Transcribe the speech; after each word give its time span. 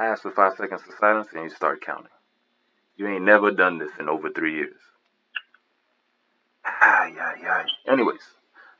I 0.00 0.06
ask 0.06 0.22
for 0.22 0.30
five 0.30 0.54
seconds 0.56 0.80
of 0.88 0.94
silence 0.98 1.28
and 1.34 1.42
you 1.42 1.50
start 1.50 1.82
counting. 1.82 2.06
You 2.96 3.06
ain't 3.06 3.22
never 3.22 3.50
done 3.50 3.76
this 3.76 3.90
in 4.00 4.08
over 4.08 4.30
three 4.30 4.54
years. 4.54 4.80
Ah, 6.64 7.04
yeah, 7.04 7.34
yeah. 7.42 7.64
Anyways, 7.86 8.22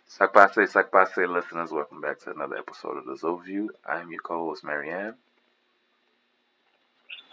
Sakpase, 0.09 0.67
Sakpase 0.73 1.29
listeners, 1.31 1.73
welcome 1.73 2.01
back 2.01 2.21
to 2.21 2.31
another 2.31 2.57
episode 2.57 2.97
of 2.97 3.05
The 3.05 3.17
Zoview. 3.17 3.67
I 3.87 4.01
am 4.01 4.11
your 4.11 4.23
co-host, 4.23 4.65
Marianne. 4.65 5.17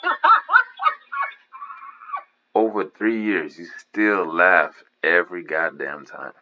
Over 2.56 2.84
three 2.90 3.23
years, 3.23 3.58
you 3.58 3.67
still 3.78 4.26
laugh 4.26 4.84
every 5.02 5.44
goddamn 5.44 6.06
time. 6.06 6.34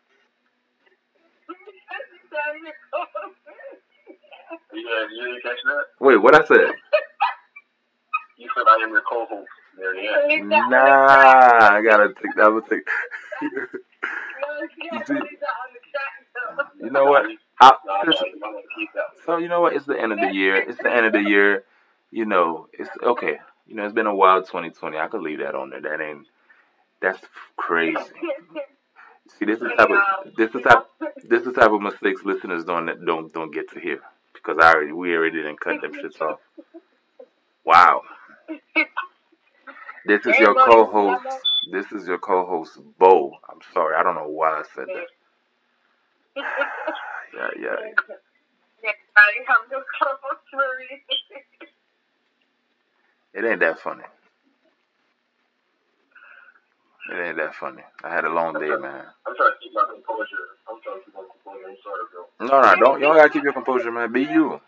Yeah, 4.73 5.05
you 5.13 5.25
didn't 5.25 5.43
catch 5.43 5.59
that? 5.65 5.83
Wait, 5.99 6.17
what 6.17 6.33
I 6.33 6.43
said? 6.45 6.71
You 8.55 8.63
said 8.63 8.69
I 8.69 8.83
am 8.83 8.91
your 8.91 9.01
co-host, 9.01 9.49
Marianne. 9.77 10.49
Nah, 10.49 11.75
I 11.75 11.81
gotta 11.81 12.13
take 12.13 12.35
that. 12.35 12.53
Would 12.53 12.65
take. 12.69 12.87
you, 13.41 13.67
you 16.81 16.91
know 16.91 17.05
what? 17.05 17.25
I, 17.59 17.73
No, 17.85 17.93
I 17.93 18.05
know, 18.05 18.13
you 18.25 18.39
might 18.39 18.53
want 18.53 18.65
to 18.65 18.79
keep 18.79 18.89
that. 18.93 19.03
so 19.25 19.37
you 19.37 19.47
know 19.47 19.61
what? 19.61 19.73
It's 19.75 19.85
the 19.85 19.99
end 19.99 20.13
of 20.13 20.19
the 20.19 20.33
year. 20.33 20.55
It's 20.55 20.81
the 20.81 20.91
end 20.91 21.05
of 21.05 21.13
the 21.13 21.21
year. 21.21 21.63
You 22.11 22.25
know, 22.25 22.67
it's 22.73 22.89
okay. 23.03 23.39
You 23.67 23.75
know, 23.75 23.83
it's 23.83 23.93
been 23.93 24.07
a 24.07 24.15
wild 24.15 24.45
2020. 24.45 24.97
I 24.97 25.07
could 25.07 25.21
leave 25.21 25.39
that 25.39 25.55
on 25.55 25.69
there. 25.69 25.81
That 25.81 26.01
ain't. 26.01 26.27
That's 27.01 27.19
crazy. 27.57 27.97
See, 29.37 29.45
this 29.45 29.59
is 29.59 29.71
type 29.77 29.89
of 29.89 30.35
this 30.37 30.53
is 30.53 30.61
type 30.61 30.85
this 31.27 31.43
is 31.45 31.53
type 31.53 31.71
of 31.71 31.81
mistakes 31.81 32.21
listeners 32.23 32.63
don't 32.63 33.05
don't 33.05 33.33
don't 33.33 33.53
get 33.53 33.69
to 33.71 33.79
hear 33.79 33.99
because 34.33 34.57
I 34.61 34.73
already 34.73 34.91
we 34.91 35.13
already 35.15 35.37
didn't 35.37 35.59
cut 35.59 35.81
them 35.81 35.93
shits 35.93 36.21
off. 36.21 36.39
Wow. 37.65 38.03
This 40.05 40.25
is 40.25 40.39
your 40.39 40.55
co-host. 40.55 41.23
This 41.71 41.91
is 41.91 42.07
your 42.07 42.19
co-host, 42.19 42.79
Bo. 42.99 43.31
I'm 43.49 43.59
sorry, 43.73 43.95
I 43.97 44.03
don't 44.03 44.15
know 44.15 44.29
why 44.29 44.59
I 44.59 44.63
said 44.75 44.87
that. 44.93 45.07
Yeah, 47.35 47.49
yeah. 47.61 47.75
It 53.33 53.45
ain't 53.45 53.61
that 53.61 53.79
funny. 53.79 54.03
It 57.11 57.27
ain't 57.27 57.37
that 57.37 57.55
funny. 57.55 57.83
I 58.03 58.13
had 58.13 58.25
a 58.25 58.29
long 58.29 58.53
day, 58.59 58.69
man. 58.69 59.05
I'm 59.27 59.35
trying 59.35 59.51
to 59.51 59.57
keep 59.61 59.73
my 59.73 59.83
composure. 59.91 60.57
I'm 60.69 60.81
trying 60.83 60.99
to 60.99 61.05
keep 61.05 61.15
my 61.15 61.21
composure. 61.21 61.69
I'm 61.69 61.77
sorry, 61.83 62.03
bro. 62.13 62.47
No, 62.47 62.61
no, 62.61 62.75
don't. 62.77 62.99
You 63.01 63.07
don't 63.07 63.17
gotta 63.17 63.29
keep 63.29 63.43
your 63.43 63.53
composure, 63.53 63.91
man. 63.91 64.11
Be 64.13 64.23
you. 64.23 64.59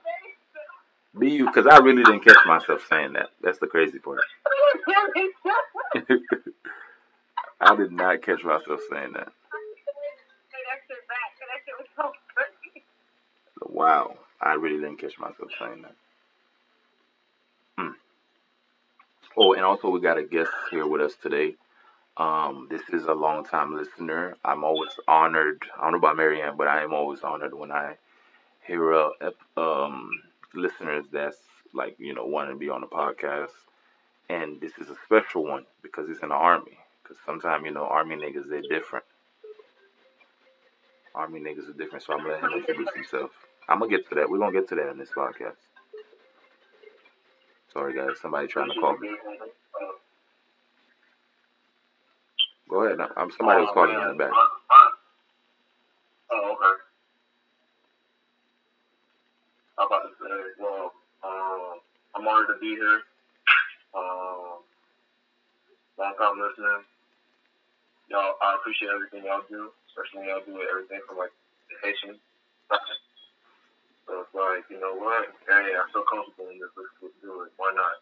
Be 1.20 1.32
you, 1.32 1.46
because 1.46 1.68
I 1.68 1.80
really 1.80 2.04
didn't 2.04 2.24
catch 2.26 2.38
myself 2.46 2.86
saying 2.90 3.14
that. 3.14 3.30
That's 3.42 3.60
the 3.60 3.68
crazy 3.68 4.00
part. 4.00 4.20
I 7.62 7.76
did 7.76 7.92
not 7.92 8.22
catch 8.22 8.44
myself 8.44 8.80
saying 8.92 9.14
that. 9.14 9.30
Wow, 13.62 14.18
I 14.42 14.54
really 14.54 14.78
didn't 14.78 15.00
catch 15.00 15.18
myself 15.20 15.50
saying 15.60 15.82
that. 15.84 15.96
Hmm. 17.78 17.92
Oh, 19.38 19.54
and 19.54 19.64
also 19.64 19.90
we 19.90 20.02
got 20.02 20.18
a 20.18 20.24
guest 20.24 20.52
here 20.72 20.88
with 20.88 21.02
us 21.02 21.14
today. 21.22 21.56
Um, 22.18 22.68
this 22.70 22.82
is 22.92 23.06
a 23.06 23.14
long 23.14 23.46
time 23.46 23.76
listener. 23.76 24.36
I'm 24.44 24.64
always 24.64 24.92
honored. 25.08 25.64
I 25.78 25.84
don't 25.84 25.94
know 25.94 26.00
about 26.00 26.18
Marianne, 26.18 26.58
but 26.58 26.68
I 26.68 26.84
am 26.84 26.94
always 26.94 27.22
honored 27.22 27.54
when 27.54 27.72
I 27.72 27.96
hear 28.66 28.92
a 28.92 29.12
um, 29.58 30.12
listeners 30.54 31.06
that's 31.12 31.38
like 31.74 31.96
you 32.00 32.14
know 32.14 32.26
wanting 32.26 32.54
to 32.54 32.60
be 32.60 32.70
on 32.70 32.82
the 32.82 32.88
podcast. 32.88 33.52
And 34.30 34.60
this 34.60 34.74
is 34.78 34.90
a 34.90 34.96
special 35.06 35.46
one 35.46 35.66
because 35.82 36.10
it's 36.10 36.22
in 36.22 36.30
the 36.30 36.36
army. 36.36 36.78
Because 37.02 37.18
sometimes 37.26 37.64
you 37.66 37.72
know 37.72 37.86
army 37.86 38.16
niggas 38.16 38.50
they're 38.50 38.62
different. 38.62 39.06
Army 41.16 41.40
niggas 41.40 41.70
are 41.70 41.74
different, 41.74 42.04
so 42.04 42.14
I'm 42.14 42.20
gonna 42.20 42.34
let 42.34 42.44
him 42.44 42.60
introduce 42.60 42.94
himself. 42.94 43.32
I'm 43.70 43.80
gonna 43.80 43.92
get 43.92 44.08
to 44.10 44.16
that. 44.16 44.30
We're 44.30 44.38
gonna 44.38 44.52
get 44.52 44.70
to 44.70 44.76
that 44.76 44.90
in 44.92 44.98
this 44.98 45.10
podcast. 45.10 45.56
Sorry 47.74 47.94
guys, 47.96 48.20
somebody 48.22 48.48
trying 48.48 48.70
to 48.70 48.80
call 48.80 48.98
me. 48.98 49.10
Go 52.70 52.84
ahead. 52.84 53.00
I'm 53.16 53.32
somebody 53.32 53.62
was 53.62 53.72
calling 53.74 53.96
in 53.96 54.08
the 54.10 54.14
back. 54.16 54.32
Oh, 56.32 56.52
okay. 56.54 56.82
I'm 59.80 59.88
about 59.88 60.04
to 60.04 60.10
say, 60.20 60.36
well, 60.60 60.92
um, 61.24 61.80
I'm 62.16 62.28
honored 62.28 62.47
to 62.58 62.62
be 62.62 62.74
here. 62.74 63.02
Um, 63.94 64.66
long 65.98 66.14
time 66.18 66.42
listening. 66.42 66.82
Y'all, 68.10 68.34
I 68.42 68.58
appreciate 68.58 68.90
everything 68.90 69.26
y'all 69.26 69.46
do, 69.50 69.70
especially 69.90 70.26
when 70.26 70.30
y'all 70.30 70.46
do 70.46 70.58
everything 70.66 71.02
from 71.08 71.18
like 71.18 71.34
the 71.70 71.76
Haitian. 71.86 72.18
So 74.08 74.24
it's 74.24 74.34
like, 74.34 74.64
you 74.72 74.80
know 74.80 74.96
what? 74.96 75.28
Hey, 75.46 75.76
I 75.76 75.84
feel 75.92 76.08
comfortable 76.08 76.50
in 76.50 76.60
this. 76.60 76.72
Let's, 76.78 76.90
let's 77.04 77.14
do 77.22 77.44
it. 77.44 77.52
Why 77.58 77.76
not? 77.76 77.96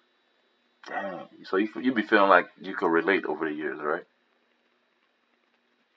Damn. 0.85 1.25
So 1.45 1.57
you 1.57 1.67
you 1.81 1.93
be 1.93 2.03
feeling 2.03 2.29
like 2.29 2.45
you 2.61 2.75
could 2.75 2.93
relate 2.93 3.25
over 3.25 3.49
the 3.49 3.55
years, 3.55 3.79
right? 3.81 4.05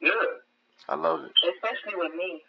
Yeah. 0.00 0.40
I 0.88 0.94
love 0.96 1.20
it. 1.24 1.32
Especially 1.44 1.92
with 1.96 2.14
me. 2.16 2.40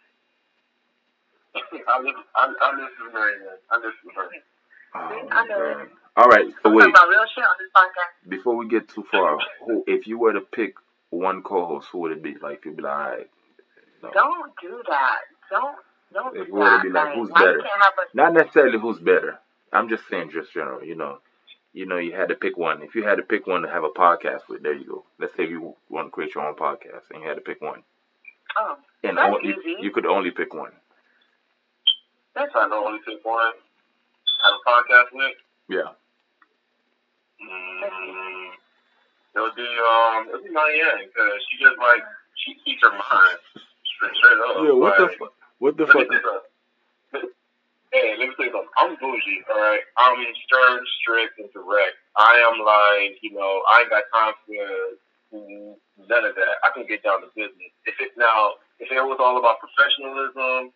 I 1.60 2.00
live, 2.00 2.14
I, 2.34 2.54
I 2.62 2.68
live 2.80 2.90
with 3.04 3.12
Mary, 3.12 3.36
man. 3.44 3.60
I 3.70 3.76
live 3.76 3.92
with 4.04 4.14
her. 4.16 4.28
Oh, 4.94 5.28
I 5.30 5.44
know. 5.46 5.86
All 6.16 6.26
right. 6.28 6.46
So 6.62 6.70
wait, 6.70 6.88
about 6.88 7.08
real 7.08 7.24
shit 7.34 7.44
on 7.44 7.54
this 7.58 7.70
podcast. 7.74 8.30
before 8.30 8.56
we 8.56 8.68
get 8.68 8.88
too 8.88 9.04
far, 9.10 9.38
who 9.64 9.84
if 9.86 10.06
you 10.06 10.18
were 10.18 10.32
to 10.32 10.40
pick 10.40 10.74
one 11.10 11.42
co-host, 11.42 11.88
who 11.92 11.98
would 12.00 12.12
it 12.12 12.22
be? 12.22 12.34
Like 12.40 12.64
you'd 12.64 12.76
be 12.76 12.82
like, 12.82 12.92
right. 13.08 13.30
No. 14.02 14.10
Don't 14.12 14.52
do 14.60 14.82
that. 14.88 15.18
Don't 15.50 15.76
don't 16.12 16.36
If 16.36 16.46
do 16.48 16.54
we 16.54 16.58
were 16.60 16.64
to 16.64 16.76
that. 16.76 16.82
be 16.82 16.90
like, 16.90 17.14
who's 17.14 17.30
better? 17.30 17.62
Not 18.14 18.32
necessarily 18.34 18.78
who's 18.78 18.98
better. 18.98 19.38
I'm 19.72 19.88
just 19.88 20.02
saying, 20.10 20.30
just 20.32 20.52
general. 20.52 20.82
You 20.84 20.96
know, 20.96 21.18
you 21.72 21.86
know, 21.86 21.98
you 21.98 22.12
had 22.12 22.28
to 22.30 22.34
pick 22.34 22.56
one. 22.58 22.82
If 22.82 22.94
you 22.96 23.04
had 23.04 23.16
to 23.16 23.22
pick 23.22 23.46
one 23.46 23.62
to 23.62 23.68
have 23.68 23.84
a 23.84 23.88
podcast 23.90 24.48
with, 24.48 24.62
there 24.62 24.74
you 24.74 24.84
go. 24.86 25.04
Let's 25.20 25.36
say 25.36 25.46
you 25.46 25.76
want 25.88 26.08
to 26.08 26.10
create 26.10 26.34
your 26.34 26.44
own 26.46 26.56
podcast 26.56 27.10
and 27.12 27.22
you 27.22 27.28
had 27.28 27.36
to 27.36 27.40
pick 27.40 27.60
one, 27.62 27.82
oh 28.58 28.76
and 29.04 29.16
That's 29.16 29.34
on- 29.34 29.44
you, 29.44 29.54
easy. 29.64 29.76
you 29.80 29.90
could 29.92 30.06
only 30.06 30.32
pick 30.32 30.52
one. 30.52 30.72
that's 32.34 32.50
I 32.54 32.66
know 32.68 32.86
only 32.86 32.98
pick 33.06 33.24
one, 33.24 33.52
have 34.44 34.54
a 34.54 34.68
podcast 34.68 35.12
with, 35.12 35.34
Yeah. 35.68 35.92
Mm, 37.42 38.52
it 39.36 39.40
would 39.40 39.56
be, 39.56 39.62
um, 39.62 40.28
it 40.28 40.32
would 40.32 40.44
be 40.44 40.50
Marianne, 40.50 41.08
because 41.08 41.40
she 41.50 41.58
just, 41.58 41.78
like, 41.78 42.02
she 42.34 42.54
keeps 42.64 42.82
her 42.82 42.90
mind 42.90 43.38
straight, 43.84 44.16
straight 44.16 44.38
up. 44.38 44.64
Yeah. 44.64 44.72
What 44.72 44.96
the 44.96 45.08
fuck? 45.18 45.32
What 45.58 45.76
the 45.76 45.86
fuck? 45.86 46.08
Hey, 47.92 48.14
let 48.14 48.30
me 48.30 48.34
tell 48.38 48.46
you 48.46 48.54
something. 48.54 48.70
I'm 48.78 48.94
bougie, 49.02 49.42
all 49.50 49.58
right? 49.58 49.82
I'm 49.98 50.22
stern, 50.46 50.78
strict, 51.02 51.42
and 51.42 51.50
direct. 51.50 51.98
I 52.14 52.38
am 52.46 52.62
like, 52.62 53.18
you 53.18 53.34
know, 53.34 53.66
I 53.66 53.82
ain't 53.82 53.90
got 53.90 54.06
time 54.14 54.34
for 54.46 54.94
none 55.34 56.24
of 56.24 56.34
that. 56.38 56.54
I 56.62 56.70
can 56.70 56.86
get 56.86 57.02
down 57.02 57.20
to 57.22 57.28
business. 57.34 57.74
If 57.86 57.98
it 57.98 58.14
now, 58.16 58.62
if 58.78 58.94
it 58.94 59.02
was 59.02 59.18
all 59.18 59.42
about 59.42 59.58
professionalism 59.58 60.70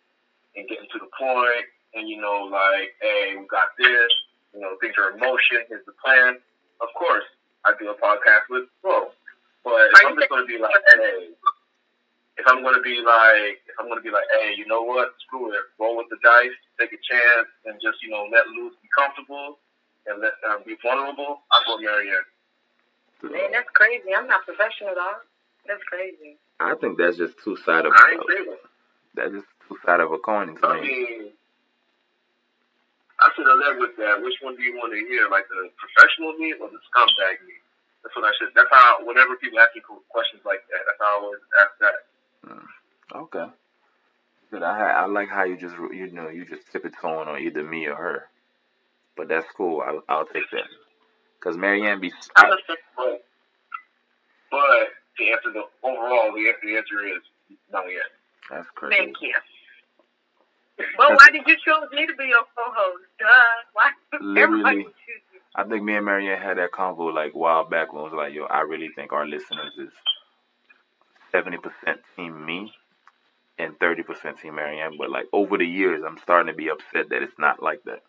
and 0.59 0.67
getting 0.67 0.91
to 0.91 0.99
the 0.99 1.07
point, 1.15 1.65
and 1.95 2.03
you 2.09 2.19
know, 2.19 2.51
like, 2.51 2.99
hey, 2.99 3.39
we 3.39 3.47
got 3.47 3.71
this, 3.79 4.11
you 4.53 4.59
know, 4.59 4.75
things 4.83 4.95
are 4.99 5.15
in 5.15 5.19
motion. 5.19 5.63
Here's 5.71 5.87
the 5.87 5.95
plan. 6.03 6.43
Of 6.81 6.89
course, 6.97 7.25
I 7.65 7.73
do 7.79 7.89
a 7.89 7.95
podcast 7.95 8.47
with 8.49 8.67
Bro, 8.81 9.11
but 9.63 9.89
if 9.91 10.05
I'm 10.05 10.15
just 10.15 10.29
gonna 10.29 10.45
be 10.45 10.57
like, 10.57 10.75
hey, 10.93 11.29
if 12.37 12.45
I'm 12.47 12.63
gonna 12.63 12.81
be 12.81 12.99
like, 12.99 13.63
if 13.63 13.75
I'm 13.79 13.87
gonna 13.87 14.01
be 14.01 14.11
like, 14.11 14.27
hey, 14.39 14.53
you 14.57 14.67
know 14.67 14.83
what? 14.83 15.15
Screw 15.25 15.53
it. 15.53 15.63
Roll 15.79 15.97
with 15.97 16.07
the 16.09 16.17
dice, 16.21 16.55
take 16.79 16.91
a 16.91 16.99
chance, 16.99 17.47
and 17.65 17.79
just 17.81 18.03
you 18.03 18.09
know 18.09 18.27
let 18.31 18.47
loose, 18.51 18.75
be 18.83 18.89
comfortable, 18.91 19.57
and 20.07 20.21
let 20.21 20.35
um, 20.49 20.61
be 20.65 20.75
vulnerable. 20.83 21.41
I 21.51 21.63
go 21.65 21.77
Marianne. 21.77 22.27
man, 23.23 23.51
that's 23.51 23.69
crazy. 23.73 24.13
I'm 24.15 24.27
not 24.27 24.45
professional 24.45 24.93
dog. 24.95 25.23
That's 25.67 25.83
crazy. 25.89 26.37
I 26.59 26.75
think 26.75 26.97
that's 26.97 27.17
just 27.17 27.35
two 27.43 27.57
side 27.65 27.85
of 27.85 27.93
I 27.95 28.13
ain't 28.13 28.23
saying 28.27 28.57
that's 29.15 29.31
just 29.31 29.47
two 29.67 29.77
side 29.85 29.99
of 29.99 30.11
a 30.11 30.19
coin 30.19 30.55
to 30.55 30.67
I 30.67 30.81
mean, 30.81 31.31
I 33.25 33.33
should 33.33 33.49
have 33.49 33.57
led 33.57 33.81
with 33.81 33.97
that. 33.97 34.21
Which 34.21 34.37
one 34.45 34.53
do 34.53 34.61
you 34.61 34.77
want 34.77 34.93
to 34.93 35.01
hear? 35.01 35.25
Like 35.33 35.49
the 35.49 35.73
professional 35.81 36.37
me 36.37 36.53
or 36.61 36.69
the 36.69 36.77
scumbag 36.93 37.41
me? 37.49 37.57
That's 38.05 38.13
what 38.13 38.29
I 38.29 38.33
should. 38.37 38.53
That's 38.53 38.69
how. 38.69 39.01
Whenever 39.01 39.33
people 39.41 39.57
ask 39.57 39.73
me 39.73 39.81
questions 40.13 40.45
like 40.45 40.61
that, 40.69 40.85
that's 40.85 41.01
how 41.01 41.09
I 41.09 41.17
always 41.25 41.41
ask 41.57 41.73
that. 41.81 41.97
Hmm. 42.45 42.69
Okay. 43.25 43.47
But 44.51 44.61
I 44.61 44.91
I 44.91 45.05
like 45.09 45.29
how 45.29 45.43
you 45.43 45.57
just 45.57 45.73
you 45.75 46.11
know 46.13 46.29
you 46.29 46.45
just 46.45 46.69
tip 46.71 46.85
it 46.85 46.93
tone 47.01 47.27
on 47.27 47.41
either 47.41 47.63
me 47.63 47.87
or 47.87 47.95
her. 47.95 48.29
But 49.17 49.27
that's 49.27 49.47
cool. 49.57 49.81
I'll, 49.81 50.03
I'll 50.07 50.25
take 50.25 50.49
that. 50.51 50.69
Cause 51.41 51.57
Marianne 51.57 52.01
be 52.01 52.11
I'm 52.35 52.51
a. 52.51 52.57
But, 52.95 53.25
but 54.51 54.59
to 55.17 55.23
answer 55.31 55.51
the 55.53 55.63
overall, 55.83 56.33
the, 56.33 56.51
the 56.63 56.77
answer 56.77 57.01
is 57.05 57.21
not 57.71 57.85
yet. 57.87 58.09
that's 58.49 58.69
crazy. 58.75 58.97
Thank 58.97 59.15
you. 59.21 59.33
Well, 60.97 61.11
why 61.15 61.27
did 61.31 61.43
you 61.47 61.55
choose 61.55 61.89
me 61.93 62.05
to 62.05 62.13
be 62.15 62.25
your 62.25 62.43
co-host? 62.55 63.03
Duh. 63.19 63.25
Why? 63.73 63.91
Literally. 64.21 64.41
Everybody 64.41 64.83
chooses 64.83 65.41
I 65.55 65.63
think 65.63 65.83
me 65.83 65.95
and 65.95 66.05
Marianne 66.05 66.41
had 66.41 66.57
that 66.57 66.71
convo 66.71 67.13
like 67.13 67.33
a 67.33 67.37
while 67.37 67.63
back 67.63 67.93
when 67.93 68.01
it 68.01 68.05
was 68.05 68.13
like, 68.13 68.33
yo, 68.33 68.43
I 68.43 68.61
really 68.61 68.89
think 68.93 69.13
our 69.13 69.25
listeners 69.25 69.71
is 69.77 69.91
seventy 71.31 71.57
percent 71.57 72.01
team 72.15 72.45
me 72.45 72.73
and 73.57 73.79
thirty 73.79 74.03
percent 74.03 74.39
team 74.41 74.55
Marianne. 74.55 74.97
But 74.97 75.09
like 75.09 75.27
over 75.31 75.57
the 75.57 75.65
years, 75.65 76.03
I'm 76.05 76.17
starting 76.21 76.51
to 76.51 76.57
be 76.57 76.69
upset 76.69 77.09
that 77.09 77.23
it's 77.23 77.39
not 77.39 77.63
like 77.63 77.83
that. 77.85 78.03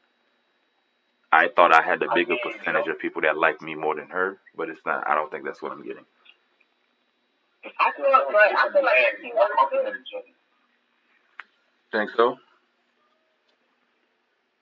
I 1.31 1.49
thought 1.55 1.73
I 1.73 1.83
had 1.83 2.01
the 2.01 2.09
bigger 2.13 2.35
percentage 2.43 2.89
of 2.89 2.99
people 2.99 3.23
that 3.23 3.37
like 3.39 3.61
me 3.63 3.75
more 3.77 3.95
than 3.95 4.09
her, 4.09 4.39
but 4.57 4.69
it's 4.69 4.81
not. 4.85 5.07
I 5.07 5.15
don't 5.15 5.31
think 5.31 5.45
that's 5.45 5.63
what 5.63 5.71
I'm 5.71 5.83
getting. 5.87 6.05
I 7.65 7.93
feel, 7.97 8.07
but 8.07 8.37
I 8.37 8.69
feel 8.73 8.83
like 8.83 8.97
she 9.21 9.29
Y'all 9.29 9.37
wants 9.37 9.53
to. 9.53 9.57
compliment 9.61 9.97
each 10.03 10.15
other. 10.17 10.33
Think 11.93 12.11
so? 12.17 12.37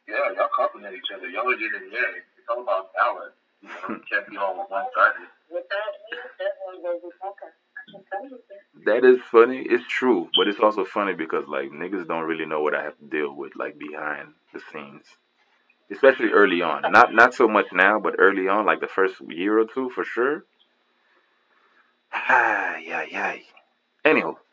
Yeah, 0.09 0.33
y'all 0.37 0.49
compliment 0.55 0.95
each 0.95 1.11
other. 1.15 1.29
Y'all 1.29 1.49
are 1.49 1.55
yin 1.55 1.71
and 1.77 1.93
yang. 1.93 2.15
It's 2.39 2.49
all 2.51 2.63
about 2.63 2.93
balance. 2.95 3.35
You 3.63 3.69
know, 3.69 3.97
you 3.97 4.03
can't 4.11 4.29
be 4.29 4.37
all 4.37 4.57
one 4.69 4.87
sided. 4.95 5.29
That's 5.51 6.59
one 6.67 6.83
goes 6.83 7.01
with 7.03 7.15
Tucker. 7.23 7.53
I 7.79 7.83
can 7.91 8.05
tell 8.11 8.39
that. 8.39 9.03
That 9.03 9.05
is 9.09 9.21
funny. 9.31 9.61
It's 9.63 9.87
true, 9.89 10.29
but 10.37 10.49
it's 10.49 10.61
also 10.61 10.85
funny 10.85 11.15
because 11.15 11.47
like 11.49 11.71
niggas 11.71 12.07
don't 12.07 12.25
really 12.25 12.47
know 12.47 12.63
what 12.63 12.75
I 12.75 12.83
have 12.85 12.99
to 12.99 13.05
deal 13.07 13.35
with 13.35 13.57
like 13.57 13.79
behind 13.79 14.35
the 14.53 14.61
scenes, 14.73 15.07
especially 15.91 16.31
early 16.31 16.63
on. 16.63 16.83
Not 16.93 17.15
not 17.15 17.35
so 17.35 17.49
much 17.49 17.73
now, 17.73 17.99
but 18.01 18.17
early 18.19 18.49
on, 18.49 18.67
like 18.67 18.81
the 18.81 18.89
first 18.89 19.15
year 19.29 19.59
or 19.59 19.67
two 19.67 19.91
for 19.91 20.05
sure. 20.05 20.45
Ah, 22.13 22.77
yeah, 22.79 23.05
yeah. 23.11 23.35
Anyhow, 24.05 24.25
Don't 24.25 24.37
you 24.37 24.41
think 24.43 24.44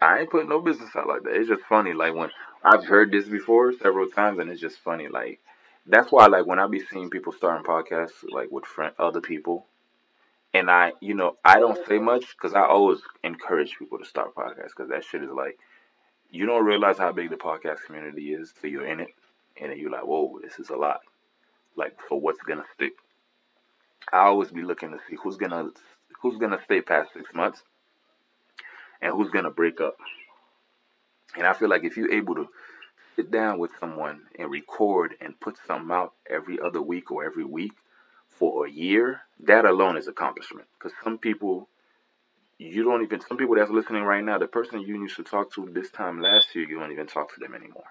I 0.00 0.20
ain't 0.20 0.30
putting 0.30 0.48
no 0.48 0.60
business 0.60 0.94
out 0.96 1.08
like 1.08 1.22
that. 1.22 1.34
It's 1.34 1.48
just 1.48 1.62
funny. 1.68 1.92
Like 1.92 2.14
when 2.14 2.30
I've 2.62 2.84
heard 2.84 3.10
this 3.12 3.26
before 3.26 3.72
several 3.72 4.08
times, 4.08 4.38
and 4.38 4.50
it's 4.50 4.60
just 4.60 4.78
funny. 4.78 5.08
Like 5.08 5.40
that's 5.86 6.12
why, 6.12 6.26
like 6.26 6.46
when 6.46 6.58
I 6.58 6.66
be 6.66 6.80
seeing 6.80 7.10
people 7.10 7.32
starting 7.32 7.64
podcasts, 7.64 8.24
like 8.28 8.50
with 8.50 8.64
friend 8.64 8.94
other 8.98 9.20
people, 9.20 9.66
and 10.52 10.70
I, 10.70 10.92
you 11.00 11.14
know, 11.14 11.36
I 11.44 11.58
don't 11.58 11.86
say 11.86 11.98
much 11.98 12.36
because 12.36 12.54
I 12.54 12.62
always 12.62 13.00
encourage 13.22 13.78
people 13.78 13.98
to 13.98 14.04
start 14.04 14.34
podcasts 14.34 14.70
because 14.76 14.90
that 14.90 15.04
shit 15.04 15.22
is 15.22 15.30
like 15.30 15.58
you 16.30 16.46
don't 16.46 16.64
realize 16.64 16.98
how 16.98 17.12
big 17.12 17.30
the 17.30 17.36
podcast 17.36 17.84
community 17.86 18.32
is 18.32 18.52
till 18.60 18.70
you're 18.70 18.86
in 18.86 19.00
it, 19.00 19.08
and 19.60 19.70
then 19.70 19.78
you're 19.78 19.90
like, 19.90 20.06
whoa, 20.06 20.38
this 20.42 20.58
is 20.58 20.70
a 20.70 20.76
lot. 20.76 21.00
Like 21.76 21.96
for 22.08 22.20
what's 22.20 22.42
gonna 22.42 22.64
stick. 22.74 22.92
I 24.12 24.18
always 24.26 24.50
be 24.50 24.62
looking 24.62 24.90
to 24.90 24.98
see 25.08 25.16
who's 25.22 25.36
gonna 25.36 25.70
who's 26.20 26.36
gonna 26.36 26.60
stay 26.64 26.82
past 26.82 27.12
six 27.14 27.32
months 27.34 27.62
and 29.04 29.12
who's 29.12 29.30
gonna 29.30 29.50
break 29.50 29.80
up. 29.80 29.98
And 31.36 31.46
I 31.46 31.52
feel 31.52 31.68
like 31.68 31.84
if 31.84 31.96
you're 31.96 32.12
able 32.12 32.34
to 32.36 32.48
sit 33.14 33.30
down 33.30 33.58
with 33.58 33.70
someone 33.78 34.22
and 34.38 34.50
record 34.50 35.14
and 35.20 35.38
put 35.38 35.56
something 35.66 35.94
out 35.94 36.14
every 36.28 36.58
other 36.58 36.80
week 36.80 37.10
or 37.10 37.24
every 37.24 37.44
week 37.44 37.72
for 38.28 38.66
a 38.66 38.70
year, 38.70 39.20
that 39.40 39.66
alone 39.66 39.96
is 39.96 40.08
accomplishment. 40.08 40.66
Because 40.78 40.96
some 41.04 41.18
people, 41.18 41.68
you 42.58 42.82
don't 42.82 43.02
even, 43.02 43.20
some 43.20 43.36
people 43.36 43.56
that's 43.56 43.70
listening 43.70 44.04
right 44.04 44.24
now, 44.24 44.38
the 44.38 44.46
person 44.46 44.80
you 44.80 45.00
used 45.00 45.16
to 45.16 45.22
talk 45.22 45.52
to 45.52 45.68
this 45.72 45.90
time 45.90 46.20
last 46.20 46.54
year, 46.54 46.66
you 46.66 46.80
don't 46.80 46.92
even 46.92 47.06
talk 47.06 47.32
to 47.34 47.40
them 47.40 47.54
anymore. 47.54 47.84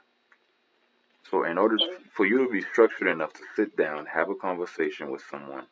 So, 1.29 1.43
in 1.45 1.57
order 1.57 1.77
for 2.11 2.25
you 2.25 2.45
to 2.45 2.51
be 2.51 2.61
structured 2.61 3.07
enough 3.07 3.33
to 3.33 3.39
sit 3.55 3.77
down, 3.77 4.07
have 4.07 4.29
a 4.29 4.35
conversation 4.35 5.09
with 5.09 5.23
someone 5.29 5.65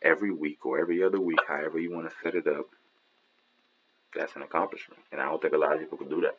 every 0.00 0.32
week 0.32 0.64
or 0.64 0.80
every 0.80 1.02
other 1.02 1.20
week, 1.20 1.38
however 1.46 1.78
you 1.78 1.92
want 1.92 2.08
to 2.08 2.16
set 2.22 2.34
it 2.34 2.46
up, 2.46 2.66
that's 4.14 4.36
an 4.36 4.42
accomplishment. 4.42 5.00
And 5.12 5.20
I 5.20 5.26
don't 5.26 5.40
think 5.40 5.54
a 5.54 5.58
lot 5.58 5.74
of 5.74 5.80
people 5.80 5.98
can 5.98 6.08
do 6.08 6.20
that. 6.22 6.36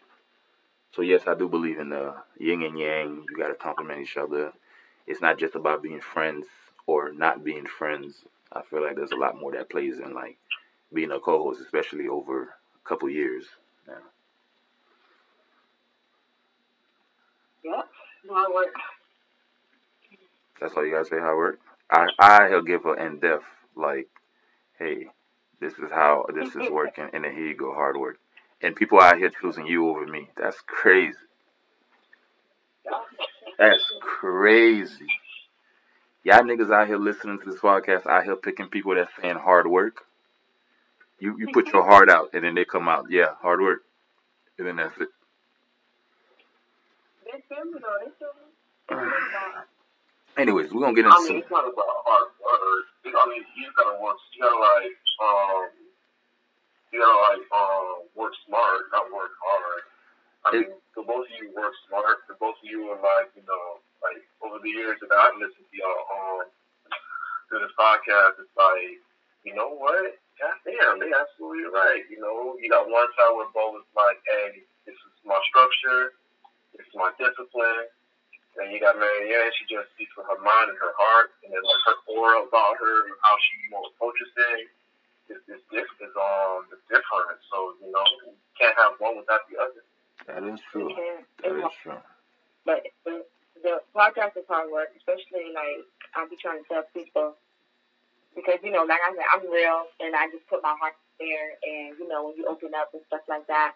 So 0.93 1.01
yes, 1.01 1.23
I 1.27 1.35
do 1.35 1.47
believe 1.49 1.79
in 1.79 1.89
the 1.89 2.15
yin 2.39 2.63
and 2.63 2.79
yang. 2.79 3.25
You 3.29 3.37
got 3.37 3.49
to 3.49 3.55
complement 3.55 4.01
each 4.01 4.17
other. 4.17 4.51
It's 5.05 5.21
not 5.21 5.37
just 5.37 5.55
about 5.55 5.83
being 5.83 6.01
friends 6.01 6.45
or 6.85 7.11
not 7.11 7.43
being 7.43 7.65
friends. 7.65 8.15
I 8.51 8.61
feel 8.63 8.83
like 8.83 8.95
there's 8.95 9.11
a 9.11 9.17
lot 9.17 9.39
more 9.39 9.51
that 9.53 9.69
plays 9.69 9.99
in 9.99 10.13
like 10.13 10.37
being 10.93 11.11
a 11.11 11.19
co-host, 11.19 11.61
especially 11.61 12.07
over 12.07 12.43
a 12.43 12.87
couple 12.89 13.09
years. 13.09 13.45
Yeah. 13.87 13.95
Yep. 17.63 17.89
No, 18.25 18.51
work. 18.53 18.73
That's 20.59 20.73
all 20.75 20.85
you 20.85 20.91
gotta 20.91 21.05
say 21.05 21.19
how 21.19 21.33
it 21.33 21.37
work. 21.37 21.59
I 21.91 22.07
I 22.19 22.47
he'll 22.49 22.61
give 22.61 22.83
her 22.83 22.95
in 22.95 23.19
depth 23.19 23.45
like, 23.75 24.07
hey, 24.79 25.07
this 25.59 25.73
is 25.73 25.89
how 25.91 26.25
this 26.33 26.55
is 26.55 26.69
working, 26.71 27.09
and 27.13 27.23
then 27.23 27.33
here 27.33 27.47
you 27.47 27.55
go, 27.55 27.73
hard 27.73 27.97
work. 27.97 28.17
And 28.61 28.75
people 28.75 28.99
out 28.99 29.17
here 29.17 29.31
choosing 29.41 29.67
you 29.67 29.87
over 29.89 30.05
me. 30.05 30.29
That's 30.35 30.59
crazy. 30.65 31.17
That's 33.57 33.83
crazy. 34.01 35.07
Y'all 36.23 36.41
niggas 36.43 36.73
out 36.73 36.87
here 36.87 36.97
listening 36.97 37.39
to 37.39 37.51
this 37.51 37.59
podcast, 37.59 38.05
out 38.05 38.23
here 38.23 38.35
picking 38.35 38.67
people 38.67 38.95
that's 38.95 39.11
saying 39.21 39.37
hard 39.37 39.67
work. 39.67 40.03
You 41.19 41.37
you 41.39 41.47
put 41.53 41.67
your 41.67 41.83
heart 41.83 42.09
out, 42.09 42.29
and 42.33 42.43
then 42.43 42.53
they 42.55 42.65
come 42.65 42.87
out, 42.87 43.05
yeah, 43.09 43.33
hard 43.41 43.61
work, 43.61 43.81
and 44.57 44.67
then 44.67 44.75
that's 44.75 44.93
it. 44.99 45.09
They 47.25 47.41
feel 47.49 47.65
me 47.65 47.79
though. 47.81 47.97
They 48.03 48.11
feel 48.19 48.33
me. 48.37 48.51
They 48.89 48.95
feel 48.95 49.05
me 49.05 49.09
though. 49.33 50.41
Anyways, 50.41 50.71
we're 50.71 50.81
gonna 50.81 50.93
get 50.93 51.05
into 51.05 51.17
I 51.17 51.21
into 51.21 51.33
mean, 51.33 51.41
some. 51.41 51.41
it's 51.41 51.51
not 51.51 51.65
about 51.65 51.89
hard 52.05 52.29
work. 52.37 52.85
I 53.07 53.29
mean, 53.29 53.41
you 53.57 53.65
gotta 53.73 53.97
work. 53.97 54.17
You 54.35 54.43
gotta 54.43 54.59
like, 54.59 54.93
um, 55.21 55.69
you 56.91 57.01
gotta 57.03 57.19
like, 57.35 57.45
um, 57.51 58.07
work 58.15 58.33
smart, 58.47 58.87
not 58.93 59.11
work 59.11 59.33
hard. 59.43 59.83
I 60.45 60.47
mean, 60.55 60.69
the 60.95 61.03
both 61.03 61.27
of 61.27 61.35
you 61.35 61.51
work 61.51 61.75
smart. 61.89 62.23
The 62.31 62.39
both 62.39 62.55
of 62.55 62.67
you 62.67 62.87
are 62.95 63.01
like, 63.01 63.35
you 63.35 63.43
know, 63.43 63.83
like 63.99 64.23
over 64.39 64.63
the 64.63 64.71
years 64.71 64.95
that 65.03 65.11
I've 65.11 65.35
listened 65.35 65.67
to 65.67 65.75
y'all 65.75 66.07
um 66.07 66.47
to 67.51 67.53
this 67.59 67.75
podcast, 67.75 68.39
it's 68.39 68.55
like, 68.55 68.99
you 69.43 69.55
know 69.55 69.75
what? 69.75 70.15
God 70.39 70.57
damn, 70.63 71.01
they 71.01 71.11
absolutely 71.11 71.67
right. 71.67 72.05
You 72.07 72.21
know, 72.23 72.55
you 72.61 72.69
got 72.71 72.87
one 72.87 73.09
side 73.17 73.33
where 73.35 73.51
Bo 73.51 73.75
was 73.75 73.87
like, 73.97 74.19
hey, 74.23 74.63
this 74.85 74.95
is 74.95 75.13
my 75.27 75.39
structure, 75.51 76.15
this 76.77 76.85
is 76.87 76.95
my 76.95 77.11
discipline. 77.19 77.91
And 78.57 78.73
you 78.73 78.81
got 78.81 78.97
Marianne, 78.97 79.53
she 79.53 79.69
just 79.69 79.85
speaks 79.93 80.09
with 80.17 80.25
her 80.31 80.41
mind 80.41 80.73
and 80.73 80.79
her 80.81 80.95
heart, 80.97 81.29
and 81.45 81.53
then 81.53 81.61
like 81.61 81.83
her 81.93 81.97
aura 82.09 82.41
about 82.47 82.79
her 82.81 82.95
and 83.05 83.13
how 83.21 83.37
she 83.37 83.53
you 83.67 83.69
know 83.69 83.85
approaches 83.91 84.31
things 84.33 84.71
is 85.29 85.41
is 85.47 85.61
diff 85.71 85.87
is 86.01 86.13
um 86.15 86.67
is 86.71 86.81
different. 86.89 87.39
So 87.51 87.75
you 87.83 87.91
know 87.91 88.05
you 88.25 88.33
can't 88.59 88.75
have 88.77 88.99
one 88.99 89.17
without 89.17 89.43
the 89.51 89.57
other. 89.59 89.83
That 90.25 90.43
is 90.43 90.59
true. 90.71 90.89
Yeah. 90.91 91.21
That 91.43 91.55
It's 91.61 91.73
is 91.73 91.77
true. 91.83 92.01
But 92.65 92.83
the, 93.05 93.23
the 93.63 93.79
podcast 93.95 94.35
is 94.35 94.43
hard 94.49 94.67
work, 94.71 94.91
especially 94.97 95.55
like 95.55 95.87
I 96.15 96.27
be 96.27 96.35
trying 96.35 96.59
to 96.63 96.67
tell 96.67 96.83
people 96.91 97.37
because 98.35 98.59
you 98.63 98.71
know, 98.71 98.83
like 98.85 99.01
I 99.01 99.15
said, 99.15 99.27
I'm 99.33 99.45
real 99.49 99.87
and 100.03 100.13
I 100.13 100.27
just 100.29 100.45
put 100.51 100.61
my 100.61 100.75
heart 100.77 100.93
there. 101.19 101.57
And 101.63 101.97
you 101.97 102.07
know, 102.07 102.27
when 102.27 102.35
you 102.37 102.45
open 102.45 102.75
up 102.75 102.91
and 102.93 103.01
stuff 103.07 103.25
like 103.29 103.47
that, 103.47 103.73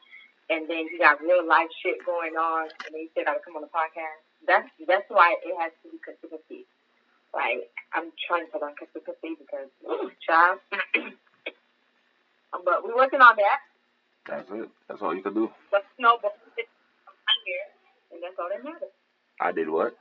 and 0.50 0.70
then 0.70 0.86
you 0.92 1.00
got 1.00 1.22
real 1.22 1.46
life 1.46 1.72
shit 1.82 2.04
going 2.06 2.36
on, 2.36 2.70
and 2.86 2.92
then 2.92 3.02
you 3.08 3.10
still 3.16 3.26
got 3.26 3.40
to 3.40 3.44
come 3.44 3.56
on 3.56 3.64
the 3.64 3.74
podcast. 3.74 4.22
That's 4.46 4.70
that's 4.88 5.08
why 5.10 5.36
it 5.42 5.56
has 5.58 5.72
to 5.84 5.90
be 5.90 5.98
consistency. 6.04 6.68
Like 7.34 7.72
I'm 7.96 8.12
trying 8.28 8.52
to 8.52 8.60
learn 8.60 8.76
consistency 8.76 9.40
because, 9.40 9.72
ooh, 9.88 10.12
child. 10.22 10.60
but 12.52 12.84
we're 12.84 12.96
working 12.98 13.22
on 13.22 13.36
that. 13.38 13.60
That's 14.28 14.50
it. 14.52 14.70
That's 14.90 15.02
all 15.02 15.16
you 15.16 15.24
can 15.24 15.34
do. 15.34 15.52
But 15.72 15.84
but 16.22 16.34
I'm 17.28 17.42
here, 17.46 17.68
and 18.14 18.22
that's 18.24 18.38
all 18.40 18.50
that 18.52 18.64
matters. 18.64 18.94
I 19.42 19.52
did 19.54 19.70
what? 19.70 19.94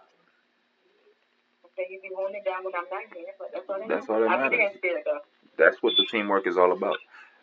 Okay, 1.66 1.86
you 1.90 2.00
be 2.02 2.10
holding 2.14 2.36
it 2.36 2.44
down 2.44 2.64
when 2.64 2.74
I'm 2.74 2.88
not 2.90 3.04
here, 3.14 3.32
but 3.38 3.50
that's 3.54 3.68
all 3.68 3.78
that 3.78 3.88
That's 3.88 4.08
matters. 4.08 4.10
all 4.10 4.20
that 4.20 4.30
I'll 4.30 4.50
be 4.50 4.56
there 4.56 4.70
matters. 4.72 4.80
though. 5.06 5.20
That's 5.58 5.82
what 5.82 5.94
the 5.98 6.06
teamwork 6.10 6.46
is 6.46 6.58
all 6.58 6.72
about. 6.72 6.98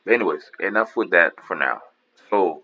But 0.06 0.14
anyways, 0.16 0.52
enough 0.60 0.98
with 0.98 1.12
that 1.12 1.34
for 1.48 1.56
now. 1.56 1.82
So 2.30 2.64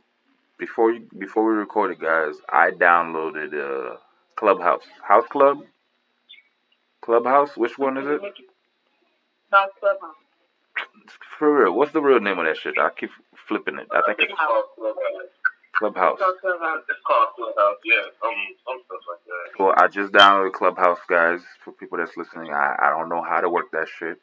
before 0.60 0.92
you 0.94 1.08
before 1.18 1.46
we 1.50 1.56
recorded, 1.56 2.00
guys, 2.00 2.36
I 2.50 2.72
downloaded 2.72 3.54
uh 3.56 3.98
Clubhouse. 4.38 4.84
House 5.04 5.28
Club? 5.30 5.60
Clubhouse? 7.02 7.58
Which 7.58 7.78
one 7.80 7.98
is 7.98 8.08
it? 8.08 8.22
South 9.52 9.70
Clubhouse. 9.80 10.23
For 11.40 11.64
real, 11.64 11.74
what's 11.74 11.92
the 11.92 12.02
real 12.02 12.20
name 12.20 12.40
of 12.40 12.46
that 12.46 12.58
shit? 12.58 12.78
I 12.78 12.90
keep 12.90 13.12
flipping 13.48 13.78
it. 13.80 13.88
I 13.92 14.02
think 14.06 14.20
it's 14.20 14.34
Clubhouse. 15.78 16.20
Clubhouse. 16.42 16.84
It's 16.90 17.00
called 17.06 17.30
Clubhouse. 17.36 17.78
Yeah, 17.84 18.04
um, 18.24 18.36
some 18.66 18.80
stuff 18.86 19.00
like 19.10 19.26
that. 19.26 19.64
Well, 19.64 19.74
I 19.78 19.88
just 19.88 20.14
downloaded 20.14 20.54
Clubhouse, 20.54 21.00
guys. 21.10 21.42
For 21.64 21.72
people 21.72 21.98
that's 21.98 22.16
listening, 22.16 22.54
I, 22.54 22.76
I 22.80 22.90
don't 22.92 23.10
know 23.10 23.24
how 23.24 23.42
to 23.42 23.50
work 23.50 23.72
that 23.74 23.88
shit, 24.00 24.20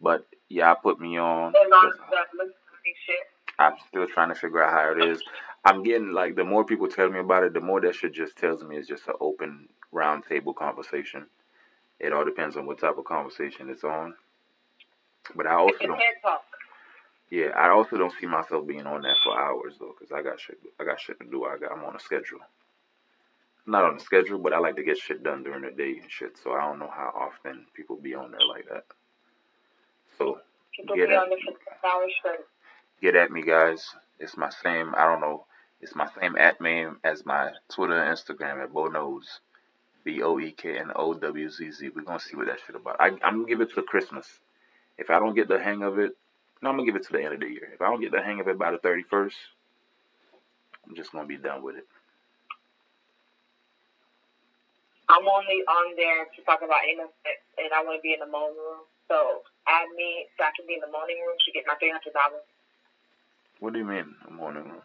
but 0.00 0.26
yeah, 0.48 0.72
I 0.72 0.74
put 0.74 1.00
me 1.00 1.18
on. 1.18 1.52
And 1.56 1.72
on 1.72 1.90
that 2.10 2.26
listening 2.34 2.96
shit. 3.06 3.16
I'm 3.58 3.74
still 3.88 4.06
trying 4.06 4.28
to 4.30 4.34
figure 4.34 4.62
out 4.62 4.72
how 4.72 4.92
it 4.92 5.10
is. 5.10 5.22
I'm 5.64 5.82
getting 5.82 6.12
like 6.12 6.36
the 6.36 6.44
more 6.44 6.64
people 6.64 6.88
tell 6.88 7.10
me 7.10 7.20
about 7.20 7.44
it, 7.44 7.54
the 7.54 7.60
more 7.60 7.80
that 7.80 7.94
shit 7.94 8.14
just 8.14 8.36
tells 8.36 8.62
me 8.62 8.76
it's 8.76 8.88
just 8.88 9.08
an 9.08 9.14
open 9.20 9.68
round 9.92 10.24
table 10.28 10.54
conversation. 10.54 11.26
It 12.00 12.12
all 12.12 12.24
depends 12.24 12.56
on 12.56 12.66
what 12.66 12.78
type 12.80 12.98
of 12.98 13.04
conversation 13.04 13.70
it's 13.70 13.84
on. 13.84 14.14
But 15.34 15.46
I 15.46 15.54
also 15.54 15.78
don't. 15.86 16.00
Yeah, 17.30 17.48
I 17.56 17.70
also 17.70 17.96
don't 17.98 18.12
see 18.20 18.26
myself 18.26 18.66
being 18.66 18.86
on 18.86 19.02
that 19.02 19.16
for 19.24 19.38
hours 19.38 19.74
though, 19.80 19.94
because 19.98 20.12
I 20.12 20.22
got 20.22 20.40
shit. 20.40 20.58
I 20.80 20.84
got 20.84 21.00
shit 21.00 21.18
to 21.20 21.26
do. 21.26 21.44
I 21.44 21.58
got. 21.58 21.72
I'm 21.72 21.84
on 21.84 21.96
a 21.96 22.00
schedule. 22.00 22.40
not 23.66 23.84
on 23.84 23.96
a 23.96 24.00
schedule, 24.00 24.38
but 24.38 24.52
I 24.52 24.58
like 24.58 24.76
to 24.76 24.84
get 24.84 24.98
shit 24.98 25.22
done 25.22 25.42
during 25.44 25.62
the 25.62 25.70
day 25.70 25.98
and 26.02 26.10
shit. 26.10 26.38
So 26.42 26.52
I 26.52 26.62
don't 26.66 26.78
know 26.78 26.90
how 26.94 27.12
often 27.16 27.66
people 27.74 27.96
be 27.96 28.14
on 28.14 28.32
there 28.32 28.46
like 28.46 28.66
that. 28.70 28.84
So 30.18 30.40
People 30.76 30.96
Get 30.96 31.08
be 31.08 31.14
it. 31.14 31.18
on 31.18 31.30
the 31.30 31.36
15 31.36 31.54
hour 31.84 32.06
get 33.02 33.16
at 33.16 33.30
me, 33.30 33.42
guys. 33.42 33.84
It's 34.20 34.36
my 34.36 34.50
same. 34.50 34.94
I 34.96 35.04
don't 35.06 35.20
know. 35.20 35.46
It's 35.80 35.94
my 35.96 36.08
same 36.20 36.36
at 36.36 36.60
name 36.60 36.98
as 37.04 37.26
my 37.26 37.52
Twitter 37.70 37.98
and 38.00 38.16
Instagram 38.16 38.62
at 38.62 38.72
Bo 38.72 38.86
Knows. 38.86 39.40
B 40.04 40.22
O 40.22 40.38
E 40.40 40.52
K 40.52 40.78
N 40.78 40.92
O 40.96 41.14
W 41.14 41.50
Z 41.50 41.70
Z. 41.72 41.90
We're 41.94 42.02
gonna 42.02 42.20
see 42.20 42.36
what 42.36 42.46
that 42.46 42.60
shit 42.66 42.76
about. 42.76 42.96
I, 43.00 43.08
I'm 43.24 43.42
gonna 43.42 43.46
give 43.46 43.60
it 43.62 43.74
to 43.74 43.82
Christmas. 43.82 44.26
If 44.98 45.10
I 45.10 45.18
don't 45.20 45.34
get 45.34 45.48
the 45.48 45.58
hang 45.60 45.82
of 45.82 45.98
it, 45.98 46.12
no, 46.62 46.70
I'm 46.70 46.76
gonna 46.76 46.86
give 46.86 46.96
it 46.96 47.06
to 47.06 47.12
the 47.12 47.22
end 47.22 47.34
of 47.34 47.40
the 47.40 47.48
year. 47.48 47.70
If 47.74 47.82
I 47.82 47.86
don't 47.90 48.00
get 48.00 48.12
the 48.12 48.22
hang 48.22 48.40
of 48.40 48.48
it 48.48 48.58
by 48.58 48.72
the 48.72 48.78
31st, 48.78 49.34
I'm 50.88 50.96
just 50.96 51.12
gonna 51.12 51.26
be 51.26 51.38
done 51.38 51.62
with 51.62 51.76
it. 51.76 51.86
I'm 55.08 55.26
only 55.28 55.60
on 55.68 55.94
there 56.00 56.26
to 56.26 56.40
talk 56.48 56.64
about 56.64 56.82
sex, 57.22 57.40
and 57.60 57.70
I 57.76 57.84
want 57.84 58.00
to 58.00 58.04
be 58.04 58.16
in 58.16 58.22
the 58.24 58.30
moaning 58.30 58.56
room. 58.58 58.88
So 59.06 59.44
add 59.68 59.86
me 59.94 60.26
so 60.34 60.48
I 60.48 60.52
can 60.56 60.64
be 60.66 60.80
in 60.80 60.84
the 60.84 60.90
morning 60.90 61.20
room 61.22 61.36
to 61.36 61.50
get 61.52 61.68
my 61.68 61.76
three 61.78 61.92
hundred 61.92 62.16
dollars. 62.16 62.46
What 63.60 63.72
do 63.74 63.80
you 63.80 63.88
mean? 63.88 64.14
The 64.26 64.34
room. 64.68 64.82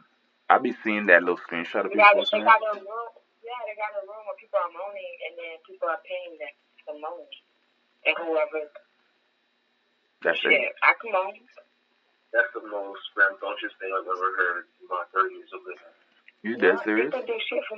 I 0.50 0.60
be 0.60 0.75
seeing 0.84 1.08
that 1.08 1.24
little 1.24 1.39
screenshot 1.41 1.86
of 1.88 1.94
people 1.94 2.06
got, 2.06 2.15
they 2.32 2.41
got 2.44 2.62
a 2.62 2.74
room. 2.84 3.12
Yeah, 3.44 3.62
they 3.68 3.75
got 3.80 3.96
a 3.98 4.03
room 4.06 4.24
where 4.27 4.39
people 4.39 4.60
are 4.62 4.72
moaning, 4.74 5.15
and 5.27 5.34
then 5.39 5.56
people 5.65 5.89
are 5.89 6.01
paying 6.06 6.36
them 6.39 6.53
to 6.88 6.91
moan. 7.01 7.27
And 8.08 8.15
whoever, 8.22 8.70
That's 10.24 10.40
shit, 10.40 10.51
it. 10.54 10.74
I 10.84 10.94
can 11.01 11.12
moan. 11.12 11.34
That's 12.34 12.48
the 12.56 12.63
most 12.68 13.01
rambunctious 13.18 13.74
thing 13.82 13.92
I've 13.92 14.08
ever 14.08 14.30
heard 14.38 14.66
in 14.80 14.88
my 14.88 15.04
30 15.13 15.36
years 15.36 15.51
of 15.51 15.62
living. 15.68 15.92
You 16.46 16.51
Yeah, 16.56 16.78
dead 16.78 16.84
serious? 16.86 17.12
People 17.12 17.28
do 17.28 17.38
shit 17.44 17.63
for. 17.68 17.78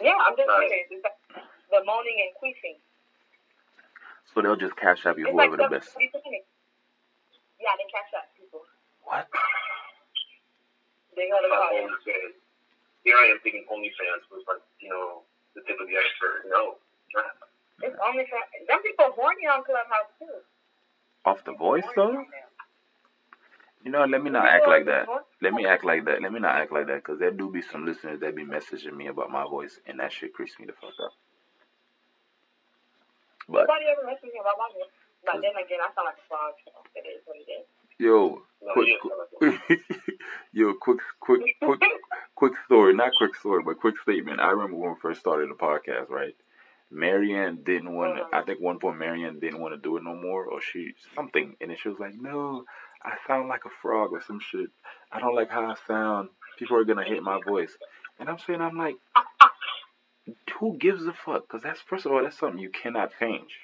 Yeah, 0.00 0.18
I'm 0.20 0.36
just 0.36 0.48
Right. 0.48 0.68
serious. 0.68 0.88
It's 0.90 1.04
like 1.04 1.18
the 1.70 1.80
moaning 1.84 2.18
and 2.22 2.32
queefing. 2.38 2.78
So 4.34 4.42
they'll 4.42 4.56
just 4.56 4.76
cash 4.76 5.06
out 5.06 5.18
you 5.18 5.26
It's 5.26 5.34
like 5.34 5.50
whoever 5.50 5.62
the 5.62 5.68
the- 5.68 5.78
best. 5.80 5.96
Yeah, 5.98 7.72
they 7.78 7.86
cash 7.90 8.12
out 8.16 8.28
people. 8.36 8.66
What? 9.02 9.28
They 11.16 11.28
go 11.30 11.38
to 11.40 11.46
My 11.48 11.56
call. 11.56 11.70
OnlyFans. 11.78 12.34
Here 13.04 13.16
I 13.16 13.26
am 13.30 13.38
thinking 13.40 13.64
OnlyFans 13.70 14.26
was 14.34 14.42
like, 14.50 14.58
you 14.80 14.90
know, 14.90 15.22
the 15.54 15.62
tip 15.62 15.78
of 15.78 15.86
the 15.86 15.94
iceberg. 15.96 16.50
No. 16.50 16.76
It's 17.86 17.96
only 18.02 18.26
for 18.26 18.40
them 18.66 18.82
people 18.82 19.12
horny 19.14 19.46
on 19.46 19.62
Clubhouse 19.62 20.10
too. 20.18 20.42
Off 21.24 21.44
the 21.44 21.54
voice 21.54 21.84
though? 21.96 22.24
You 23.82 23.90
know, 23.90 24.04
let 24.04 24.22
me 24.22 24.30
not 24.30 24.46
act 24.46 24.66
like 24.66 24.86
that. 24.86 25.06
Let 25.42 25.52
me 25.52 25.66
act 25.66 25.84
like 25.84 26.04
that. 26.06 26.22
Let 26.22 26.32
me 26.32 26.40
not 26.40 26.56
act 26.56 26.72
like 26.72 26.86
that, 26.86 27.04
cause 27.04 27.18
there 27.18 27.30
do 27.30 27.50
be 27.50 27.60
some 27.60 27.84
listeners 27.84 28.20
that 28.20 28.34
be 28.34 28.44
messaging 28.44 28.96
me 28.96 29.08
about 29.08 29.30
my 29.30 29.44
voice, 29.44 29.78
and 29.86 30.00
that 30.00 30.12
shit 30.12 30.32
creeps 30.32 30.58
me 30.58 30.66
the 30.66 30.72
fuck 30.72 30.94
up. 31.04 31.12
But 33.46 33.66
Nobody 33.68 33.84
ever 33.92 34.08
messaged 34.08 34.32
me 34.32 34.40
about 34.40 34.56
my 34.58 34.68
voice. 34.72 34.90
But 35.24 35.40
then 35.42 35.52
again, 35.52 35.80
I 35.80 35.92
sound 35.94 36.06
like 36.06 36.16
a 36.16 36.26
frog. 36.28 36.54
It 36.94 37.04
is 37.08 37.20
what 37.26 37.36
it 37.36 37.48
is. 37.50 37.66
yo, 37.98 38.42
quick 38.72 39.80
yo, 40.52 40.74
quick, 40.80 40.98
quick, 41.20 41.42
quick, 41.62 41.80
quick 42.34 42.52
story. 42.64 42.94
Not 42.94 43.12
quick 43.18 43.34
story, 43.36 43.62
but 43.62 43.80
quick 43.80 43.98
statement. 44.02 44.40
I 44.40 44.50
remember 44.50 44.76
when 44.76 44.90
we 44.90 44.96
first 45.00 45.20
started 45.20 45.50
the 45.50 45.54
podcast, 45.54 46.08
right? 46.10 46.34
Marianne 46.90 47.58
didn't 47.64 47.92
want 47.92 48.16
to. 48.16 48.22
Uh-huh. 48.22 48.40
I 48.40 48.42
think 48.42 48.60
one 48.60 48.78
point 48.78 48.98
Marianne 48.98 49.40
didn't 49.40 49.60
want 49.60 49.74
to 49.74 49.80
do 49.80 49.96
it 49.96 50.02
no 50.04 50.14
more, 50.14 50.44
or 50.44 50.60
she 50.60 50.92
something, 51.14 51.56
and 51.60 51.70
then 51.70 51.76
she 51.80 51.88
was 51.88 51.98
like, 51.98 52.14
"No, 52.14 52.64
I 53.02 53.14
sound 53.26 53.48
like 53.48 53.64
a 53.64 53.70
frog 53.82 54.12
or 54.12 54.22
some 54.22 54.40
shit. 54.40 54.70
I 55.10 55.20
don't 55.20 55.34
like 55.34 55.50
how 55.50 55.64
I 55.64 55.74
sound. 55.86 56.28
People 56.58 56.76
are 56.76 56.84
gonna 56.84 57.04
hate 57.04 57.22
my 57.22 57.40
voice." 57.40 57.76
And 58.18 58.28
I'm 58.28 58.38
saying, 58.38 58.60
I'm 58.60 58.76
like, 58.78 58.96
who 60.60 60.78
gives 60.78 61.04
a 61.06 61.12
fuck? 61.12 61.46
Because 61.46 61.62
that's 61.62 61.80
first 61.80 62.06
of 62.06 62.12
all, 62.12 62.22
that's 62.22 62.38
something 62.38 62.58
you 62.58 62.70
cannot 62.70 63.10
change. 63.18 63.58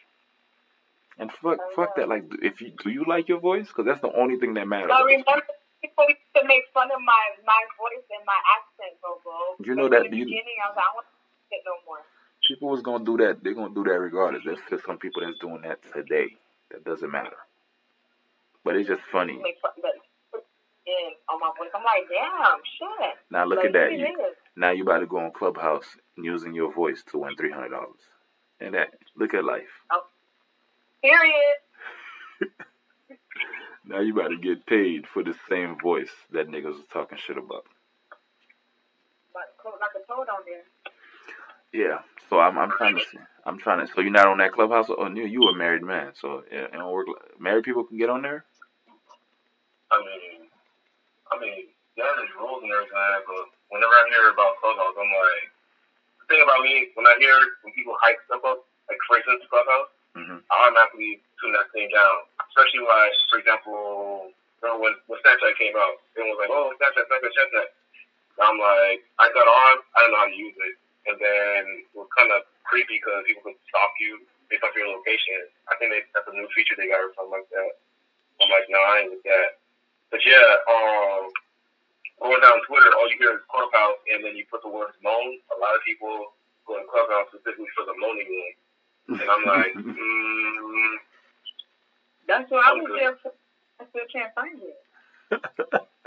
And 1.18 1.30
fuck, 1.32 1.58
fuck 1.76 1.96
that. 1.96 2.08
Like, 2.08 2.24
if 2.42 2.60
you 2.60 2.72
do 2.82 2.90
you 2.90 3.04
like 3.06 3.28
your 3.28 3.40
voice? 3.40 3.68
Because 3.68 3.86
that's 3.86 4.00
the 4.00 4.12
only 4.12 4.38
thing 4.38 4.54
that 4.54 4.66
matters. 4.66 4.90
Remember, 4.90 5.44
people 5.80 6.04
used 6.08 6.32
to 6.36 6.42
make 6.48 6.64
fun 6.72 6.88
of 6.90 7.00
my 7.00 7.24
my 7.46 7.62
voice 7.78 8.04
and 8.10 8.24
my 8.26 8.40
accent, 8.56 9.00
Bobo. 9.00 9.60
You 9.64 9.74
know 9.76 9.88
that 9.88 10.06
in 10.06 10.10
the 10.10 10.16
you- 10.18 10.24
beginning, 10.24 10.58
I 10.64 10.68
was 10.68 10.76
like, 10.76 10.88
I 10.88 10.92
want 10.96 11.06
to 11.06 11.56
it 11.56 11.62
no 11.66 11.74
more. 11.86 12.02
People 12.50 12.70
was 12.70 12.82
gonna 12.82 13.04
do 13.04 13.18
that. 13.18 13.38
They're 13.44 13.54
gonna 13.54 13.74
do 13.74 13.84
that 13.84 14.00
regardless. 14.00 14.42
There's 14.44 14.60
still 14.66 14.80
some 14.86 14.98
people 14.98 15.22
that's 15.24 15.38
doing 15.40 15.62
that 15.62 15.80
today. 15.94 16.28
That 16.72 16.84
doesn't 16.84 17.10
matter. 17.12 17.36
But 18.64 18.76
it's 18.76 18.88
just 18.88 19.02
funny. 19.12 19.34
Make 19.42 19.56
fun, 19.62 19.72
but 19.82 19.92
in 20.86 21.12
on 21.30 21.40
my 21.40 21.50
voice, 21.58 21.70
I'm 21.74 21.84
like, 21.84 22.08
damn, 22.10 22.60
shit. 22.78 23.16
Now 23.30 23.46
look 23.46 23.58
Like, 23.58 23.68
at 23.68 23.72
that. 23.74 23.92
You, 23.92 24.34
now 24.56 24.70
you 24.72 24.82
about 24.84 25.00
to 25.00 25.06
go 25.06 25.18
on 25.18 25.32
Clubhouse 25.32 25.86
using 26.18 26.54
your 26.54 26.72
voice 26.72 27.02
to 27.12 27.18
win 27.18 27.36
three 27.36 27.52
hundred 27.52 27.70
dollars. 27.70 28.00
And 28.60 28.74
that 28.74 28.90
look 29.16 29.34
at 29.34 29.44
life. 29.44 29.70
Oh. 29.92 30.02
Period. 31.02 31.56
Now 33.84 34.00
you 34.00 34.14
about 34.14 34.28
to 34.28 34.38
get 34.38 34.66
paid 34.66 35.06
for 35.08 35.24
the 35.24 35.34
same 35.50 35.76
voice 35.82 36.12
that 36.32 36.48
niggas 36.48 36.76
was 36.76 36.86
talking 36.92 37.18
shit 37.18 37.38
about. 37.38 37.64
But 39.34 39.54
like 39.80 39.96
a 39.96 40.06
toad 40.06 40.28
on 40.28 40.42
there. 40.46 40.64
Yeah. 41.72 42.00
So 42.30 42.40
I'm 42.40 42.58
I'm 42.58 42.70
trying 42.72 42.94
to 42.96 43.02
see. 43.02 43.18
I'm 43.46 43.58
trying 43.58 43.86
to. 43.86 43.92
So 43.92 44.00
you're 44.00 44.12
not 44.12 44.28
on 44.28 44.38
that 44.38 44.52
Clubhouse? 44.52 44.86
Oh, 44.90 45.08
you 45.10 45.26
you 45.26 45.42
a 45.48 45.56
married 45.56 45.82
man, 45.82 46.12
so 46.20 46.44
yeah, 46.52 46.68
it 46.70 46.72
don't 46.72 46.92
work. 46.92 47.08
like- 47.08 47.40
Married 47.40 47.64
people 47.64 47.84
can 47.84 47.98
get 47.98 48.10
on 48.10 48.22
there. 48.22 48.44
I 49.92 49.98
mean, 50.02 50.48
I 51.32 51.34
mean, 51.40 51.70
yeah, 51.96 52.10
there's 52.16 52.34
rules 52.38 52.62
and 52.62 52.72
everything, 52.72 52.94
but 53.26 53.46
whenever 53.70 53.92
I 53.94 54.04
hear 54.14 54.30
about 54.32 54.58
Clubhouse, 54.62 54.96
I'm 54.98 55.08
like, 55.10 55.46
the 56.20 56.26
thing 56.30 56.42
about 56.44 56.62
me, 56.64 56.90
when 56.96 57.06
I 57.06 57.14
hear 57.20 57.36
when 57.64 57.74
people 57.74 57.96
hype 58.00 58.20
stuff 58.26 58.44
up, 58.46 58.64
like 58.90 59.00
for 59.08 59.18
instance, 59.18 59.44
Clubhouse, 59.50 59.90
hmm 60.16 60.40
I 60.50 60.54
automatically 60.68 61.22
tune 61.40 61.54
that 61.56 61.70
thing 61.74 61.88
down. 61.94 62.28
Especially 62.52 62.84
like, 62.86 63.14
for 63.32 63.38
example, 63.40 64.30
remember 64.62 64.80
when, 64.82 64.94
when 65.08 65.18
Snapchat 65.24 65.56
came 65.60 65.74
out, 65.78 65.98
everyone 66.16 66.36
was 66.36 66.42
like, 66.44 66.52
oh, 66.54 66.72
Snapchat, 66.78 67.06
Snapchat, 67.10 67.32
Snapchat. 67.34 67.68
And 68.38 68.44
I'm 68.48 68.58
like, 68.58 69.00
I 69.22 69.26
got 69.34 69.46
on, 69.48 69.74
I 69.94 69.98
don't 70.04 70.12
know 70.14 70.22
how 70.24 70.30
to 70.30 70.36
use 70.38 70.56
it. 70.58 70.76
And 71.08 71.16
then 71.20 71.60
it 71.86 71.96
was 71.96 72.08
kind 72.16 72.32
of 72.34 72.44
creepy 72.68 73.00
because 73.00 73.24
people 73.28 73.44
could 73.46 73.60
stalk 73.70 73.92
you 74.02 74.20
based 74.52 74.64
off 74.66 74.76
your 74.76 74.90
location. 74.90 75.48
I 75.72 75.78
think 75.80 75.92
they, 75.94 76.02
that's 76.12 76.28
a 76.28 76.34
new 76.36 76.48
feature 76.52 76.76
they 76.76 76.90
got 76.90 77.00
or 77.04 77.12
something 77.16 77.32
like 77.40 77.48
that. 77.54 77.72
I'm 78.42 78.50
like, 78.50 78.68
no, 78.72 78.80
I 78.80 78.94
ain't 79.04 79.12
with 79.14 79.24
that. 79.28 79.50
But 80.12 80.22
yeah, 80.26 80.48
um, 80.70 81.30
going 82.22 82.42
down 82.42 82.60
Twitter, 82.68 82.90
all 82.96 83.08
you 83.10 83.18
hear 83.20 83.34
is 83.38 83.44
Clubhouse, 83.50 84.00
and 84.12 84.24
then 84.24 84.36
you 84.36 84.44
put 84.50 84.62
the 84.64 84.72
words 84.72 84.96
moan. 85.04 85.40
A 85.54 85.58
lot 85.60 85.76
of 85.76 85.82
people 85.86 86.34
go 86.68 86.78
to 86.80 86.86
Clubhouse 86.88 87.30
specifically 87.32 87.70
for 87.76 87.84
the 87.88 87.96
moaning 87.98 88.28
room. 88.30 88.54
And 89.20 89.28
I'm 89.30 89.44
like, 89.46 89.72
mm, 89.78 90.94
That's 92.28 92.50
what 92.50 92.66
I 92.66 92.72
was 92.74 92.90
there 92.98 93.16
for. 93.22 93.32
I 93.80 93.84
still 93.90 94.08
can't 94.12 94.34
find 94.34 94.60
it. 94.62 94.78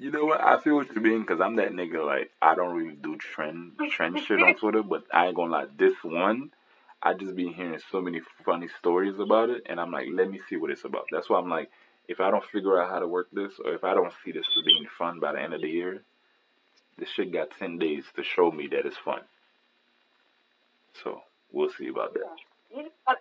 you 0.00 0.10
know 0.10 0.24
what? 0.24 0.40
I 0.42 0.58
feel 0.60 0.76
what 0.76 0.94
you 0.94 1.00
mean 1.00 1.20
because 1.20 1.40
I'm 1.40 1.56
that 1.56 1.72
nigga. 1.72 2.04
Like 2.04 2.30
I 2.40 2.54
don't 2.54 2.74
really 2.74 2.96
do 2.96 3.16
trend 3.16 3.72
trend 3.90 4.18
shit 4.18 4.42
on 4.42 4.54
Twitter, 4.60 4.82
but 4.82 5.04
I 5.12 5.26
ain't 5.26 5.36
gonna 5.36 5.52
lie. 5.52 5.66
This 5.76 5.94
one, 6.02 6.50
I 7.02 7.12
just 7.14 7.36
been 7.36 7.52
hearing 7.52 7.78
so 7.92 8.00
many 8.00 8.20
funny 8.44 8.68
stories 8.78 9.18
about 9.18 9.50
it, 9.50 9.64
and 9.66 9.78
I'm 9.78 9.90
like, 9.90 10.06
let 10.12 10.30
me 10.30 10.40
see 10.48 10.56
what 10.56 10.70
it's 10.70 10.84
about. 10.84 11.04
That's 11.12 11.28
why 11.28 11.38
I'm 11.38 11.50
like, 11.50 11.70
if 12.08 12.18
I 12.20 12.30
don't 12.30 12.44
figure 12.44 12.80
out 12.80 12.90
how 12.90 12.98
to 12.98 13.06
work 13.06 13.28
this, 13.32 13.52
or 13.62 13.74
if 13.74 13.84
I 13.84 13.94
don't 13.94 14.12
see 14.24 14.32
this 14.32 14.46
as 14.56 14.64
being 14.64 14.86
fun 14.98 15.20
by 15.20 15.32
the 15.32 15.40
end 15.40 15.52
of 15.52 15.60
the 15.60 15.68
year, 15.68 16.02
this 16.98 17.10
shit 17.10 17.32
got 17.32 17.50
ten 17.58 17.78
days 17.78 18.04
to 18.16 18.24
show 18.24 18.50
me 18.50 18.68
that 18.68 18.86
it's 18.86 18.96
fun. 18.96 19.20
So 21.04 21.20
we'll 21.52 21.70
see 21.70 21.88
about 21.88 22.14
that. 22.14 22.24
You 22.74 22.84
just 22.84 22.94
to 23.06 23.16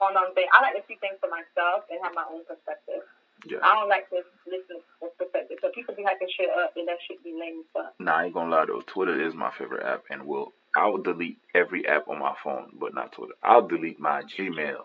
on 0.00 0.16
on 0.16 0.34
thing. 0.34 0.46
I 0.52 0.62
like 0.62 0.74
to 0.74 0.82
see 0.88 0.96
things 1.00 1.16
for 1.20 1.28
myself 1.28 1.84
and 1.90 2.00
have 2.02 2.14
my 2.14 2.24
own 2.32 2.44
perspective. 2.44 3.02
Yeah. 3.46 3.58
I 3.62 3.74
don't 3.80 3.88
like 3.88 4.08
to 4.10 4.16
listen 4.46 4.80
to 5.00 5.08
perspective. 5.18 5.58
So 5.60 5.68
people 5.74 5.94
be 5.94 6.02
hyping 6.02 6.30
shit 6.36 6.48
up 6.50 6.72
and 6.76 6.88
that 6.88 6.96
shit 7.06 7.22
be 7.22 7.32
lame 7.38 7.60
as 7.60 7.66
fuck. 7.72 7.94
Nah, 7.98 8.16
I 8.16 8.24
ain't 8.26 8.34
gonna 8.34 8.50
lie 8.50 8.64
though. 8.66 8.82
Twitter 8.86 9.20
is 9.20 9.34
my 9.34 9.50
favorite 9.58 9.84
app, 9.84 10.04
and 10.10 10.26
will 10.26 10.52
I 10.76 10.86
will 10.88 11.02
delete 11.02 11.38
every 11.54 11.86
app 11.86 12.08
on 12.08 12.18
my 12.18 12.34
phone, 12.42 12.70
but 12.80 12.94
not 12.94 13.12
Twitter. 13.12 13.34
I'll 13.42 13.66
delete 13.66 14.00
my 14.00 14.22
Gmail 14.22 14.84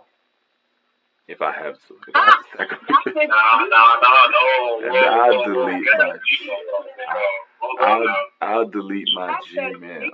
if 1.27 1.41
I 1.41 1.51
have 1.51 1.75
to. 1.87 1.93
If 2.07 2.15
I 2.15 2.25
have 2.25 2.43
to 2.43 2.57
sacrifice. 2.57 2.87
Ah! 2.89 3.01
nah, 3.15 3.65
nah, 3.65 3.95
nah, 4.01 4.27
no. 4.27 4.85
And 4.85 4.93
whoa, 4.93 4.99
I'll 4.99 5.31
whoa, 5.31 5.37
whoa, 5.39 5.65
delete 5.69 5.85
my- 5.97 6.09
Gmail, 6.09 6.65
bro. 6.67 7.19
Hold 7.61 7.79
on 7.81 8.07
I'll. 8.41 8.49
I'll 8.49 8.69
delete 8.69 9.07
my 9.15 9.39
Gmail. 9.53 10.09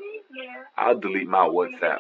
I'll 0.77 0.99
delete 0.99 1.27
my 1.27 1.47
WhatsApp. 1.47 1.99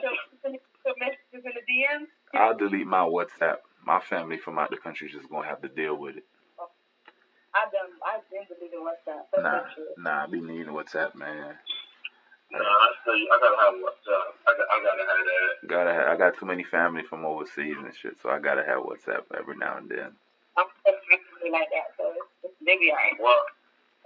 Put 0.83 0.99
messages 0.99 1.17
in 1.33 1.41
the 1.41 1.63
DMs. 1.65 2.07
I'll 2.33 2.55
delete 2.57 2.85
my 2.87 2.99
WhatsApp. 2.99 3.57
My 3.85 3.99
family 3.99 4.37
from 4.37 4.57
out 4.59 4.69
the 4.71 4.77
country 4.77 5.07
is 5.07 5.13
just 5.13 5.29
gonna 5.29 5.47
have 5.47 5.61
to 5.61 5.67
deal 5.69 5.95
with 5.95 6.17
it. 6.17 6.23
I 7.53 7.65
done. 7.71 7.93
I 8.03 8.19
been 8.31 8.43
deleted 8.49 8.79
WhatsApp. 8.79 9.04
Fuck 9.04 9.04
Nah, 9.37 9.51
that 9.51 9.65
nah, 9.97 10.23
I 10.23 10.27
be 10.27 10.41
needing 10.41 10.73
WhatsApp, 10.73 11.15
man. 11.15 11.55
Nah, 12.51 12.59
I 12.59 12.87
tell 13.03 13.17
you, 13.17 13.27
I 13.31 13.37
gotta 13.39 13.59
have 13.61 13.75
WhatsApp. 13.81 14.27
I, 14.47 14.51
got, 14.57 14.67
I 14.71 14.77
gotta 14.83 15.05
have 15.05 15.23
that. 15.25 15.67
Gotta 15.67 15.93
have, 15.93 16.07
I 16.07 16.15
got 16.17 16.39
too 16.39 16.45
many 16.45 16.63
family 16.63 17.03
from 17.03 17.25
overseas 17.25 17.75
and 17.77 17.93
shit, 17.95 18.15
so 18.21 18.29
I 18.29 18.39
gotta 18.39 18.63
have 18.63 18.83
WhatsApp 18.83 19.23
every 19.37 19.57
now 19.57 19.77
and 19.77 19.89
then. 19.89 20.11
I'm 20.57 20.67
actually 20.87 21.51
like 21.51 21.67
that, 21.71 21.91
so 21.97 22.11
it's, 22.15 22.51
it's 22.51 22.55
they. 22.65 22.77
Well, 23.19 23.41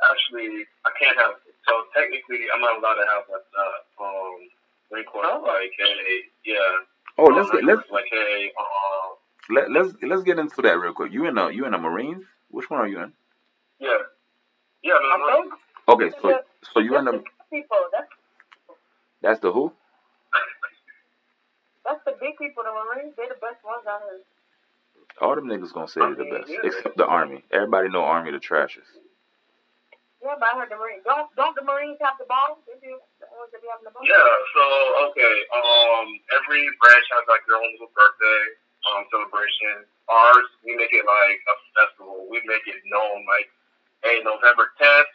actually, 0.10 0.66
I 0.86 0.92
can't 0.98 1.18
have. 1.18 1.36
So 1.68 1.74
technically, 1.94 2.48
I'm 2.54 2.62
not 2.62 2.80
allowed 2.80 2.98
to 2.98 3.06
have 3.06 3.24
WhatsApp. 3.30 3.82
Um, 4.02 4.50
Marine 4.92 5.06
Corps 5.06 5.42
like, 5.42 5.72
hey, 5.78 6.26
yeah. 6.46 6.56
Oh, 7.18 7.26
let's 7.26 7.52
get 7.52 7.64
let's 7.64 7.90
like, 7.92 8.06
hey, 8.10 8.52
uh, 8.58 9.54
let, 9.54 9.72
let's 9.72 9.94
let's 10.02 10.24
get 10.24 10.40
into 10.40 10.62
that 10.62 10.80
real 10.80 10.94
quick. 10.94 11.12
You 11.12 11.28
in 11.28 11.36
the 11.36 11.48
you 11.48 11.66
in 11.66 11.72
the 11.72 11.78
Marines? 11.78 12.24
Which 12.50 12.70
one 12.70 12.80
are 12.80 12.88
you 12.88 13.00
in? 13.02 13.14
yeah, 13.80 13.98
yeah. 14.84 14.98
No, 15.02 15.18
no, 15.18 15.28
told 15.28 16.02
Okay, 16.02 16.10
so 16.22 16.40
so 16.74 16.80
you 16.80 16.98
in 16.98 17.06
that's 17.06 17.18
the 17.18 17.24
the 17.24 17.46
people. 17.50 17.82
That's 17.92 18.12
that's 19.22 19.40
the 19.42 19.52
who? 19.52 19.72
that's 21.86 22.04
the 22.06 22.14
big 22.20 22.38
people. 22.38 22.64
The 22.64 22.72
Marines, 22.72 23.14
they're 23.18 23.30
the 23.30 23.42
best 23.42 23.64
ones 23.66 23.86
out 23.88 24.02
here. 24.06 24.22
All 25.22 25.36
them 25.36 25.48
niggas 25.48 25.74
gonna 25.74 25.88
say 25.88 26.00
they're 26.02 26.16
the 26.16 26.32
best, 26.32 26.52
except 26.64 26.96
the 26.96 27.06
Army. 27.06 27.44
Everybody 27.52 27.90
know 27.90 28.04
Army 28.04 28.32
the 28.32 28.40
trashes. 28.40 28.88
Yeah, 30.20 30.36
but 30.36 30.52
I 30.52 30.60
heard 30.60 30.72
the 30.72 30.76
Marines. 30.76 31.04
Don't 31.08 31.32
don't 31.40 31.56
the 31.56 31.64
Marines 31.64 31.98
have 32.04 32.20
the 32.20 32.28
balls? 32.28 32.60
They 32.68 32.76
do. 32.84 33.00
The 33.24 33.28
ones 33.40 33.52
that 33.56 33.64
be 33.64 33.72
having 33.72 33.88
the 33.88 33.96
balls. 33.96 34.04
Yeah, 34.04 34.32
so 34.56 34.64
okay, 35.12 35.36
um, 35.56 36.08
every 36.36 36.68
branch 36.84 37.08
has 37.16 37.24
like 37.32 37.44
their 37.48 37.56
own 37.56 37.72
little 37.80 37.92
birthday 37.96 38.42
um 38.88 39.04
celebration. 39.12 39.88
Ours, 40.12 40.48
we 40.64 40.76
make 40.76 40.92
it 40.92 41.08
like 41.08 41.40
a 41.48 41.56
festival. 41.78 42.28
We 42.28 42.44
make 42.48 42.66
it 42.68 42.80
known 42.90 43.24
like, 43.30 43.48
hey, 44.04 44.22
November 44.24 44.72
tenth, 44.78 45.12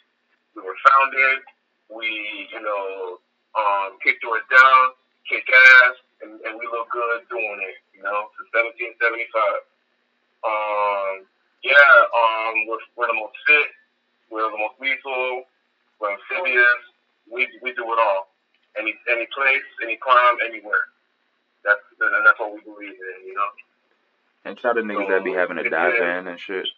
we 0.57 0.63
were 0.63 0.77
founded. 0.85 1.41
We, 1.93 2.49
you 2.51 2.61
know, 2.61 3.21
um, 3.55 3.99
kick 4.03 4.21
doors 4.21 4.45
down, 4.51 4.97
kick 5.29 5.45
ass, 5.47 5.95
and, 6.23 6.41
and 6.43 6.59
we 6.59 6.67
look 6.69 6.89
good 6.91 7.29
doing 7.29 7.61
it. 7.63 7.79
You 7.95 8.03
know, 8.03 8.29
since 8.37 8.51
1775. 8.53 9.65
Um, 10.45 11.25
yeah, 11.65 11.95
um, 12.13 12.69
we're, 12.69 12.83
we're 12.97 13.09
the 13.09 13.17
most 13.17 13.37
fit. 13.49 13.69
We're 14.29 14.51
the 14.51 14.61
most 14.61 14.77
lethal. 14.81 15.49
We're 16.01 16.13
amphibious. 16.13 16.83
We 17.31 17.49
we 17.63 17.73
do 17.73 17.85
it 17.89 17.99
all. 17.99 18.29
Any 18.77 18.93
any 19.09 19.27
place, 19.33 19.65
any 19.83 19.97
crime, 19.97 20.37
anywhere. 20.45 20.93
That's 21.65 21.81
and 22.01 22.27
that's 22.27 22.39
what 22.39 22.53
we 22.53 22.61
believe 22.61 22.93
in. 22.93 23.19
You 23.25 23.35
know. 23.35 23.49
And 24.45 24.59
try 24.59 24.75
the 24.75 24.81
niggas 24.85 25.09
that 25.09 25.25
be 25.25 25.33
having 25.33 25.57
a 25.57 25.71
dive 25.71 25.97
in 25.97 26.29
and 26.29 26.39
shit. 26.39 26.69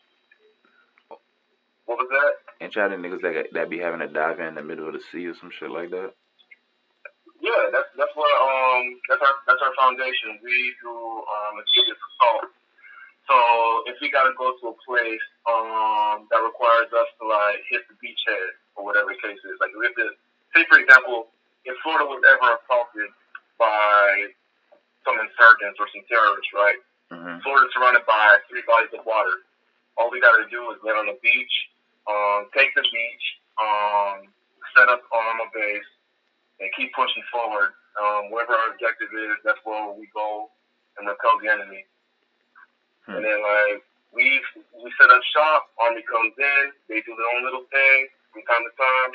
What 1.86 1.98
was 1.98 2.10
that? 2.10 2.32
And 2.60 2.72
try 2.72 2.88
the 2.88 2.96
niggas 2.96 3.22
that 3.22 3.46
that 3.54 3.70
be 3.70 3.78
having 3.78 4.02
a 4.02 4.10
dive 4.10 4.40
in 4.40 4.54
the 4.54 4.62
middle 4.62 4.86
of 4.86 4.94
the 4.94 5.02
sea 5.10 5.26
or 5.26 5.34
some 5.34 5.50
shit 5.54 5.70
like 5.70 5.90
that. 5.90 6.12
Yeah, 7.40 7.70
that's 7.70 7.90
that's 7.94 8.14
what 8.18 8.32
um 8.42 8.98
that's 9.08 9.22
our 9.22 9.34
that's 9.46 9.62
our 9.62 9.74
foundation. 9.78 10.42
We 10.42 10.74
do 10.82 10.90
um 10.90 11.54
assault. 11.62 12.50
So 13.26 13.36
if 13.90 13.98
we 14.02 14.10
gotta 14.10 14.34
go 14.38 14.54
to 14.58 14.64
a 14.74 14.76
place 14.82 15.26
um 15.46 16.26
that 16.34 16.42
requires 16.42 16.90
us 16.90 17.08
to 17.20 17.28
like 17.28 17.62
hit 17.70 17.86
the 17.86 17.94
beachhead 18.02 18.50
or 18.74 18.82
whatever 18.82 19.14
the 19.14 19.20
case 19.22 19.38
is, 19.38 19.56
like 19.62 19.70
we 19.78 19.86
have 19.86 19.98
to 19.98 20.10
say 20.58 20.66
for 20.66 20.78
example, 20.82 21.30
if 21.68 21.76
Florida 21.86 22.06
was 22.08 22.22
ever 22.26 22.58
assaulted 22.58 23.10
by 23.60 24.32
some 25.06 25.22
insurgents 25.22 25.78
or 25.78 25.86
some 25.94 26.02
terrorists, 26.10 26.50
right? 26.50 26.80
hmm 27.14 27.38
Florida's 27.46 27.70
surrounded 27.78 28.02
by 28.10 28.42
three 28.50 28.64
bodies 28.66 28.90
of 28.96 29.06
water. 29.06 29.46
All 30.00 30.10
we 30.10 30.18
gotta 30.18 30.48
do 30.50 30.66
is 30.74 30.82
get 30.82 30.98
on 30.98 31.06
the 31.06 31.18
beach, 31.22 31.54
um, 32.06 32.46
take 32.54 32.74
the 32.74 32.82
beach, 32.82 33.26
um, 33.58 34.30
set 34.74 34.88
up 34.88 35.02
on 35.10 35.34
a 35.42 35.48
base, 35.54 35.90
and 36.60 36.70
keep 36.76 36.94
pushing 36.94 37.22
forward. 37.30 37.74
Um, 37.96 38.28
wherever 38.28 38.52
our 38.52 38.76
objective 38.76 39.08
is, 39.08 39.40
that's 39.40 39.60
where 39.64 39.88
we 39.96 40.08
go 40.12 40.52
and 40.98 41.08
repel 41.08 41.40
the 41.40 41.48
enemy. 41.48 41.88
Hmm. 43.08 43.20
And 43.20 43.22
then 43.24 43.38
like 43.40 43.80
we 44.12 44.40
we 44.76 44.88
set 45.00 45.08
up 45.08 45.22
shop, 45.32 45.72
army 45.80 46.04
comes 46.04 46.36
in, 46.36 46.64
they 46.88 47.00
do 47.04 47.16
their 47.16 47.30
own 47.36 47.44
little 47.44 47.64
thing 47.72 48.08
from 48.32 48.44
time 48.44 48.64
to 48.64 48.72
time. 48.76 49.12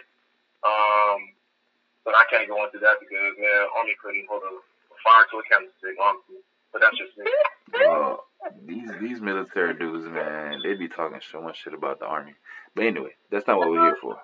Um, 0.62 1.20
but 2.06 2.18
I 2.18 2.26
can't 2.30 2.50
go 2.50 2.58
into 2.66 2.82
that 2.82 2.98
because 3.02 3.38
man, 3.38 3.70
army 3.78 3.94
couldn't 4.02 4.26
hold 4.30 4.42
a, 4.46 4.54
a 4.58 4.98
fire 5.06 5.26
to 5.30 5.42
a 5.42 5.46
candlestick, 5.46 5.98
honestly. 6.02 6.42
But 6.74 6.82
that's 6.82 6.98
just 6.98 7.14
me. 7.18 7.28
Well, 7.74 8.26
these 8.66 8.90
these 9.02 9.22
military 9.22 9.74
dudes, 9.74 10.08
man, 10.08 10.62
they 10.64 10.74
be 10.74 10.88
talking 10.88 11.20
so 11.32 11.42
much 11.42 11.62
shit 11.64 11.74
about 11.74 12.00
the 12.00 12.06
army. 12.06 12.34
But 12.76 12.86
anyway, 12.86 13.12
that's 13.30 13.48
not 13.48 13.58
what 13.58 13.70
we're 13.70 13.84
here 13.86 13.98
for. 14.02 14.18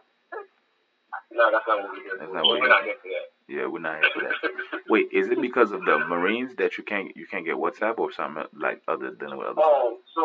No, 1.31 1.51
that's 1.51 1.67
not 1.67 1.79
what 1.83 1.91
we're 1.91 2.03
here 2.03 2.15
That's 2.17 2.29
for. 2.29 2.35
not 2.35 2.45
what 2.45 2.59
We're 2.59 2.65
you're 2.65 2.69
not 2.69 2.83
here 2.83 2.95
for 3.01 3.09
that. 3.09 3.25
Yeah, 3.47 3.65
we're 3.67 3.79
not 3.79 3.99
here 3.99 4.11
for 4.13 4.21
that. 4.23 4.81
Wait, 4.89 5.07
is 5.11 5.29
it 5.29 5.41
because 5.41 5.71
of 5.71 5.83
the 5.85 5.99
Marines 6.07 6.55
that 6.55 6.77
you 6.77 6.83
can't 6.83 7.15
you 7.15 7.27
can't 7.27 7.45
get 7.45 7.55
WhatsApp 7.55 7.99
or 7.99 8.11
something 8.11 8.43
like 8.55 8.81
other 8.87 9.11
than 9.11 9.35
with 9.37 9.47
other 9.47 9.59
stuff? 9.59 9.67
Oh, 9.67 9.99
so 10.15 10.23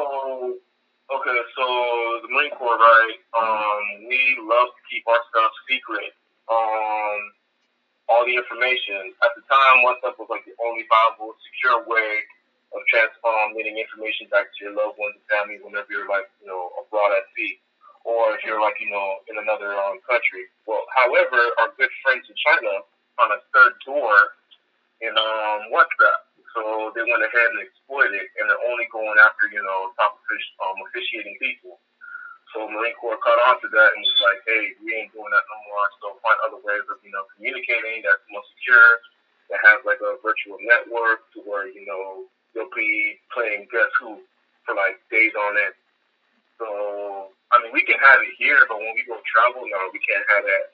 okay, 1.19 1.39
so 1.59 1.65
the 2.23 2.31
Marine 2.31 2.55
Corps, 2.55 2.79
right? 2.79 3.19
Um, 3.35 4.07
we 4.09 4.19
love 4.43 4.71
to 4.75 4.83
keep 4.91 5.03
our 5.07 5.19
stuff 5.31 5.51
secret. 5.69 6.15
Um, 6.51 7.19
all 8.11 8.27
the 8.27 8.35
information 8.35 9.15
at 9.23 9.33
the 9.39 9.43
time, 9.51 9.83
WhatsApp 9.87 10.19
was 10.19 10.31
like 10.31 10.43
the 10.47 10.55
only 10.63 10.87
viable, 10.91 11.35
secure 11.47 11.83
way 11.87 12.27
of 12.75 12.81
transmitting 12.91 13.79
information 13.79 14.27
back 14.33 14.51
to 14.55 14.59
your 14.67 14.75
loved 14.75 14.99
ones 14.99 15.15
and 15.19 15.27
family 15.31 15.59
whenever 15.63 15.91
you're 15.93 16.09
like 16.09 16.27
you 16.43 16.47
know 16.51 16.71
abroad 16.83 17.13
at 17.15 17.27
sea, 17.37 17.59
or 18.05 18.35
if 18.35 18.43
you're 18.45 18.61
like 18.61 18.77
you 18.81 18.91
know 18.91 19.23
in 19.31 19.38
another 19.38 19.75
um, 19.77 19.99
country. 20.09 20.49
Well, 20.67 20.83
however, 20.95 21.38
our 21.62 21.71
good 21.79 21.91
friends 22.03 22.27
in 22.29 22.37
China 22.38 22.83
found 23.19 23.33
a 23.35 23.41
third 23.53 23.75
door 23.85 24.15
in 25.03 25.12
um, 25.12 25.61
WhatsApp. 25.75 26.23
So 26.55 26.93
they 26.93 27.03
went 27.03 27.25
ahead 27.25 27.49
and 27.57 27.65
exploited 27.65 28.12
it, 28.12 28.29
and 28.37 28.45
they're 28.45 28.67
only 28.69 28.85
going 28.93 29.17
after, 29.25 29.49
you 29.49 29.65
know, 29.65 29.88
top 29.97 30.21
offici- 30.21 30.57
um, 30.61 30.77
officiating 30.85 31.37
people. 31.41 31.81
So 32.53 32.69
Marine 32.69 32.93
Corps 33.01 33.17
caught 33.25 33.41
on 33.49 33.57
to 33.65 33.69
that 33.73 33.91
and 33.97 34.05
was 34.05 34.21
like, 34.21 34.45
hey, 34.45 34.77
we 34.85 34.93
ain't 34.93 35.09
doing 35.17 35.33
that 35.33 35.47
no 35.49 35.57
more. 35.73 35.87
So 36.05 36.07
find 36.21 36.38
other 36.45 36.61
ways 36.61 36.85
of, 36.93 37.01
you 37.01 37.09
know, 37.09 37.25
communicating 37.33 38.05
that's 38.05 38.21
more 38.29 38.45
secure, 38.53 39.01
that 39.49 39.61
has 39.65 39.81
like 39.88 40.05
a 40.05 40.21
virtual 40.21 40.61
network 40.61 41.25
to 41.33 41.41
where, 41.49 41.65
you 41.73 41.88
know, 41.88 42.29
you'll 42.53 42.69
be 42.77 43.17
playing 43.33 43.65
guess 43.73 43.88
who 43.97 44.21
for 44.69 44.77
like 44.77 45.01
days 45.09 45.33
on 45.33 45.57
end. 45.57 45.73
So, 46.62 47.35
I 47.51 47.59
mean, 47.59 47.75
we 47.75 47.83
can 47.83 47.98
have 47.98 48.22
it 48.22 48.38
here, 48.38 48.62
but 48.70 48.79
when 48.79 48.94
we 48.94 49.03
go 49.03 49.18
travel, 49.27 49.66
no, 49.66 49.90
we 49.90 49.98
can't 49.98 50.22
have 50.31 50.44
that. 50.46 50.66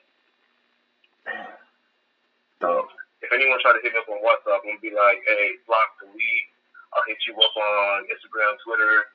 So 2.61 2.85
if 3.25 3.33
anyone 3.33 3.57
try 3.57 3.73
to 3.73 3.81
hit 3.81 3.89
me 3.89 3.97
up 3.97 4.05
on 4.05 4.21
WhatsApp 4.21 4.69
and 4.69 4.77
be 4.77 4.93
like, 4.93 5.25
hey, 5.25 5.57
block, 5.65 5.97
delete, 5.97 6.49
I'll 6.93 7.01
hit 7.09 7.17
you 7.25 7.33
up 7.33 7.55
on 7.57 8.05
Instagram, 8.13 8.53
Twitter. 8.61 9.09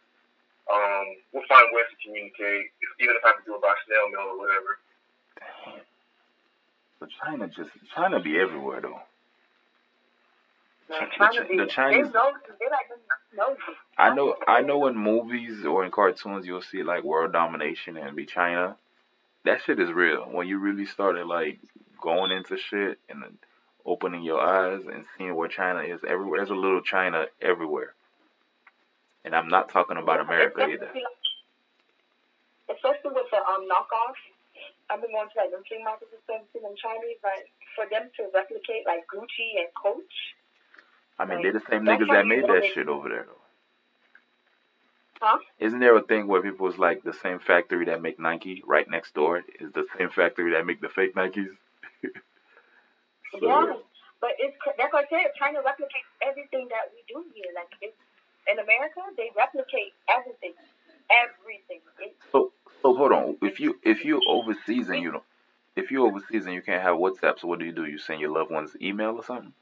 Um, 0.67 1.07
we'll 1.31 1.47
find 1.47 1.71
ways 1.71 1.87
to 1.95 1.99
communicate, 2.03 2.75
if, 2.83 2.91
even 2.99 3.15
if 3.15 3.23
I 3.23 3.37
have 3.37 3.39
to 3.39 3.47
do 3.47 3.55
it 3.55 3.63
by 3.63 3.75
snail 3.87 4.11
mail 4.11 4.35
or 4.35 4.39
whatever. 4.43 4.83
Damn. 5.39 5.79
But 6.99 7.09
China 7.23 7.47
just 7.47 7.71
China 7.95 8.19
be 8.19 8.41
everywhere 8.41 8.81
though. 8.81 8.99
The 10.89 11.07
China 11.17 11.45
Ch- 11.45 11.49
the 11.49 11.67
Chinese- 11.67 12.07
they 12.07 12.13
nosy. 12.13 12.39
They 12.61 12.69
like 12.71 12.91
nosy. 13.35 13.61
I 13.99 14.15
know 14.15 14.37
I 14.47 14.61
know 14.61 14.87
in 14.87 14.97
movies 14.97 15.65
or 15.65 15.85
in 15.85 15.91
cartoons 15.91 16.47
you'll 16.47 16.63
see 16.63 16.83
like 16.83 17.05
world 17.05 17.33
domination 17.33 17.97
and 17.97 18.17
be 18.17 18.27
China. 18.27 18.77
That 19.45 19.63
shit 19.63 19.79
is 19.81 19.93
real. 19.93 20.25
When 20.25 20.47
you 20.49 20.59
really 20.59 20.87
started 20.87 21.27
like 21.27 21.59
going 22.01 22.31
into 22.31 22.57
shit 22.57 22.99
and 23.09 23.25
opening 23.85 24.23
your 24.23 24.41
eyes 24.41 24.83
and 24.87 25.05
seeing 25.17 25.35
where 25.35 25.49
China 25.49 25.81
is 25.81 26.01
everywhere. 26.07 26.39
There's 26.41 26.51
a 26.51 26.55
little 26.55 26.81
China 26.81 27.27
everywhere. 27.41 27.95
And 29.25 29.35
I'm 29.35 29.49
not 29.49 29.71
talking 29.71 29.97
about 29.97 30.21
America 30.21 30.63
either. 30.63 30.85
Especially, 30.85 31.05
especially 32.71 33.13
with 33.15 33.29
the 33.31 33.39
um 33.39 33.69
knockoffs. 33.69 34.21
I've 34.91 35.01
been 35.01 35.13
going 35.13 35.29
to 35.29 35.37
like 35.41 35.51
them 35.51 35.65
flea 35.67 35.83
markets 35.83 36.13
and 36.13 36.21
stuff, 36.25 36.45
them 36.53 36.77
Chinese, 36.77 37.17
like 37.25 37.49
for 37.75 37.89
them 37.89 38.11
to 38.21 38.29
replicate 38.35 38.85
like 38.87 39.05
Gucci 39.09 39.57
and 39.65 39.69
Coach. 39.73 40.37
I 41.19 41.25
mean, 41.25 41.43
they're 41.43 41.53
the 41.53 41.61
same 41.71 41.83
niggas 41.85 42.09
that 42.11 42.27
made 42.27 42.45
that 42.45 42.65
shit 42.75 42.89
over 42.89 43.09
there 43.09 43.25
though. 43.27 43.41
Huh? 45.21 45.39
Isn't 45.59 45.79
there 45.79 45.97
a 45.97 46.03
thing 46.03 46.27
where 46.27 46.43
people 46.43 46.67
was 46.67 46.77
like 46.77 47.03
the 47.03 47.13
same 47.13 47.39
factory 47.39 47.85
that 47.87 48.03
make 48.03 48.19
Nike 48.19 48.63
right 48.67 48.89
next 48.89 49.15
door 49.15 49.43
is 49.61 49.73
the 49.73 49.85
same 49.97 50.11
factory 50.11 50.53
that 50.53 50.67
make 50.67 50.81
the 50.81 50.89
fake 50.89 51.15
Nikes? 51.15 51.49
So- 53.33 53.39
Yeah, 53.49 53.75
but 54.21 54.31
it's 54.39 54.57
that's 54.79 54.93
what 54.93 55.07
I 55.07 55.09
said. 55.09 55.31
China 55.39 55.59
replicates 55.61 56.07
everything 56.23 56.69
that 56.71 56.91
we 56.93 57.03
do 57.13 57.25
here. 57.35 57.51
Like 57.55 57.69
it's, 57.81 57.97
in 58.47 58.59
America, 58.59 59.01
they 59.17 59.31
replicate 59.37 59.93
everything, 60.09 60.53
everything. 61.11 61.81
It, 61.99 62.17
So 62.31 62.53
so 62.83 62.95
hold 62.95 63.13
on. 63.13 63.37
If 63.43 63.59
you 63.61 63.79
if 63.83 64.05
you 64.05 64.21
overseas 64.29 64.89
and 64.91 65.01
you 65.03 65.13
don't 65.13 65.25
if 65.75 65.91
you 65.91 66.07
overseas 66.07 66.47
and 66.47 66.55
you 66.55 66.63
can't 66.63 66.83
have 66.83 66.97
WhatsApp, 66.97 67.41
so 67.41 67.49
what 67.49 67.59
do 67.59 67.65
you 67.65 67.73
do? 67.73 67.87
You 67.87 67.99
send 67.99 68.21
your 68.21 68.31
loved 68.31 68.51
ones 68.51 68.77
email 68.81 69.17
or 69.17 69.25
something? 69.25 69.53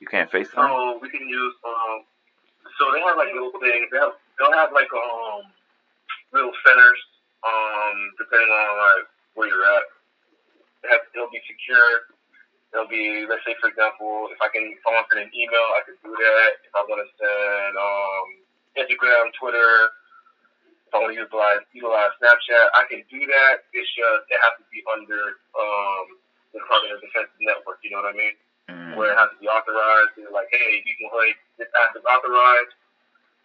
You 0.00 0.06
can't 0.06 0.30
FaceTime? 0.30 0.54
So 0.54 0.98
we 1.02 1.10
can 1.10 1.26
use, 1.26 1.54
um, 1.66 2.06
so 2.78 2.90
they 2.94 3.02
have 3.02 3.18
like 3.18 3.34
little 3.34 3.54
things. 3.58 3.90
They 3.90 3.98
have, 3.98 4.14
they'll 4.38 4.54
have 4.54 4.70
like 4.70 4.90
um, 4.94 5.42
little 6.32 6.54
centers, 6.62 7.00
um, 7.42 7.96
depending 8.18 8.50
on 8.50 8.68
like 8.78 9.06
where 9.34 9.48
you're 9.50 9.66
at. 9.66 9.86
It 10.86 10.88
has, 10.94 11.02
it'll 11.14 11.30
be 11.34 11.42
secure. 11.50 12.14
It'll 12.70 12.86
be, 12.86 13.26
let's 13.26 13.42
say, 13.48 13.56
for 13.58 13.72
example, 13.72 14.28
if 14.30 14.38
I 14.38 14.46
can, 14.52 14.70
if 14.70 14.84
I 14.86 14.92
want 14.94 15.08
to 15.08 15.18
send 15.18 15.26
an 15.26 15.32
email, 15.34 15.66
I 15.74 15.80
can 15.88 15.96
do 16.04 16.12
that. 16.14 16.50
If 16.62 16.72
I 16.76 16.82
want 16.86 17.00
to 17.02 17.08
send 17.18 17.72
um, 17.74 18.26
Instagram, 18.78 19.32
Twitter, 19.34 19.72
if 20.86 20.92
I 20.94 21.02
want 21.02 21.12
to 21.12 21.18
utilize 21.18 21.64
utilize 21.74 22.12
Snapchat, 22.22 22.66
I 22.78 22.86
can 22.86 23.02
do 23.10 23.20
that. 23.24 23.66
It's 23.74 23.88
just 23.92 24.22
it 24.30 24.38
has 24.38 24.54
to 24.62 24.64
be 24.70 24.84
under 24.88 25.40
um, 25.58 26.06
the 26.54 26.62
Department 26.62 26.96
of 26.96 27.00
Defense 27.02 27.32
network. 27.42 27.82
You 27.82 27.96
know 27.96 28.04
what 28.04 28.14
I 28.14 28.16
mean? 28.16 28.36
Mm. 28.68 29.00
where 29.00 29.12
it 29.12 29.16
has 29.16 29.32
to 29.32 29.38
be 29.40 29.48
authorized. 29.48 30.12
They're 30.12 30.28
like, 30.28 30.52
hey, 30.52 30.84
you 30.84 30.92
can 31.00 31.08
go 31.08 31.16
ahead, 31.24 31.40
this 31.56 31.72
app 31.72 31.96
is 31.96 32.04
authorized. 32.04 32.76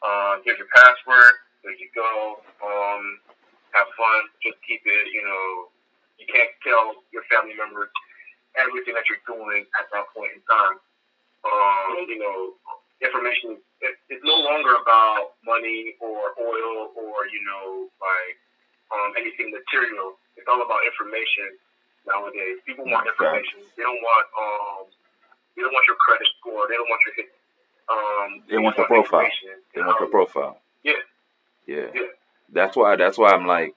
Um, 0.04 0.44
here's 0.44 0.60
your 0.60 0.68
password. 0.76 1.34
There 1.64 1.72
you 1.80 1.88
go. 1.96 2.44
Um, 2.60 3.24
have 3.72 3.88
fun. 3.96 4.28
Just 4.44 4.60
keep 4.68 4.84
it. 4.84 5.06
You 5.16 5.24
know, 5.24 5.72
you 6.20 6.28
can't 6.28 6.52
tell 6.60 7.00
your 7.16 7.24
family 7.32 7.56
members 7.56 7.88
everything 8.60 9.00
that 9.00 9.08
you're 9.08 9.24
doing 9.24 9.64
at 9.80 9.88
that 9.96 10.12
point 10.12 10.36
in 10.36 10.44
time. 10.44 10.76
Um, 11.48 12.04
you 12.04 12.20
know, 12.20 12.60
information. 13.00 13.64
It, 13.80 13.96
it's 14.12 14.24
no 14.28 14.36
longer 14.44 14.76
about 14.76 15.40
money 15.48 15.96
or 16.04 16.36
oil 16.36 16.92
or 17.00 17.32
you 17.32 17.40
know, 17.48 17.88
like 18.04 18.36
um, 18.92 19.16
anything 19.16 19.56
material. 19.56 20.20
It's 20.36 20.52
all 20.52 20.60
about 20.60 20.84
information 20.84 21.56
nowadays. 22.04 22.60
People 22.68 22.92
want 22.92 23.08
information. 23.08 23.64
They 23.80 23.88
don't 23.88 24.04
want 24.04 24.28
um, 24.36 24.84
they 25.56 25.62
don't 25.64 25.74
want 25.74 25.86
your 25.88 25.98
credit 25.98 26.28
score. 26.40 26.64
They 26.70 26.76
don't 26.76 26.90
want 26.90 27.02
your. 27.08 27.26
Um, 27.92 28.44
They 28.50 28.58
want 28.58 28.78
your 28.78 28.88
profile. 28.88 29.30
They 29.76 29.82
want 29.82 30.00
your 30.00 30.10
profile. 30.10 30.60
Yeah. 30.84 30.94
Yeah. 31.68 31.88
Yeah. 31.94 32.02
That's 32.52 32.76
why. 32.76 32.96
That's 32.96 33.18
why 33.18 33.32
I'm 33.32 33.48
like, 33.48 33.76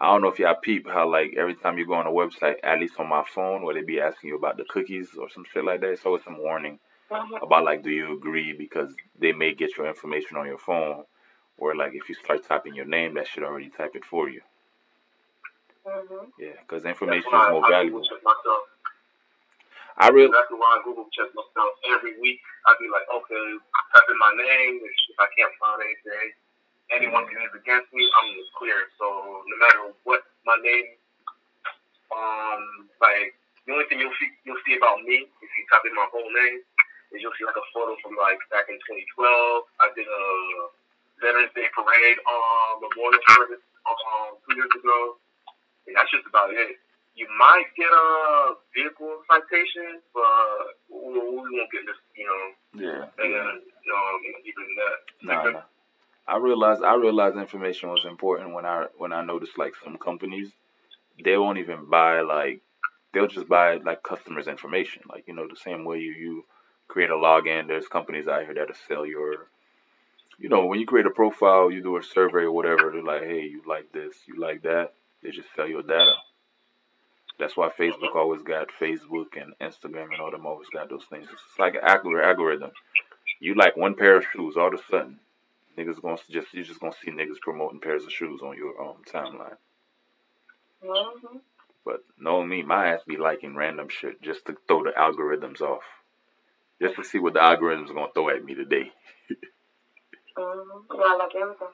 I 0.00 0.06
don't 0.06 0.22
know 0.22 0.28
if 0.28 0.38
y'all 0.38 0.56
peep 0.60 0.88
how 0.88 1.08
like 1.10 1.34
every 1.38 1.54
time 1.54 1.78
you 1.78 1.86
go 1.86 1.94
on 1.94 2.06
a 2.06 2.10
website, 2.10 2.56
at 2.62 2.80
least 2.80 2.94
on 2.98 3.08
my 3.08 3.24
phone, 3.34 3.62
where 3.64 3.74
they 3.74 3.82
be 3.82 4.00
asking 4.00 4.28
you 4.30 4.36
about 4.36 4.56
the 4.56 4.64
cookies 4.64 5.10
or 5.18 5.30
some 5.30 5.44
shit 5.52 5.64
like 5.64 5.80
that, 5.80 5.86
So 5.88 5.92
it's 5.92 6.06
always 6.06 6.24
some 6.24 6.38
warning 6.38 6.78
Mhm. 7.10 7.42
about 7.42 7.64
like, 7.64 7.82
do 7.82 7.90
you 7.90 8.14
agree? 8.14 8.52
Because 8.52 8.94
they 9.18 9.32
may 9.32 9.54
get 9.54 9.76
your 9.76 9.86
information 9.86 10.36
on 10.36 10.46
your 10.46 10.58
phone, 10.58 11.04
or 11.58 11.74
like 11.76 11.94
if 11.94 12.08
you 12.08 12.14
start 12.14 12.44
typing 12.44 12.74
your 12.74 12.86
name, 12.86 13.14
that 13.14 13.26
should 13.28 13.44
already 13.44 13.70
type 13.70 13.96
it 13.96 14.04
for 14.04 14.28
you. 14.28 14.42
Mhm. 15.86 16.32
Yeah, 16.38 16.52
because 16.60 16.84
information 16.84 17.28
is 17.28 17.50
more 17.50 17.64
I 17.66 17.70
valuable. 17.70 18.00
Myself. 18.22 18.62
I 19.98 20.08
really, 20.14 20.30
That's 20.30 20.50
why 20.54 20.78
I 20.78 20.82
Google 20.86 21.10
check 21.10 21.30
myself 21.34 21.72
every 21.90 22.14
week. 22.22 22.38
I'd 22.70 22.78
be 22.78 22.86
like, 22.90 23.06
okay, 23.10 23.46
type 23.94 24.08
in 24.10 24.18
my 24.18 24.32
name. 24.38 24.78
If, 24.82 24.94
I 25.18 25.26
can't 25.34 25.54
find 25.58 25.82
anything, 25.82 26.28
anyone 26.94 27.26
can 27.26 27.42
use 27.42 27.54
against 27.58 27.90
me, 27.90 28.06
I'm 28.06 28.30
clear. 28.58 28.78
So 28.98 29.06
no 29.42 29.56
matter 29.58 29.82
what 30.06 30.22
my 30.46 30.54
name, 30.62 30.88
um, 32.14 32.62
like 33.02 33.34
the 33.66 33.74
only 33.74 33.86
thing 33.90 34.00
you'll 34.00 34.14
see 34.16 34.30
you'll 34.46 34.62
see 34.64 34.78
about 34.78 35.02
me 35.04 35.26
if 35.28 35.50
you 35.50 35.62
type 35.68 35.84
in 35.84 35.92
my 35.98 36.08
whole 36.08 36.30
name 36.30 36.62
is 37.12 37.20
you'll 37.20 37.34
see 37.36 37.44
like 37.44 37.58
a 37.58 37.66
photo 37.74 37.98
from 38.00 38.14
like 38.16 38.38
back 38.54 38.70
in 38.70 38.78
2012. 38.80 39.26
I 39.82 39.86
did 39.98 40.06
a 40.08 40.24
Veterans 41.20 41.52
Day 41.58 41.68
parade 41.74 42.18
on 42.22 42.86
Memorial 42.86 43.22
Service 43.34 43.62
um 43.88 44.38
two 44.46 44.54
years 44.56 44.72
ago. 44.78 45.18
And 45.88 45.96
that's 45.96 46.10
just 46.12 46.26
about 46.28 46.52
it. 46.52 46.76
You 47.18 47.26
might 47.36 47.66
get 47.76 47.90
a 47.90 48.54
vehicle 48.74 49.18
citation, 49.26 49.98
but 50.14 50.78
we 50.86 51.18
won't 51.18 51.72
get 51.72 51.82
this, 51.82 51.98
you 52.14 52.26
know, 52.30 52.46
yeah, 52.86 53.02
and 53.18 53.30
yeah. 53.32 53.42
then 53.42 53.58
um, 53.90 54.20
even 54.46 54.66
that. 54.78 54.98
Nah, 55.22 55.50
nah. 55.50 55.62
I 56.28 56.36
realized 56.36 56.82
I 56.82 56.94
realized 56.94 57.36
information 57.36 57.88
was 57.88 58.04
important 58.04 58.54
when 58.54 58.66
I 58.66 58.86
when 58.98 59.12
I 59.12 59.24
noticed 59.24 59.58
like 59.58 59.74
some 59.82 59.96
companies 59.96 60.52
they 61.24 61.36
won't 61.36 61.58
even 61.58 61.86
buy 61.86 62.20
like 62.20 62.60
they'll 63.12 63.26
just 63.26 63.48
buy 63.48 63.76
like 63.76 64.02
customers' 64.02 64.46
information. 64.46 65.02
Like 65.08 65.24
you 65.26 65.34
know 65.34 65.48
the 65.48 65.56
same 65.56 65.84
way 65.84 65.98
you 65.98 66.12
you 66.12 66.44
create 66.86 67.10
a 67.10 67.14
login. 67.14 67.66
There's 67.66 67.88
companies 67.88 68.28
out 68.28 68.44
here 68.44 68.54
that'll 68.54 68.74
sell 68.86 69.06
your 69.06 69.48
you 70.38 70.48
know 70.48 70.66
when 70.66 70.80
you 70.80 70.86
create 70.86 71.06
a 71.06 71.10
profile, 71.10 71.70
you 71.70 71.82
do 71.82 71.96
a 71.96 72.02
survey 72.02 72.42
or 72.42 72.52
whatever. 72.52 72.90
They're 72.92 73.02
like, 73.02 73.22
hey, 73.22 73.42
you 73.42 73.62
like 73.66 73.92
this, 73.92 74.14
you 74.26 74.38
like 74.38 74.62
that. 74.62 74.94
They 75.22 75.30
just 75.30 75.48
sell 75.56 75.66
your 75.66 75.82
data. 75.82 76.14
That's 77.38 77.56
why 77.56 77.70
Facebook 77.70 78.16
always 78.16 78.42
got 78.42 78.68
Facebook 78.80 79.36
and 79.40 79.54
Instagram 79.60 80.12
and 80.12 80.20
all 80.20 80.30
them 80.30 80.46
always 80.46 80.68
got 80.70 80.90
those 80.90 81.04
things. 81.08 81.28
It's 81.32 81.58
like 81.58 81.74
an 81.74 81.82
algorithm. 81.84 82.72
You 83.40 83.54
like 83.54 83.76
one 83.76 83.94
pair 83.94 84.16
of 84.16 84.26
shoes, 84.32 84.56
all 84.56 84.68
of 84.74 84.74
a 84.74 84.82
sudden, 84.90 85.20
niggas 85.76 86.02
gonna 86.02 86.18
just 86.28 86.52
you 86.52 86.64
just 86.64 86.80
gonna 86.80 86.92
see 87.04 87.10
niggas 87.12 87.40
promoting 87.40 87.80
pairs 87.80 88.04
of 88.04 88.12
shoes 88.12 88.40
on 88.42 88.56
your 88.56 88.80
um, 88.82 88.96
timeline. 89.06 89.56
Mhm. 90.84 91.40
But 91.84 92.04
knowing 92.18 92.48
me, 92.48 92.62
my 92.62 92.88
ass 92.94 93.02
be 93.06 93.16
liking 93.16 93.54
random 93.56 93.88
shit 93.88 94.20
just 94.20 94.46
to 94.46 94.56
throw 94.66 94.82
the 94.84 94.90
algorithms 94.90 95.60
off, 95.60 95.82
just 96.82 96.96
to 96.96 97.04
see 97.04 97.18
what 97.18 97.34
the 97.34 97.40
algorithms 97.40 97.94
gonna 97.94 98.12
throw 98.12 98.30
at 98.30 98.44
me 98.44 98.54
today. 98.54 98.92
mm-hmm. 100.36 100.96
Yeah, 100.96 101.02
I 101.06 101.16
like 101.16 101.34
everything. 101.36 101.68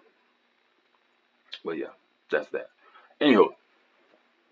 But 1.65 1.79
yeah, 1.79 1.93
that's 2.31 2.49
that. 2.51 2.69
Anywho, 3.21 3.49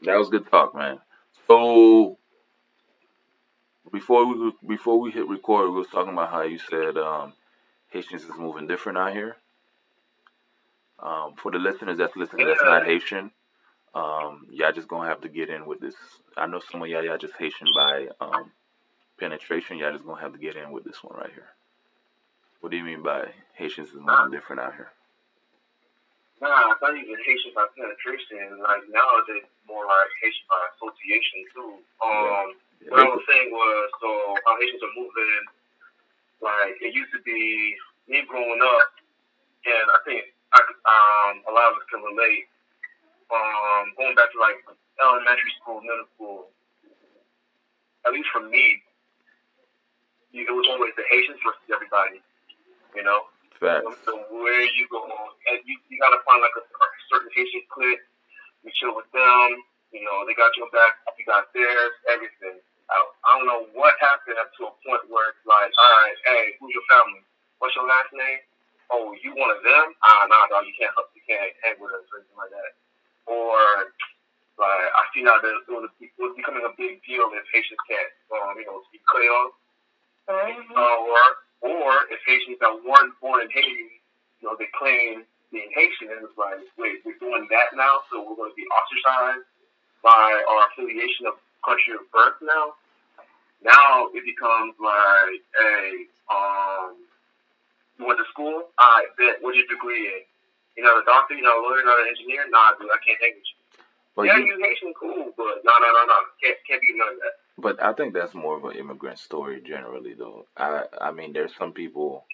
that 0.04 0.16
was 0.16 0.28
good 0.28 0.50
talk, 0.50 0.74
man. 0.74 0.98
So 1.46 2.18
before 3.92 4.26
we 4.26 4.52
before 4.66 4.98
we 5.00 5.10
hit 5.10 5.28
record, 5.28 5.70
we 5.70 5.76
was 5.76 5.88
talking 5.88 6.12
about 6.12 6.30
how 6.30 6.42
you 6.42 6.58
said 6.58 6.96
um, 6.96 7.34
Haitians 7.90 8.24
is 8.24 8.36
moving 8.38 8.66
different 8.66 8.98
out 8.98 9.12
here. 9.12 9.36
Um, 10.98 11.34
for 11.36 11.50
the 11.50 11.58
listeners 11.58 11.98
that's 11.98 12.16
listening, 12.16 12.46
that's 12.46 12.62
not 12.62 12.86
Haitian. 12.86 13.32
Um, 13.94 14.46
y'all 14.50 14.72
just 14.72 14.88
gonna 14.88 15.08
have 15.08 15.20
to 15.22 15.28
get 15.28 15.50
in 15.50 15.66
with 15.66 15.80
this. 15.80 15.94
I 16.36 16.46
know 16.46 16.60
some 16.70 16.82
of 16.82 16.88
y'all 16.88 17.04
y'all 17.04 17.18
just 17.18 17.34
Haitian 17.38 17.68
by 17.74 18.08
um, 18.20 18.50
penetration. 19.18 19.78
Y'all 19.78 19.92
just 19.92 20.06
gonna 20.06 20.20
have 20.20 20.32
to 20.32 20.38
get 20.38 20.56
in 20.56 20.72
with 20.72 20.84
this 20.84 21.02
one 21.02 21.18
right 21.18 21.32
here. 21.32 21.48
What 22.60 22.70
do 22.70 22.78
you 22.78 22.84
mean 22.84 23.02
by 23.02 23.28
Haitians 23.54 23.88
is 23.88 23.96
moving 23.96 24.30
different 24.30 24.62
out 24.62 24.74
here? 24.74 24.92
Nah, 26.42 26.74
it's 26.74 26.83
not 26.83 26.98
even 26.98 27.14
Haitian 27.22 27.55
by 27.55 27.70
penetration. 27.78 28.59
Like 28.59 28.83
nowadays, 28.90 29.46
more 29.70 29.87
like 29.87 30.11
Haitian 30.18 30.46
by 30.50 30.59
association 30.74 31.40
too. 31.55 31.72
Um, 32.02 32.59
Yeah, 32.83 32.90
what 32.98 33.07
I 33.07 33.14
was 33.14 33.22
saying 33.31 33.55
was, 33.55 33.83
so 34.02 34.11
how 34.42 34.59
Haitians 34.59 34.83
are 34.83 34.96
moving. 34.98 35.44
Like 36.42 36.74
it 36.83 36.90
used 36.98 37.14
to 37.14 37.22
be 37.22 37.78
me 38.11 38.26
growing 38.26 38.59
up, 38.59 38.90
and 39.70 39.87
I 39.94 39.98
think 40.02 40.35
I, 40.50 40.59
um, 40.66 41.46
a 41.46 41.52
lot 41.55 41.70
of 41.70 41.78
us 41.78 41.87
can 41.94 42.02
relate. 42.02 42.50
Um, 43.31 43.94
going 43.94 44.18
back 44.18 44.35
to 44.35 44.38
like 44.42 44.59
elementary 44.98 45.55
school, 45.62 45.78
middle 45.81 46.11
school. 46.18 46.50
At 48.02 48.12
least 48.18 48.28
for 48.35 48.42
me, 48.42 48.83
it 50.35 50.50
was 50.50 50.66
always 50.68 50.90
the 50.98 51.07
Haitians 51.07 51.38
versus 51.46 51.70
everybody. 51.70 52.18
You 52.98 53.07
know. 53.07 53.31
Facts. 53.62 53.87
So 54.03 54.12
where 54.35 54.66
you 54.75 54.90
go, 54.90 55.07
and 55.07 55.59
you, 55.62 55.79
you 55.87 55.96
gotta 56.03 56.18
find 56.27 56.42
like 56.42 56.57
a, 56.59 56.64
a 56.66 56.87
certain 57.14 57.31
Haitian 57.31 57.62
clique. 57.70 58.03
You 58.66 58.70
chill 58.75 58.94
with 58.98 59.07
them. 59.14 59.48
You 59.94 60.03
know, 60.03 60.27
they 60.27 60.35
got 60.35 60.51
your 60.59 60.66
back. 60.75 60.98
You 61.14 61.22
got 61.31 61.46
theirs. 61.55 61.94
Everything. 62.11 62.59
I, 62.90 62.96
I 62.98 63.31
don't 63.38 63.46
know 63.46 63.62
what 63.79 63.94
happened 64.03 64.37
up 64.42 64.51
to 64.59 64.66
a 64.66 64.75
point 64.83 65.07
where 65.09 65.31
it's 65.31 65.44
like, 65.46 65.70
all 65.70 65.94
right, 66.03 66.18
hey, 66.27 66.44
who's 66.59 66.75
your 66.75 66.85
family? 66.90 67.22
What's 67.62 67.72
your 67.79 67.87
last 67.87 68.11
name? 68.11 68.42
Oh, 68.90 69.14
you 69.22 69.33
one 69.38 69.48
of 69.55 69.62
them? 69.64 69.94
Ah, 70.05 70.27
nah, 70.29 70.51
dog, 70.53 70.66
you 70.68 70.75
can't, 70.77 70.92
you 71.16 71.22
can't 71.25 71.55
hang 71.64 71.79
with 71.81 71.94
us 71.94 72.05
or 72.12 72.20
anything 72.20 72.37
like 72.37 72.53
that. 72.53 72.70
Or 73.31 73.57
like, 74.61 74.90
I 74.92 75.03
see 75.14 75.25
now 75.25 75.40
that 75.40 75.48
it 75.48 75.70
was, 75.70 75.88
it 76.03 76.12
was 76.20 76.35
becoming 76.37 76.66
a 76.68 76.75
big 76.77 77.01
deal 77.09 77.31
if 77.33 77.46
Haitians 77.55 77.81
can't, 77.88 78.12
um, 78.37 78.59
you 78.61 78.66
know, 78.68 78.83
speak 78.90 79.01
Creole 79.09 79.55
Mhm. 80.29 80.77
uh, 80.77 80.96
or 81.09 81.22
or 81.62 82.11
if 82.11 82.18
Haitians 82.27 82.59
that 82.61 82.75
weren't 82.83 83.14
born 83.22 83.42
in 83.42 83.51
Haiti, 83.55 84.03
you 84.42 84.51
know, 84.51 84.59
they 84.59 84.66
claim 84.75 85.22
being 85.55 85.70
Haitian, 85.70 86.11
and 86.11 86.27
it's 86.27 86.35
like, 86.35 86.59
wait, 86.77 87.01
we're 87.07 87.18
doing 87.22 87.46
that 87.55 87.70
now, 87.79 88.03
so 88.11 88.20
we're 88.25 88.35
going 88.35 88.51
to 88.51 88.59
be 88.59 88.66
ostracized 88.66 89.46
by 90.03 90.42
our 90.51 90.66
affiliation 90.75 91.31
of 91.31 91.38
country 91.62 91.94
of 91.94 92.03
birth 92.11 92.40
now. 92.42 92.75
Now 93.62 94.11
it 94.11 94.27
becomes 94.27 94.75
like, 94.83 95.38
hey, 95.55 96.11
um, 96.27 96.98
you 97.94 98.11
went 98.11 98.18
to 98.18 98.27
school? 98.35 98.66
I 98.83 99.07
bet. 99.14 99.38
What's 99.38 99.55
your 99.55 99.70
degree 99.70 100.11
in? 100.11 100.22
You're 100.75 100.90
not 100.90 100.98
a 100.98 101.07
doctor, 101.07 101.38
you're 101.38 101.46
not 101.46 101.61
a 101.61 101.62
lawyer, 101.62 101.85
you're 101.85 101.87
not 101.87 102.03
an 102.03 102.11
engineer? 102.11 102.42
Nah, 102.51 102.75
dude, 102.81 102.90
I 102.90 102.98
can't 103.05 103.20
hang 103.22 103.38
with 103.38 103.46
you. 103.46 103.59
But 104.16 104.22
yeah, 104.27 104.40
you, 104.40 104.51
you 104.51 104.59
Haitian, 104.59 104.92
cool, 104.98 105.31
but 105.37 105.62
no, 105.62 105.72
no, 105.79 105.88
no, 105.94 106.03
no. 106.11 106.18
Can't, 106.42 106.59
can't 106.66 106.83
be 106.83 106.96
none 106.96 107.14
of 107.14 107.20
that. 107.22 107.41
But 107.58 107.82
I 107.82 107.92
think 107.92 108.14
that's 108.14 108.34
more 108.34 108.56
of 108.56 108.64
an 108.64 108.76
immigrant 108.76 109.18
story 109.18 109.60
generally, 109.62 110.14
though. 110.14 110.46
I 110.56 110.84
I 111.00 111.12
mean, 111.12 111.32
there's 111.32 111.54
some 111.56 111.72
people. 111.72 112.24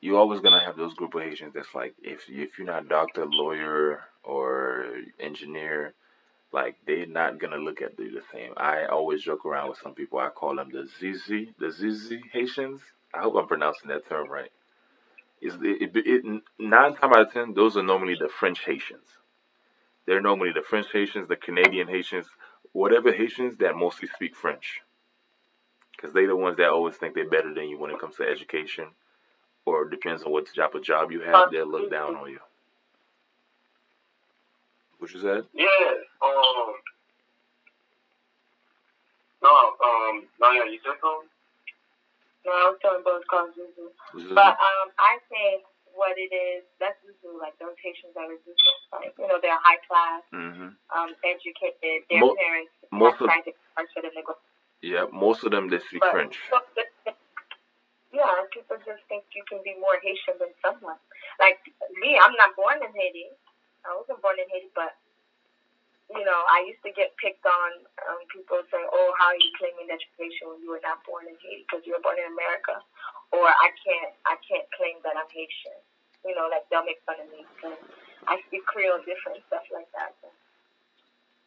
You 0.00 0.18
always 0.18 0.40
gonna 0.40 0.64
have 0.64 0.76
those 0.76 0.94
group 0.94 1.14
of 1.14 1.22
Haitians 1.22 1.54
that's 1.54 1.74
like, 1.74 1.94
if 2.02 2.28
if 2.28 2.58
you're 2.58 2.66
not 2.66 2.88
doctor, 2.88 3.26
lawyer, 3.26 4.02
or 4.24 4.86
engineer, 5.20 5.94
like 6.52 6.76
they're 6.86 7.06
not 7.06 7.38
gonna 7.38 7.58
look 7.58 7.82
at 7.82 7.98
you 7.98 8.12
the 8.12 8.22
same. 8.32 8.52
I 8.56 8.86
always 8.86 9.22
joke 9.22 9.46
around 9.46 9.70
with 9.70 9.78
some 9.82 9.94
people. 9.94 10.18
I 10.18 10.30
call 10.30 10.56
them 10.56 10.70
the 10.72 10.86
Zizi, 11.00 11.54
the 11.58 11.70
Zizi 11.70 12.22
Haitians. 12.32 12.80
I 13.14 13.20
hope 13.22 13.36
I'm 13.36 13.48
pronouncing 13.48 13.88
that 13.90 14.08
term 14.08 14.30
right. 14.30 14.52
Is 15.42 15.54
it, 15.62 15.82
it, 15.82 16.06
it 16.06 16.42
nine 16.58 16.94
times 16.96 17.16
out 17.16 17.28
of 17.28 17.32
ten, 17.32 17.54
those 17.54 17.76
are 17.76 17.82
normally 17.82 18.16
the 18.16 18.28
French 18.28 18.60
Haitians. 18.64 19.08
They're 20.06 20.20
normally 20.20 20.52
the 20.52 20.62
French 20.62 20.88
Haitians, 20.92 21.28
the 21.28 21.36
Canadian 21.36 21.88
Haitians, 21.88 22.26
whatever 22.74 23.12
Haitians 23.12 23.56
that 23.58 23.76
mostly 23.76 24.08
speak 24.08 24.36
French. 24.36 24.82
Because 25.96 26.12
they're 26.12 26.26
the 26.26 26.36
ones 26.36 26.58
that 26.58 26.68
always 26.68 26.96
think 26.96 27.14
they're 27.14 27.30
better 27.30 27.54
than 27.54 27.68
you 27.68 27.78
when 27.78 27.90
it 27.90 27.98
comes 27.98 28.16
to 28.16 28.28
education. 28.28 28.88
Or 29.64 29.88
depends 29.88 30.22
on 30.24 30.32
what 30.32 30.52
type 30.54 30.74
of 30.74 30.82
job 30.82 31.10
you 31.10 31.22
have, 31.22 31.50
they'll 31.50 31.70
look 31.70 31.90
down 31.90 32.16
on 32.16 32.30
you. 32.30 32.40
What 34.98 35.14
you 35.14 35.20
said? 35.20 35.44
Yeah. 35.54 35.66
Um. 36.22 36.74
No. 39.42 39.50
Um. 39.50 40.24
Naya, 40.40 40.70
you 40.70 40.78
said 40.84 40.98
something. 41.00 41.28
called 43.30 43.50
Zuzu. 43.50 43.88
Mm-hmm. 44.14 44.34
But 44.34 44.58
um, 44.58 44.90
I 44.98 45.18
think 45.28 45.62
what 45.94 46.18
it 46.18 46.30
is, 46.34 46.62
that's 46.78 46.98
Zuzu, 47.02 47.38
like 47.38 47.58
those 47.58 47.78
Haitians 47.82 48.14
that 48.14 48.26
are 48.26 48.38
Zuzu. 48.42 48.70
Like, 48.92 49.14
you 49.18 49.26
know, 49.26 49.38
they're 49.42 49.58
high 49.62 49.80
class, 49.86 50.22
mm-hmm. 50.30 50.74
um, 50.92 51.10
educated, 51.22 52.06
their 52.10 52.20
Mo- 52.20 52.36
parents 52.38 52.74
most 52.90 53.18
of, 53.18 53.30
for 53.30 54.00
them 54.02 54.14
to 54.14 54.22
go. 54.22 54.34
Yeah, 54.82 55.06
most 55.10 55.42
of 55.42 55.50
them, 55.50 55.70
they 55.72 55.80
speak 55.80 56.04
but, 56.04 56.12
French. 56.12 56.36
yeah, 58.12 58.46
people 58.52 58.76
just 58.84 59.02
think 59.08 59.24
you 59.34 59.42
can 59.48 59.64
be 59.64 59.74
more 59.80 59.96
Haitian 60.02 60.38
than 60.38 60.52
someone. 60.60 61.00
Like 61.40 61.58
me, 61.98 62.20
I'm 62.20 62.36
not 62.38 62.54
born 62.54 62.78
in 62.78 62.92
Haiti. 62.94 63.32
I 63.82 63.96
wasn't 63.96 64.20
born 64.20 64.36
in 64.38 64.46
Haiti, 64.52 64.70
but 64.76 64.94
you 66.12 66.20
know, 66.20 66.40
I 66.52 66.68
used 66.68 66.84
to 66.84 66.92
get 66.92 67.16
picked 67.16 67.44
on. 67.48 67.70
Um, 68.04 68.20
people 68.28 68.60
saying, 68.68 68.86
"Oh, 68.92 69.08
how 69.16 69.32
are 69.32 69.40
you 69.40 69.50
claiming 69.56 69.88
that 69.88 69.98
you're 69.98 70.28
Haitian 70.28 70.52
when 70.52 70.60
you 70.60 70.70
were 70.70 70.84
not 70.84 71.00
born 71.08 71.24
in 71.24 71.36
Haiti 71.40 71.64
because 71.64 71.82
you 71.88 71.96
were 71.96 72.04
born 72.04 72.20
in 72.20 72.28
America?" 72.28 72.76
Or 73.34 73.50
I 73.50 73.68
can't, 73.82 74.14
I 74.30 74.38
can't 74.46 74.66
claim 74.78 75.02
that 75.02 75.18
I'm 75.18 75.26
Haitian. 75.26 75.74
You 76.22 76.38
know, 76.38 76.46
like 76.46 76.64
they'll 76.70 76.86
make 76.86 77.02
fun 77.02 77.18
of 77.18 77.28
me 77.34 77.42
because 77.50 77.76
I 78.30 78.38
speak 78.46 78.64
Creole 78.64 79.02
different, 79.02 79.42
stuff 79.50 79.66
like 79.74 79.90
that. 79.98 80.14
So. 80.22 80.30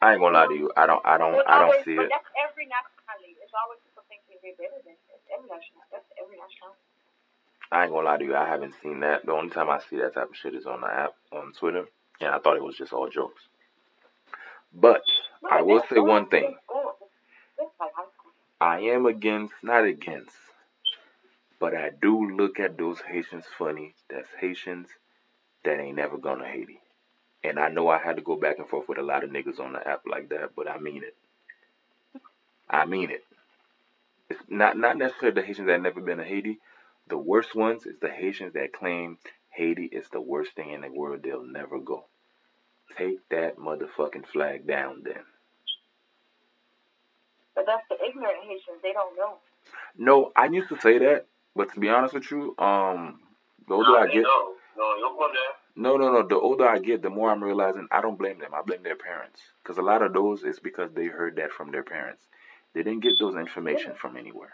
I 0.04 0.14
ain't 0.14 0.22
gonna 0.22 0.36
lie 0.36 0.46
to 0.46 0.54
you. 0.54 0.70
I 0.76 0.86
don't, 0.86 1.02
I 1.02 1.18
don't, 1.18 1.34
I 1.48 1.58
don't 1.58 1.74
always, 1.74 1.82
see 1.82 1.98
it. 1.98 2.12
That's 2.12 2.30
every 2.38 2.70
nationality. 2.70 3.34
It's 3.42 3.56
always 3.56 3.80
people 3.82 4.04
thinking 4.06 4.38
they're 4.44 4.54
better 4.54 4.78
than 4.86 4.94
every 5.32 5.48
national. 5.48 5.82
That's 5.90 6.06
every 6.20 6.38
nationality. 6.38 6.84
I 7.72 7.84
ain't 7.84 7.92
gonna 7.92 8.06
lie 8.06 8.18
to 8.20 8.24
you. 8.24 8.36
I 8.36 8.46
haven't 8.46 8.74
seen 8.82 9.00
that. 9.00 9.26
The 9.26 9.32
only 9.32 9.50
time 9.50 9.68
I 9.68 9.80
see 9.90 9.96
that 9.98 10.14
type 10.14 10.30
of 10.30 10.36
shit 10.36 10.54
is 10.54 10.66
on 10.66 10.80
the 10.80 10.86
app 10.86 11.16
on 11.32 11.52
Twitter, 11.52 11.84
and 12.20 12.30
I 12.30 12.38
thought 12.38 12.56
it 12.56 12.62
was 12.62 12.76
just 12.76 12.92
all 12.92 13.08
jokes. 13.08 13.42
But 14.72 15.02
I 15.50 15.62
will 15.62 15.82
say 15.90 15.98
one 15.98 16.28
thing. 16.28 16.54
I 18.60 18.80
am 18.80 19.06
against, 19.06 19.54
not 19.62 19.84
against, 19.84 20.34
but 21.60 21.74
I 21.74 21.90
do 21.90 22.30
look 22.36 22.60
at 22.60 22.78
those 22.78 23.00
Haitians 23.00 23.44
funny. 23.58 23.94
That's 24.10 24.28
Haitians 24.40 24.88
that 25.64 25.80
ain't 25.80 25.96
never 25.96 26.18
gonna 26.18 26.46
Haiti. 26.46 26.80
And 27.44 27.58
I 27.58 27.68
know 27.68 27.88
I 27.88 27.98
had 27.98 28.16
to 28.16 28.22
go 28.22 28.36
back 28.36 28.58
and 28.58 28.68
forth 28.68 28.88
with 28.88 28.98
a 28.98 29.02
lot 29.02 29.24
of 29.24 29.30
niggas 29.30 29.60
on 29.60 29.72
the 29.72 29.86
app 29.86 30.02
like 30.06 30.28
that, 30.30 30.50
but 30.56 30.68
I 30.68 30.78
mean 30.78 31.02
it. 31.04 31.16
I 32.68 32.84
mean 32.86 33.10
it. 33.10 33.24
It's 34.30 34.40
not 34.48 34.76
not 34.76 34.98
necessarily 34.98 35.40
the 35.40 35.46
Haitians 35.46 35.68
that 35.68 35.80
never 35.80 36.00
been 36.00 36.18
to 36.18 36.24
Haiti. 36.24 36.58
The 37.08 37.18
worst 37.18 37.54
ones 37.54 37.86
is 37.86 37.98
the 38.00 38.10
Haitians 38.10 38.52
that 38.54 38.72
claim 38.72 39.18
Haiti 39.50 39.84
is 39.86 40.08
the 40.10 40.20
worst 40.20 40.52
thing 40.54 40.70
in 40.72 40.82
the 40.82 40.90
world. 40.90 41.22
They'll 41.22 41.44
never 41.44 41.78
go. 41.78 42.04
Take 42.96 43.26
that 43.30 43.58
motherfucking 43.58 44.26
flag 44.26 44.66
down 44.66 45.02
then. 45.04 45.24
But 47.54 47.64
that's 47.66 47.84
the 47.88 47.96
ignorant 48.06 48.38
Haitians. 48.44 48.80
They 48.82 48.92
don't 48.92 49.16
know. 49.16 49.34
No, 49.96 50.32
I 50.36 50.46
used 50.46 50.68
to 50.68 50.80
say 50.80 50.98
that, 50.98 51.26
but 51.58 51.74
to 51.74 51.80
be 51.80 51.88
honest 51.88 52.14
with 52.14 52.30
you, 52.30 52.54
um, 52.56 53.18
the 53.66 53.74
older 53.74 53.90
no, 53.90 53.98
I 53.98 54.06
get, 54.06 54.22
no, 54.22 54.54
no, 54.76 54.94
no, 55.74 55.96
no, 55.96 56.12
no. 56.12 56.28
The 56.28 56.38
older 56.38 56.68
I 56.68 56.78
get, 56.78 57.02
the 57.02 57.10
more 57.10 57.32
I'm 57.32 57.42
realizing 57.42 57.88
I 57.90 58.00
don't 58.00 58.16
blame 58.16 58.38
them. 58.38 58.54
I 58.54 58.62
blame 58.62 58.84
their 58.84 58.94
parents, 58.94 59.42
because 59.60 59.76
a 59.76 59.82
lot 59.82 60.00
of 60.02 60.12
those 60.12 60.44
is 60.44 60.60
because 60.60 60.92
they 60.92 61.06
heard 61.06 61.34
that 61.34 61.50
from 61.50 61.72
their 61.72 61.82
parents. 61.82 62.22
They 62.74 62.84
didn't 62.84 63.02
get 63.02 63.18
those 63.18 63.34
information 63.34 63.94
from 63.96 64.16
anywhere. 64.16 64.52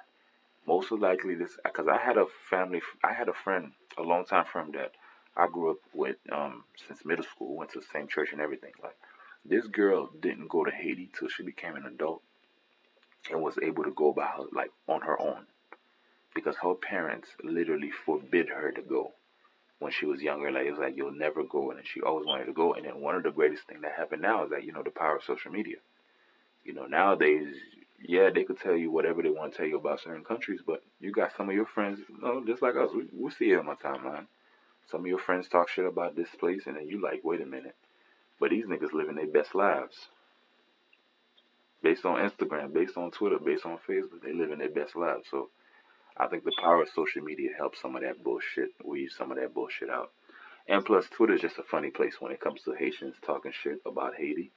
Most 0.66 0.90
likely, 0.92 1.34
this 1.34 1.58
because 1.62 1.88
I 1.88 1.98
had 1.98 2.16
a 2.16 2.24
family, 2.48 2.80
I 3.04 3.12
had 3.12 3.28
a 3.28 3.34
friend, 3.34 3.72
a 3.98 4.02
long 4.02 4.24
time 4.24 4.46
friend 4.46 4.72
that 4.72 4.92
I 5.36 5.46
grew 5.46 5.72
up 5.72 5.80
with 5.92 6.16
um, 6.32 6.64
since 6.88 7.04
middle 7.04 7.26
school, 7.26 7.54
went 7.54 7.72
to 7.72 7.80
the 7.80 7.86
same 7.92 8.08
church 8.08 8.32
and 8.32 8.40
everything. 8.40 8.72
Like 8.82 8.96
this 9.44 9.66
girl 9.66 10.08
didn't 10.22 10.48
go 10.48 10.64
to 10.64 10.70
Haiti 10.70 11.10
till 11.18 11.28
she 11.28 11.42
became 11.42 11.76
an 11.76 11.84
adult 11.84 12.22
and 13.30 13.42
was 13.42 13.58
able 13.62 13.84
to 13.84 13.90
go 13.90 14.14
by 14.14 14.24
her 14.24 14.44
like 14.52 14.70
on 14.88 15.02
her 15.02 15.20
own 15.20 15.44
because 16.35 16.57
her 16.62 16.75
parents 16.75 17.29
literally 17.42 17.90
forbid 18.05 18.49
her 18.49 18.73
to 18.73 18.83
go 18.83 19.12
when 19.79 19.92
she 19.92 20.07
was 20.07 20.20
younger. 20.23 20.51
Like 20.51 20.66
it 20.66 20.73
was 20.73 20.81
like 20.81 20.97
you'll 20.97 21.12
never 21.12 21.44
go, 21.44 21.70
and 21.70 21.81
she 21.85 22.01
always 22.01 22.27
wanted 22.27 22.47
to 22.47 22.53
go. 22.53 22.75
And 22.75 22.85
then 22.85 23.01
one 23.01 23.14
of 23.14 23.23
the 23.23 23.31
greatest 23.31 23.64
thing 23.64 23.81
that 23.83 23.92
happened 23.92 24.23
now 24.23 24.44
is 24.44 24.51
that 24.51 24.64
you 24.64 24.73
know 24.73 24.83
the 24.83 24.90
power 24.90 25.16
of 25.16 25.25
social 25.25 25.53
media. 25.53 25.77
You 26.64 26.75
know 26.75 26.87
nowadays, 26.87 27.55
yeah, 28.03 28.31
they 28.31 28.44
could 28.44 28.59
tell 28.59 28.77
you 28.77 28.90
whatever 28.90 29.23
they 29.23 29.31
want 29.31 29.53
to 29.53 29.57
tell 29.59 29.66
you 29.66 29.77
about 29.79 30.01
certain 30.01 30.25
countries, 30.25 30.61
but 30.66 30.83
you 31.01 31.12
got 31.12 31.37
some 31.37 31.49
of 31.49 31.55
your 31.55 31.66
friends, 31.66 32.01
you 32.09 32.20
know, 32.20 32.44
just 32.44 32.62
like 32.62 32.77
us. 32.77 32.90
We, 32.94 33.07
we 33.12 33.31
see 33.31 33.51
it 33.51 33.59
on 33.59 33.66
my 33.66 33.75
timeline. 33.75 34.27
Some 34.90 35.01
of 35.01 35.07
your 35.07 35.18
friends 35.18 35.49
talk 35.49 35.68
shit 35.68 35.87
about 35.87 36.14
this 36.14 36.29
place, 36.38 36.62
and 36.66 36.77
then 36.77 36.88
you 36.88 37.01
like, 37.03 37.23
wait 37.25 37.40
a 37.40 37.47
minute. 37.47 37.75
But 38.38 38.51
these 38.51 38.66
niggas 38.66 38.92
living 38.92 39.14
their 39.16 39.27
best 39.27 39.55
lives. 39.55 40.09
Based 41.83 42.05
on 42.05 42.18
Instagram, 42.29 42.73
based 42.73 42.97
on 42.97 43.11
Twitter, 43.11 43.38
based 43.38 43.64
on 43.64 43.79
Facebook, 43.88 44.23
they 44.23 44.33
living 44.33 44.59
their 44.59 44.70
best 44.70 44.97
lives. 44.97 45.27
So 45.31 45.49
I 46.16 46.29
think 46.29 46.44
the 46.44 46.53
power 46.61 46.83
of 46.83 46.88
social 46.94 47.22
media 47.22 47.50
helps 47.57 47.81
some 47.81 47.96
of 47.96 48.03
that 48.03 48.22
bullshit, 48.22 48.70
weed 48.85 49.11
some 49.11 49.33
of 49.33 49.38
that 49.38 49.53
bullshit 49.53 49.90
out. 49.90 50.12
And 50.68 50.85
plus, 50.85 51.07
Twitter 51.09 51.35
is 51.35 51.40
just 51.40 51.59
a 51.59 51.62
funny 51.62 51.90
place 51.90 52.20
when 52.20 52.33
it 52.33 52.40
comes 52.40 52.62
to 52.62 52.72
Haitians 52.72 53.16
talking 53.27 53.53
shit 53.53 53.81
about 53.85 54.14
Haiti. 54.14 54.53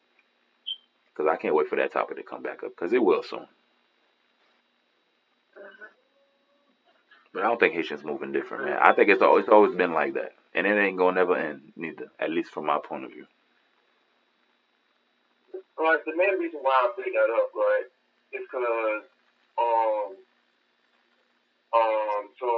Because 1.11 1.29
I 1.31 1.35
can't 1.35 1.55
wait 1.55 1.67
for 1.67 1.77
that 1.77 1.91
topic 1.91 2.17
to 2.17 2.23
come 2.23 2.43
back 2.43 2.63
up, 2.63 2.71
because 2.75 2.93
it 2.93 3.03
will 3.03 3.23
soon. 3.23 3.47
But 7.33 7.43
I 7.43 7.47
don't 7.47 7.59
think 7.59 7.73
Haitians 7.73 8.03
moving 8.03 8.31
different, 8.31 8.65
man. 8.65 8.77
I 8.81 8.93
think 8.93 9.09
it's 9.09 9.21
always, 9.21 9.43
it's 9.43 9.51
always 9.51 9.75
been 9.75 9.93
like 9.93 10.13
that, 10.13 10.33
and 10.53 10.65
it 10.65 10.77
ain't 10.77 10.97
gonna 10.97 11.15
never 11.15 11.35
end, 11.35 11.73
neither. 11.75 12.07
At 12.19 12.31
least 12.31 12.51
from 12.51 12.65
my 12.65 12.79
point 12.83 13.05
of 13.05 13.11
view. 13.11 13.25
Right. 15.77 15.99
The 16.05 16.15
main 16.15 16.39
reason 16.39 16.59
why 16.61 16.71
I 16.71 16.91
bring 16.95 17.13
that 17.13 17.29
up, 17.33 17.51
right, 17.53 17.85
is 18.33 18.41
because 18.49 19.03
um 19.59 20.15
um 21.75 22.31
so 22.39 22.49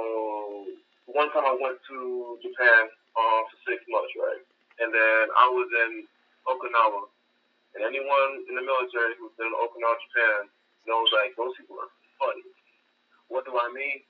one 1.09 1.29
time 1.33 1.45
I 1.45 1.55
went 1.57 1.81
to 1.89 2.37
Japan 2.41 2.89
um 3.17 3.41
for 3.49 3.57
six 3.65 3.81
months, 3.89 4.13
right, 4.17 4.43
and 4.81 4.93
then 4.93 5.23
I 5.33 5.45
was 5.49 5.69
in 5.87 6.05
Okinawa, 6.45 7.09
and 7.77 7.81
anyone 7.85 8.45
in 8.45 8.53
the 8.53 8.65
military 8.65 9.17
who's 9.17 9.33
been 9.37 9.49
in 9.49 9.57
Okinawa, 9.57 9.97
Japan, 10.09 10.49
knows 10.85 11.09
like 11.13 11.33
those 11.37 11.53
people 11.57 11.77
are 11.81 11.91
funny. 12.21 12.45
What 13.29 13.45
do 13.45 13.53
I 13.57 13.69
mean? 13.73 14.05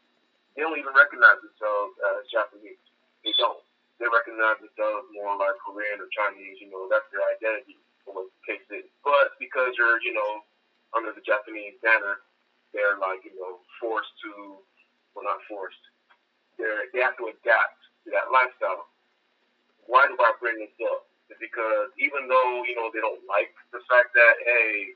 they 0.60 0.68
don't 0.68 0.76
even 0.76 0.92
recognize 0.92 1.40
themselves 1.40 1.96
as 2.04 2.28
Japanese. 2.28 2.84
They 3.24 3.32
don't. 3.40 3.64
They 3.96 4.12
recognize 4.12 4.60
themselves 4.60 5.08
more 5.16 5.40
like 5.40 5.56
Korean 5.64 6.04
or 6.04 6.12
Chinese. 6.12 6.60
You 6.60 6.68
know, 6.68 6.92
that's 6.92 7.08
their 7.16 7.24
identity 7.24 7.80
for 8.04 8.12
what 8.12 8.28
case 8.44 8.64
is. 8.68 8.88
But 9.00 9.40
because 9.40 9.72
you're, 9.80 10.04
you 10.04 10.12
know, 10.12 10.44
under 10.92 11.16
the 11.16 11.24
Japanese 11.24 11.80
banner, 11.80 12.24
they're 12.76 13.00
like, 13.00 13.24
you 13.24 13.36
know, 13.40 13.64
forced 13.80 14.12
to, 14.28 14.60
well, 15.20 15.36
not 15.36 15.44
forced. 15.52 15.84
They're, 16.56 16.88
they 16.96 17.04
have 17.04 17.20
to 17.20 17.28
adapt 17.28 17.80
to 18.08 18.16
that 18.16 18.32
lifestyle. 18.32 18.88
Why 19.92 20.08
do 20.08 20.16
I 20.16 20.32
bring 20.40 20.64
this 20.64 20.72
up? 20.88 21.04
Because 21.28 21.92
even 22.00 22.32
though, 22.32 22.64
you 22.64 22.80
know, 22.80 22.88
they 22.96 23.04
don't 23.04 23.20
like 23.28 23.52
the 23.76 23.84
fact 23.92 24.16
that, 24.16 24.36
hey, 24.48 24.96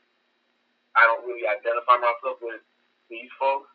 I 0.95 1.03
don't 1.11 1.27
really 1.27 1.43
identify 1.43 1.99
myself 1.99 2.39
with 2.39 2.63
these 3.11 3.29
folks, 3.35 3.67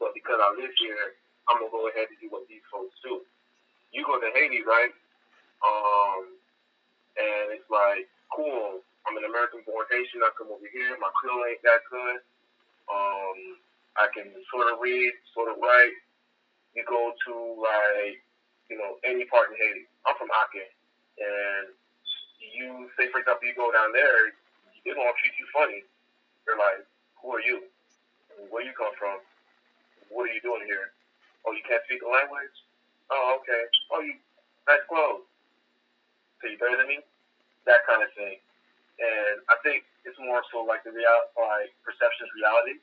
but 0.00 0.16
because 0.16 0.40
I 0.40 0.56
live 0.56 0.72
here, 0.80 1.20
I'm 1.52 1.60
gonna 1.60 1.70
go 1.70 1.86
ahead 1.92 2.08
and 2.08 2.18
do 2.18 2.32
what 2.32 2.48
these 2.48 2.64
folks 2.72 2.96
do. 3.04 3.20
You 3.92 4.06
go 4.06 4.16
to 4.16 4.30
Haiti, 4.32 4.62
right? 4.64 4.94
Um, 5.60 6.38
and 7.18 7.52
it's 7.52 7.68
like, 7.68 8.08
cool. 8.32 8.80
I'm 9.08 9.16
an 9.18 9.26
American-born 9.26 9.90
Haitian. 9.90 10.22
I 10.22 10.30
come 10.38 10.52
over 10.52 10.68
here. 10.70 10.94
My 11.00 11.10
Creole 11.18 11.46
ain't 11.50 11.64
that 11.66 11.82
good. 11.90 12.18
Um, 12.86 13.38
I 13.98 14.06
can 14.14 14.30
sort 14.50 14.70
of 14.70 14.78
read, 14.78 15.12
sort 15.34 15.50
of 15.50 15.58
write. 15.58 15.96
You 16.74 16.86
go 16.86 17.10
to 17.10 17.32
like, 17.58 18.22
you 18.70 18.78
know, 18.78 18.98
any 19.02 19.26
part 19.26 19.50
in 19.50 19.58
Haiti. 19.58 19.90
I'm 20.06 20.14
from 20.14 20.30
Ake, 20.30 20.70
and 21.18 21.74
you 22.38 22.86
say, 22.94 23.10
for 23.10 23.18
example, 23.18 23.46
you 23.46 23.54
go 23.58 23.74
down 23.74 23.90
there, 23.90 24.30
they're 24.86 24.94
gonna 24.94 25.14
treat 25.18 25.34
you 25.36 25.46
funny. 25.50 25.82
They're 26.46 26.58
like, 26.58 26.86
who 27.18 27.34
are 27.34 27.42
you? 27.42 27.66
Where 28.48 28.62
you 28.62 28.72
come 28.78 28.94
from? 28.96 29.18
What 30.08 30.30
are 30.30 30.32
you 30.32 30.40
doing 30.40 30.64
here? 30.64 30.94
Oh, 31.46 31.52
you 31.52 31.62
can't 31.66 31.82
speak 31.86 32.00
the 32.00 32.10
language? 32.10 32.54
Oh, 33.10 33.38
okay. 33.42 33.62
Oh, 33.90 34.00
you 34.00 34.14
nice 34.70 34.82
clothes. 34.86 35.26
So 36.40 36.48
you 36.48 36.56
better 36.56 36.78
than 36.78 36.88
me? 36.88 37.02
That 37.66 37.84
kind 37.84 38.00
of 38.00 38.10
thing. 38.16 38.38
And 39.00 39.42
I 39.50 39.56
think 39.64 39.84
it's 40.06 40.16
more 40.20 40.40
so 40.52 40.64
like 40.64 40.84
the 40.86 40.92
real, 40.92 41.20
like 41.36 41.72
perception 41.84 42.28
is 42.28 42.32
reality. 42.38 42.80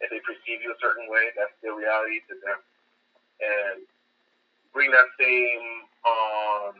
If 0.00 0.10
they 0.14 0.22
perceive 0.22 0.62
you 0.62 0.70
a 0.70 0.78
certain 0.78 1.10
way, 1.10 1.34
that's 1.34 1.54
their 1.62 1.74
reality 1.74 2.22
to 2.30 2.34
them. 2.38 2.58
And 3.42 3.78
bring 4.74 4.90
that 4.94 5.10
same, 5.18 5.86
um, 6.06 6.74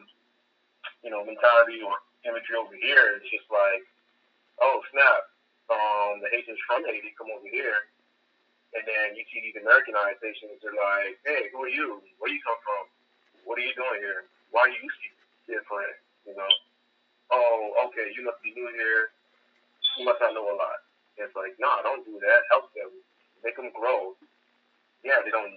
you 1.03 1.11
know, 1.11 1.27
mentality 1.27 1.83
or 1.83 1.95
imagery 2.27 2.57
over 2.59 2.75
here. 2.79 3.19
It's 3.19 3.31
just 3.31 3.47
like, 3.51 3.83
oh 4.63 4.83
snap, 4.91 5.23
um, 5.71 6.23
the 6.23 6.31
Haitians 6.31 6.59
from 6.67 6.83
Haiti 6.87 7.15
come 7.19 7.31
over 7.31 7.47
here 7.47 7.91
and 8.77 8.85
then 8.85 9.17
you 9.17 9.25
see 9.33 9.41
these 9.41 9.57
Americanized 9.57 10.21
Haitians 10.21 10.61
are 10.61 10.77
like, 10.77 11.17
hey, 11.25 11.49
who 11.53 11.65
are 11.65 11.73
you? 11.73 12.05
Where 12.21 12.29
you 12.29 12.41
come 12.45 12.61
from? 12.61 12.85
What 13.49 13.57
are 13.57 13.65
you 13.65 13.73
doing 13.73 14.01
here? 14.05 14.29
Why 14.53 14.69
are 14.69 14.73
you 14.73 14.85
different? 15.49 15.97
You 16.29 16.37
know? 16.37 16.53
Oh, 17.33 17.89
okay, 17.89 18.13
you 18.13 18.25
must 18.25 18.41
be 18.45 18.53
new 18.53 18.69
here. 18.77 19.13
You 19.97 20.05
must 20.05 20.21
not 20.21 20.37
know 20.37 20.53
a 20.53 20.57
lot. 20.57 20.85
It's 21.17 21.33
like, 21.33 21.57
nah, 21.57 21.81
don't 21.81 22.05
do 22.05 22.21
that. 22.21 22.41
Help 22.53 22.69
them. 22.77 22.93
Make 23.45 23.57
them 23.57 23.71
grow. 23.75 24.15
yeah, 25.07 25.23
they 25.25 25.31
don't 25.31 25.53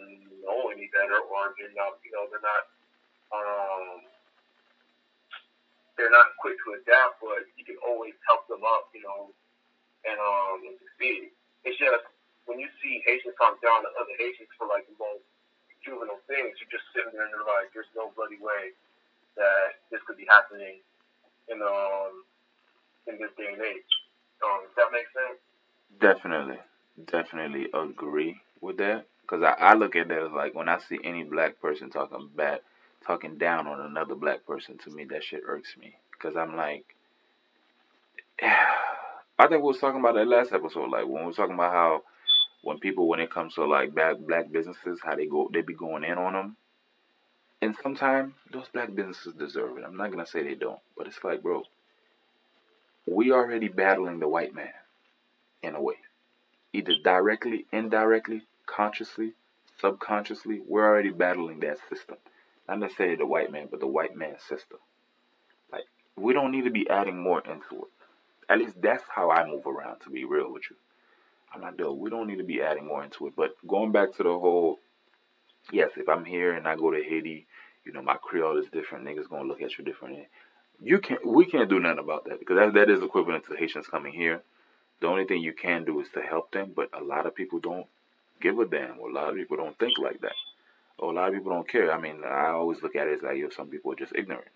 know 0.46 0.70
any 0.70 0.88
better, 0.94 1.18
or 1.22 1.54
they're 1.58 1.74
not, 1.74 1.98
you 2.06 2.12
know, 2.14 2.30
they're 2.30 2.46
not, 2.46 2.64
um, 3.34 4.06
they're 5.98 6.14
not 6.14 6.38
quick 6.40 6.56
to 6.66 6.78
adapt. 6.78 7.22
But 7.22 7.50
you 7.58 7.66
can 7.66 7.78
always 7.86 8.14
help 8.30 8.46
them 8.48 8.62
up, 8.64 8.90
you 8.94 9.02
know, 9.02 9.34
and 10.06 10.18
um, 10.18 10.62
succeed. 10.82 11.34
It's 11.66 11.78
just 11.78 12.06
when 12.46 12.58
you 12.58 12.70
see 12.82 13.02
Haitians 13.06 13.38
talk 13.38 13.62
down 13.62 13.86
to 13.86 13.90
other 13.98 14.16
Haitians 14.18 14.50
for 14.58 14.66
like 14.66 14.86
the 14.90 14.98
most 14.98 15.26
juvenile 15.86 16.22
things, 16.30 16.58
you're 16.62 16.74
just 16.74 16.86
sitting 16.94 17.14
there 17.14 17.26
and 17.26 17.34
you're 17.34 17.46
like, 17.46 17.74
there's 17.74 17.90
no 17.98 18.14
bloody 18.14 18.38
way 18.42 18.74
that 19.38 19.82
this 19.90 20.02
could 20.06 20.18
be 20.18 20.28
happening 20.30 20.82
in 21.50 21.62
um 21.62 22.26
in 23.10 23.18
this 23.18 23.34
day 23.38 23.50
and 23.54 23.62
age. 23.62 23.92
Um, 24.42 24.66
does 24.66 24.76
that 24.78 24.90
make 24.94 25.10
sense? 25.14 25.40
Definitely, 26.02 26.58
definitely 27.06 27.68
agree 27.74 28.42
with 28.62 28.78
that. 28.78 29.06
Cause 29.28 29.42
I, 29.44 29.54
I 29.54 29.74
look 29.76 29.96
at 29.96 30.10
that 30.10 30.24
as 30.24 30.32
like 30.32 30.54
when 30.56 30.68
I 30.68 30.80
see 30.80 31.00
any 31.04 31.24
black 31.24 31.62
person 31.62 31.90
talking 31.90 32.30
bad, 32.36 32.60
talking 33.06 33.38
down 33.38 33.68
on 33.68 33.80
another 33.80 34.16
black 34.16 34.46
person, 34.46 34.78
to 34.80 34.90
me 34.90 35.06
that 35.06 35.24
shit 35.24 35.44
irks 35.46 35.78
me. 35.80 35.96
Cause 36.20 36.36
I'm 36.36 36.56
like, 36.58 36.86
I 38.42 39.48
think 39.48 39.64
we 39.64 39.68
was 39.68 39.80
talking 39.80 40.00
about 40.02 40.16
that 40.16 40.28
last 40.28 40.52
episode. 40.52 40.90
Like 40.90 41.06
when 41.08 41.22
we 41.22 41.28
was 41.28 41.38
talking 41.38 41.56
about 41.56 41.72
how 41.72 42.04
when 42.64 42.80
people 42.80 43.08
when 43.08 43.20
it 43.20 43.32
comes 43.32 43.56
to 43.56 43.66
like 43.66 43.96
black 43.96 44.18
black 44.20 44.52
businesses, 44.52 45.00
how 45.04 45.16
they 45.16 45.28
go 45.28 45.50
they 45.54 45.62
be 45.62 45.74
going 45.74 46.04
in 46.04 46.18
on 46.18 46.34
them. 46.34 46.58
And 47.62 47.76
sometimes 47.82 48.34
those 48.52 48.68
black 48.74 48.94
businesses 48.94 49.34
deserve 49.36 49.78
it. 49.78 49.84
I'm 49.86 49.98
not 49.98 50.12
gonna 50.12 50.26
say 50.26 50.44
they 50.44 50.56
don't, 50.56 50.80
but 50.98 51.08
it's 51.08 51.24
like, 51.24 51.42
bro, 51.42 51.64
we 53.06 53.32
already 53.32 53.68
battling 53.68 54.20
the 54.20 54.28
white 54.28 54.54
man 54.54 54.74
in 55.64 55.76
a 55.76 55.82
way. 55.82 55.96
Either 56.74 56.94
directly, 57.04 57.66
indirectly, 57.72 58.44
consciously, 58.66 59.34
subconsciously, 59.80 60.62
we're 60.66 60.88
already 60.88 61.10
battling 61.10 61.60
that 61.60 61.78
system. 61.90 62.18
Not 62.68 62.80
necessarily 62.80 63.18
the 63.18 63.26
white 63.26 63.52
man, 63.52 63.68
but 63.70 63.80
the 63.80 63.88
white 63.88 64.16
man 64.16 64.36
system. 64.40 64.80
Like, 65.72 65.86
we 66.16 66.34
don't 66.34 66.52
need 66.52 66.64
to 66.64 66.70
be 66.70 66.90
adding 66.90 67.18
more 67.18 67.42
into 67.42 67.84
it. 67.84 67.92
At 68.50 68.60
least 68.60 68.82
that's 68.82 69.04
how 69.14 69.32
I 69.32 69.46
move 69.46 69.66
around, 69.66 70.00
to 70.02 70.10
be 70.10 70.26
real 70.26 70.52
with 70.52 70.64
you. 70.70 70.76
I'm 71.54 71.62
not 71.62 71.78
doing, 71.78 72.00
we 72.00 72.10
don't 72.10 72.28
need 72.28 72.38
to 72.38 72.44
be 72.44 72.62
adding 72.62 72.86
more 72.86 73.04
into 73.04 73.28
it. 73.28 73.34
But 73.36 73.56
going 73.68 73.92
back 73.92 74.14
to 74.14 74.24
the 74.24 74.30
whole, 74.30 74.80
yes, 75.72 75.92
if 75.98 76.08
I'm 76.08 76.24
here 76.24 76.54
and 76.54 76.68
I 76.68 76.76
go 76.76 76.92
to 76.92 77.04
Haiti, 77.04 77.48
you 77.86 77.92
know, 77.92 78.02
my 78.02 78.16
Creole 78.16 78.58
is 78.58 78.70
different, 78.72 79.06
niggas 79.06 79.30
gonna 79.30 79.48
look 79.48 79.62
at 79.62 79.78
you 79.78 79.84
different. 79.84 80.20
You 80.82 81.00
can't, 81.00 81.26
we 81.26 81.46
can't 81.46 81.70
do 81.70 81.80
nothing 81.80 82.00
about 82.00 82.26
that 82.26 82.40
because 82.40 82.58
that, 82.58 82.74
that 82.74 82.90
is 82.90 83.04
equivalent 83.04 83.46
to 83.48 83.56
Haitians 83.56 83.88
coming 83.88 84.14
here. 84.14 84.42
The 85.02 85.08
only 85.08 85.26
thing 85.26 85.42
you 85.42 85.54
can 85.54 85.84
do 85.84 86.00
is 86.00 86.08
to 86.14 86.22
help 86.22 86.52
them, 86.52 86.74
but 86.76 86.90
a 86.94 87.04
lot 87.04 87.26
of 87.26 87.36
people 87.36 87.60
don't 87.60 87.88
give 88.40 88.60
a 88.60 88.66
damn, 88.66 89.00
or 89.00 89.10
a 89.10 89.14
lot 89.14 89.30
of 89.30 89.36
people 89.36 89.58
don't 89.58 89.78
think 89.78 89.98
like 89.98 90.22
that, 90.22 90.36
or 90.98 91.12
a 91.12 91.16
lot 91.16 91.30
of 91.30 91.34
people 91.34 91.52
don't 91.52 91.68
care. 91.68 91.92
I 91.92 92.00
mean, 92.00 92.22
I 92.24 92.50
always 92.50 92.82
look 92.82 92.96
at 92.96 93.08
it 93.08 93.18
as 93.18 93.24
like, 93.24 93.38
yo, 93.38 93.50
some 93.50 93.68
people 93.68 93.92
are 93.92 93.96
just 93.96 94.14
ignorant. 94.16 94.48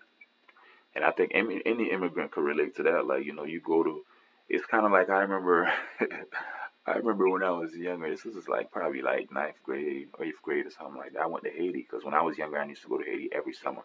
And 0.94 1.04
I 1.04 1.10
think 1.10 1.32
any, 1.34 1.60
any 1.66 1.90
immigrant 1.90 2.30
could 2.30 2.44
relate 2.44 2.76
to 2.76 2.82
that. 2.84 3.06
Like, 3.06 3.24
you 3.24 3.34
know, 3.34 3.44
you 3.44 3.60
go 3.60 3.82
to, 3.82 4.02
it's 4.48 4.64
kind 4.64 4.86
of 4.86 4.92
like 4.92 5.10
I 5.10 5.18
remember, 5.18 5.70
I 6.86 6.92
remember 6.94 7.28
when 7.28 7.42
I 7.42 7.50
was 7.50 7.74
younger. 7.74 8.08
This 8.08 8.24
was 8.24 8.48
like 8.48 8.70
probably 8.70 9.02
like 9.02 9.32
ninth 9.32 9.56
grade 9.64 10.08
or 10.14 10.24
eighth 10.24 10.40
grade 10.42 10.66
or 10.66 10.70
something 10.70 10.96
like 10.96 11.12
that. 11.12 11.22
I 11.22 11.26
went 11.26 11.44
to 11.44 11.50
Haiti 11.50 11.86
because 11.90 12.04
when 12.04 12.14
I 12.14 12.22
was 12.22 12.38
younger, 12.38 12.58
I 12.58 12.66
used 12.66 12.82
to 12.82 12.88
go 12.88 12.98
to 12.98 13.04
Haiti 13.04 13.28
every 13.32 13.52
summer. 13.52 13.82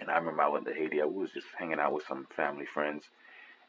And 0.00 0.10
I 0.10 0.18
remember 0.18 0.42
I 0.42 0.48
went 0.48 0.66
to 0.66 0.74
Haiti. 0.74 1.00
I 1.00 1.04
was 1.04 1.30
just 1.30 1.46
hanging 1.56 1.78
out 1.78 1.92
with 1.92 2.04
some 2.06 2.26
family 2.36 2.66
friends, 2.66 3.04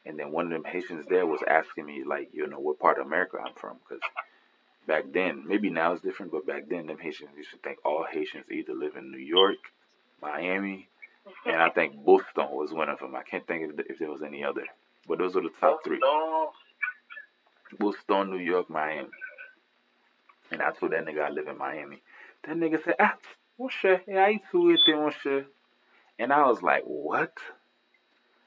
and 0.06 0.18
then 0.18 0.32
one 0.32 0.46
of 0.46 0.50
them 0.52 0.64
Haitians 0.64 1.06
there 1.08 1.26
was 1.26 1.40
asking 1.46 1.86
me 1.86 2.04
like, 2.04 2.30
you 2.32 2.46
know, 2.46 2.58
what 2.58 2.78
part 2.78 2.98
of 2.98 3.06
America 3.06 3.38
I'm 3.44 3.54
from, 3.54 3.78
because 3.78 4.02
back 4.86 5.04
then, 5.12 5.44
maybe 5.46 5.68
now 5.70 5.92
it's 5.92 6.02
different, 6.02 6.32
but 6.32 6.46
back 6.46 6.68
then, 6.68 6.86
them 6.86 6.98
Haitians 6.98 7.30
used 7.36 7.50
to 7.50 7.58
think 7.58 7.78
all 7.84 8.06
Haitians 8.10 8.46
either 8.50 8.74
live 8.74 8.96
in 8.96 9.10
New 9.10 9.18
York, 9.18 9.56
Miami, 10.22 10.88
and 11.44 11.56
I 11.56 11.70
think 11.70 12.04
Boston 12.04 12.46
was 12.52 12.72
one 12.72 12.88
of 12.88 13.00
them. 13.00 13.16
I 13.16 13.22
can't 13.22 13.46
think 13.46 13.72
if, 13.72 13.86
if 13.90 13.98
there 13.98 14.10
was 14.10 14.22
any 14.22 14.44
other, 14.44 14.64
but 15.08 15.18
those 15.18 15.36
are 15.36 15.42
the 15.42 15.50
top 15.60 15.82
three. 15.84 16.00
Boston, 17.78 18.30
New 18.30 18.38
York, 18.38 18.70
Miami. 18.70 19.08
And 20.52 20.62
I 20.62 20.70
told 20.70 20.92
that 20.92 21.04
nigga 21.04 21.22
I 21.22 21.30
live 21.30 21.48
in 21.48 21.58
Miami. 21.58 22.02
That 22.44 22.56
nigga 22.56 22.82
said, 22.84 22.94
ah, 23.00 23.16
mon 23.58 23.68
cher, 23.68 24.02
yeah, 24.06 24.24
I 24.24 24.40
too 24.52 24.76
mon 24.88 25.12
cher. 25.22 25.46
And 26.18 26.32
I 26.32 26.46
was 26.46 26.62
like, 26.62 26.84
what? 26.84 27.32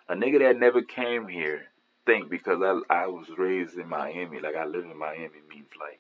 A 0.10 0.16
nigga 0.16 0.40
that 0.40 0.58
never 0.58 0.82
came 0.82 1.28
here 1.28 1.68
think 2.08 2.30
because 2.30 2.62
I 2.64 2.82
I 2.94 3.08
was 3.08 3.28
raised 3.38 3.78
in 3.78 3.88
Miami, 3.88 4.40
like 4.40 4.56
I 4.56 4.66
live 4.66 4.86
in 4.86 4.98
Miami 4.98 5.40
means 5.48 5.70
like, 5.80 6.00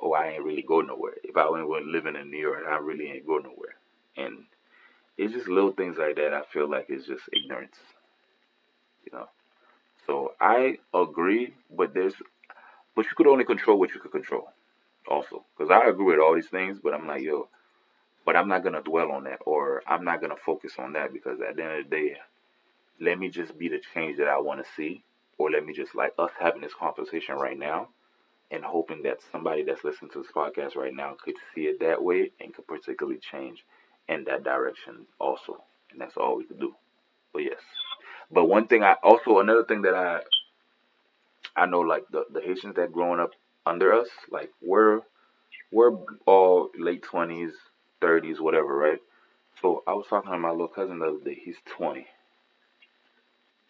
oh, 0.00 0.12
I 0.12 0.28
ain't 0.28 0.44
really 0.44 0.60
go 0.62 0.82
nowhere. 0.82 1.14
If 1.24 1.38
I 1.38 1.48
went 1.48 1.86
living 1.86 2.16
in 2.16 2.30
New 2.30 2.38
York, 2.38 2.64
I 2.68 2.76
really 2.76 3.10
ain't 3.10 3.26
go 3.26 3.38
nowhere. 3.38 3.76
And 4.18 4.44
it's 5.16 5.32
just 5.32 5.48
little 5.48 5.72
things 5.72 5.96
like 5.96 6.16
that. 6.16 6.34
I 6.34 6.42
feel 6.52 6.70
like 6.70 6.86
it's 6.90 7.06
just 7.06 7.24
ignorance, 7.32 7.78
you 9.06 9.18
know. 9.18 9.28
So 10.06 10.34
I 10.38 10.78
agree, 10.92 11.54
but 11.74 11.94
there's, 11.94 12.14
but 12.94 13.06
you 13.06 13.12
could 13.16 13.26
only 13.26 13.44
control 13.44 13.78
what 13.78 13.94
you 13.94 14.00
could 14.00 14.12
control, 14.12 14.50
also. 15.08 15.44
Because 15.56 15.70
I 15.70 15.88
agree 15.88 16.04
with 16.04 16.20
all 16.20 16.34
these 16.34 16.48
things, 16.48 16.78
but 16.82 16.92
I'm 16.92 17.06
like, 17.06 17.22
yo, 17.22 17.48
but 18.26 18.36
I'm 18.36 18.48
not 18.48 18.62
gonna 18.64 18.82
dwell 18.82 19.12
on 19.12 19.24
that, 19.24 19.38
or 19.46 19.82
I'm 19.86 20.04
not 20.04 20.20
gonna 20.20 20.36
focus 20.36 20.74
on 20.78 20.92
that 20.92 21.14
because 21.14 21.40
at 21.40 21.56
the 21.56 21.64
end 21.64 21.72
of 21.80 21.90
the 21.90 21.96
day, 21.96 22.16
let 23.00 23.18
me 23.18 23.28
just 23.28 23.58
be 23.58 23.68
the 23.68 23.80
change 23.94 24.18
that 24.18 24.28
I 24.28 24.38
want 24.38 24.64
to 24.64 24.72
see, 24.76 25.04
or 25.38 25.50
let 25.50 25.64
me 25.66 25.72
just 25.72 25.94
like 25.94 26.12
us 26.18 26.30
having 26.38 26.62
this 26.62 26.74
conversation 26.74 27.36
right 27.36 27.58
now, 27.58 27.88
and 28.50 28.64
hoping 28.64 29.02
that 29.02 29.18
somebody 29.32 29.64
that's 29.64 29.84
listening 29.84 30.10
to 30.12 30.22
this 30.22 30.32
podcast 30.34 30.76
right 30.76 30.94
now 30.94 31.16
could 31.22 31.36
see 31.54 31.62
it 31.62 31.80
that 31.80 32.02
way 32.02 32.32
and 32.40 32.54
could 32.54 32.66
particularly 32.66 33.18
change 33.18 33.64
in 34.08 34.24
that 34.24 34.44
direction 34.44 35.06
also, 35.18 35.62
and 35.90 36.00
that's 36.00 36.16
all 36.16 36.36
we 36.36 36.44
could 36.44 36.60
do. 36.60 36.74
But 37.32 37.44
yes, 37.44 37.60
but 38.30 38.46
one 38.46 38.66
thing 38.66 38.82
I 38.82 38.94
also 39.02 39.40
another 39.40 39.64
thing 39.64 39.82
that 39.82 39.94
I 39.94 40.20
I 41.56 41.66
know 41.66 41.80
like 41.80 42.04
the 42.10 42.24
the 42.32 42.40
Haitians 42.40 42.76
that 42.76 42.92
growing 42.92 43.20
up 43.20 43.32
under 43.66 43.92
us, 43.92 44.08
like 44.30 44.50
we're 44.62 45.00
we're 45.72 45.92
all 46.26 46.70
late 46.78 47.02
twenties, 47.02 47.52
thirties, 48.00 48.40
whatever, 48.40 48.76
right? 48.76 49.00
So 49.62 49.82
I 49.86 49.94
was 49.94 50.06
talking 50.08 50.32
to 50.32 50.38
my 50.38 50.50
little 50.50 50.68
cousin 50.68 50.98
the 51.00 51.06
other 51.06 51.24
day. 51.24 51.40
He's 51.44 51.56
twenty. 51.66 52.06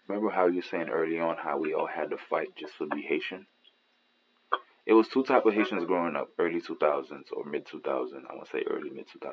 Remember 0.08 0.30
how 0.30 0.46
you 0.46 0.56
were 0.56 0.62
saying 0.62 0.88
early 0.88 1.18
on 1.18 1.36
how 1.36 1.58
we 1.58 1.74
all 1.74 1.86
had 1.86 2.10
to 2.10 2.16
fight 2.16 2.54
just 2.56 2.78
to 2.78 2.86
be 2.86 3.02
Haitian? 3.02 3.46
It 4.86 4.92
was 4.92 5.08
two 5.08 5.24
type 5.24 5.44
of 5.46 5.54
Haitians 5.54 5.84
growing 5.84 6.14
up, 6.14 6.28
early 6.38 6.60
2000s 6.60 7.32
or 7.32 7.44
mid 7.44 7.66
2000s. 7.66 8.22
I 8.30 8.34
want 8.34 8.46
to 8.46 8.50
say 8.52 8.64
early 8.70 8.90
mid 8.90 9.06
2000s. 9.08 9.32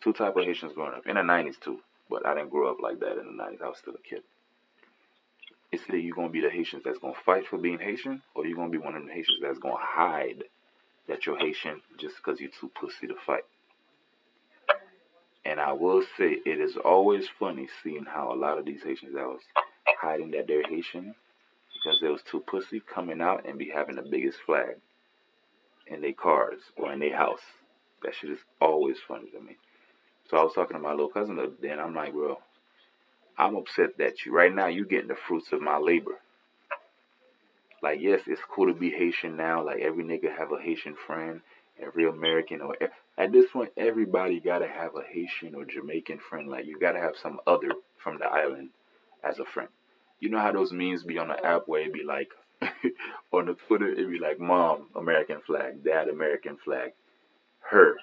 Two 0.00 0.12
type 0.12 0.36
of 0.36 0.44
Haitians 0.44 0.74
growing 0.74 0.94
up 0.94 1.06
in 1.06 1.16
the 1.16 1.22
90s 1.22 1.58
too, 1.58 1.80
but 2.08 2.24
I 2.24 2.34
didn't 2.34 2.50
grow 2.50 2.70
up 2.70 2.80
like 2.80 3.00
that 3.00 3.18
in 3.18 3.36
the 3.36 3.42
90s. 3.42 3.62
I 3.62 3.68
was 3.68 3.78
still 3.78 3.94
a 3.94 4.08
kid. 4.08 4.22
It's 5.72 5.82
either 5.88 5.98
you're 5.98 6.14
gonna 6.14 6.28
be 6.28 6.40
the 6.40 6.50
Haitians 6.50 6.82
that's 6.84 6.98
gonna 6.98 7.14
fight 7.26 7.48
for 7.48 7.58
being 7.58 7.80
Haitian, 7.80 8.22
or 8.34 8.46
you're 8.46 8.56
gonna 8.56 8.70
be 8.70 8.78
one 8.78 8.94
of 8.94 9.04
the 9.04 9.12
Haitians 9.12 9.40
that's 9.42 9.58
gonna 9.58 9.74
hide 9.76 10.44
that 11.08 11.26
you're 11.26 11.38
Haitian 11.38 11.80
just 11.98 12.16
because 12.16 12.38
you're 12.40 12.50
too 12.60 12.70
pussy 12.80 13.08
to 13.08 13.16
fight. 13.26 13.44
And 15.44 15.60
I 15.60 15.72
will 15.72 16.02
say 16.16 16.38
it 16.44 16.60
is 16.60 16.76
always 16.76 17.26
funny 17.38 17.68
seeing 17.82 18.04
how 18.04 18.32
a 18.32 18.36
lot 18.36 18.58
of 18.58 18.64
these 18.64 18.82
Haitians 18.82 19.14
that 19.14 19.26
was 19.26 19.42
hiding 20.00 20.30
that 20.32 20.46
they're 20.46 20.62
Haitian 20.62 21.14
because 21.74 22.00
they 22.00 22.08
was 22.08 22.22
too 22.22 22.40
pussy 22.40 22.80
coming 22.80 23.20
out 23.20 23.46
and 23.46 23.58
be 23.58 23.68
having 23.68 23.96
the 23.96 24.02
biggest 24.02 24.38
flag 24.46 24.76
in 25.86 26.00
their 26.00 26.14
cars 26.14 26.60
or 26.76 26.92
in 26.92 27.00
their 27.00 27.16
house. 27.16 27.42
That 28.02 28.14
shit 28.14 28.30
is 28.30 28.38
always 28.60 28.96
funny 29.06 29.30
to 29.30 29.40
me. 29.40 29.56
So 30.30 30.38
I 30.38 30.42
was 30.42 30.54
talking 30.54 30.76
to 30.76 30.82
my 30.82 30.92
little 30.92 31.08
cousin 31.08 31.36
the 31.36 31.70
and 31.70 31.80
I'm 31.80 31.94
like, 31.94 32.12
bro, 32.12 32.38
I'm 33.36 33.56
upset 33.56 33.98
that 33.98 34.24
you 34.24 34.34
right 34.34 34.54
now 34.54 34.66
you 34.66 34.86
getting 34.86 35.08
the 35.08 35.16
fruits 35.28 35.52
of 35.52 35.60
my 35.60 35.76
labor. 35.76 36.18
Like 37.82 38.00
yes, 38.00 38.22
it's 38.26 38.40
cool 38.50 38.72
to 38.72 38.78
be 38.78 38.90
Haitian 38.90 39.36
now. 39.36 39.64
Like 39.64 39.80
every 39.80 40.04
nigga 40.04 40.34
have 40.36 40.52
a 40.52 40.60
Haitian 40.60 40.96
friend, 41.06 41.42
every 41.78 42.08
American 42.08 42.62
or 42.62 42.74
at 43.16 43.32
this 43.32 43.50
point 43.50 43.70
everybody 43.76 44.40
gotta 44.40 44.66
have 44.66 44.92
a 44.96 45.02
Haitian 45.02 45.54
or 45.54 45.64
Jamaican 45.64 46.18
friend. 46.18 46.48
Like 46.48 46.66
you 46.66 46.78
gotta 46.78 47.00
have 47.00 47.16
some 47.16 47.40
other 47.46 47.70
from 47.96 48.18
the 48.18 48.26
island 48.26 48.70
as 49.22 49.38
a 49.38 49.44
friend. 49.44 49.68
You 50.20 50.30
know 50.30 50.38
how 50.40 50.52
those 50.52 50.72
memes 50.72 51.02
be 51.02 51.18
on 51.18 51.28
the 51.28 51.44
app 51.44 51.62
where 51.66 51.82
it 51.82 51.92
be 51.92 52.04
like 52.04 52.30
on 53.32 53.46
the 53.46 53.54
Twitter 53.66 53.88
it 53.88 54.10
be 54.10 54.18
like 54.18 54.38
mom 54.38 54.86
American 54.96 55.40
flag, 55.46 55.84
dad 55.84 56.08
American 56.08 56.56
flag, 56.56 56.92
her. 57.60 57.96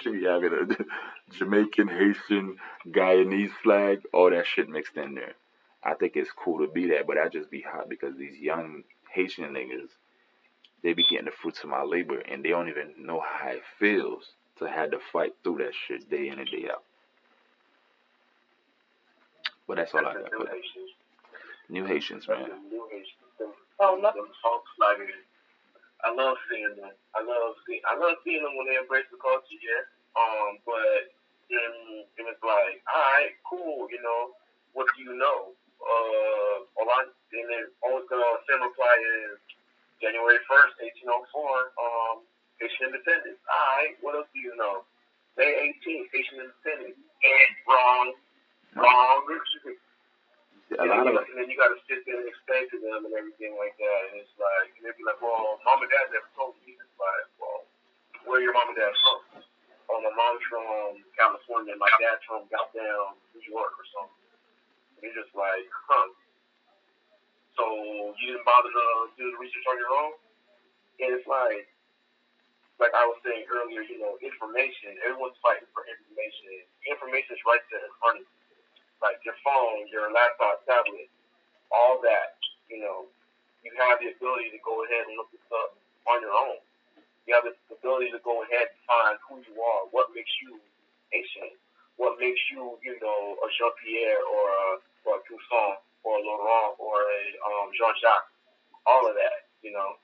She 0.00 0.10
be 0.10 0.24
having 0.24 0.52
a 0.52 1.34
Jamaican, 1.34 1.88
Haitian, 1.88 2.56
Guyanese 2.86 3.52
flag, 3.62 4.00
all 4.14 4.30
that 4.30 4.46
shit 4.46 4.68
mixed 4.68 4.96
in 4.96 5.14
there. 5.14 5.34
I 5.82 5.94
think 5.94 6.16
it's 6.16 6.30
cool 6.32 6.66
to 6.66 6.72
be 6.72 6.88
that, 6.88 7.06
but 7.06 7.18
I 7.18 7.28
just 7.28 7.50
be 7.50 7.60
hot 7.60 7.88
because 7.88 8.16
these 8.16 8.38
young 8.38 8.84
Haitian 9.12 9.54
niggas, 9.54 9.90
they 10.82 10.92
be 10.92 11.04
getting 11.04 11.26
the 11.26 11.32
fruits 11.42 11.62
of 11.62 11.70
my 11.70 11.82
labor 11.82 12.20
and 12.20 12.44
they 12.44 12.50
don't 12.50 12.68
even 12.68 12.94
know 12.98 13.20
how 13.20 13.50
it 13.50 13.62
feels 13.78 14.24
to 14.58 14.68
have 14.68 14.90
to 14.90 14.98
fight 15.12 15.32
through 15.42 15.58
that 15.58 15.72
shit 15.86 16.08
day 16.10 16.28
in 16.28 16.38
and 16.38 16.48
day 16.48 16.66
out. 16.70 16.82
But 19.66 19.76
that's 19.76 19.92
all 19.92 20.06
I 20.06 20.14
got 20.14 20.30
for 20.32 20.44
that. 20.44 20.54
New 21.68 21.84
Haitians, 21.84 22.26
man. 22.26 22.48
Oh, 23.80 23.98
nothing. 24.00 24.24
I 26.04 26.14
love 26.14 26.36
seeing 26.48 26.72
them. 26.78 26.94
I 27.14 27.20
love 27.20 27.54
seeing 27.66 27.82
I 27.84 27.98
love 27.98 28.16
seeing 28.24 28.42
them 28.42 28.56
when 28.56 28.66
they 28.70 28.78
embrace 28.78 29.06
the 29.10 29.18
culture, 29.18 29.58
yeah. 29.60 29.84
Um, 30.16 30.58
but 30.64 31.12
then 31.50 32.06
it 32.16 32.24
was 32.24 32.38
like, 32.40 32.80
all 32.88 33.02
right, 33.12 33.34
cool, 33.44 33.86
you 33.90 34.00
know, 34.00 34.32
what 34.72 34.86
do 34.96 35.02
you 35.02 35.14
know? 35.14 35.52
Uh, 35.78 36.64
a 36.64 36.82
lot, 36.86 37.06
and 37.06 37.46
then 37.50 37.64
always 37.84 38.06
gonna 38.08 38.24
send 38.48 38.62
reply 38.62 38.94
is 39.28 39.38
January 40.00 40.38
first, 40.46 40.74
eighteen 40.82 41.10
oh 41.10 41.24
four. 41.34 41.74
Um, 41.78 42.24
Haitian 42.58 42.90
independence. 42.90 43.38
All 43.46 43.66
right, 43.78 43.94
what 44.02 44.18
else 44.18 44.26
do 44.34 44.42
you 44.42 44.54
know? 44.58 44.82
May 45.38 45.70
18th, 45.78 46.10
Haitian 46.10 46.42
independence. 46.42 46.98
And 46.98 47.50
wrong, 47.70 48.06
wrong. 48.74 49.22
A 50.78 50.84
lot 50.84 51.06
of 51.08 51.16
and 51.16 51.38
then 51.40 51.48
you 51.48 51.56
got 51.56 51.72
to 51.72 51.80
sit 51.88 52.04
there 52.04 52.20
and 52.20 52.28
explain 52.28 52.68
to 52.68 52.76
them 52.82 53.08
and 53.08 53.14
everything 53.16 53.56
like 53.56 53.72
that. 53.80 54.00
And 54.12 54.20
it's 54.20 54.34
like, 54.36 54.68
and 54.76 54.84
they'd 54.84 54.98
be 55.00 55.06
like, 55.06 55.16
well, 55.22 55.56
mom 55.64 55.80
and 55.80 55.88
dad 55.88 56.12
never 56.12 56.28
told 56.36 56.60
me. 56.60 56.76
It's 56.76 56.98
like, 57.00 57.26
well, 57.40 57.64
where 58.28 58.42
your 58.44 58.52
mom 58.52 58.68
and 58.68 58.76
dad 58.76 58.92
from? 59.00 59.40
Oh, 59.88 59.98
my 60.04 60.12
mom's 60.12 60.44
from 60.52 61.00
California. 61.16 61.72
My 61.80 61.88
dad's 61.96 62.20
from 62.28 62.44
goddamn 62.52 63.16
New 63.32 63.40
York 63.48 63.72
or 63.80 63.86
something. 63.96 64.28
And 65.00 65.08
you're 65.08 65.16
just 65.16 65.32
like, 65.32 65.64
huh. 65.72 66.12
So 67.58 68.14
you 68.22 68.32
didn't 68.32 68.46
bother 68.46 68.70
to 68.70 68.86
do 69.18 69.26
the 69.34 69.38
research 69.42 69.66
on 69.66 69.76
your 69.82 69.90
own? 69.90 70.14
And 71.02 71.10
it's 71.18 71.26
like, 71.26 71.66
like 72.78 72.94
I 72.94 73.02
was 73.10 73.18
saying 73.26 73.50
earlier, 73.50 73.82
you 73.82 73.98
know, 73.98 74.14
information. 74.22 74.94
Everyone's 75.02 75.38
fighting 75.42 75.66
for 75.74 75.82
information. 75.90 76.62
Information 76.86 77.34
is 77.34 77.42
right 77.42 77.62
there 77.74 77.82
in 77.82 77.94
front 77.98 78.22
of 78.22 78.26
you 78.26 78.38
like 79.02 79.18
your 79.22 79.34
phone, 79.46 79.86
your 79.90 80.10
laptop, 80.10 80.62
tablet, 80.66 81.10
all 81.70 82.02
that, 82.02 82.38
you 82.66 82.82
know, 82.82 83.06
you 83.62 83.70
have 83.78 83.98
the 84.02 84.10
ability 84.14 84.50
to 84.54 84.60
go 84.62 84.82
ahead 84.86 85.06
and 85.06 85.14
look 85.18 85.30
this 85.30 85.42
up 85.54 85.74
on 86.10 86.22
your 86.22 86.34
own. 86.34 86.58
You 87.26 87.36
have 87.36 87.46
the 87.46 87.54
ability 87.70 88.10
to 88.14 88.20
go 88.24 88.42
ahead 88.42 88.70
and 88.72 88.80
find 88.88 89.14
who 89.26 89.34
you 89.44 89.54
are, 89.60 89.82
what 89.94 90.10
makes 90.14 90.32
you 90.42 90.58
Haitian, 91.14 91.54
what 91.98 92.18
makes 92.18 92.40
you, 92.50 92.78
you 92.82 92.96
know, 93.02 93.38
a 93.38 93.46
Jean 93.54 93.74
Pierre 93.82 94.22
or 94.22 94.44
a, 94.50 94.66
or 95.06 95.12
a 95.18 95.22
Toussaint 95.26 95.78
or 96.06 96.18
a 96.18 96.22
Laurent 96.22 96.78
or 96.78 96.96
a 96.98 97.22
um, 97.46 97.68
Jean 97.74 97.94
Jacques, 97.98 98.30
all 98.86 99.04
of 99.06 99.14
that, 99.14 99.50
you 99.62 99.72
know. 99.72 99.98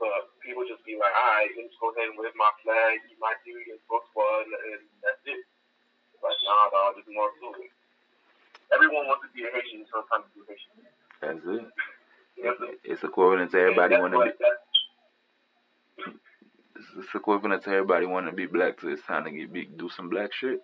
But 0.00 0.34
people 0.42 0.66
just 0.66 0.82
be 0.82 0.98
like, 0.98 1.14
all 1.14 1.32
right, 1.38 1.52
let 1.54 1.62
me 1.62 1.70
just 1.70 1.78
go 1.78 1.94
ahead 1.94 2.10
and 2.10 2.18
wave 2.18 2.34
my 2.34 2.50
flag, 2.66 2.98
eat 3.06 3.20
my 3.22 3.38
duty, 3.46 3.70
and 3.70 3.82
book 3.86 4.02
squad, 4.10 4.50
and 4.50 4.82
that's 4.98 5.22
it. 5.24 5.46
But 6.18 6.34
nah, 6.42 6.74
dog, 6.74 6.98
there's 6.98 7.10
more 7.10 7.30
to 7.30 7.62
it 7.62 7.70
everyone 8.74 9.06
wants 9.06 9.24
to 9.26 9.30
be 9.36 9.44
a 9.44 9.50
Haitian, 9.52 9.84
so 9.92 10.00
it's 10.00 10.08
time 10.10 10.24
to 10.24 10.30
be 10.32 10.40
a 10.40 10.46
Haitian. 10.48 10.72
That's 11.20 11.44
it. 11.46 11.64
Yep. 12.42 12.54
It's 12.84 13.04
equivalent 13.04 13.50
to 13.52 13.58
everybody 13.58 13.96
wanting 13.96 14.20
to 14.20 14.26
be. 14.26 16.12
It's 16.98 17.14
equivalent 17.14 17.62
to 17.64 17.70
everybody 17.70 18.06
wanting 18.06 18.30
to 18.30 18.36
be 18.36 18.46
black. 18.46 18.80
So 18.80 18.88
it's 18.88 19.02
time 19.06 19.24
to 19.24 19.30
get 19.30 19.52
big, 19.52 19.78
do 19.78 19.88
some 19.88 20.08
black 20.08 20.32
shit. 20.32 20.60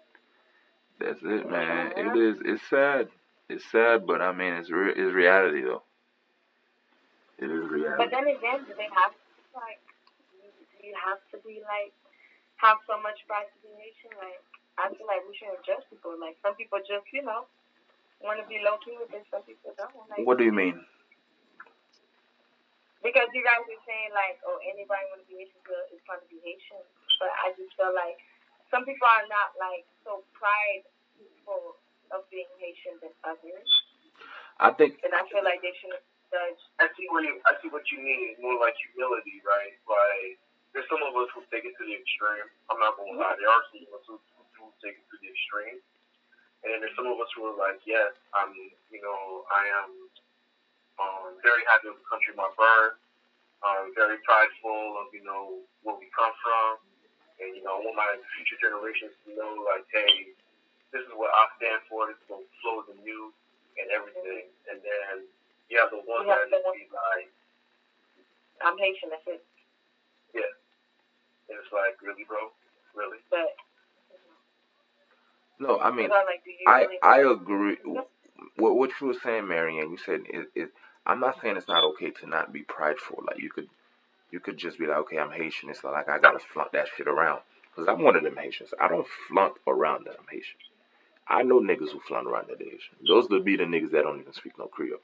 That's 0.99 1.21
it, 1.23 1.49
man. 1.49 1.93
It 1.97 2.17
is. 2.19 2.39
It's 2.45 2.63
sad. 2.69 3.09
It's 3.49 3.65
sad, 3.73 4.07
but 4.07 4.21
I 4.21 4.33
mean, 4.33 4.53
it's 4.55 4.71
re- 4.71 4.93
it's 4.95 5.15
reality 5.15 5.63
though. 5.63 5.83
It 7.39 7.51
is 7.51 7.65
reality. 7.71 7.97
But 7.97 8.11
then 8.11 8.29
again, 8.29 8.65
do 8.69 8.75
they 8.77 8.91
have 8.93 9.13
to, 9.17 9.25
like? 9.57 9.81
Do 10.81 10.87
you 10.87 10.95
have 10.95 11.19
to 11.33 11.37
be 11.47 11.65
like 11.65 11.93
have 12.61 12.77
so 12.87 13.01
much 13.01 13.25
pride 13.27 13.49
to 13.49 13.59
be 13.65 13.73
Haitian? 13.79 14.13
Like, 14.21 14.43
I 14.77 14.93
feel 14.93 15.07
like 15.09 15.25
we 15.25 15.33
shouldn't 15.39 15.65
judge 15.65 15.87
people. 15.89 16.13
Like, 16.21 16.37
some 16.45 16.55
people 16.61 16.79
just, 16.85 17.09
you 17.15 17.23
know, 17.25 17.49
want 18.21 18.37
to 18.43 18.47
be 18.51 18.61
low 18.61 18.77
key 18.85 18.99
with 19.01 19.11
it. 19.15 19.25
Some 19.33 19.43
people 19.49 19.73
don't. 19.79 19.95
Like, 20.11 20.27
What 20.27 20.37
do 20.37 20.45
you 20.45 20.53
mean? 20.53 20.77
because 23.03 23.31
you 23.31 23.43
guys 23.47 23.63
are 23.63 23.83
saying 23.87 24.11
like, 24.11 24.43
oh, 24.43 24.59
anybody 24.67 25.07
want 25.09 25.23
to 25.23 25.29
be 25.31 25.39
Haitian 25.41 25.63
is 25.95 26.03
trying 26.05 26.21
to 26.21 26.29
be 26.29 26.43
Haitian. 26.43 26.83
But 27.23 27.31
I 27.47 27.55
just 27.55 27.71
feel 27.79 27.95
like 27.95 28.19
some 28.71 28.85
people 28.85 29.07
are 29.07 29.27
not 29.31 29.55
like 29.57 29.87
so 30.05 30.27
prideful 30.35 31.79
of 32.15 32.27
being 32.33 32.49
Haitian 32.59 32.99
than 33.03 33.15
others, 33.25 33.71
I 34.59 34.73
think 34.75 34.99
and 35.05 35.15
I 35.15 35.23
feel 35.31 35.45
like 35.45 35.61
they 35.63 35.75
shouldn't 35.79 36.03
judge. 36.33 36.61
I 36.81 36.89
see 36.99 37.07
what 37.09 37.25
you, 37.25 37.39
I 37.49 37.57
see 37.61 37.71
what 37.73 37.85
you 37.93 37.99
mean. 38.03 38.35
It's 38.35 38.41
more 38.43 38.59
like 38.61 38.77
humility, 38.93 39.41
right? 39.45 39.75
Like 39.89 40.41
there's 40.75 40.89
some 40.91 41.01
of 41.05 41.15
us 41.17 41.29
who 41.33 41.43
take 41.49 41.65
it 41.65 41.75
to 41.77 41.85
the 41.85 41.97
extreme. 41.97 42.49
I'm 42.69 42.81
not 42.81 42.97
gonna 42.99 43.17
lie. 43.17 43.37
There 43.39 43.49
are 43.51 43.65
some 43.73 43.85
of 43.87 43.93
us 43.97 44.05
who, 44.09 44.17
who 44.37 44.43
do 44.57 44.65
take 44.85 44.97
it 45.01 45.07
to 45.09 45.17
the 45.21 45.29
extreme, 45.31 45.79
and 46.65 46.69
then 46.75 46.79
there's 46.83 46.97
some 46.99 47.09
of 47.09 47.17
us 47.21 47.31
who 47.37 47.47
are 47.49 47.59
like, 47.59 47.81
yes, 47.87 48.13
I'm, 48.35 48.53
you 48.91 49.01
know, 49.01 49.47
I 49.51 49.63
am 49.87 49.91
um, 50.99 51.39
very 51.47 51.63
happy 51.71 51.91
with 51.93 52.03
the 52.03 52.09
country 52.11 52.35
of 52.35 52.39
my 52.39 52.51
birth. 52.59 52.99
I'm 53.63 53.91
very 53.95 54.19
prideful 54.23 55.03
of, 55.03 55.11
you 55.11 55.23
know, 55.27 55.67
where 55.83 55.99
we 55.99 56.07
come 56.15 56.35
from, 56.43 56.79
and 57.43 57.55
you 57.59 57.63
know, 57.67 57.79
I 57.79 57.81
want 57.83 57.99
my 57.99 58.11
future 58.39 58.59
generations 58.63 59.15
to 59.27 59.35
know, 59.35 59.67
like, 59.67 59.87
hey, 59.91 60.35
this 60.93 61.05
is 61.05 61.13
what 61.17 61.31
I 61.33 61.45
stand 61.61 61.81
for. 61.89 62.09
This 62.09 62.19
is 62.21 62.29
what 62.29 62.45
flows 62.65 62.89
in 62.93 62.99
you, 63.05 63.33
and 63.77 63.89
everything. 63.93 64.49
And 64.71 64.81
then 64.81 65.29
you 65.69 65.77
have 65.81 65.93
the 65.93 66.01
ones 66.05 66.27
You 66.27 66.33
that 66.33 66.49
just 66.49 66.69
be 66.75 66.89
like. 66.93 67.29
I'm 68.63 68.79
Haitian, 68.79 69.11
that's 69.11 69.23
it. 69.27 69.45
Yeah. 70.35 70.53
And 71.49 71.59
it's 71.59 71.73
like, 71.73 72.01
really, 72.03 72.25
bro? 72.27 72.51
Really? 72.95 73.19
But 73.31 73.55
no. 75.61 75.79
I 75.79 75.91
mean, 75.91 76.11
like, 76.11 76.43
I 76.67 76.81
really? 76.83 76.99
I 77.03 77.19
agree. 77.33 77.77
What 78.57 78.77
what 78.77 78.91
you 79.01 79.09
were 79.09 79.21
saying, 79.23 79.49
Marianne? 79.49 79.91
You 79.91 79.99
said 79.99 80.23
it, 80.29 80.49
it. 80.55 80.71
I'm 81.07 81.21
not 81.21 81.41
saying 81.41 81.57
it's 81.57 81.69
not 81.69 81.85
okay 81.85 82.11
to 82.11 82.27
not 82.27 82.53
be 82.53 82.63
prideful. 82.63 83.25
Like 83.27 83.39
you 83.39 83.51
could, 83.51 83.69
you 84.31 84.41
could 84.41 84.59
just 84.59 84.79
be 84.79 84.87
like, 84.87 84.99
okay, 84.99 85.19
I'm 85.19 85.31
Haitian. 85.31 85.71
It's 85.71 85.85
not 85.85 85.93
like 85.93 86.09
I 86.09 86.19
gotta 86.19 86.41
flaunt 86.41 86.73
that 86.73 86.89
shit 86.97 87.09
around. 87.09 87.41
Cause 87.77 87.87
I'm 87.89 88.03
one 88.03 88.17
of 88.17 88.25
them 88.25 88.37
Haitians. 88.37 88.75
I 88.81 88.89
don't 88.89 89.07
flaunt 89.29 89.55
around 89.67 90.07
that 90.07 90.17
I'm 90.19 90.27
Haitian. 90.31 90.59
I 91.29 91.43
know 91.43 91.61
niggas 91.61 91.91
who 91.91 92.01
flaunt 92.01 92.27
around 92.27 92.49
that 92.49 92.59
they're 92.59 92.69
Those 93.07 93.29
would 93.29 93.45
be 93.45 93.57
the 93.57 93.65
niggas 93.65 93.91
that 93.91 94.03
don't 94.03 94.21
even 94.21 94.33
speak 94.33 94.59
no 94.59 94.67
Creole. 94.67 95.01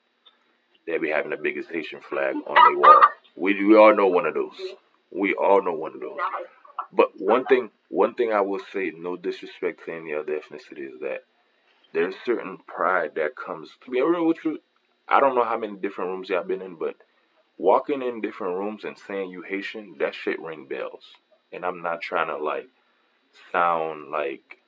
They 0.87 0.99
be 0.99 1.11
having 1.11 1.31
the 1.31 1.37
biggest 1.37 1.71
Haitian 1.71 2.01
flag 2.01 2.37
on 2.47 2.55
their 2.55 2.79
wall. 2.79 3.01
We 3.37 3.65
we 3.65 3.77
all 3.77 3.95
know 3.95 4.07
one 4.07 4.27
of 4.27 4.35
those. 4.35 4.59
We 5.11 5.35
all 5.35 5.63
know 5.63 5.73
one 5.73 5.95
of 5.95 6.01
those. 6.01 6.19
But 6.93 7.21
one 7.21 7.45
thing, 7.47 7.71
one 7.89 8.15
thing 8.15 8.33
I 8.33 8.41
will 8.41 8.61
say, 8.73 8.93
no 8.97 9.17
disrespect 9.17 9.85
to 9.85 9.93
any 9.95 10.15
other 10.15 10.39
ethnicity, 10.39 10.95
is 10.95 11.01
that 11.01 11.25
there's 11.93 12.15
certain 12.25 12.59
pride 12.67 13.13
that 13.17 13.37
comes. 13.37 13.71
To 13.85 13.91
be 13.91 14.01
real 14.03 14.27
with 14.27 14.45
you, 14.45 14.59
I 15.09 15.21
don't 15.21 15.35
know 15.35 15.45
how 15.45 15.59
many 15.59 15.77
different 15.77 16.11
rooms 16.11 16.29
y'all 16.29 16.45
been 16.45 16.63
in, 16.63 16.77
but 16.77 16.97
walking 17.59 18.03
in 18.03 18.21
different 18.21 18.57
rooms 18.57 18.85
and 18.85 18.97
saying 18.99 19.31
you 19.31 19.43
Haitian, 19.43 19.97
that 19.99 20.15
shit 20.15 20.41
ring 20.41 20.67
bells. 20.67 21.05
And 21.53 21.65
I'm 21.65 21.83
not 21.83 22.01
trying 22.01 22.29
to 22.29 22.37
like 22.37 22.69
sound 23.53 24.11
like 24.11 24.59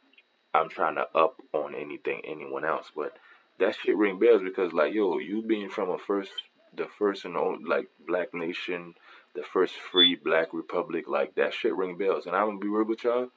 I'm 0.57 0.69
trying 0.69 0.97
to 0.97 1.07
up 1.15 1.41
on 1.53 1.75
anything 1.75 2.23
anyone 2.25 2.65
else, 2.65 2.91
but 2.95 3.17
that 3.59 3.77
shit 3.77 3.97
ring 3.97 4.19
bells 4.19 4.43
because 4.43 4.73
like 4.73 4.93
yo, 4.93 5.19
you 5.19 5.43
being 5.43 5.69
from 5.69 5.91
a 5.91 5.99
first, 5.99 6.33
the 6.75 6.87
first 6.99 7.25
and 7.25 7.37
only 7.37 7.65
like 7.65 7.89
black 8.07 8.35
nation, 8.35 8.95
the 9.35 9.43
first 9.43 9.75
free 9.75 10.15
black 10.15 10.49
republic, 10.53 11.07
like 11.09 11.35
that 11.37 11.55
shit 11.55 11.75
ring 11.75 11.97
bells. 11.97 12.27
And 12.27 12.37
I'm 12.37 12.47
gonna 12.47 12.59
be 12.59 12.69
real 12.69 12.85
with 12.85 13.05
y'all. 13.05 13.29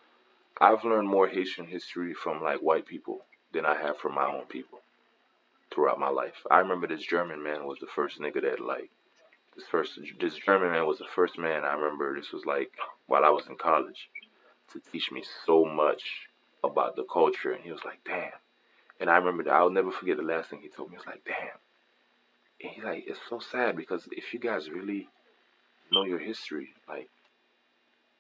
I've 0.59 0.83
learned 0.83 1.07
more 1.07 1.27
Haitian 1.27 1.67
history 1.67 2.13
from 2.13 2.41
like 2.43 2.59
white 2.59 2.85
people 2.85 3.25
than 3.53 3.65
I 3.65 3.75
have 3.75 3.97
from 3.97 4.15
my 4.15 4.25
own 4.25 4.45
people 4.45 4.79
throughout 5.73 5.99
my 5.99 6.09
life. 6.09 6.45
I 6.49 6.59
remember 6.59 6.87
this 6.87 7.05
German 7.05 7.41
man 7.43 7.65
was 7.65 7.79
the 7.79 7.87
first 7.87 8.19
nigga 8.19 8.41
that 8.41 8.59
like 8.59 8.89
this 9.55 9.65
first 9.65 9.99
this 10.19 10.35
German 10.35 10.71
man 10.71 10.85
was 10.85 10.99
the 10.99 11.05
first 11.15 11.37
man 11.37 11.63
I 11.63 11.73
remember 11.73 12.15
this 12.15 12.31
was 12.31 12.45
like 12.45 12.71
while 13.07 13.23
I 13.23 13.29
was 13.29 13.47
in 13.47 13.55
college 13.55 14.09
to 14.71 14.79
teach 14.91 15.11
me 15.11 15.23
so 15.45 15.65
much 15.65 16.28
about 16.63 16.95
the 16.95 17.03
culture 17.03 17.51
and 17.51 17.63
he 17.63 17.71
was 17.71 17.83
like, 17.85 17.99
damn. 18.05 18.31
And 18.99 19.09
I 19.09 19.17
remember 19.17 19.43
that 19.43 19.53
I'll 19.53 19.69
never 19.69 19.91
forget 19.91 20.17
the 20.17 20.23
last 20.23 20.49
thing 20.49 20.59
he 20.61 20.69
told 20.69 20.89
me. 20.89 20.95
He 20.95 20.97
was 20.97 21.07
like, 21.07 21.23
damn. 21.25 21.57
And 22.61 22.71
he's 22.71 22.83
like, 22.83 23.05
it's 23.07 23.19
so 23.29 23.39
sad 23.39 23.77
because 23.77 24.07
if 24.11 24.33
you 24.33 24.39
guys 24.39 24.69
really 24.69 25.07
know 25.91 26.03
your 26.03 26.19
history, 26.19 26.69
like 26.87 27.09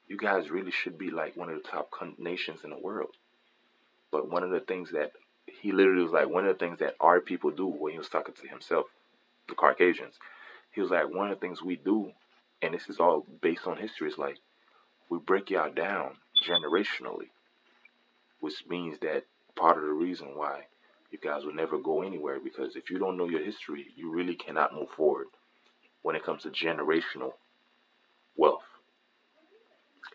you 0.07 0.17
guys 0.17 0.49
really 0.49 0.71
should 0.71 0.97
be 0.97 1.11
like 1.11 1.35
one 1.37 1.49
of 1.49 1.61
the 1.61 1.67
top 1.67 1.89
nations 2.17 2.61
in 2.63 2.69
the 2.71 2.79
world. 2.79 3.15
But 4.11 4.29
one 4.29 4.43
of 4.43 4.49
the 4.49 4.59
things 4.59 4.91
that 4.91 5.11
he 5.45 5.71
literally 5.71 6.03
was 6.03 6.11
like, 6.11 6.29
one 6.29 6.45
of 6.45 6.57
the 6.57 6.65
things 6.65 6.79
that 6.79 6.95
our 6.99 7.19
people 7.19 7.51
do 7.51 7.67
when 7.67 7.91
he 7.91 7.97
was 7.99 8.09
talking 8.09 8.33
to 8.41 8.47
himself, 8.47 8.85
the 9.47 9.55
Caucasians, 9.55 10.15
he 10.71 10.81
was 10.81 10.91
like, 10.91 11.13
one 11.13 11.29
of 11.29 11.39
the 11.39 11.45
things 11.45 11.61
we 11.61 11.75
do, 11.75 12.11
and 12.61 12.73
this 12.73 12.89
is 12.89 12.99
all 12.99 13.25
based 13.41 13.67
on 13.67 13.77
history, 13.77 14.09
is 14.09 14.17
like 14.17 14.37
we 15.09 15.17
break 15.19 15.49
y'all 15.49 15.71
down 15.71 16.11
generationally, 16.47 17.29
which 18.39 18.65
means 18.67 18.97
that 18.99 19.25
part 19.55 19.77
of 19.77 19.83
the 19.83 19.89
reason 19.89 20.29
why 20.35 20.61
you 21.11 21.17
guys 21.19 21.43
will 21.43 21.53
never 21.53 21.77
go 21.77 22.01
anywhere 22.01 22.39
because 22.43 22.75
if 22.75 22.89
you 22.89 22.99
don't 22.99 23.17
know 23.17 23.27
your 23.27 23.43
history, 23.43 23.87
you 23.95 24.11
really 24.11 24.35
cannot 24.35 24.73
move 24.73 24.89
forward 24.89 25.27
when 26.01 26.15
it 26.15 26.23
comes 26.23 26.43
to 26.43 26.49
generational 26.49 27.33
wealth. 28.37 28.63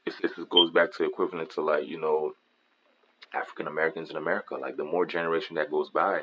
It 0.07 0.49
goes 0.51 0.71
back 0.71 0.93
to 0.93 1.05
equivalent 1.05 1.51
to 1.51 1.63
like 1.63 1.87
you 1.89 2.01
know 2.01 2.35
African 3.33 3.67
Americans 3.67 4.11
in 4.11 4.17
America. 4.17 4.55
Like 4.55 4.77
the 4.77 4.85
more 4.85 5.07
generation 5.07 5.57
that 5.57 5.71
goes 5.71 5.91
by, 5.91 6.23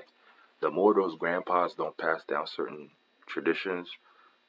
the 0.61 0.71
more 0.71 0.93
those 0.93 1.15
grandpas 1.15 1.73
don't 1.73 1.97
pass 1.97 2.23
down 2.27 2.47
certain 2.47 2.89
traditions, 3.27 3.89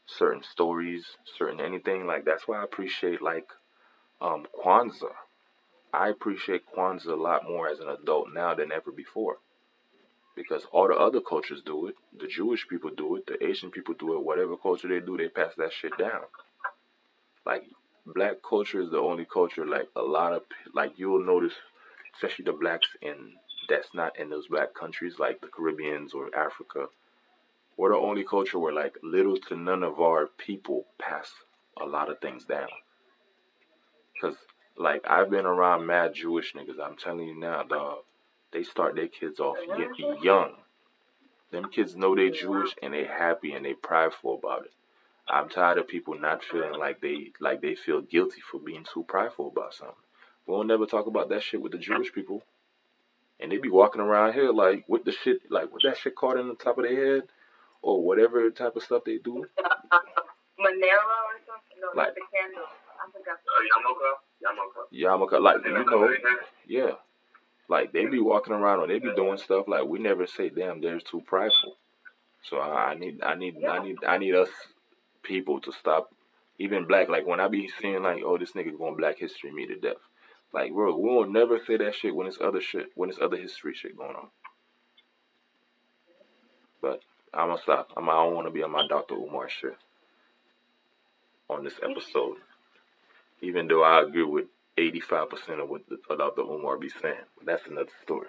certain 0.07 0.43
stories, 0.43 1.05
certain 1.39 1.61
anything. 1.61 2.07
Like 2.07 2.25
that's 2.25 2.47
why 2.47 2.61
I 2.61 2.65
appreciate 2.65 3.23
like 3.23 3.49
um 4.21 4.47
Kwanzaa. 4.65 5.15
I 5.93 6.09
appreciate 6.09 6.63
Kwanzaa 6.75 7.09
a 7.09 7.15
lot 7.15 7.45
more 7.45 7.69
as 7.69 7.81
an 7.81 7.89
adult 7.89 8.29
now 8.33 8.55
than 8.55 8.73
ever 8.73 8.91
before. 8.91 9.39
Because 10.35 10.65
all 10.73 10.89
the 10.89 10.95
other 10.95 11.21
cultures 11.21 11.61
do 11.65 11.89
it. 11.89 11.95
The 12.19 12.27
Jewish 12.27 12.67
people 12.67 12.91
do 12.91 13.17
it. 13.17 13.27
The 13.27 13.45
Asian 13.45 13.71
people 13.71 13.95
do 13.95 14.15
it. 14.15 14.25
Whatever 14.25 14.57
culture 14.57 14.89
they 14.89 15.01
do, 15.01 15.19
they 15.19 15.29
pass 15.29 15.53
that 15.59 15.73
shit 15.73 15.97
down. 15.99 16.23
Like 17.45 17.65
black 18.07 18.37
culture 18.49 18.81
is 18.81 18.91
the 18.91 18.99
only 18.99 19.27
culture 19.27 19.67
like 19.67 19.89
a 19.95 20.03
lot 20.03 20.33
of 20.33 20.43
like 20.75 20.93
you'll 20.97 21.25
notice, 21.25 21.53
especially 22.15 22.47
the 22.47 22.53
blacks 22.53 22.89
in 23.03 23.35
that's 23.69 23.95
not 23.95 24.19
in 24.19 24.31
those 24.31 24.49
black 24.49 24.75
countries 24.75 25.19
like 25.19 25.41
the 25.41 25.49
Caribbeans 25.49 26.15
or 26.15 26.35
Africa. 26.35 26.87
We're 27.77 27.91
the 27.91 27.97
only 27.97 28.25
culture 28.25 28.59
where 28.59 28.73
like 28.73 28.97
little 29.03 29.37
to 29.49 29.57
none 29.57 29.83
of 29.83 30.01
our 30.01 30.29
people 30.39 30.87
pass 30.99 31.31
a 31.81 31.85
lot 31.85 32.11
of 32.11 32.21
things 32.21 32.45
down. 32.45 32.69
Cause 34.21 34.37
like 34.77 35.03
I've 35.09 35.31
been 35.31 35.47
around 35.47 35.87
mad 35.87 36.15
Jewish 36.15 36.55
niggas. 36.55 36.81
I'm 36.83 36.97
telling 36.97 37.29
you 37.29 37.39
now, 37.39 37.63
dog. 37.63 37.99
They 38.53 38.63
start 38.65 38.97
their 38.97 39.09
kids 39.09 39.41
off 39.41 39.57
young. 40.23 40.53
Them 41.51 41.69
kids 41.71 41.97
know 41.97 42.15
they 42.15 42.31
Jewish 42.31 42.71
and 42.83 42.95
they 42.95 43.05
happy 43.05 43.53
and 43.53 43.65
they 43.65 43.75
prideful 43.75 44.35
about 44.35 44.65
it. 44.67 44.73
I'm 45.29 45.49
tired 45.49 45.79
of 45.79 45.89
people 45.89 46.19
not 46.19 46.43
feeling 46.45 46.79
like 46.79 47.01
they 47.01 47.33
like 47.41 47.61
they 47.63 47.75
feel 47.75 48.01
guilty 48.01 48.41
for 48.41 48.59
being 48.59 48.85
too 48.93 49.05
prideful 49.09 49.49
about 49.49 49.75
something. 49.75 49.95
We'll 50.47 50.65
never 50.65 50.87
talk 50.87 51.07
about 51.07 51.29
that 51.31 51.43
shit 51.43 51.63
with 51.63 51.73
the 51.73 51.79
Jewish 51.79 52.13
people. 52.13 52.43
And 53.41 53.51
they 53.53 53.59
be 53.59 53.69
walking 53.71 54.01
around 54.01 54.35
here 54.35 54.51
like 54.53 54.85
with 54.89 55.05
the 55.05 55.13
shit 55.13 55.51
like 55.51 55.73
with 55.73 55.83
that 55.85 55.99
shit 55.99 56.15
caught 56.15 56.39
in 56.39 56.49
the 56.49 56.55
top 56.55 56.79
of 56.79 56.85
their 56.85 57.15
head 57.15 57.23
or 57.83 58.03
whatever 58.03 58.51
type 58.51 58.77
of 58.77 58.83
stuff 58.83 59.05
they 59.05 59.19
do. 59.19 59.45
menorah 60.61 61.21
or 61.29 61.37
something? 61.47 61.79
No, 61.81 61.89
Like- 61.95 62.09
not 62.09 62.15
the 62.15 62.23
candle. 62.37 62.67
I 63.01 63.11
forgot. 63.11 63.39
Uh, 63.43 63.63
Yamoka, 63.67 64.11
Yamaka, 64.95 65.41
like 65.41 65.65
you 65.65 65.73
know, 65.73 66.15
yeah, 66.67 66.93
like 67.69 67.93
they 67.93 68.07
be 68.07 68.21
walking 68.21 68.53
around 68.53 68.81
or 68.81 68.87
they 68.87 68.99
be 68.99 69.15
doing 69.15 69.39
stuff 69.39 69.67
like 69.69 69.85
we 69.85 69.99
never 69.99 70.27
say, 70.27 70.51
damn, 70.51 70.81
they're 70.81 71.01
too 71.01 71.23
prideful. 71.27 71.77
So 72.43 72.59
I, 72.59 72.91
I 72.91 72.95
need, 72.95 73.23
I 73.23 73.35
need, 73.35 73.65
I 73.65 73.83
need, 73.83 73.97
I 74.07 74.19
need 74.19 74.35
us 74.35 74.51
people 75.23 75.61
to 75.61 75.73
stop. 75.73 76.13
Even 76.59 76.87
black, 76.87 77.09
like 77.09 77.27
when 77.27 77.41
I 77.41 77.49
be 77.49 77.71
seeing 77.81 78.03
like, 78.03 78.23
oh, 78.25 78.37
this 78.37 78.53
nigga 78.53 78.77
going 78.77 78.97
Black 78.97 79.19
History 79.19 79.51
me 79.51 79.67
to 79.67 79.77
death. 79.77 79.97
Like, 80.53 80.73
bro, 80.73 80.97
we 80.97 81.09
won't 81.09 81.33
never 81.33 81.59
say 81.67 81.79
that 81.79 81.95
shit 81.95 82.15
when 82.15 82.27
it's 82.27 82.39
other 82.41 82.61
shit, 82.61 82.91
when 82.95 83.09
it's 83.09 83.19
other 83.21 83.39
history 83.39 83.75
shit 83.75 83.97
going 83.97 84.15
on. 84.15 84.29
But 86.83 87.01
I'm 87.33 87.49
gonna 87.49 87.63
stop. 87.63 87.91
I'm, 87.97 88.09
I 88.09 88.13
don't 88.13 88.35
want 88.35 88.47
to 88.49 88.53
be 88.53 88.63
on 88.63 88.71
my 88.71 88.87
Dr. 88.87 89.15
Umar 89.15 89.49
shit 89.49 89.77
on 91.49 91.65
this 91.65 91.79
episode. 91.83 92.37
Even 93.41 93.67
though 93.67 93.83
I 93.83 94.03
agree 94.03 94.25
with 94.25 94.47
85% 94.79 95.63
of 95.63 95.69
what 95.69 95.85
the, 95.89 95.99
what 96.07 96.19
Dr. 96.19 96.43
Umar 96.43 96.79
be 96.79 96.89
saying. 96.89 97.27
But 97.37 97.47
that's 97.47 97.67
another 97.69 97.93
story. 98.05 98.29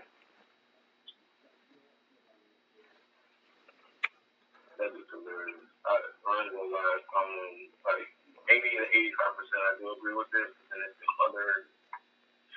That 4.79 4.91
is 4.91 5.07
hilarious. 5.13 5.63
I, 5.87 5.93
I 5.95 6.33
ain't 6.43 6.51
gonna 6.51 6.73
lie. 6.73 6.99
Um, 7.15 7.71
like 7.87 8.09
80 8.51 8.59
to 8.81 8.85
85 8.91 9.39
percent, 9.39 9.61
I 9.63 9.71
do 9.79 9.85
agree 9.95 10.15
with 10.17 10.31
it, 10.35 10.49
and 10.73 10.77
then 10.83 10.91
the 10.91 11.09
other 11.29 11.47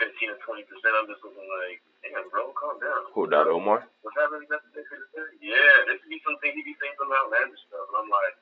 15 0.02 0.34
to 0.34 0.36
20 0.42 0.70
percent, 0.70 0.92
I'm 0.98 1.06
just 1.08 1.22
looking 1.22 1.46
like, 1.46 1.78
damn, 2.02 2.26
bro, 2.32 2.50
calm 2.58 2.78
down. 2.82 3.12
Who, 3.14 3.30
Dr. 3.30 3.54
Umar? 3.54 3.86
What's 4.02 4.16
happening? 4.18 4.48
That's 4.50 4.64
the 4.72 4.82
thing 4.82 4.86
to. 4.90 5.20
Yeah, 5.44 5.76
this 5.90 6.02
be 6.10 6.18
something 6.26 6.50
he 6.52 6.62
be 6.66 6.74
saying 6.82 6.96
some 6.98 7.12
outlandish 7.12 7.62
stuff, 7.70 7.86
and 7.92 7.96
I'm 8.02 8.10
like, 8.10 8.36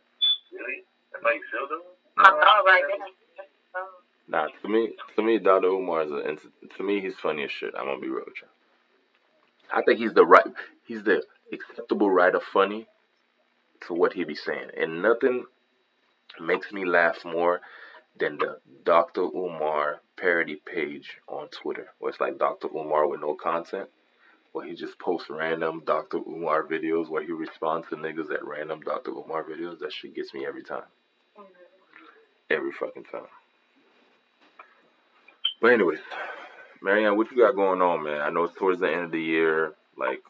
really? 0.54 0.86
That's 1.12 1.22
how 1.24 1.32
you 1.34 1.44
feel, 1.52 1.66
though? 1.68 1.86
I 2.18 2.30
know, 2.30 2.64
right 2.66 2.84
there. 2.88 3.00
Um, 3.02 3.23
Nah, 4.28 4.48
to 4.62 4.68
me, 4.68 4.92
to 5.16 5.22
me, 5.22 5.38
Dr. 5.38 5.68
Umar 5.68 6.02
is 6.02 6.10
a, 6.10 6.76
to 6.76 6.82
me, 6.82 7.00
he's 7.00 7.14
funny 7.22 7.44
as 7.44 7.50
shit. 7.50 7.74
I'm 7.78 7.86
gonna 7.86 8.00
be 8.00 8.08
real 8.08 8.24
with 8.26 8.40
you. 8.40 8.48
I 9.72 9.82
think 9.82 9.98
he's 9.98 10.14
the 10.14 10.24
right, 10.24 10.46
he's 10.86 11.02
the 11.02 11.22
acceptable 11.52 12.10
right 12.10 12.34
of 12.34 12.42
funny 12.52 12.86
to 13.86 13.94
what 13.94 14.12
he 14.14 14.24
be 14.24 14.34
saying, 14.34 14.70
and 14.76 15.02
nothing 15.02 15.44
makes 16.40 16.72
me 16.72 16.84
laugh 16.84 17.24
more 17.24 17.60
than 18.18 18.38
the 18.38 18.58
Dr. 18.84 19.22
Umar 19.22 20.00
parody 20.16 20.56
page 20.56 21.18
on 21.28 21.48
Twitter, 21.48 21.88
where 21.98 22.10
it's 22.10 22.20
like 22.20 22.38
Dr. 22.38 22.68
Umar 22.68 23.06
with 23.06 23.20
no 23.20 23.34
content, 23.34 23.88
where 24.52 24.66
he 24.66 24.74
just 24.74 24.98
posts 24.98 25.28
random 25.28 25.82
Dr. 25.84 26.18
Umar 26.18 26.64
videos, 26.64 27.10
where 27.10 27.24
he 27.24 27.32
responds 27.32 27.88
to 27.88 27.96
niggas 27.96 28.32
at 28.32 28.44
random 28.44 28.80
Dr. 28.80 29.10
Umar 29.10 29.44
videos. 29.44 29.80
That 29.80 29.92
shit 29.92 30.14
gets 30.14 30.32
me 30.32 30.46
every 30.46 30.62
time, 30.62 30.84
every 32.50 32.72
fucking 32.72 33.04
time. 33.04 33.26
But 35.60 35.72
anyways, 35.72 36.00
Marianne, 36.82 37.16
what 37.16 37.30
you 37.30 37.38
got 37.38 37.56
going 37.56 37.80
on, 37.80 38.04
man? 38.04 38.20
I 38.20 38.30
know 38.30 38.44
it's 38.44 38.58
towards 38.58 38.80
the 38.80 38.90
end 38.90 39.04
of 39.04 39.12
the 39.12 39.22
year. 39.22 39.74
Like, 39.96 40.22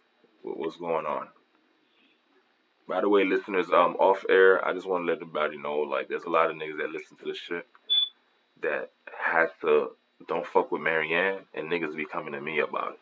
what's 0.43 0.77
going 0.77 1.07
on? 1.07 1.29
By 2.87 3.01
the 3.01 3.09
way, 3.09 3.25
listeners, 3.25 3.66
um, 3.70 3.97
off 3.99 4.25
air, 4.29 4.64
I 4.64 4.75
just 4.75 4.87
want 4.87 5.03
to 5.03 5.07
let 5.07 5.16
everybody 5.16 5.57
know, 5.57 5.79
like, 5.79 6.09
there's 6.09 6.25
a 6.25 6.31
lot 6.31 6.51
of 6.51 6.57
niggas 6.57 6.79
that 6.79 6.91
listen 6.91 7.16
to 7.16 7.25
this 7.25 7.39
shit 7.39 7.66
that 8.62 8.91
has 9.18 9.49
to 9.62 9.91
don't 10.29 10.47
fuck 10.47 10.70
with 10.70 10.83
Marianne, 10.83 11.41
and 11.55 11.70
niggas 11.70 11.97
be 11.97 12.05
coming 12.05 12.33
to 12.33 12.41
me 12.41 12.61
about 12.61 12.93
it. 12.93 13.01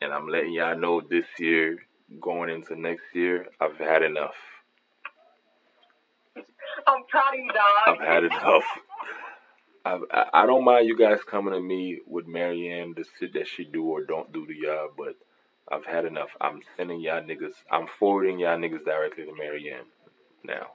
And 0.00 0.12
I'm 0.12 0.28
letting 0.28 0.52
y'all 0.52 0.76
know 0.78 1.00
this 1.00 1.26
year, 1.38 1.78
going 2.20 2.50
into 2.50 2.74
next 2.74 3.04
year, 3.14 3.46
I've 3.60 3.78
had 3.78 4.02
enough. 4.02 4.34
I'm 6.36 7.04
proud 7.08 7.34
of 7.34 7.40
you, 7.40 7.52
dog. 7.52 7.98
I've 8.00 8.06
had 8.06 8.24
enough. 8.24 8.64
I've, 9.84 10.02
I 10.12 10.26
I 10.34 10.46
don't 10.46 10.64
mind 10.64 10.88
you 10.88 10.96
guys 10.96 11.20
coming 11.26 11.54
to 11.54 11.60
me 11.60 12.00
with 12.06 12.26
Marianne 12.26 12.94
the 12.96 13.04
shit 13.18 13.34
that 13.34 13.48
she 13.48 13.64
do 13.64 13.84
or 13.84 14.04
don't 14.04 14.32
do 14.32 14.46
to 14.46 14.54
y'all, 14.54 14.90
but 14.96 15.16
I've 15.70 15.86
had 15.86 16.04
enough. 16.04 16.30
I'm 16.40 16.60
sending 16.76 17.00
y'all 17.00 17.22
niggas. 17.22 17.54
I'm 17.70 17.86
forwarding 17.98 18.38
y'all 18.40 18.58
niggas 18.58 18.84
directly 18.84 19.24
to 19.24 19.34
Marianne 19.34 19.86
now. 20.44 20.68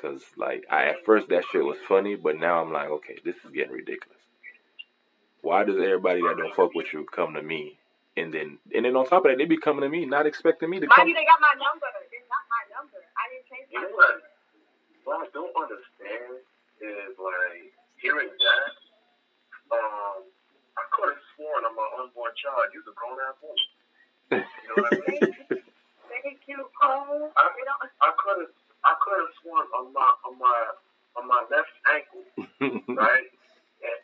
Cause 0.00 0.22
like 0.36 0.64
I 0.70 0.86
at 0.86 1.04
first 1.06 1.28
that 1.30 1.44
shit 1.50 1.64
was 1.64 1.78
funny, 1.88 2.16
but 2.16 2.38
now 2.38 2.62
I'm 2.62 2.72
like, 2.72 2.90
okay, 2.90 3.18
this 3.24 3.36
is 3.44 3.50
getting 3.52 3.72
ridiculous. 3.72 4.18
Why 5.42 5.64
does 5.64 5.76
everybody 5.76 6.20
that 6.22 6.36
don't 6.38 6.54
fuck 6.54 6.74
with 6.74 6.92
you 6.92 7.06
come 7.06 7.34
to 7.34 7.42
me, 7.42 7.78
and 8.16 8.32
then 8.32 8.58
and 8.74 8.84
then 8.84 8.96
on 8.96 9.06
top 9.06 9.24
of 9.26 9.32
that, 9.32 9.38
they 9.38 9.46
be 9.46 9.58
coming 9.58 9.82
to 9.82 9.88
me 9.88 10.06
not 10.06 10.26
expecting 10.26 10.70
me 10.70 10.80
to 10.80 10.86
Mind 10.86 10.96
come. 10.96 11.08
you, 11.08 11.14
they 11.14 11.24
got 11.24 11.40
my 11.40 11.54
number. 11.56 11.86
They 12.10 12.18
got 12.28 12.44
my 12.50 12.62
number. 12.76 12.98
I 13.16 13.24
didn't 13.32 13.46
change 13.48 13.68
You 13.72 13.80
my 13.80 13.88
know 13.88 13.96
number. 13.96 14.28
What 15.04 15.16
I 15.20 15.26
don't 15.32 15.54
understand 15.56 16.44
is 16.84 17.16
like 17.16 17.72
hearing 18.00 18.30
that. 18.30 18.72
Um, 19.72 20.28
I 20.76 20.84
could 20.92 21.10
have 21.14 21.22
sworn 21.34 21.62
on 21.64 21.74
my 21.74 21.88
unborn 22.02 22.34
child, 22.38 22.70
you 22.74 22.82
was 22.84 22.90
a 22.92 22.96
grown 22.98 23.18
ass 23.24 23.38
woman. 23.40 23.68
You 24.32 24.66
know 24.74 24.76
what 24.84 24.92
I 24.92 25.00
mean? 25.08 25.24
Thank 26.10 26.40
you, 26.50 26.60
Cole. 26.78 27.30
I, 27.34 27.42
You 27.56 27.64
know, 27.66 27.78
I 28.02 28.10
could 28.18 28.38
have, 28.44 28.54
I 28.84 28.92
could 29.00 29.18
have 29.22 29.32
sworn 29.42 29.66
on 29.74 29.92
my, 29.94 30.08
on 30.26 30.34
my, 30.38 30.58
on 31.16 31.24
my 31.30 31.42
left 31.50 31.74
ankle, 31.90 32.26
right, 32.98 33.28
that, 33.82 34.00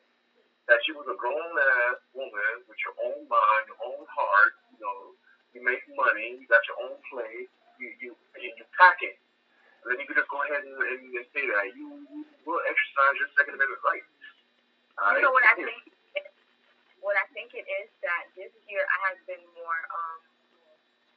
that 0.70 0.80
you 0.88 0.94
was 0.98 1.06
a 1.10 1.16
grown 1.18 1.52
ass 1.58 1.98
woman 2.14 2.54
with 2.70 2.78
your 2.86 2.96
own 3.04 3.26
mind, 3.26 3.64
your 3.68 3.80
own 3.84 4.04
heart. 4.06 4.54
You 4.74 4.78
know, 4.84 4.98
you 5.56 5.60
make 5.66 5.82
money, 5.98 6.38
you 6.40 6.46
got 6.50 6.62
your 6.70 6.78
own 6.86 6.96
place, 7.10 7.50
you, 7.82 7.88
you, 8.00 8.10
you, 8.40 8.50
you 8.54 8.64
packing. 8.78 9.16
And 9.84 9.86
then 9.92 9.96
you 10.02 10.06
could 10.06 10.18
just 10.20 10.30
go 10.30 10.38
ahead 10.44 10.62
and, 10.62 10.76
and, 10.76 11.00
and 11.16 11.26
say 11.32 11.42
that 11.46 11.66
you, 11.74 11.88
you 12.08 12.20
will 12.46 12.62
exercise 12.68 13.14
your 13.18 13.30
Second 13.38 13.56
Amendment 13.58 13.82
right. 13.86 14.04
All 15.00 15.16
you 15.16 15.24
know 15.24 15.32
what 15.32 15.44
I 15.48 15.56
right? 15.56 15.64
think? 15.72 16.26
What 17.00 17.16
I 17.16 17.24
think 17.32 17.56
it 17.56 17.64
is 17.64 17.88
that 18.04 18.28
this 18.36 18.52
year 18.68 18.84
I 18.84 18.98
have 19.08 19.20
been 19.24 19.40
more, 19.56 19.80
um, 19.88 20.20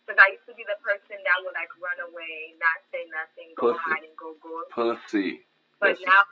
because 0.07 0.15
I 0.15 0.31
used 0.31 0.47
to 0.47 0.55
be 0.55 0.63
the 0.63 0.79
person 0.79 1.19
that 1.19 1.37
would 1.43 1.51
like 1.59 1.67
run 1.83 1.99
away, 2.07 2.55
not 2.55 2.79
say 2.87 3.03
nothing, 3.11 3.51
go 3.59 3.75
Pussy. 3.75 3.83
hide 3.83 4.05
and 4.07 4.15
go 4.15 4.31
go. 4.39 4.63
Pussy. 4.71 5.43
But 5.83 5.99
That's- 5.99 6.07
now, 6.07 6.23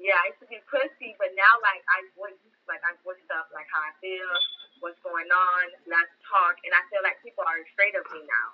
yeah, 0.00 0.16
I 0.24 0.32
used 0.32 0.40
to 0.40 0.48
be 0.48 0.64
pussy, 0.72 1.12
but 1.20 1.36
now 1.36 1.52
like 1.60 1.84
I 1.92 2.08
voice, 2.16 2.40
like 2.64 2.80
I 2.88 2.96
voice 3.04 3.20
up 3.36 3.52
like 3.52 3.68
how 3.68 3.84
I 3.84 3.92
feel, 4.00 4.32
what's 4.80 4.96
going 5.04 5.28
on, 5.28 5.64
let's 5.92 6.12
talk, 6.24 6.56
and 6.64 6.72
I 6.72 6.80
feel 6.88 7.04
like 7.04 7.20
people 7.20 7.44
are 7.44 7.60
afraid 7.68 7.92
of 8.00 8.08
me 8.16 8.24
now, 8.24 8.48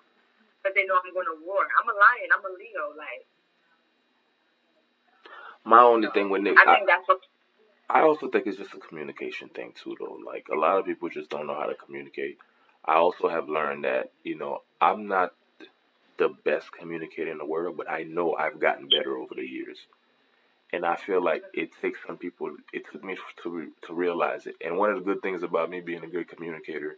but 0.66 0.74
they 0.74 0.82
know 0.90 0.98
I'm 0.98 1.14
going 1.14 1.30
to 1.30 1.38
war. 1.46 1.62
I'm 1.78 1.86
a 1.86 1.94
lion. 1.94 2.28
I'm 2.34 2.42
a 2.46 2.52
Leo. 2.58 2.98
Like 2.98 3.22
My 5.64 5.82
only 5.82 6.10
thing 6.22 6.30
with 6.30 6.42
Nick, 6.42 6.56
I 6.58 6.70
I, 6.70 6.74
think 6.76 6.88
that's 6.88 7.08
what. 7.08 7.20
I 7.90 8.02
also 8.02 8.28
think 8.28 8.46
it's 8.46 8.58
just 8.58 8.74
a 8.74 8.78
communication 8.78 9.48
thing 9.48 9.72
too, 9.74 9.96
though. 9.98 10.18
Like 10.24 10.46
a 10.52 10.56
lot 10.56 10.78
of 10.78 10.86
people 10.86 11.08
just 11.08 11.30
don't 11.30 11.46
know 11.46 11.54
how 11.54 11.66
to 11.66 11.74
communicate. 11.74 12.38
I 12.84 12.94
also 12.94 13.28
have 13.28 13.48
learned 13.48 13.84
that 13.84 14.12
you 14.24 14.36
know 14.36 14.62
I'm 14.80 15.08
not 15.08 15.32
the 16.18 16.30
best 16.44 16.72
communicator 16.72 17.30
in 17.30 17.38
the 17.38 17.46
world, 17.46 17.76
but 17.76 17.90
I 17.90 18.04
know 18.04 18.34
I've 18.34 18.60
gotten 18.60 18.88
better 18.88 19.16
over 19.16 19.34
the 19.34 19.46
years, 19.46 19.78
and 20.72 20.84
I 20.84 20.96
feel 20.96 21.22
like 21.22 21.42
it 21.54 21.70
takes 21.80 22.00
some 22.06 22.16
people. 22.16 22.54
It 22.72 22.84
took 22.90 23.04
me 23.04 23.16
to 23.42 23.72
to 23.86 23.94
realize 23.94 24.46
it. 24.46 24.56
And 24.64 24.78
one 24.78 24.90
of 24.90 24.96
the 24.96 25.04
good 25.04 25.22
things 25.22 25.42
about 25.42 25.70
me 25.70 25.80
being 25.80 26.04
a 26.04 26.08
good 26.08 26.28
communicator 26.28 26.96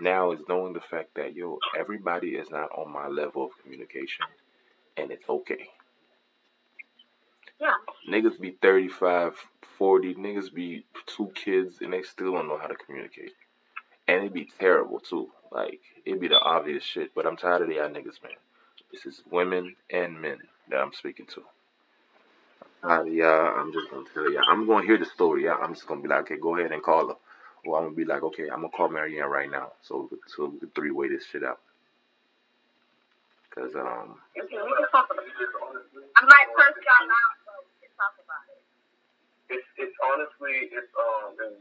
now 0.00 0.32
is 0.32 0.40
knowing 0.48 0.74
the 0.74 0.80
fact 0.80 1.14
that 1.16 1.34
yo 1.34 1.58
everybody 1.78 2.30
is 2.30 2.50
not 2.50 2.70
on 2.76 2.92
my 2.92 3.08
level 3.08 3.44
of 3.46 3.62
communication, 3.62 4.26
and 4.96 5.10
it's 5.10 5.28
okay. 5.28 5.68
Niggas 8.08 8.40
be 8.40 8.52
35, 8.62 9.34
40, 9.78 10.14
niggas 10.14 10.54
be 10.54 10.86
two 11.06 11.30
kids, 11.34 11.78
and 11.80 11.92
they 11.92 12.02
still 12.02 12.32
don't 12.32 12.48
know 12.48 12.58
how 12.58 12.68
to 12.68 12.76
communicate. 12.76 13.32
And 14.08 14.18
it'd 14.18 14.34
be 14.34 14.48
terrible 14.60 15.00
too. 15.00 15.30
Like, 15.52 15.80
it'd 16.04 16.20
be 16.20 16.28
the 16.28 16.40
obvious 16.40 16.84
shit, 16.84 17.14
but 17.14 17.26
I'm 17.26 17.36
tired 17.36 17.62
of 17.62 17.70
y'all 17.70 17.88
niggas, 17.88 18.22
man. 18.22 18.32
This 18.92 19.06
is 19.06 19.22
women 19.30 19.76
and 19.90 20.20
men 20.20 20.38
that 20.70 20.78
I'm 20.78 20.92
speaking 20.92 21.26
to. 21.34 21.42
Uh, 22.82 23.04
yeah, 23.04 23.28
I'm 23.60 23.72
just 23.72 23.90
gonna 23.90 24.06
tell 24.14 24.30
you. 24.30 24.40
I'm 24.48 24.66
gonna 24.66 24.86
hear 24.86 24.98
the 24.98 25.06
story. 25.06 25.44
Yeah, 25.44 25.56
I'm 25.60 25.74
just 25.74 25.86
gonna 25.86 26.02
be 26.02 26.08
like, 26.08 26.20
okay, 26.22 26.38
go 26.40 26.56
ahead 26.56 26.72
and 26.72 26.82
call 26.82 27.08
her. 27.08 27.16
Or 27.66 27.78
I'm 27.78 27.84
gonna 27.86 27.96
be 27.96 28.06
like, 28.06 28.22
okay, 28.24 28.44
I'm 28.44 28.62
gonna 28.62 28.70
call 28.70 28.88
Marianne 28.88 29.28
right 29.28 29.50
now, 29.50 29.72
so 29.82 30.08
so 30.28 30.46
we 30.46 30.60
could 30.60 30.74
three 30.74 30.92
way 30.92 31.08
this 31.08 31.26
shit 31.26 31.44
out. 31.44 31.60
Cause 33.54 33.74
um, 33.76 34.16
Okay, 34.38 34.56
we 34.56 34.72
can 34.76 34.88
talk. 34.92 35.08
I 35.12 36.22
might 36.24 36.48
curse 36.56 36.78
y'all 36.78 37.10
out, 37.10 37.36
but 37.44 37.58
we 37.66 37.74
can 37.82 37.92
talk 37.98 38.14
about 38.22 38.46
it. 38.54 38.62
It's 39.56 39.68
it's 39.78 39.95
honestly 40.12 40.70
it's 40.72 40.92
um 40.96 41.34
and, 41.42 41.56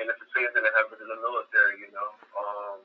and 0.00 0.04
it's 0.10 0.20
the 0.20 0.30
same 0.36 0.48
thing 0.52 0.64
that 0.64 0.74
happens 0.76 1.00
in 1.00 1.08
the 1.08 1.18
military, 1.20 1.80
you 1.80 1.90
know. 1.92 2.10
Um, 2.36 2.78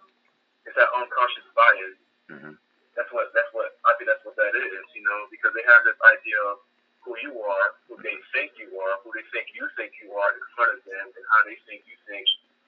it's 0.66 0.76
that 0.78 0.90
unconscious 0.96 1.48
bias. 1.56 1.98
mhm. 2.32 2.54
That's 2.96 3.12
what 3.16 3.32
that's 3.34 3.52
what 3.56 3.72
I 3.88 3.92
think 3.98 4.08
that's 4.12 4.24
what 4.28 4.36
that 4.36 4.54
is, 4.56 4.86
you 4.96 5.04
know, 5.04 5.28
because 5.32 5.52
they 5.56 5.64
have 5.68 5.84
this 5.88 5.98
idea 6.12 6.40
of 6.52 6.60
who 7.04 7.18
you 7.24 7.34
are, 7.42 7.68
who 7.90 7.98
they 8.04 8.14
think 8.36 8.54
you 8.62 8.70
are, 8.78 8.96
who 9.02 9.10
they 9.16 9.26
think 9.34 9.50
you 9.58 9.66
think 9.80 9.96
you 10.04 10.14
are 10.14 10.32
in 10.36 10.44
front 10.56 10.72
of 10.76 10.82
them, 10.86 11.06
and 11.10 11.24
how 11.34 11.42
they 11.50 11.58
think 11.66 11.84
you 11.90 11.98
think 12.06 12.24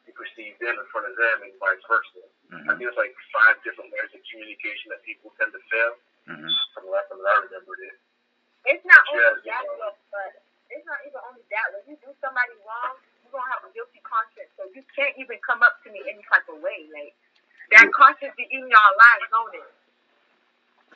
you 0.07 0.11
perceive 0.15 0.57
them 0.63 0.75
in 0.79 0.87
front 0.91 1.05
of 1.07 1.15
them, 1.15 1.35
and 1.45 1.53
vice 1.61 1.83
versa. 1.87 2.23
I 2.51 2.55
Mhm. 2.55 2.65
think 2.79 2.87
it's 2.89 2.97
like 2.97 3.13
five 3.35 3.61
different 3.63 3.91
layers 3.93 4.11
of 4.15 4.21
communication 4.31 4.89
that 4.95 5.03
people 5.03 5.31
tend 5.37 5.51
to 5.53 5.59
fail. 5.69 5.93
Mhm. 6.27 6.49
From 6.73 6.85
the 6.87 6.91
last 6.91 7.07
time 7.11 7.19
that 7.21 7.29
I 7.29 7.39
remembered 7.47 7.79
it. 7.83 7.95
It's 8.65 8.85
not 8.85 9.03
only 9.11 9.23
you 9.43 9.51
that, 9.51 9.63
though, 9.77 9.95
but 10.11 10.41
it's 10.71 10.85
not 10.87 10.99
even 11.05 11.19
only 11.27 11.43
that. 11.51 11.67
When 11.73 11.83
you 11.91 11.95
do 11.99 12.15
somebody 12.23 12.55
wrong, 12.65 12.95
you're 13.23 13.31
gonna 13.35 13.51
have 13.51 13.63
a 13.67 13.71
guilty 13.75 13.99
conscience, 14.07 14.49
so 14.55 14.63
you 14.73 14.83
can't 14.95 15.15
even 15.19 15.37
come 15.43 15.61
up 15.63 15.83
to 15.83 15.91
me 15.91 15.99
any 16.07 16.23
type 16.31 16.47
of 16.47 16.61
way. 16.63 16.87
Like 16.95 17.13
that 17.71 17.91
conscience 18.73 18.81
be 18.81 18.81
y'all 18.81 18.97
lives, 18.97 19.29
don't 19.31 19.53
it? 19.55 19.67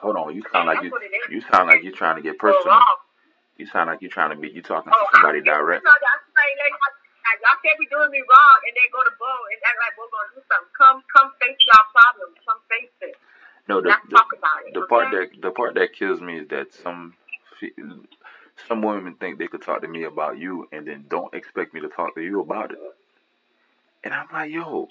Hold 0.02 0.18
on, 0.18 0.36
you 0.36 0.44
sound 0.52 0.68
like 0.68 0.84
you 0.84 0.92
what 0.92 1.04
it 1.04 1.14
is. 1.14 1.28
you 1.32 1.42
sound 1.52 1.68
like 1.70 1.84
you're 1.84 1.94
trying 1.94 2.18
to 2.18 2.24
get 2.24 2.40
personal. 2.40 2.82
You 3.58 3.68
sound 3.68 3.90
like 3.90 4.02
you're 4.02 4.12
trying 4.12 4.32
to 4.32 4.38
be 4.38 4.50
you 4.50 4.62
talking 4.62 4.94
Oh, 4.94 4.98
to 4.98 5.08
somebody 5.14 5.40
I'm 5.40 5.46
getting 5.46 5.64
direct. 5.66 5.84
y'all. 5.86 6.20
Somebody 6.28 6.54
let 6.60 6.72
y'all, 6.72 6.96
now, 7.26 7.36
y'all 7.44 7.60
can't 7.64 7.80
be 7.80 7.88
doing 7.90 8.12
me 8.12 8.22
wrong 8.26 8.58
and 8.68 8.74
then 8.78 8.88
go 8.94 9.02
to 9.06 9.14
Bo 9.20 9.32
and 9.32 9.60
act 9.66 9.80
like 9.82 9.96
we're 9.98 10.12
gonna 10.14 10.32
do 10.36 10.42
something. 10.50 10.74
Come, 10.78 10.98
come 11.14 11.30
face 11.42 11.60
y'all 11.66 11.88
problems. 11.96 12.38
Come 12.46 12.62
face 12.70 12.96
it. 13.02 13.16
No, 13.70 13.82
the, 13.82 13.90
Let's 13.90 14.06
the 14.10 14.18
talk 14.18 14.32
about 14.34 14.60
it. 14.68 14.74
the 14.76 14.82
okay? 14.82 14.90
part 14.90 15.08
that 15.12 15.28
the 15.42 15.52
part 15.52 15.76
that 15.76 15.94
kills 15.94 16.22
me 16.22 16.40
is 16.42 16.48
that 16.50 16.74
some 16.74 17.16
some 18.68 18.82
women 18.84 19.16
think 19.16 19.40
they 19.40 19.48
could 19.48 19.62
talk 19.64 19.82
to 19.82 19.88
me 19.90 20.04
about 20.06 20.38
you 20.40 20.68
and 20.72 20.88
then 20.88 21.06
don't 21.10 21.34
expect 21.34 21.74
me 21.74 21.82
to 21.82 21.90
talk 21.90 22.16
to 22.16 22.22
you 22.22 22.42
about 22.42 22.72
it. 22.72 22.80
And 24.04 24.14
I'm 24.14 24.28
like, 24.34 24.52
yo, 24.52 24.88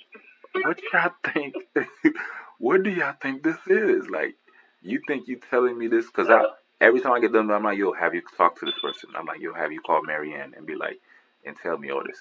what 0.55 0.79
y'all 0.93 1.13
think? 1.25 1.55
what 2.67 2.83
do 2.83 2.91
y'all 2.91 3.15
think 3.23 3.45
this 3.45 3.59
is? 3.69 4.09
Like, 4.11 4.35
you 4.83 5.01
think 5.07 5.29
you 5.29 5.39
telling 5.51 5.79
me 5.79 5.87
this? 5.87 6.09
Cause 6.11 6.29
I 6.29 6.43
every 6.81 7.01
time 7.01 7.13
I 7.13 7.21
get 7.21 7.33
done, 7.33 7.49
I'm 7.49 7.63
like, 7.63 7.79
yo, 7.79 7.93
have 7.93 8.13
you 8.13 8.23
talked 8.37 8.59
to 8.59 8.67
this 8.67 8.75
person? 8.83 9.11
I'm 9.15 9.25
like, 9.25 9.41
yo, 9.41 9.55
have 9.55 9.71
you 9.71 9.81
called 9.81 10.05
Marianne 10.05 10.53
and 10.57 10.67
be 10.67 10.75
like, 10.75 10.99
and 11.45 11.57
tell 11.57 11.79
me 11.79 11.93
all 11.93 12.03
this? 12.05 12.19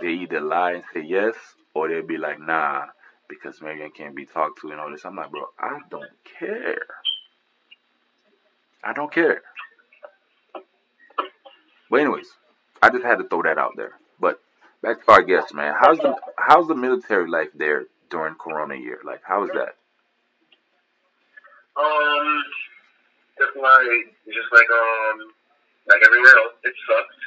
They 0.00 0.10
either 0.10 0.40
lie 0.40 0.74
and 0.74 0.84
say 0.94 1.02
yes, 1.02 1.34
or 1.74 1.88
they'll 1.88 2.06
be 2.06 2.16
like, 2.16 2.38
nah, 2.38 2.86
because 3.28 3.60
Marianne 3.60 3.90
can't 3.90 4.14
be 4.14 4.24
talked 4.24 4.60
to 4.60 4.70
and 4.70 4.78
all 4.78 4.88
this. 4.88 5.04
I'm 5.04 5.16
like, 5.16 5.32
bro, 5.32 5.46
I 5.58 5.80
don't 5.90 6.12
care. 6.38 6.86
I 8.84 8.92
don't 8.92 9.12
care. 9.12 9.42
But 11.90 12.00
anyways, 12.02 12.28
I 12.80 12.90
just 12.90 13.04
had 13.04 13.18
to 13.18 13.24
throw 13.24 13.42
that 13.42 13.58
out 13.58 13.72
there. 13.76 13.94
But 14.20 14.40
back 14.80 15.04
to 15.04 15.10
our 15.10 15.22
guest, 15.22 15.52
man. 15.54 15.74
How's 15.76 15.98
the 15.98 16.14
how's 16.38 16.68
the 16.68 16.76
military 16.76 17.28
life 17.28 17.48
there 17.52 17.86
during 18.10 18.36
Corona 18.36 18.76
year? 18.76 19.00
Like, 19.04 19.22
how 19.24 19.42
is 19.42 19.50
that? 19.54 19.74
Um, 21.78 22.26
just 23.38 23.54
like 23.54 24.10
just 24.26 24.50
like 24.50 24.66
um 24.66 25.30
like 25.86 26.02
everywhere 26.02 26.34
else, 26.42 26.58
it 26.66 26.74
sucks. 26.84 27.18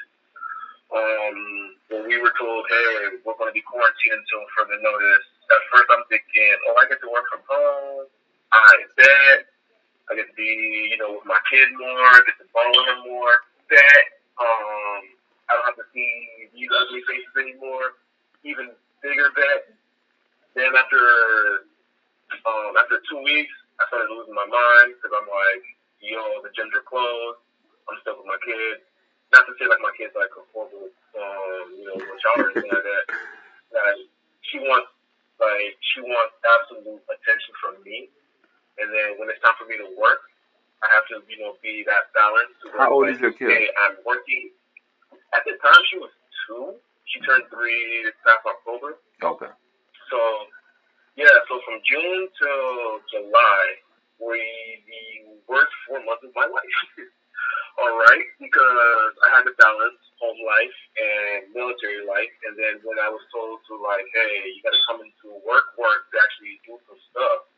Um, 0.91 1.39
when 1.87 2.03
we 2.03 2.19
were 2.19 2.35
told, 2.35 2.67
hey, 2.67 3.15
we're 3.23 3.39
going 3.39 3.47
to 3.47 3.55
be 3.55 3.63
quarantined 3.63 4.11
until 4.11 4.43
further 4.59 4.75
notice. 4.83 5.23
At 5.47 5.63
first, 5.71 5.87
I'm 5.87 6.03
thinking, 6.11 6.51
oh, 6.67 6.75
I 6.75 6.83
get 6.91 6.99
to 6.99 7.07
work 7.07 7.23
from 7.31 7.47
home. 7.47 8.11
I 8.51 8.71
bet 8.99 9.47
I 10.11 10.19
get 10.19 10.27
to 10.27 10.35
be, 10.35 10.91
you 10.91 10.99
know, 10.99 11.15
with 11.15 11.23
my 11.23 11.39
kid 11.47 11.71
more. 11.79 12.11
Get 12.27 12.35
to 12.43 12.47
bond 12.51 12.75
with 12.75 12.87
him 12.91 12.99
more. 13.07 13.35
Bet 13.71 14.03
um, 14.35 15.01
I 15.47 15.55
don't 15.55 15.67
have 15.71 15.79
to 15.79 15.87
see 15.95 16.11
these 16.51 16.67
ugly 16.67 16.99
faces 17.07 17.31
anymore. 17.39 17.95
Even 18.43 18.75
bigger 18.99 19.31
bet. 19.31 19.71
Then 20.59 20.75
after 20.75 20.99
um, 22.43 22.75
after 22.75 22.99
two 23.07 23.23
weeks, 23.23 23.55
I 23.81 23.89
started 23.89 24.13
losing 24.13 24.37
my 24.37 24.45
mind 24.45 24.93
because 24.93 25.09
I'm 25.09 25.25
like, 25.25 25.65
yo, 26.05 26.21
the 26.45 26.53
are 26.53 26.85
closed. 26.85 27.41
I'm 27.89 27.97
stuck 28.05 28.21
with 28.21 28.29
my 28.29 28.37
kid. 28.45 28.85
Not 29.33 29.49
to 29.49 29.57
say 29.57 29.65
like 29.65 29.81
my 29.81 29.89
kid's 29.97 30.13
like 30.13 30.29
a 30.37 30.43
horrible, 30.53 30.93
um, 31.17 31.65
you 31.73 31.85
know, 31.89 31.97
child 31.97 32.45
or 32.45 32.53
anything 32.53 32.69
like 32.69 32.85
that. 32.85 33.05
That 33.73 33.95
she 34.45 34.61
wants, 34.61 34.93
like, 35.41 35.73
she 35.81 36.05
wants 36.05 36.37
absolute 36.45 37.01
attention 37.09 37.53
from 37.57 37.81
me. 37.81 38.13
And 38.77 38.93
then 38.93 39.17
when 39.17 39.33
it's 39.33 39.41
time 39.41 39.57
for 39.57 39.65
me 39.65 39.81
to 39.81 39.89
work, 39.97 40.21
I 40.85 40.87
have 40.93 41.05
to, 41.09 41.25
you 41.25 41.41
know, 41.41 41.57
be 41.65 41.81
that 41.89 42.13
balance. 42.13 42.53
to 42.61 42.77
How 42.77 42.93
old 42.93 43.09
like, 43.09 43.17
is 43.17 43.21
your 43.21 43.33
kid? 43.33 43.49
Hey, 43.49 43.65
I'm 43.87 43.97
working. 44.05 44.53
At 45.33 45.41
the 45.47 45.57
time, 45.57 45.81
she 45.89 45.97
was 45.97 46.13
two. 46.45 46.77
She 47.09 47.17
turned 47.23 47.47
three 47.49 48.03
this 48.03 48.17
past 48.21 48.45
October. 48.45 48.99
Okay. 49.21 49.51
So, 50.11 50.19
yeah, 51.21 51.37
so 51.45 51.61
from 51.61 51.77
June 51.85 52.25
till 52.33 52.97
July 53.13 53.61
were 54.17 54.33
the 54.89 55.05
worst 55.45 55.69
four 55.85 56.01
months 56.01 56.25
of 56.25 56.33
my 56.33 56.49
life. 56.57 56.73
All 57.77 57.93
right, 57.93 58.27
because 58.41 59.13
I 59.25 59.37
had 59.37 59.45
to 59.45 59.53
balance 59.57 60.01
home 60.17 60.37
life 60.41 60.77
and 60.97 61.53
military 61.53 62.01
life, 62.05 62.33
and 62.49 62.57
then 62.57 62.81
when 62.81 62.97
I 62.97 63.09
was 63.09 63.21
told 63.29 63.61
to 63.69 63.73
like, 63.79 64.05
hey, 64.17 64.49
you 64.49 64.61
got 64.65 64.73
to 64.73 64.83
come 64.89 64.99
into 65.01 65.37
work, 65.45 65.77
work 65.77 66.09
to 66.09 66.17
actually 66.19 66.57
do 66.65 66.77
some 66.89 66.99
stuff, 67.13 67.49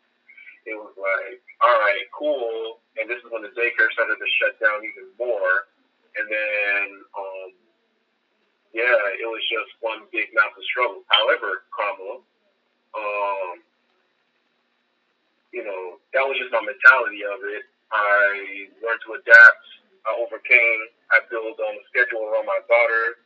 it 0.67 0.75
was 0.75 0.95
like, 0.95 1.39
all 1.63 1.77
right, 1.83 2.03
cool. 2.15 2.83
And 2.99 3.07
this 3.07 3.19
is 3.19 3.27
when 3.31 3.43
the 3.43 3.51
daycare 3.55 3.91
started 3.95 4.15
to 4.15 4.29
shut 4.39 4.55
down 4.59 4.83
even 4.83 5.11
more, 5.19 5.71
and 6.19 6.27
then, 6.27 6.83
um, 7.15 7.49
yeah, 8.75 8.99
it 9.19 9.27
was 9.27 9.43
just 9.47 9.71
one 9.83 10.07
big 10.11 10.31
massive 10.35 10.63
struggle. 10.67 11.03
However, 11.11 11.67
Kamala, 11.73 12.23
um, 12.97 13.61
you 15.53 15.61
know, 15.61 16.01
that 16.17 16.25
was 16.25 16.37
just 16.41 16.49
my 16.53 16.61
mentality 16.65 17.21
of 17.25 17.39
it. 17.45 17.63
I 17.93 18.69
learned 18.81 19.03
to 19.05 19.21
adapt. 19.21 19.65
I 20.03 20.17
overcame. 20.17 20.81
I 21.13 21.21
built 21.29 21.55
um, 21.61 21.77
a 21.77 21.83
schedule 21.93 22.25
around 22.25 22.49
my 22.49 22.59
daughter. 22.65 23.21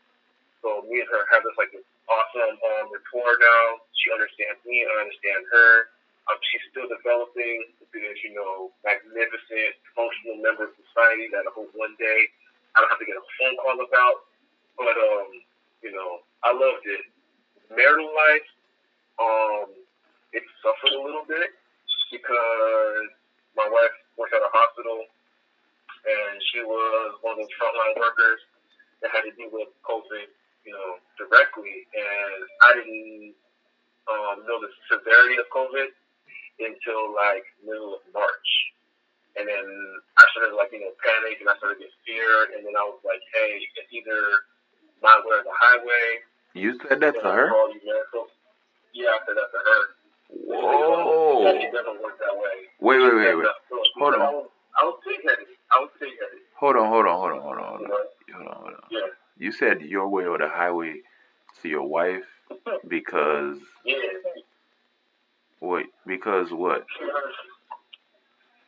So 0.59 0.84
me 0.91 0.99
and 0.99 1.09
her 1.09 1.24
have 1.32 1.41
this 1.47 1.55
like 1.55 1.72
this 1.72 1.88
awesome 2.11 2.59
um, 2.59 2.91
rapport 2.91 3.39
now. 3.39 3.65
She 3.95 4.11
understands 4.11 4.59
me. 4.68 4.84
I 4.84 5.07
understand 5.07 5.47
her. 5.55 5.72
Um, 6.28 6.38
she's 6.51 6.63
still 6.76 6.91
developing 6.91 7.63
into 7.80 7.88
this, 7.95 8.20
you 8.28 8.36
know, 8.36 8.76
magnificent, 8.84 9.80
functional 9.95 10.43
member 10.43 10.68
of 10.68 10.76
society 10.76 11.32
that 11.32 11.47
I 11.47 11.51
hope 11.55 11.72
one 11.72 11.95
day 11.95 12.20
I 12.76 12.84
don't 12.84 12.91
have 12.91 12.99
to 12.99 13.07
get 13.07 13.15
a 13.15 13.24
phone 13.39 13.55
call 13.63 13.80
about. 13.80 14.28
But 14.76 14.95
um, 14.99 15.32
you 15.80 15.95
know, 15.95 16.22
I 16.43 16.51
loved 16.51 16.84
it. 16.84 17.07
Marital 17.72 18.11
life, 18.11 18.47
um, 19.18 19.74
it 20.34 20.43
suffered 20.61 20.93
a 20.93 21.01
little 21.01 21.26
bit 21.26 21.51
because 22.11 23.07
my 23.57 23.65
wife 23.65 23.95
works 24.18 24.34
at 24.34 24.41
a 24.41 24.51
hospital 24.53 25.05
and 26.07 26.36
she 26.53 26.63
was 26.63 27.20
one 27.22 27.36
of 27.36 27.43
those 27.43 27.53
frontline 27.59 27.97
workers 27.99 28.39
that 29.01 29.11
had 29.11 29.28
to 29.28 29.34
deal 29.36 29.51
with 29.51 29.70
COVID, 29.84 30.28
you 30.65 30.74
know, 30.74 31.01
directly. 31.20 31.86
And 31.91 32.39
I 32.63 32.70
didn't 32.80 33.36
um, 34.07 34.36
know 34.47 34.57
the 34.61 34.72
severity 34.88 35.38
of 35.38 35.49
COVID 35.51 35.91
until 36.61 37.13
like 37.13 37.45
middle 37.61 37.99
of 37.99 38.03
March. 38.13 38.49
And 39.38 39.45
then 39.45 39.68
I 40.18 40.24
started 40.34 40.57
like, 40.57 40.74
you 40.74 40.82
know, 40.82 40.93
panic 40.97 41.38
and 41.38 41.49
I 41.49 41.57
started 41.61 41.78
to 41.78 41.86
get 41.86 41.93
fear. 42.07 42.57
And 42.57 42.65
then 42.65 42.74
I 42.74 42.86
was 42.89 42.97
like, 43.05 43.22
hey, 43.38 43.61
it's 43.78 43.91
either 43.93 44.49
my 45.03 45.13
way 45.22 45.38
or 45.38 45.45
the 45.45 45.53
highway. 45.53 46.26
You 46.57 46.80
said 46.89 47.01
that 47.05 47.22
to 47.22 47.30
her? 47.30 47.53
all 47.53 47.70
these 47.70 47.86
miracles. 47.86 48.34
Yeah, 48.97 49.13
I 49.13 49.19
said 49.29 49.37
that 49.37 49.49
to 49.53 49.59
her. 49.61 49.81
Whoa. 50.33 51.43
That 51.45 51.55
it 51.61 51.69
doesn't 51.69 52.01
work 52.01 52.17
that 52.17 52.33
way. 52.33 52.65
Wait, 52.81 52.97
wait, 52.97 53.13
wait, 53.13 53.35
wait. 53.37 53.47
Hold 54.01 54.15
on. 54.15 54.21
I 54.21 54.31
was, 54.33 54.49
I 54.81 54.85
was. 54.85 54.97
I 55.69 55.79
was 55.79 55.91
big-headed. 55.99 56.41
Hold 56.59 56.75
on, 56.75 56.89
hold 56.89 57.05
on, 57.05 57.19
hold 57.19 57.31
on, 57.33 57.41
hold 57.41 57.57
on, 57.57 57.63
hold 57.63 57.81
on. 57.81 57.89
Hold 58.33 58.47
on, 58.47 58.55
hold 58.55 58.73
on. 58.73 58.79
Yeah. 58.89 58.99
You 59.37 59.51
said 59.51 59.81
your 59.81 60.07
way 60.09 60.25
or 60.25 60.39
the 60.39 60.49
highway 60.49 61.01
to 61.61 61.69
your 61.69 61.83
wife 61.83 62.25
because 62.87 63.57
Yeah. 63.85 63.95
wait, 65.61 65.85
because 66.07 66.51
what? 66.51 66.85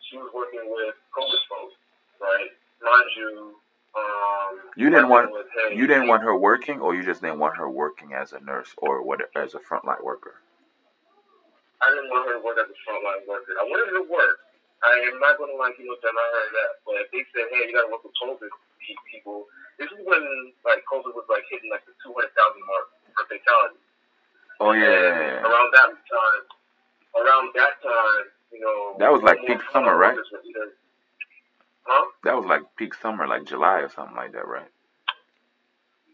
She, 0.10 0.18
was 0.18 0.30
working 0.34 0.62
with 0.70 0.94
COVID 1.18 1.42
folks, 1.50 1.76
right? 2.22 2.50
Mind 2.84 3.10
you, 3.18 3.56
um, 3.96 4.60
You 4.76 4.90
didn't 4.90 5.10
want 5.10 5.28
thing 5.28 5.34
was, 5.36 5.48
hey, 5.54 5.76
you 5.76 5.88
didn't 5.88 6.08
want 6.08 6.24
her 6.24 6.36
working, 6.38 6.80
or 6.80 6.96
you 6.96 7.04
just 7.04 7.22
didn't 7.22 7.40
want 7.40 7.58
her 7.58 7.70
working 7.70 8.14
as 8.14 8.34
a 8.34 8.40
nurse 8.40 8.70
or 8.78 9.02
what 9.04 9.22
as 9.36 9.54
a 9.56 9.60
frontline 9.60 10.04
worker. 10.04 10.36
I 11.82 11.90
didn't 11.96 12.10
want 12.12 12.28
her 12.28 12.34
to 12.38 12.44
work 12.44 12.58
as 12.60 12.68
a 12.70 12.78
frontline 12.86 13.24
worker. 13.28 13.56
I 13.60 13.64
wanted 13.66 13.88
her 13.92 13.98
to 14.04 14.08
work. 14.10 14.38
I 14.84 14.94
am 15.12 15.20
not 15.20 15.36
going 15.38 15.52
to 15.52 15.60
like, 15.60 15.76
you 15.80 15.88
know, 15.88 15.98
deny 16.00 16.28
her 16.36 16.46
that. 16.56 16.72
But 16.88 16.96
if 17.04 17.08
they 17.12 17.24
said, 17.36 17.52
hey, 17.52 17.68
you 17.68 17.76
got 17.76 17.88
to 17.88 17.92
work 17.92 18.04
with 18.04 18.16
COVID 18.20 18.48
people, 19.12 19.44
this 19.76 19.92
is 19.92 20.00
when, 20.08 20.24
like, 20.64 20.84
COVID 20.88 21.12
was, 21.16 21.28
like, 21.28 21.44
hitting, 21.52 21.68
like, 21.68 21.84
the 21.84 21.92
200,000 22.04 22.32
mark 22.64 22.86
for 23.16 23.24
fatalities. 23.28 23.84
Oh 24.60 24.72
yeah, 24.72 24.84
yeah, 24.84 25.12
And 25.16 25.24
yeah. 25.24 25.48
Around 25.48 25.70
that 25.72 25.92
time, 25.96 26.44
around 27.16 27.48
that 27.56 27.76
time, 27.82 28.26
you 28.52 28.60
know. 28.60 28.96
That 29.00 29.12
was 29.12 29.24
like 29.24 29.40
peak 29.48 29.60
summer, 29.72 29.96
right? 29.96 30.16
either- 30.16 30.76
Huh? 31.84 32.06
that 32.24 32.36
was 32.36 32.46
like 32.46 32.62
peak 32.78 32.94
summer, 32.94 33.28
like 33.28 33.46
July 33.46 33.82
or 33.82 33.90
something 33.90 34.16
like 34.16 34.32
that, 34.34 34.48
right? 34.48 34.70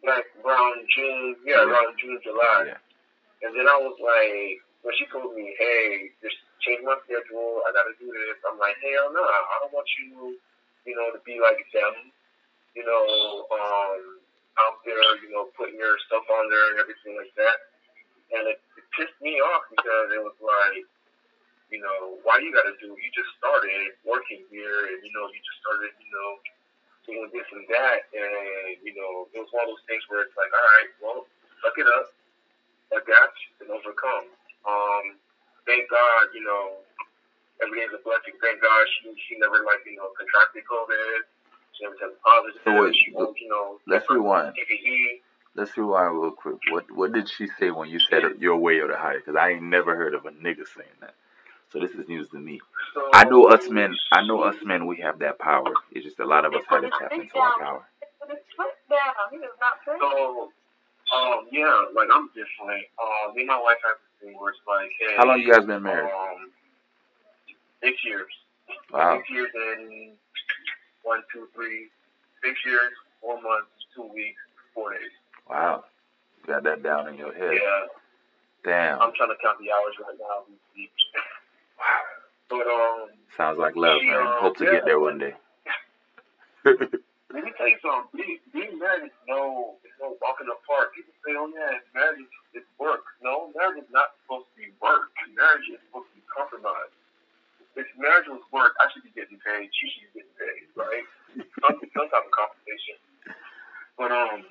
Like, 0.05 0.25
around 0.45 0.85
June, 0.93 1.35
yeah, 1.45 1.65
Yeah. 1.65 1.71
around 1.71 1.97
June, 1.97 2.19
July. 2.23 2.71
Yeah. 2.77 2.81
And 3.41 3.51
then 3.57 3.67
I 3.67 3.77
was 3.81 3.97
like, 3.99 4.61
when 4.85 4.93
she 4.95 5.05
told 5.09 5.33
me, 5.33 5.55
hey, 5.57 6.13
just 6.21 6.37
change 6.61 6.85
my 6.85 6.95
schedule, 7.03 7.61
I 7.65 7.73
gotta 7.73 7.93
do 7.99 8.05
this, 8.13 8.37
I'm 8.45 8.57
like, 8.61 8.77
hell 8.85 9.09
no, 9.11 9.21
I 9.25 9.65
don't 9.65 9.73
want 9.73 9.89
you, 9.97 10.37
you 10.85 10.93
know, 10.95 11.09
to 11.11 11.19
be 11.25 11.41
like 11.41 11.57
them, 11.73 12.13
you 12.77 12.85
know, 12.85 13.49
um, 13.49 14.21
out 14.61 14.77
there, 14.85 15.01
you 15.25 15.33
know, 15.33 15.49
putting 15.57 15.75
your 15.75 15.97
stuff 16.05 16.23
on 16.29 16.49
there 16.53 16.71
and 16.71 16.79
everything 16.79 17.17
like 17.17 17.33
that. 17.35 17.57
And 18.37 18.47
it, 18.47 18.61
it 18.77 18.85
pissed 18.95 19.17
me 19.21 19.41
off 19.41 19.65
because 19.73 20.13
it 20.13 20.21
was 20.21 20.37
like, 20.39 20.85
you 21.75 21.83
know, 21.83 22.15
why 22.23 22.39
you 22.39 22.55
gotta 22.55 22.71
do, 22.79 22.95
you 22.95 23.09
just 23.11 23.35
started 23.35 23.99
working 24.07 24.47
here 24.47 24.95
and, 24.95 25.03
you 25.03 25.11
know, 25.11 25.27
you 25.27 25.39
just 25.43 25.59
started, 25.59 25.91
you 25.99 26.07
know, 26.07 26.31
doing 27.03 27.27
this 27.35 27.47
and 27.51 27.67
that. 27.67 28.07
And, 28.15 28.79
you 28.79 28.95
know, 28.95 29.27
it 29.35 29.43
was 29.43 29.51
one 29.51 29.67
of 29.67 29.75
those 29.75 29.83
things 29.91 30.07
where 30.07 30.23
it's 30.23 30.35
like, 30.39 30.55
all 30.55 30.67
right, 30.79 30.89
well, 31.03 31.19
suck 31.59 31.75
it 31.75 31.87
up 31.99 32.15
adapt 32.93 33.37
and 33.61 33.69
overcome. 33.71 34.27
Um, 34.65 35.05
thank 35.65 35.89
God, 35.89 36.31
you 36.33 36.43
know, 36.43 36.81
every 37.61 37.81
day 37.81 37.85
is 37.89 37.95
a 37.95 38.01
blessing. 38.03 38.35
Thank 38.41 38.61
God 38.61 38.83
she 38.99 39.09
she 39.27 39.33
never 39.39 39.63
like 39.65 39.81
you 39.85 39.97
know 39.97 40.11
contracted 40.17 40.65
COVID. 40.65 41.25
She 41.73 41.85
never 41.85 41.97
tested 41.97 42.21
positive. 42.21 42.61
So 42.63 42.71
wait, 42.71 42.95
she 42.95 43.11
won't, 43.13 43.37
you 43.39 43.49
know, 43.49 43.79
Let's 43.87 44.09
rewind. 44.09 44.55
PPE. 44.55 45.21
Let's 45.55 45.75
rewind 45.77 46.19
real 46.19 46.31
quick. 46.31 46.59
What 46.69 46.91
what 46.91 47.13
did 47.13 47.29
she 47.29 47.47
say 47.59 47.71
when 47.71 47.89
you 47.89 47.99
said 47.99 48.23
your 48.39 48.57
way 48.57 48.79
or 48.79 48.87
the 48.87 48.97
higher? 48.97 49.19
Because 49.19 49.35
I 49.35 49.51
ain't 49.55 49.63
never 49.63 49.95
heard 49.95 50.13
of 50.13 50.25
a 50.25 50.31
nigga 50.31 50.67
saying 50.67 50.99
that. 51.01 51.15
So 51.75 51.81
this 51.81 51.91
is 51.91 52.07
news 52.07 52.29
to 52.29 52.39
me. 52.39 52.61
So, 52.93 53.09
I 53.11 53.25
know 53.25 53.51
us 53.51 53.67
men. 53.69 53.93
I 54.13 54.25
know 54.25 54.39
us 54.43 54.55
men. 54.63 54.87
We 54.87 54.95
have 55.03 55.19
that 55.19 55.39
power. 55.39 55.73
It's 55.91 56.05
just 56.05 56.19
a 56.21 56.25
lot 56.25 56.45
of 56.45 56.53
us 56.55 56.63
haven't 56.69 56.93
tapped 56.97 57.11
into 57.11 57.37
our 57.37 57.51
power. 57.59 57.83
Put 58.55 58.71
down. 58.89 59.11
He 59.29 59.37
does 59.39 59.51
not. 59.59 59.73
So, 59.83 60.51
um, 61.11 61.47
yeah, 61.51 61.83
like 61.93 62.07
I'm 62.13 62.29
different. 62.29 62.87
Um, 62.95 63.35
me 63.35 63.41
and 63.41 63.47
my 63.51 63.59
wife 63.59 63.75
have 63.83 63.99
this 63.99 64.29
thing 64.31 64.39
where 64.39 64.51
it's 64.51 64.59
like, 64.65 64.89
hey, 65.01 65.15
How 65.17 65.27
long 65.27 65.41
you 65.41 65.51
guys 65.51 65.65
been 65.65 65.83
married? 65.83 66.07
Um, 66.07 66.49
six 67.83 67.97
years. 68.05 68.31
Wow. 68.93 69.17
Six 69.19 69.29
years 69.29 69.51
and 69.53 70.13
one, 71.03 71.23
two, 71.33 71.49
three, 71.53 71.91
six 72.41 72.55
years, 72.65 72.93
four 73.19 73.35
months, 73.35 73.67
two 73.93 74.07
weeks, 74.15 74.39
four 74.73 74.93
days. 74.93 75.11
Wow. 75.49 75.83
You 76.39 76.53
got 76.53 76.63
that 76.63 76.83
down 76.83 77.09
in 77.09 77.17
your 77.17 77.33
head. 77.33 77.59
Yeah, 77.59 77.91
Damn. 78.63 79.01
I'm 79.01 79.11
trying 79.19 79.29
to 79.29 79.37
count 79.43 79.59
the 79.59 79.75
hours 79.75 79.93
right 79.99 80.15
now. 80.17 80.47
as 81.79 81.99
we 82.11 82.23
speak. 82.25 82.55
Wow. 82.55 82.55
But 82.55 82.65
um, 82.67 83.09
Sounds 83.37 83.59
like 83.59 83.75
love, 83.75 83.99
man. 84.03 84.25
Hope 84.39 84.57
to 84.57 84.65
get 84.65 84.85
there 84.85 84.99
one 84.99 85.17
day. 85.17 85.33
let 86.65 87.43
me 87.43 87.51
tell 87.57 87.67
you 87.67 87.77
something. 87.83 88.09
Being, 88.15 88.39
being 88.53 88.79
married 88.79 89.11
is 89.11 89.17
no, 89.27 89.75
it's 89.83 89.93
no 89.99 90.15
walk 90.23 90.39
in 90.41 90.47
the 90.47 90.57
park. 90.65 90.95
People 90.95 91.13
say, 91.21 91.35
"Oh 91.37 91.51
yeah, 91.51 91.77
marriage 91.93 92.23
is 92.23 92.31
it's 92.63 92.71
work." 92.79 93.03
No, 93.21 93.51
marriage 93.53 93.83
is 93.83 93.91
not 93.91 94.15
supposed 94.23 94.49
to 94.49 94.55
be 94.57 94.71
work. 94.81 95.11
Marriage 95.35 95.67
is 95.69 95.81
supposed 95.85 96.09
to 96.09 96.15
be 96.15 96.23
compromise. 96.31 96.89
If 97.75 97.85
marriage 97.99 98.31
was 98.31 98.39
work, 98.55 98.71
I 98.79 98.87
should 98.89 99.03
be 99.03 99.11
getting 99.11 99.37
paid. 99.43 99.67
She 99.75 99.85
should 99.91 100.07
be 100.15 100.23
getting 100.23 100.37
paid, 100.39 100.65
right? 100.79 101.05
Some, 101.35 101.75
some 101.91 102.07
type 102.07 102.23
of 102.23 102.31
compensation. 102.31 102.97
But 103.99 104.15
um, 104.15 104.47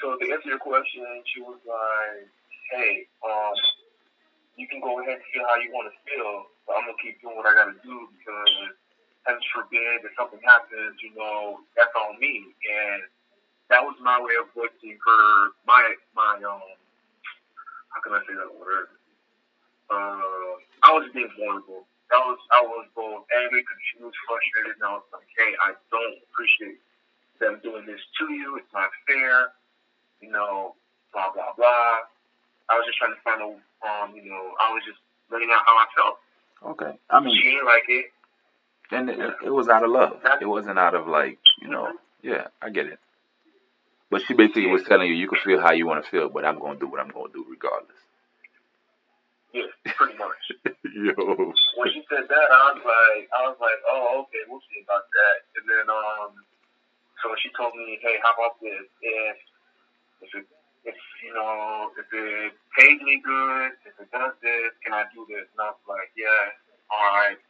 so 0.00 0.16
to 0.16 0.24
answer 0.32 0.48
your 0.48 0.62
question, 0.62 1.04
she 1.28 1.44
was 1.44 1.60
like, 1.68 2.26
"Hey, 2.72 3.04
um, 3.20 3.54
you 4.56 4.66
can 4.68 4.80
go 4.80 5.00
ahead 5.02 5.18
and 5.20 5.26
feel 5.34 5.44
how 5.48 5.58
you 5.60 5.70
want 5.74 5.90
to 5.90 5.96
feel, 6.06 6.48
but 6.66 6.78
I'm 6.78 6.86
gonna 6.88 7.00
keep 7.02 7.20
doing 7.22 7.36
what 7.36 7.46
I 7.46 7.54
gotta 7.54 7.78
do 7.82 8.08
because." 8.18 8.70
heaven 9.26 9.42
forbid 9.54 10.04
if 10.04 10.12
something 10.16 10.40
happens, 10.44 10.96
you 11.02 11.12
know, 11.16 11.60
that's 11.76 11.92
on 11.96 12.20
me. 12.20 12.44
And 12.44 13.02
that 13.70 13.82
was 13.82 13.96
my 14.00 14.20
way 14.20 14.36
of 14.40 14.52
voicing 14.54 14.96
her 15.00 15.24
my 15.66 15.80
my 16.14 16.36
um 16.44 16.76
how 17.92 18.00
can 18.04 18.12
I 18.14 18.20
say 18.28 18.34
that 18.36 18.52
word? 18.52 18.88
Uh 19.90 20.54
I 20.84 20.90
was 20.92 21.08
being 21.14 21.30
vulnerable. 21.38 21.88
That 22.12 22.22
was 22.24 22.38
I 22.52 22.62
was 22.62 22.86
both 22.94 23.24
angry, 23.32 23.64
confused, 23.64 24.18
frustrated, 24.28 24.76
and 24.80 24.84
I 24.84 24.92
was 25.00 25.08
like, 25.12 25.28
Hey, 25.36 25.52
I 25.64 25.74
don't 25.90 26.16
appreciate 26.30 26.80
them 27.40 27.60
doing 27.64 27.86
this 27.86 28.00
to 28.20 28.32
you, 28.32 28.56
it's 28.58 28.72
not 28.72 28.90
fair, 29.08 29.56
you 30.20 30.30
know, 30.30 30.76
blah 31.12 31.32
blah 31.32 31.52
blah. 31.56 32.06
I 32.70 32.76
was 32.78 32.86
just 32.86 32.98
trying 32.98 33.14
to 33.14 33.20
find 33.22 33.40
a 33.42 33.48
um, 33.84 34.16
you 34.16 34.24
know, 34.30 34.54
I 34.60 34.72
was 34.72 34.82
just 34.86 34.98
letting 35.30 35.48
out 35.52 35.62
how 35.66 35.76
I 35.76 35.86
felt. 35.96 36.16
Okay. 36.80 36.98
I 37.10 37.20
mean, 37.20 37.36
She 37.36 37.50
didn't 37.50 37.66
like 37.66 37.84
it. 37.88 38.06
and 38.90 39.10
it, 39.10 39.34
it 39.44 39.50
was 39.52 39.68
out 39.68 39.84
of 39.84 39.90
love. 39.90 40.20
It 40.40 40.46
wasn't 40.46 40.78
out 40.78 40.94
of 40.94 41.06
like, 41.06 41.38
you 41.60 41.68
know, 41.68 41.92
yeah, 42.22 42.48
I 42.62 42.70
get 42.70 42.86
it. 42.86 42.98
But 44.10 44.22
she 44.26 44.32
basically 44.34 44.66
was 44.68 44.82
telling 44.84 45.08
you, 45.08 45.14
you 45.14 45.28
can 45.28 45.38
feel 45.44 45.60
how 45.60 45.72
you 45.72 45.86
want 45.86 46.04
to 46.04 46.10
feel, 46.10 46.28
but 46.28 46.44
I'm 46.44 46.58
gonna 46.58 46.78
do 46.78 46.86
what 46.86 47.00
I'm 47.00 47.10
gonna 47.10 47.32
do 47.32 47.44
regardless. 47.50 47.98
Yeah, 49.52 49.68
pretty 49.84 50.16
much. 50.18 50.44
Yo. 50.84 51.14
when 51.76 51.88
she 51.92 52.02
said 52.08 52.26
that, 52.28 52.48
I 52.50 52.72
was 52.74 52.82
like, 52.84 53.24
I 53.30 53.40
was 53.48 53.58
like, 53.60 53.80
oh, 53.90 54.24
okay, 54.24 54.42
we'll 54.48 54.62
see 54.70 54.82
about 54.82 55.04
that. 55.10 55.36
And 55.58 55.64
then, 55.68 55.86
um, 55.90 56.30
so 57.22 57.34
she 57.42 57.50
told 57.56 57.74
me, 57.74 57.98
hey, 58.02 58.16
how 58.22 58.32
about 58.34 58.58
this? 58.62 58.86
If, 59.02 59.36
if 60.22 60.30
it, 60.42 60.46
if 60.84 60.96
you 61.24 61.32
know, 61.32 61.90
if 61.96 62.06
it 62.12 62.52
pays 62.76 63.00
me 63.00 63.20
good, 63.24 63.72
if 63.88 63.96
it 64.00 64.08
does 64.12 64.36
this, 64.44 64.72
can 64.84 64.92
I 64.92 65.04
do 65.16 65.24
this? 65.28 65.48
And 65.56 65.60
I 65.64 65.72
was 65.72 65.84
like, 65.88 66.12
yeah, 66.16 66.52
all 66.92 67.08
right, 67.12 67.40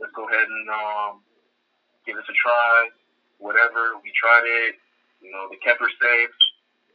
let's 0.00 0.12
go 0.16 0.24
ahead 0.28 0.48
and 0.48 0.66
um, 0.68 1.12
give 2.04 2.16
this 2.16 2.28
a 2.28 2.36
try. 2.36 2.88
Whatever, 3.38 3.96
we 4.00 4.12
tried 4.16 4.44
it. 4.44 4.76
You 5.20 5.32
know, 5.32 5.48
they 5.48 5.60
kept 5.60 5.80
her 5.80 5.92
safe. 6.00 6.34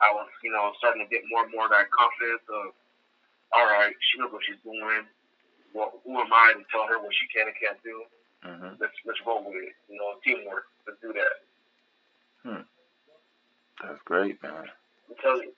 I 0.02 0.12
was, 0.14 0.28
you 0.44 0.52
know, 0.52 0.74
starting 0.78 1.06
to 1.06 1.10
get 1.10 1.24
more 1.30 1.46
and 1.46 1.54
more 1.54 1.70
of 1.70 1.74
that 1.74 1.90
confidence 1.90 2.44
of, 2.50 2.74
all 3.54 3.66
right, 3.70 3.94
she 4.12 4.20
knows 4.20 4.34
what 4.34 4.44
she's 4.46 4.60
doing 4.66 5.06
well, 5.76 5.92
who 6.08 6.16
am 6.18 6.32
I 6.32 6.54
to 6.56 6.64
tell 6.72 6.88
her 6.88 6.98
what 7.04 7.12
she 7.14 7.28
can 7.28 7.52
and 7.52 7.58
can't 7.60 7.84
do? 7.84 8.08
hmm 8.42 8.80
Let's 8.80 8.96
let's 9.06 9.20
roll 9.28 9.44
with 9.44 9.60
it. 9.60 9.76
You 9.92 10.00
know, 10.00 10.16
teamwork. 10.24 10.66
Let's 10.88 11.00
do 11.02 11.12
that. 11.14 11.36
That's 13.84 14.00
great, 14.06 14.42
man. 14.42 14.72
I'm 15.10 15.16
telling 15.22 15.52
you, 15.52 15.54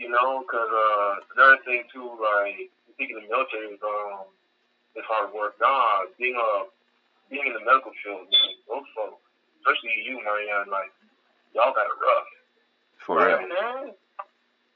you 0.00 0.08
know, 0.08 0.40
because 0.40 0.72
uh, 0.72 1.12
another 1.36 1.60
thing 1.68 1.84
too, 1.92 2.08
like 2.16 2.72
speaking 2.96 3.20
of 3.20 3.22
the 3.22 3.28
military 3.28 3.76
is 3.76 3.82
um, 3.84 4.24
it's 4.96 5.04
hard 5.04 5.28
work. 5.36 5.60
Nah, 5.60 6.08
being 6.16 6.34
a 6.34 6.64
being 7.28 7.44
in 7.46 7.52
the 7.52 7.60
medical 7.60 7.92
field, 8.00 8.24
man, 8.24 8.50
those 8.64 8.88
folks, 8.96 9.20
especially 9.60 10.00
you, 10.08 10.16
Marianne, 10.24 10.72
like 10.72 10.88
y'all 11.52 11.76
got 11.76 11.84
it 11.84 12.00
rough. 12.00 12.28
For 13.04 13.20
real. 13.20 13.44
Man. 13.44 13.92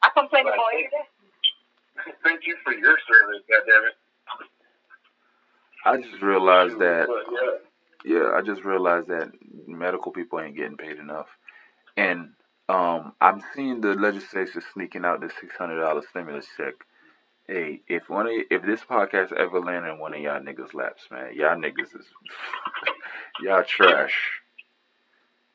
I 0.05 0.09
complain 0.13 0.45
about 0.45 0.61
every 0.77 0.93
day. 0.93 1.09
Thank 2.25 2.45
you 2.45 2.57
for 2.63 2.77
your 2.77 2.97
service, 3.09 3.43
goddammit. 3.49 3.97
I 5.87 5.97
just 6.01 6.23
realized 6.23 6.79
that 6.81 7.09
But 7.09 7.25
yeah, 8.05 8.19
yeah, 8.19 8.31
I 8.37 8.43
just 8.43 8.63
realized 8.65 9.09
that 9.09 9.33
medical 9.67 10.13
people 10.13 10.41
ain't 10.41 10.57
getting 10.57 10.77
paid 10.77 10.99
enough. 10.99 11.29
And 11.97 12.31
um 12.69 13.13
I'm 13.21 13.43
seeing 13.55 13.81
the 13.81 13.95
legislation 13.95 14.63
sneaking 14.73 15.05
out 15.05 15.21
the 15.21 15.31
six 15.41 15.57
hundred 15.57 15.81
dollar 15.81 16.03
stimulus 16.09 16.47
check. 16.57 16.75
Hey, 17.47 17.83
if 17.89 18.09
one 18.09 18.27
of 18.27 18.33
if 18.51 18.63
this 18.63 18.81
podcast 18.81 19.33
ever 19.33 19.61
land 19.61 19.87
in 19.87 19.99
one 19.99 20.15
of 20.15 20.21
y'all 20.21 20.41
niggas 20.41 20.73
laps, 20.73 21.03
man, 21.11 21.35
y'all 21.35 21.57
niggas 21.57 21.95
is 21.99 22.07
y'all 23.43 23.65
trash. 23.65 24.15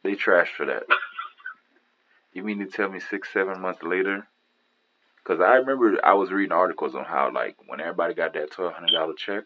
They 0.04 0.16
trash 0.16 0.52
for 0.56 0.66
that. 0.68 0.84
You 2.32 2.44
mean 2.44 2.60
to 2.60 2.68
tell 2.68 2.90
me 2.90 3.00
six, 3.00 3.34
seven 3.34 3.60
months 3.60 3.82
later? 3.82 4.28
Cause 5.24 5.40
I 5.40 5.56
remember 5.56 6.00
I 6.04 6.14
was 6.14 6.32
reading 6.32 6.52
articles 6.52 6.96
on 6.96 7.06
how 7.06 7.32
like 7.34 7.56
when 7.68 7.82
everybody 7.82 8.14
got 8.14 8.34
that 8.34 8.52
twelve 8.52 8.74
hundred 8.74 8.92
dollar 8.92 9.14
check, 9.14 9.44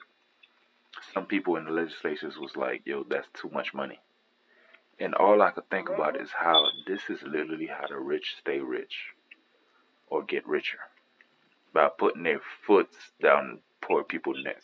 some 1.14 1.26
people 1.26 1.55
in 1.55 1.66
the 1.66 1.72
legislatures 1.72 2.38
was 2.38 2.55
like, 2.55 2.82
"Yo, 2.86 3.03
that's 3.03 3.28
too 3.34 3.49
much 3.49 3.74
money." 3.74 3.99
And 5.04 5.14
all 5.16 5.41
I 5.41 5.51
could 5.51 5.70
think 5.70 5.89
about 5.89 6.16
is 6.16 6.32
how 6.32 6.66
this 6.88 7.10
is 7.10 7.22
literally 7.24 7.68
how 7.68 7.88
the 7.88 7.97
rich 7.97 8.36
stay 8.39 8.60
rich 8.60 9.10
or 10.08 10.24
get 10.24 10.47
richer 10.47 10.80
by 11.74 11.89
putting 11.89 12.24
their 12.24 12.39
foot 12.66 12.88
down 13.22 13.60
poor 13.82 14.06
people's 14.06 14.41
neck. 14.45 14.64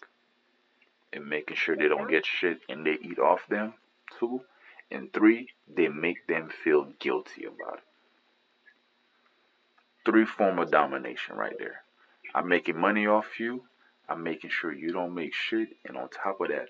and 1.11 1.27
making 1.27 1.57
sure 1.57 1.75
they 1.75 1.89
don't 1.89 2.09
get 2.09 2.25
shit 2.25 2.61
and 2.69 2.85
they 2.85 2.97
eat 3.01 3.19
off 3.19 3.41
them. 3.49 3.73
Two. 4.17 4.41
And 4.89 5.11
three, 5.11 5.49
they 5.67 5.89
make 5.89 6.25
them 6.27 6.49
feel 6.63 6.85
guilty 6.99 7.43
about 7.43 7.79
it. 7.79 7.83
Three 10.05 10.25
form 10.25 10.59
of 10.59 10.71
domination 10.71 11.35
right 11.35 11.57
there. 11.59 11.83
I'm 12.33 12.47
making 12.47 12.79
money 12.79 13.07
off 13.07 13.41
you. 13.41 13.63
I'm 14.07 14.23
making 14.23 14.51
sure 14.51 14.71
you 14.71 14.93
don't 14.93 15.13
make 15.13 15.33
shit. 15.33 15.75
And 15.85 15.97
on 15.97 16.07
top 16.09 16.39
of 16.39 16.47
that, 16.47 16.69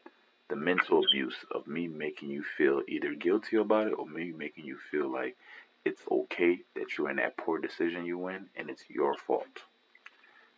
the 0.50 0.56
mental 0.56 1.04
abuse 1.04 1.36
of 1.52 1.68
me 1.68 1.88
making 1.88 2.30
you 2.30 2.43
feel 2.58 2.82
either 2.88 3.14
guilty 3.14 3.58
about 3.58 3.88
it 3.88 3.93
or 3.93 4.08
me 4.08 4.34
making 4.36 4.66
you 4.66 4.78
feel 4.91 5.12
like 5.12 5.38
it's 5.86 6.02
okay 6.12 6.60
that 6.76 6.97
you're 6.97 7.10
in 7.10 7.18
that 7.18 7.38
poor 7.38 7.60
decision 7.60 8.06
you 8.06 8.28
in 8.28 8.47
and 8.56 8.70
it's 8.70 8.84
your 8.89 9.16
fault. 9.16 9.64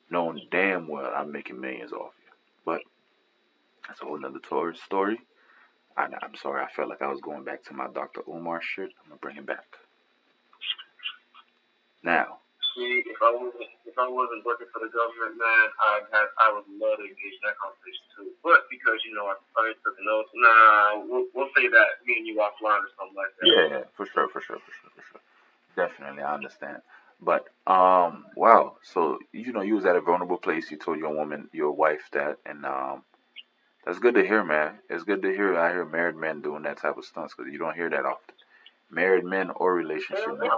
Knowing 0.10 0.48
damn 0.50 0.88
well 0.88 1.12
I'm 1.16 1.32
making 1.32 1.60
millions 1.60 1.92
off 1.92 2.14
you. 2.24 2.32
But 2.66 2.82
that's 3.88 4.02
a 4.02 4.06
whole 4.06 4.20
nother 4.20 4.40
story. 4.76 5.20
I, 5.98 6.06
am 6.06 6.36
sorry, 6.36 6.64
I 6.64 6.72
felt 6.72 6.90
like 6.90 7.02
I 7.02 7.12
was 7.12 7.20
going 7.20 7.44
back 7.44 7.64
to 7.66 7.74
my 7.74 7.88
Dr. 7.88 8.22
Umar 8.28 8.62
shit. 8.62 8.92
I'm 9.04 9.10
gonna 9.10 9.20
bring 9.20 9.38
it 9.38 9.46
back. 9.46 9.76
Now, 12.02 12.40
see, 12.74 13.04
if 13.06 13.20
I 13.22 13.32
wasn't 13.36 13.68
if 13.86 14.00
I 14.00 14.08
wasn't 14.08 14.48
working 14.48 14.72
for 14.72 14.80
the 14.80 14.88
government, 14.88 15.36
man, 15.36 15.68
I'd 15.92 16.08
have 16.16 16.32
I 16.40 16.48
would 16.56 16.68
love 16.80 16.98
to 16.98 17.06
engage 17.06 17.36
in 17.36 17.44
that 17.44 17.60
conversation 17.60 18.08
too. 18.16 18.32
But 18.40 18.71
because 18.92 19.06
you 19.06 19.16
know 19.16 19.26
I, 19.26 19.36
I 19.58 19.74
took 19.84 19.96
notes, 20.04 20.30
nah, 20.36 21.06
we'll, 21.08 21.26
we'll 21.34 21.50
say 21.56 21.68
that 21.68 22.04
me 22.06 22.16
and 22.18 22.28
you 22.28 22.36
offline 22.36 22.84
or 22.84 22.92
something 23.00 23.16
like 23.16 23.32
that. 23.40 23.48
Yeah, 23.48 23.84
for 23.96 24.06
sure, 24.06 24.28
for 24.28 24.42
sure, 24.42 24.60
for 24.60 24.72
sure, 24.72 24.92
for 24.96 25.04
sure. 25.12 25.22
Definitely, 25.76 26.24
I 26.24 26.34
understand. 26.34 26.82
But 27.22 27.48
um, 27.68 28.26
wow. 28.36 28.78
So 28.84 29.20
you 29.32 29.54
know, 29.54 29.62
you 29.62 29.76
was 29.76 29.86
at 29.86 29.96
a 29.96 30.02
vulnerable 30.02 30.38
place. 30.38 30.70
You 30.72 30.78
told 30.78 31.00
your 31.00 31.16
woman, 31.16 31.50
your 31.54 31.72
wife, 31.72 32.10
that, 32.12 32.38
and 32.46 32.66
um, 32.66 33.04
that's 33.86 34.00
good 34.00 34.16
to 34.16 34.24
hear, 34.26 34.44
man. 34.44 34.80
It's 34.90 35.04
good 35.04 35.22
to 35.22 35.30
hear. 35.30 35.58
I 35.58 35.72
hear 35.72 35.86
married 35.86 36.16
men 36.16 36.42
doing 36.42 36.64
that 36.64 36.78
type 36.78 36.98
of 36.98 37.06
stunts 37.06 37.34
because 37.36 37.52
you 37.52 37.60
don't 37.60 37.76
hear 37.76 37.90
that 37.90 38.06
often. 38.06 38.36
Married 38.90 39.24
men 39.24 39.52
or 39.56 39.74
relationship 39.74 40.38
men 40.38 40.50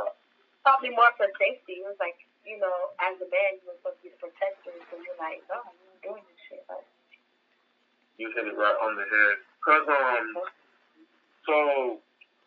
probably 0.64 0.96
more 0.96 1.12
for 1.20 1.28
safety. 1.36 1.84
It 1.84 1.86
was 1.86 2.00
like, 2.00 2.16
you 2.48 2.58
know, 2.58 2.96
as 3.04 3.20
a 3.20 3.28
man, 3.28 3.60
you're 3.62 3.76
supposed 3.84 4.00
to 4.00 4.04
be 4.08 4.10
the 4.16 4.20
protector, 4.20 4.72
so 4.90 4.96
you're 4.98 5.20
like, 5.20 5.44
no, 5.52 5.60
I'm 5.60 5.76
doing 6.00 6.24
this 6.24 6.24
shit. 6.24 6.24
Like, 6.24 6.33
you 8.18 8.32
hit 8.36 8.47
it 8.47 8.57
right 8.57 8.78
on 8.82 8.95
the 8.95 9.03
head. 9.03 9.36
Cause 9.64 9.88
um, 9.88 10.28
so 11.47 11.99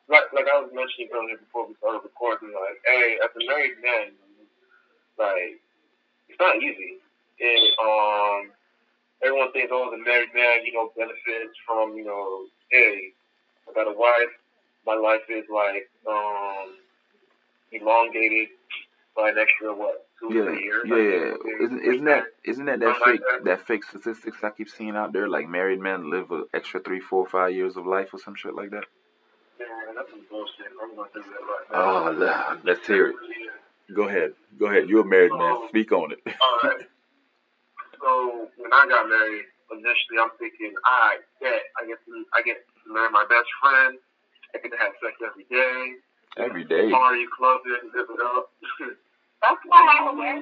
like 0.08 0.30
like 0.34 0.46
I 0.46 0.60
was 0.60 0.70
mentioning 0.72 1.10
earlier 1.14 1.38
before 1.38 1.66
we 1.66 1.74
started 1.78 2.04
recording, 2.04 2.54
like, 2.54 2.78
hey, 2.86 3.18
as 3.22 3.30
a 3.34 3.42
married 3.46 3.78
man, 3.82 4.14
like, 5.18 5.58
it's 6.28 6.38
not 6.38 6.56
easy. 6.56 7.02
And 7.40 7.64
um, 7.82 8.40
everyone 9.22 9.52
thinks, 9.52 9.70
oh, 9.72 9.90
the 9.90 9.98
married 9.98 10.30
man, 10.34 10.64
you 10.64 10.72
know, 10.72 10.92
benefits 10.96 11.56
from, 11.66 11.96
you 11.96 12.04
know, 12.04 12.46
hey, 12.70 13.12
I 13.68 13.72
got 13.74 13.90
a 13.90 13.96
wife. 13.96 14.32
My 14.86 14.94
life 14.94 15.26
is 15.28 15.44
like, 15.52 15.90
um, 16.06 16.78
elongated 17.72 18.48
by 19.16 19.30
an 19.30 19.38
extra 19.38 19.74
what 19.74 20.05
yeah, 20.22 20.50
years. 20.50 20.82
Yeah, 20.86 20.96
yeah. 20.96 21.64
Isn't 21.64 21.84
isn't 21.84 22.04
that 22.04 22.24
isn't 22.44 22.64
that 22.66 22.80
that 22.80 22.96
fake 22.96 23.06
like 23.06 23.20
that. 23.20 23.44
that. 23.44 23.66
fake 23.66 23.84
statistics 23.84 24.38
I 24.42 24.50
keep 24.50 24.68
seeing 24.68 24.96
out 24.96 25.12
there? 25.12 25.28
Like 25.28 25.48
married 25.48 25.80
men 25.80 26.10
live 26.10 26.30
an 26.30 26.46
extra 26.54 26.80
three, 26.80 27.00
four, 27.00 27.26
five 27.26 27.52
years 27.52 27.76
of 27.76 27.86
life 27.86 28.12
or 28.12 28.18
some 28.18 28.34
shit 28.34 28.54
like 28.54 28.70
that. 28.70 28.84
Yeah, 29.58 29.66
that's 29.94 30.10
some 30.10 30.24
bullshit. 30.30 30.66
I'm 30.82 30.96
gonna 30.96 31.08
that 31.14 31.20
right 31.22 31.66
now. 31.72 32.52
Oh, 32.52 32.60
let's 32.64 32.86
hear 32.86 33.08
it. 33.08 33.16
Go 33.94 34.08
ahead. 34.08 34.32
Go 34.58 34.66
ahead. 34.66 34.88
You're 34.88 35.02
a 35.02 35.04
married 35.04 35.30
so, 35.30 35.38
man. 35.38 35.68
Speak 35.68 35.92
on 35.92 36.12
it. 36.12 36.18
all 36.26 36.58
right. 36.62 36.86
So 38.00 38.48
when 38.56 38.72
I 38.72 38.86
got 38.88 39.08
married, 39.08 39.44
initially 39.70 40.18
I'm 40.20 40.30
thinking, 40.38 40.74
I 40.84 41.18
bet 41.40 41.62
I 41.80 41.86
get 41.86 41.98
to 42.04 42.24
I 42.34 42.42
get 42.42 42.56
to 42.84 42.92
marry 42.92 43.10
my 43.10 43.24
best 43.28 43.48
friend. 43.60 43.98
I 44.54 44.58
get 44.58 44.72
to 44.72 44.78
have 44.78 44.92
sex 45.02 45.16
every 45.24 45.46
day. 45.50 45.94
Every 46.36 46.64
day. 46.64 46.90
Party, 46.90 47.24
club 47.36 47.60
it, 47.66 47.80
zip 47.92 48.06
it 48.10 48.20
up. 48.20 48.50
That's 49.42 49.62
why 49.66 49.80
I 49.80 50.12
wear 50.14 50.36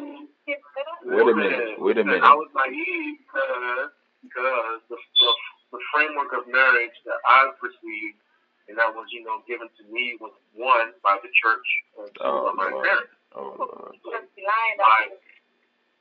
Wait 0.46 1.28
a 1.28 1.34
minute. 1.34 1.80
Wait 1.80 1.98
a 1.98 2.04
minute. 2.04 2.22
I 2.22 2.34
was 2.34 2.48
naive 2.54 3.18
because, 3.24 3.90
because 4.22 4.80
the, 4.88 4.96
the, 4.96 5.30
the 5.72 5.80
framework 5.92 6.32
of 6.36 6.48
marriage 6.48 6.96
that 7.04 7.20
I 7.26 7.50
perceived 7.60 8.20
and 8.68 8.76
that 8.80 8.92
was, 8.96 9.04
you 9.12 9.24
know, 9.24 9.44
given 9.44 9.68
to 9.68 9.84
me 9.92 10.16
was 10.20 10.32
one 10.56 10.96
by 11.04 11.20
the 11.20 11.28
church 11.36 11.68
and 12.00 12.08
oh, 12.20 12.48
two 12.48 12.48
oh, 12.48 12.48
by 12.48 12.54
my 12.56 12.68
Lord. 12.72 12.84
parents. 12.84 13.14
Oh, 13.36 13.52
Lord. 13.60 13.96
my, 14.00 15.00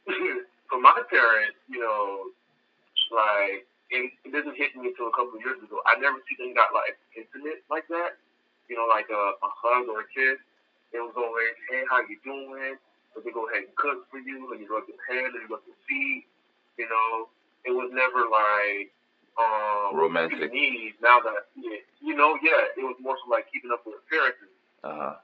for 0.70 0.80
my 0.80 1.00
parents, 1.12 1.60
you 1.68 1.84
know, 1.84 2.32
like, 3.12 3.68
it, 3.92 4.12
it 4.24 4.32
doesn't 4.32 4.56
hit 4.56 4.76
me 4.80 4.92
until 4.92 5.12
a 5.12 5.16
couple 5.16 5.36
of 5.36 5.44
years 5.44 5.60
ago. 5.60 5.84
I 5.84 6.00
never 6.00 6.20
see 6.24 6.40
them 6.40 6.56
got 6.56 6.72
like 6.72 6.96
intimate 7.16 7.68
like 7.68 7.88
that 7.92 8.16
you 8.70 8.76
know, 8.76 8.88
like 8.88 9.08
a, 9.12 9.24
a 9.38 9.50
hug 9.54 9.86
or 9.90 10.02
a 10.02 10.08
kiss. 10.12 10.40
It 10.94 11.02
was 11.02 11.14
always, 11.18 11.54
hey, 11.70 11.84
how 11.90 12.06
you 12.06 12.18
doing? 12.22 12.78
But 13.14 13.26
they 13.26 13.34
go 13.34 13.50
ahead 13.50 13.66
and 13.70 13.76
cook 13.76 14.10
for 14.10 14.18
you, 14.22 14.54
and 14.54 14.62
you 14.62 14.70
rub 14.70 14.86
your 14.90 15.02
head, 15.10 15.34
and 15.34 15.42
you 15.42 15.50
rub 15.50 15.66
your 15.66 15.78
feet. 15.90 16.26
You 16.78 16.90
know, 16.90 17.30
it 17.66 17.74
was 17.74 17.90
never 17.94 18.26
like 18.30 18.90
um 19.38 19.98
romantic. 19.98 20.54
Need 20.54 20.98
now 21.02 21.22
that 21.22 21.50
you 21.58 22.14
know, 22.14 22.38
yeah, 22.42 22.74
it 22.78 22.86
was 22.86 22.98
more 23.02 23.18
so 23.22 23.30
like 23.30 23.50
keeping 23.54 23.70
up 23.74 23.86
with 23.86 24.02
appearances. 24.06 24.54
Uh 24.82 24.94
huh. 24.94 25.16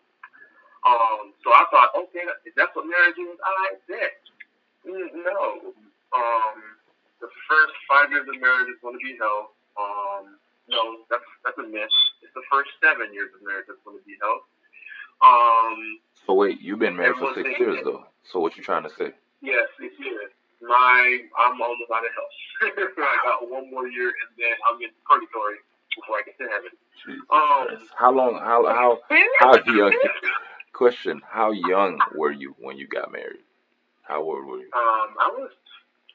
Um, 0.86 1.36
so 1.44 1.52
I 1.52 1.68
thought, 1.70 1.92
okay, 2.08 2.24
if 2.48 2.56
that's 2.56 2.72
what 2.72 2.88
marriage 2.88 3.20
is, 3.20 3.36
I 3.44 3.76
bet. 3.90 4.16
Mm, 4.88 5.12
no. 5.28 5.76
Um, 6.16 6.56
the 7.20 7.28
first 7.52 7.76
five 7.84 8.08
years 8.16 8.24
of 8.26 8.40
marriage 8.40 8.72
is 8.72 8.80
going 8.80 8.96
to 8.96 9.04
be 9.04 9.20
hell. 9.20 9.52
Um, 9.76 10.40
no, 10.72 11.04
that's 11.12 11.26
that's 11.44 11.60
a 11.60 11.68
myth. 11.68 11.92
It's 12.24 12.32
the 12.32 12.46
first 12.48 12.72
seven 12.80 13.12
years 13.12 13.34
of 13.36 13.44
marriage 13.44 13.68
that's 13.68 13.82
going 13.84 14.00
to 14.00 14.06
be 14.08 14.16
held. 14.24 14.46
Um. 15.22 16.00
So 16.26 16.34
wait, 16.34 16.62
you've 16.62 16.80
been 16.80 16.96
married 16.96 17.18
for 17.18 17.34
six 17.34 17.50
years 17.60 17.80
though. 17.84 18.06
So 18.32 18.40
what 18.40 18.56
you 18.58 18.64
trying 18.64 18.84
to 18.84 18.90
say? 18.90 19.12
Yeah, 19.42 19.54
six 19.80 19.94
years. 20.00 20.32
My, 20.62 21.20
I'm 21.40 21.62
almost 21.62 21.90
out 21.94 22.04
of 22.04 22.12
health. 22.14 22.94
I 22.98 23.18
got 23.24 23.50
one 23.50 23.72
more 23.72 23.88
year, 23.88 24.08
and 24.08 24.30
then 24.38 24.56
I'm 24.70 24.82
in 24.82 24.90
purgatory 25.08 25.56
before 25.96 26.18
I 26.18 26.24
get 26.26 26.38
to 26.38 26.48
heaven. 26.52 26.72
um, 27.32 27.88
how 27.98 28.12
long? 28.12 28.36
How 28.36 28.68
how 28.68 29.00
how 29.40 29.54
young? 29.74 29.94
question: 30.74 31.22
How 31.28 31.52
young 31.52 32.00
were 32.16 32.32
you 32.32 32.56
when 32.60 32.78
you 32.78 32.88
got 32.88 33.12
married? 33.12 33.44
How 34.04 34.22
old 34.22 34.46
were 34.46 34.58
you? 34.58 34.70
Um, 34.74 35.16
I 35.20 35.32
was 35.38 35.52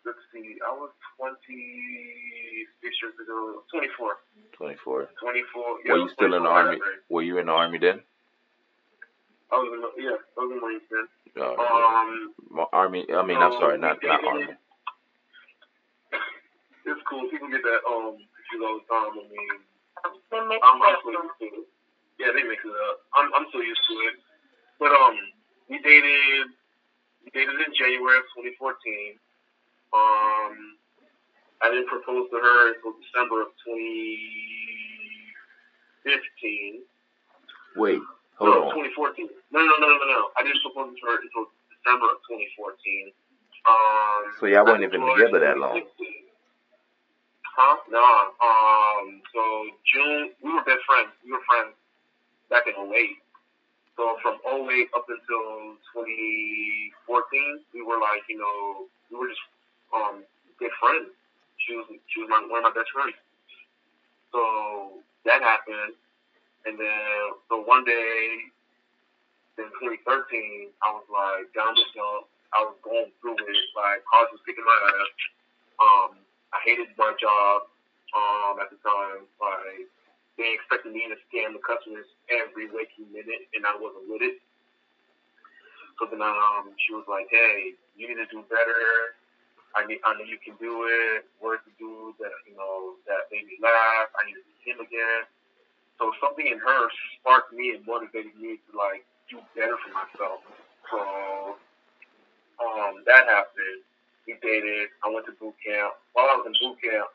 let's 0.05 0.19
see, 0.33 0.57
I 0.67 0.73
was 0.73 0.91
26 1.17 2.97
years 3.03 3.15
ago, 3.23 3.63
24. 3.73 4.17
24. 4.53 5.09
24. 5.21 5.63
Yeah, 5.85 5.93
were 5.93 5.99
you 5.99 6.09
still 6.11 6.35
in 6.35 6.43
the 6.43 6.49
army? 6.49 6.79
Were 7.09 7.23
you 7.23 7.39
in 7.39 7.47
the 7.47 7.53
army 7.53 7.79
then? 7.79 8.01
I 9.53 9.57
was 9.57 9.93
yeah, 9.99 10.17
I 10.17 10.41
was 10.41 10.51
in 10.51 10.57
the 10.57 10.63
Marines. 10.63 10.83
Oh, 11.37 11.59
um, 11.59 12.67
army. 12.73 13.07
I 13.11 13.27
mean, 13.27 13.39
I'm 13.39 13.53
sorry, 13.59 13.79
not 13.79 13.99
not 14.03 14.25
army. 14.25 14.47
It's 16.87 17.01
cool. 17.09 17.29
People 17.31 17.49
get 17.49 17.63
that 17.63 17.83
um 17.89 18.17
confused 18.17 18.65
all 18.65 18.79
the 18.79 18.87
time. 18.89 19.13
I 19.17 19.25
mean, 19.29 19.59
I'm, 20.63 20.83
I'm 20.83 20.97
so 21.03 21.11
used 21.11 21.39
to 21.41 21.47
it. 21.47 21.67
Yeah, 22.21 22.31
they 22.35 22.45
mix 22.47 22.63
it 22.65 22.71
up. 22.71 23.01
I'm 23.17 23.33
I'm 23.35 23.47
so 23.53 23.61
used 23.61 23.81
to 23.89 23.95
it. 24.09 24.15
But 24.79 24.93
um, 24.93 25.17
we 25.69 25.79
dated. 25.81 26.47
We 27.25 27.31
dated 27.33 27.57
in 27.57 27.73
January 27.75 28.19
of 28.21 28.25
2014. 28.37 29.17
Um, 29.95 30.77
I 31.63 31.71
didn't 31.71 31.89
propose 31.89 32.29
to 32.31 32.37
her 32.37 32.75
until 32.75 32.93
December 33.01 33.43
of 33.43 33.49
2015. 36.05 36.85
Wait, 37.77 38.03
hold 38.39 38.51
no, 38.51 38.71
on. 38.71 38.87
2014. 38.95 39.29
No, 39.53 39.61
no, 39.61 39.75
no, 39.79 39.87
no, 39.87 39.97
no, 39.99 40.07
no. 40.07 40.23
I 40.39 40.43
didn't 40.43 40.61
to 40.63 40.71
her 40.75 41.17
until 41.21 41.51
December 41.71 42.07
of 42.13 42.19
2014. 42.27 43.13
Um, 43.65 44.23
so 44.41 44.47
y'all 44.47 44.65
weren't 44.65 44.85
even 44.85 45.01
together 45.01 45.41
that 45.41 45.57
long. 45.57 45.81
Huh? 47.57 47.77
Nah. 47.89 48.35
Um. 48.43 49.23
So 49.33 49.41
June, 49.89 50.35
we 50.43 50.53
were 50.53 50.65
best 50.67 50.85
friends. 50.85 51.15
We 51.25 51.33
were 51.33 51.45
friends 51.49 51.73
back 52.51 52.67
in 52.69 52.77
08. 52.77 53.17
So 53.97 54.19
from 54.21 54.43
08 54.43 54.91
up 54.93 55.07
until 55.07 55.79
2014, 55.95 57.63
we 57.73 57.81
were 57.87 57.99
like, 58.03 58.27
you 58.29 58.39
know, 58.43 58.91
we 59.09 59.17
were 59.17 59.31
just 59.31 59.45
um, 59.95 60.27
good 60.59 60.75
friend. 60.83 61.07
She 61.63 61.79
was 61.79 61.87
she 62.11 62.21
was 62.21 62.29
my, 62.29 62.43
one 62.51 62.67
of 62.67 62.75
my 62.75 62.75
best 62.75 62.91
friends. 62.91 63.17
So 64.35 64.99
that 65.25 65.41
happened, 65.41 65.95
and 66.67 66.81
then 66.81 67.19
so 67.49 67.63
one 67.63 67.85
day 67.85 68.51
in 69.57 69.69
2013, 69.79 70.75
I 70.83 70.89
was 70.93 71.07
like 71.09 71.47
down 71.55 71.77
the 71.77 71.87
dump. 71.95 72.27
I 72.55 72.67
was 72.67 72.79
going 72.83 73.11
through 73.21 73.39
it. 73.39 73.67
Like 73.77 74.03
cars 74.07 74.31
was 74.31 74.43
kicking 74.47 74.65
my 74.65 74.79
ass. 74.91 75.13
Um, 75.79 76.11
I 76.55 76.59
hated 76.65 76.93
my 76.97 77.13
job. 77.21 77.71
Um, 78.15 78.63
at 78.63 78.71
the 78.71 78.79
time, 78.79 79.27
like 79.43 79.91
they 80.39 80.55
expected 80.55 80.95
me 80.95 81.03
to 81.11 81.19
scam 81.27 81.51
the 81.51 81.63
customers 81.63 82.07
every 82.31 82.71
waking 82.71 83.11
minute, 83.11 83.51
and 83.59 83.67
I 83.67 83.75
wasn't 83.75 84.07
with 84.07 84.23
it. 84.23 84.39
So 85.99 86.07
then 86.07 86.23
um, 86.23 86.71
she 86.79 86.95
was 86.95 87.03
like, 87.11 87.27
"Hey, 87.27 87.75
you 87.99 88.07
need 88.07 88.23
to 88.23 88.31
do 88.31 88.47
better 88.47 89.19
I 89.75 89.83
need, 89.91 89.99
I 90.07 90.15
know 90.15 90.23
you 90.23 90.39
can 90.39 90.55
do 90.63 90.87
it. 90.87 91.27
Work 91.43 91.67
to 91.67 91.73
do 91.79 92.15
that, 92.23 92.35
you 92.47 92.55
know, 92.55 92.95
that 93.11 93.27
made 93.35 93.47
me 93.51 93.59
laugh. 93.59 94.15
I 94.15 94.23
need 94.31 94.39
to 94.39 94.47
see 94.63 94.71
him 94.71 94.79
again. 94.79 95.27
So 95.99 96.11
something 96.19 96.47
in 96.47 96.59
her 96.59 96.83
sparked 97.21 97.53
me 97.53 97.75
and 97.77 97.87
motivated 97.87 98.35
me 98.37 98.59
to 98.59 98.71
like 98.77 99.07
do 99.31 99.39
better 99.55 99.79
for 99.79 99.93
myself. 99.95 100.41
So 100.91 100.99
um, 102.61 103.03
that 103.07 103.25
happened. 103.31 103.83
We 104.27 104.35
dated. 104.41 104.89
I 105.05 105.13
went 105.13 105.27
to 105.27 105.37
boot 105.37 105.55
camp. 105.61 105.95
While 106.17 106.33
I 106.33 106.37
was 106.41 106.49
in 106.49 106.57
boot 106.59 106.81
camp, 106.81 107.13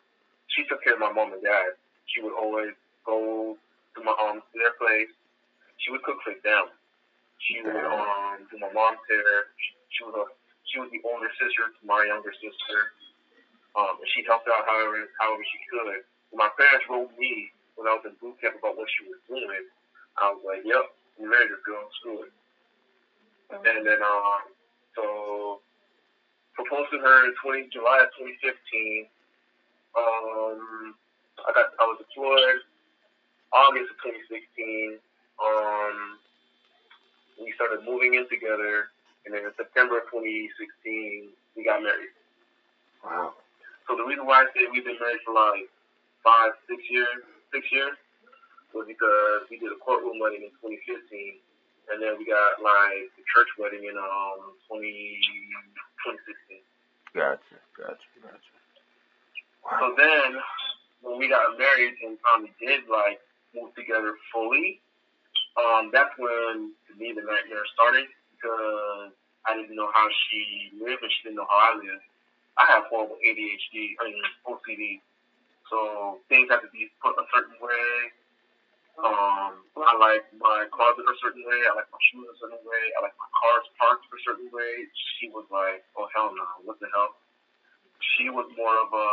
she 0.54 0.64
took 0.70 0.84
care 0.84 0.94
of 0.94 1.02
my 1.02 1.12
mom 1.12 1.34
and 1.34 1.42
dad. 1.44 1.76
She 2.08 2.22
would 2.22 2.38
always 2.38 2.74
go 3.06 3.58
to 3.96 4.00
my 4.04 4.14
um 4.22 4.42
to 4.42 4.56
their 4.58 4.78
place. 4.78 5.12
She 5.82 5.92
would 5.92 6.04
cook 6.04 6.22
for 6.24 6.34
them. 6.46 6.72
She 7.44 7.62
would 7.62 7.76
um 7.76 8.46
do 8.50 8.58
my 8.62 8.72
mom's 8.72 9.02
hair. 9.10 9.52
She, 9.58 9.72
she 9.98 10.02
was 10.06 10.16
a 10.16 10.26
she 10.70 10.78
was 10.80 10.90
the 10.94 11.02
older 11.04 11.30
sister 11.42 11.74
to 11.74 11.82
my 11.84 12.06
younger 12.06 12.34
sister. 12.38 12.80
Um, 13.78 14.02
and 14.02 14.10
she 14.14 14.26
helped 14.26 14.50
out 14.50 14.66
however 14.70 15.10
however 15.18 15.44
she 15.46 15.60
could. 15.70 16.06
My 16.34 16.50
parents 16.58 16.86
wrote 16.90 17.10
me 17.18 17.50
when 17.80 17.88
I 17.88 17.96
was 17.96 18.04
in 18.04 18.20
boot 18.20 18.36
camp 18.44 18.60
about 18.60 18.76
what 18.76 18.92
she 18.92 19.08
was 19.08 19.24
doing, 19.32 19.64
I 20.20 20.36
was 20.36 20.44
like, 20.44 20.68
"Yep, 20.68 20.84
I'm 21.24 21.32
ready 21.32 21.48
to 21.48 21.60
go. 21.64 21.88
Screw 22.04 22.28
it." 22.28 22.34
Mm-hmm. 23.48 23.64
And 23.64 23.88
then 23.88 24.04
um, 24.04 24.44
so 25.00 25.64
proposed 26.60 26.92
to 26.92 27.00
her 27.00 27.18
in 27.24 27.34
20 27.40 27.72
July 27.72 28.04
of 28.04 28.12
2015. 28.20 29.08
Um, 29.96 30.92
I 31.40 31.56
got 31.56 31.72
I 31.80 31.88
was 31.88 32.04
deployed 32.04 32.68
August 33.56 33.96
of 33.96 33.98
2016. 34.28 35.00
Um, 35.40 36.20
we 37.40 37.56
started 37.56 37.88
moving 37.88 38.20
in 38.20 38.28
together, 38.28 38.92
and 39.24 39.32
then 39.32 39.48
in 39.48 39.56
September 39.56 40.04
of 40.04 40.12
2016, 40.12 41.32
we 41.56 41.64
got 41.64 41.80
married. 41.80 42.12
Wow. 43.08 43.40
So 43.88 43.96
the 43.96 44.04
reason 44.04 44.28
why 44.28 44.44
I 44.44 44.52
say 44.52 44.68
we've 44.68 44.84
been 44.84 45.00
married 45.00 45.24
for 45.24 45.32
like 45.32 45.72
five, 46.28 46.60
six 46.68 46.84
years, 46.92 47.24
six 47.54 47.66
years, 47.72 47.98
was 48.74 48.86
because 48.86 49.50
we 49.50 49.58
did 49.58 49.74
a 49.74 49.80
courtroom 49.82 50.22
wedding 50.22 50.46
in 50.46 50.54
2015, 50.62 51.42
and 51.90 51.98
then 51.98 52.18
we 52.18 52.26
got 52.26 52.62
like 52.62 53.10
the 53.18 53.24
church 53.30 53.50
wedding 53.58 53.90
in 53.90 53.98
um 53.98 54.54
20, 54.70 54.86
2016. 56.06 56.62
Gotcha, 57.18 57.58
gotcha, 57.74 58.10
gotcha. 58.22 58.54
Wow. 59.66 59.78
So 59.82 59.86
then, 59.98 60.38
when 61.02 61.18
we 61.18 61.28
got 61.28 61.58
married 61.58 61.98
and 62.06 62.18
finally 62.22 62.54
did 62.62 62.86
like 62.86 63.18
move 63.58 63.74
together 63.74 64.14
fully, 64.30 64.80
um, 65.58 65.90
that's 65.90 66.14
when 66.22 66.72
to 66.88 66.92
me 66.98 67.12
the 67.18 67.26
nightmare 67.26 67.66
started 67.74 68.06
because 68.38 69.12
I 69.50 69.58
didn't 69.58 69.76
know 69.76 69.90
how 69.90 70.08
she 70.30 70.70
lived 70.78 71.02
and 71.02 71.12
she 71.12 71.26
didn't 71.26 71.42
know 71.42 71.50
how 71.50 71.74
I 71.74 71.82
lived. 71.82 72.06
I 72.60 72.66
have 72.76 72.92
horrible 72.92 73.18
ADHD, 73.24 73.98
I 73.98 74.12
mean 74.12 74.24
OCD, 74.46 75.02
so 75.70 76.20
things 76.28 76.50
have 76.50 76.66
to 76.66 76.72
be 76.74 76.90
put 77.00 77.14
a 77.16 77.26
certain 77.34 77.58
way. 77.62 77.90
Um, 79.00 79.64
I 79.80 79.96
like 79.96 80.28
my 80.36 80.68
closet 80.76 81.08
a 81.08 81.16
certain 81.24 81.46
way. 81.48 81.60
I 81.70 81.72
like 81.72 81.88
my 81.88 82.02
shoes 82.12 82.28
a 82.28 82.36
certain 82.36 82.60
way. 82.68 82.84
I 83.00 83.08
like 83.08 83.16
my 83.16 83.30
cars 83.32 83.66
parked 83.80 84.04
a 84.12 84.20
certain 84.28 84.52
way. 84.52 84.90
She 85.18 85.32
was 85.32 85.48
like, 85.48 85.88
oh 85.96 86.10
hell 86.12 86.36
no, 86.36 86.68
what 86.68 86.82
the 86.84 86.92
hell? 86.92 87.16
She 88.18 88.28
was 88.28 88.52
more 88.60 88.76
of 88.76 88.92
a 88.92 89.08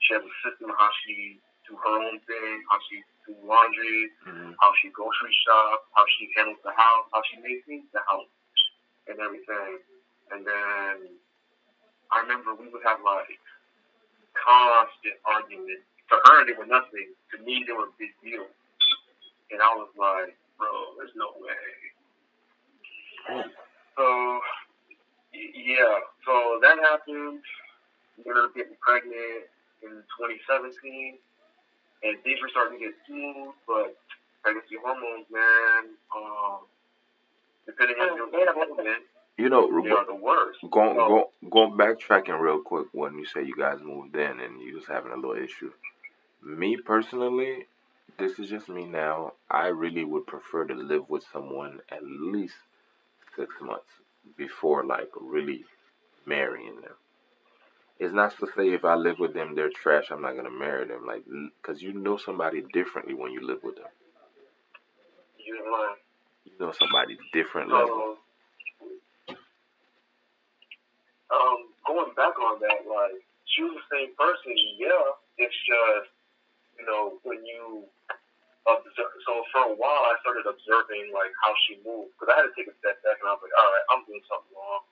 she 0.00 0.16
has 0.16 0.24
a 0.24 0.34
system 0.40 0.72
how 0.72 0.88
she 1.04 1.36
do 1.68 1.76
her 1.76 1.96
own 2.00 2.16
thing, 2.24 2.54
how 2.72 2.80
she 2.88 3.04
do 3.28 3.36
laundry, 3.44 4.08
mm-hmm. 4.24 4.56
how 4.56 4.72
she 4.80 4.88
grocery 4.88 5.34
shop, 5.44 5.84
how 5.92 6.04
she 6.16 6.32
handles 6.32 6.58
the 6.64 6.72
house, 6.72 7.06
how 7.12 7.20
she 7.28 7.36
maintains 7.44 7.86
the 7.92 8.00
house, 8.08 8.32
and 9.04 9.20
everything. 9.20 9.84
And 10.32 10.48
then 10.48 11.20
I 12.08 12.24
remember 12.24 12.56
we 12.56 12.72
would 12.72 12.82
have 12.88 13.04
like 13.04 13.36
constant 14.36 15.16
arguments. 15.24 15.86
To 16.10 16.16
her, 16.18 16.46
they 16.46 16.58
were 16.58 16.66
nothing. 16.66 17.14
To 17.34 17.36
me, 17.42 17.62
they 17.66 17.72
were 17.72 17.90
a 17.90 17.96
big 17.98 18.10
deal. 18.22 18.46
And 19.50 19.62
I 19.62 19.70
was 19.78 19.90
like, 19.94 20.34
bro, 20.58 20.70
there's 20.98 21.14
no 21.14 21.34
way. 21.38 21.66
So, 23.96 24.04
yeah, 25.34 26.02
so 26.26 26.58
that 26.62 26.78
happened. 26.82 27.42
We 28.18 28.26
ended 28.26 28.44
up 28.44 28.54
getting 28.54 28.76
pregnant 28.82 29.48
in 29.82 30.02
2017, 30.18 31.16
and 32.02 32.14
things 32.22 32.38
were 32.42 32.52
starting 32.52 32.78
to 32.78 32.84
get 32.84 32.94
smooth, 33.06 33.54
but 33.66 33.96
pregnancy 34.42 34.76
hormones, 34.80 35.28
man, 35.30 35.94
um, 36.12 36.66
depending 37.66 37.96
on 38.02 38.16
your 38.16 38.28
development, 38.28 39.04
you 39.40 39.48
know, 39.48 39.82
they 39.82 39.90
are 39.90 40.06
the 40.06 40.14
worst. 40.14 40.58
Going, 40.70 40.96
go, 40.96 41.30
going 41.50 41.72
backtracking 41.72 42.38
real 42.38 42.60
quick 42.60 42.86
when 42.92 43.18
you 43.18 43.24
say 43.24 43.42
you 43.42 43.54
guys 43.56 43.78
moved 43.82 44.14
in 44.16 44.40
and 44.40 44.60
you 44.60 44.76
was 44.76 44.84
having 44.86 45.12
a 45.12 45.16
little 45.16 45.36
issue. 45.36 45.72
Me 46.42 46.76
personally, 46.76 47.66
this 48.18 48.38
is 48.38 48.48
just 48.48 48.68
me 48.68 48.84
now. 48.84 49.32
I 49.50 49.68
really 49.68 50.04
would 50.04 50.26
prefer 50.26 50.64
to 50.66 50.74
live 50.74 51.08
with 51.08 51.24
someone 51.32 51.80
at 51.90 52.04
least 52.04 52.54
six 53.36 53.54
months 53.62 53.90
before 54.36 54.84
like 54.84 55.10
really 55.20 55.64
marrying 56.26 56.80
them. 56.82 56.94
It's 57.98 58.14
not 58.14 58.38
to 58.38 58.46
say 58.56 58.70
if 58.70 58.84
I 58.84 58.94
live 58.94 59.18
with 59.18 59.34
them 59.34 59.54
they're 59.54 59.70
trash. 59.70 60.10
I'm 60.10 60.22
not 60.22 60.36
gonna 60.36 60.50
marry 60.50 60.86
them, 60.86 61.06
like, 61.06 61.22
cause 61.62 61.82
you 61.82 61.92
know 61.92 62.16
somebody 62.16 62.62
differently 62.72 63.14
when 63.14 63.32
you 63.32 63.46
live 63.46 63.62
with 63.62 63.76
them. 63.76 63.84
You 65.38 65.54
know. 65.54 65.94
You 66.44 66.52
know 66.58 66.72
somebody 66.78 67.18
different 67.32 67.70
level. 67.70 68.16
Um, 71.30 71.70
going 71.86 72.12
back 72.18 72.34
on 72.38 72.58
that, 72.60 72.82
like, 72.86 73.22
she 73.46 73.62
was 73.62 73.78
the 73.78 73.86
same 73.90 74.10
person. 74.18 74.54
Yeah, 74.78 75.14
it's 75.38 75.56
just 75.66 76.10
you 76.78 76.84
know 76.86 77.18
when 77.22 77.42
you 77.46 77.86
observe. 78.66 79.12
So 79.26 79.44
for 79.52 79.72
a 79.72 79.76
while, 79.76 80.04
I 80.10 80.16
started 80.22 80.46
observing 80.46 81.10
like 81.14 81.32
how 81.42 81.52
she 81.66 81.80
moved 81.82 82.14
because 82.16 82.30
I 82.32 82.36
had 82.42 82.46
to 82.50 82.54
take 82.54 82.68
a 82.68 82.76
step 82.80 83.00
back 83.02 83.18
and 83.20 83.28
I 83.28 83.34
was 83.36 83.42
like, 83.44 83.56
all 83.56 83.70
right, 83.70 83.86
I'm 83.94 84.02
doing 84.06 84.24
something 84.28 84.54
wrong. 84.54 84.84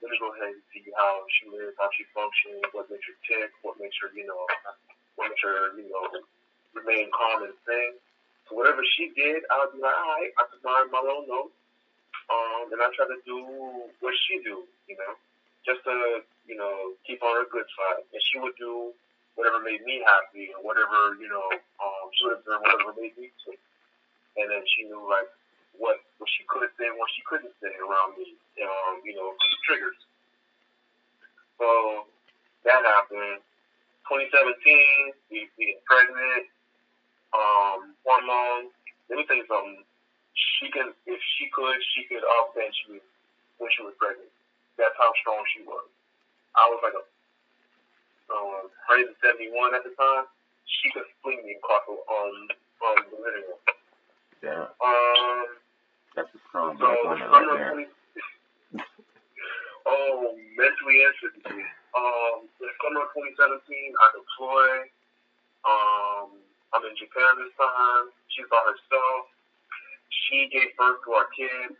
Let 0.00 0.08
me 0.08 0.16
go 0.16 0.32
ahead 0.32 0.56
and 0.56 0.64
see 0.72 0.80
how 0.96 1.28
she 1.28 1.52
lives, 1.52 1.76
how 1.76 1.92
she 1.92 2.08
functions, 2.16 2.64
what 2.72 2.88
makes 2.88 3.04
her 3.04 3.18
tick, 3.28 3.52
what 3.60 3.76
makes 3.76 3.92
her, 4.00 4.08
you 4.16 4.24
know, 4.24 4.48
what 5.20 5.28
makes 5.28 5.44
her, 5.44 5.76
you 5.76 5.92
know, 5.92 6.24
remain 6.72 7.12
calm 7.12 7.44
and 7.44 7.56
sing. 7.68 8.00
So 8.48 8.56
whatever 8.56 8.80
she 8.96 9.12
did, 9.12 9.44
I 9.52 9.60
would 9.60 9.76
be 9.76 9.84
like, 9.84 9.92
all 9.92 10.10
right, 10.16 10.32
I 10.40 10.42
took 10.48 10.62
my 10.64 10.88
my 10.88 11.04
little 11.04 11.28
notes, 11.28 11.56
um, 12.32 12.72
and 12.72 12.80
I 12.80 12.88
try 12.96 13.06
to 13.06 13.20
do 13.28 13.38
what 14.00 14.14
she 14.26 14.40
do, 14.40 14.64
you 14.88 14.96
know, 14.96 15.12
just 15.64 15.84
to, 15.84 16.24
you 16.46 16.56
know, 16.56 16.96
keep 17.06 17.22
on 17.22 17.32
her 17.36 17.48
good 17.48 17.66
side. 17.76 18.04
And 18.12 18.22
she 18.32 18.40
would 18.40 18.56
do 18.56 18.92
whatever 19.34 19.60
made 19.60 19.84
me 19.84 20.02
happy 20.04 20.52
or 20.56 20.60
whatever, 20.64 21.16
you 21.20 21.28
know, 21.28 21.46
um, 21.80 22.04
she 22.16 22.26
would 22.26 22.40
observe 22.40 22.60
whatever 22.60 22.92
made 22.96 23.16
me 23.16 23.32
tick. 23.44 23.60
And 24.36 24.48
then 24.48 24.62
she 24.76 24.88
knew 24.88 25.02
like 25.08 25.28
what 25.76 26.00
what 26.18 26.28
she 26.32 26.44
could 26.48 26.68
say 26.78 26.88
and 26.88 26.98
what 26.98 27.10
she 27.16 27.22
couldn't 27.24 27.52
say 27.60 27.72
around 27.80 28.16
me, 28.16 28.36
um, 28.62 29.00
you 29.04 29.14
know, 29.16 29.32
triggers. 29.66 29.96
So 31.60 32.08
that 32.64 32.82
happened. 32.84 33.44
2017, 34.08 35.14
we, 35.30 35.46
we 35.54 35.76
get 35.76 35.84
pregnant, 35.86 36.50
um, 37.30 37.94
hormones. 38.02 38.74
Let 39.06 39.22
me 39.22 39.24
tell 39.28 39.38
you 39.38 39.46
something. 39.46 39.86
She 40.34 40.66
can, 40.72 40.90
if 41.06 41.20
she 41.38 41.46
could, 41.54 41.78
she 41.94 42.08
could 42.10 42.24
outbench 42.26 42.74
me 42.90 42.98
when 43.62 43.70
she 43.70 43.86
was 43.86 43.94
pregnant. 44.02 44.32
That's 44.78 44.96
how 44.98 45.10
strong 45.22 45.42
she 45.54 45.62
was. 45.64 45.86
I 46.54 46.66
was 46.70 46.80
like 46.82 46.94
a 46.94 47.04
um, 48.30 48.70
171 48.90 49.74
at 49.74 49.82
the 49.82 49.90
time, 49.98 50.30
she 50.66 50.90
could 50.94 51.06
fling 51.22 51.42
me 51.42 51.58
across 51.58 51.82
the, 51.86 51.98
um, 51.98 52.34
um, 52.86 52.98
the 53.10 53.18
living 53.18 53.46
room. 53.50 53.60
Yeah. 54.40 54.70
Um, 54.78 55.46
That's 56.14 56.30
a 56.30 56.40
strong 56.48 56.78
so 56.78 56.86
black 56.86 57.26
woman 57.26 57.26
right 57.26 57.46
there. 57.58 57.74
20, 57.74 57.90
oh, 59.90 60.38
mentally 60.54 60.98
and 61.04 61.14
physically. 61.18 61.66
Um, 61.90 62.46
the 62.62 62.70
summer 62.78 63.02
of 63.02 63.10
2017, 63.18 63.66
I 63.66 64.06
deployed. 64.14 64.88
Um, 65.66 66.28
I'm 66.70 66.86
in 66.86 66.94
Japan 66.94 67.34
this 67.42 67.52
time. 67.58 68.14
She's 68.30 68.46
by 68.46 68.62
herself. 68.62 69.26
She 70.30 70.46
gave 70.54 70.70
birth 70.78 71.02
to 71.02 71.10
our 71.18 71.26
kid, 71.34 71.74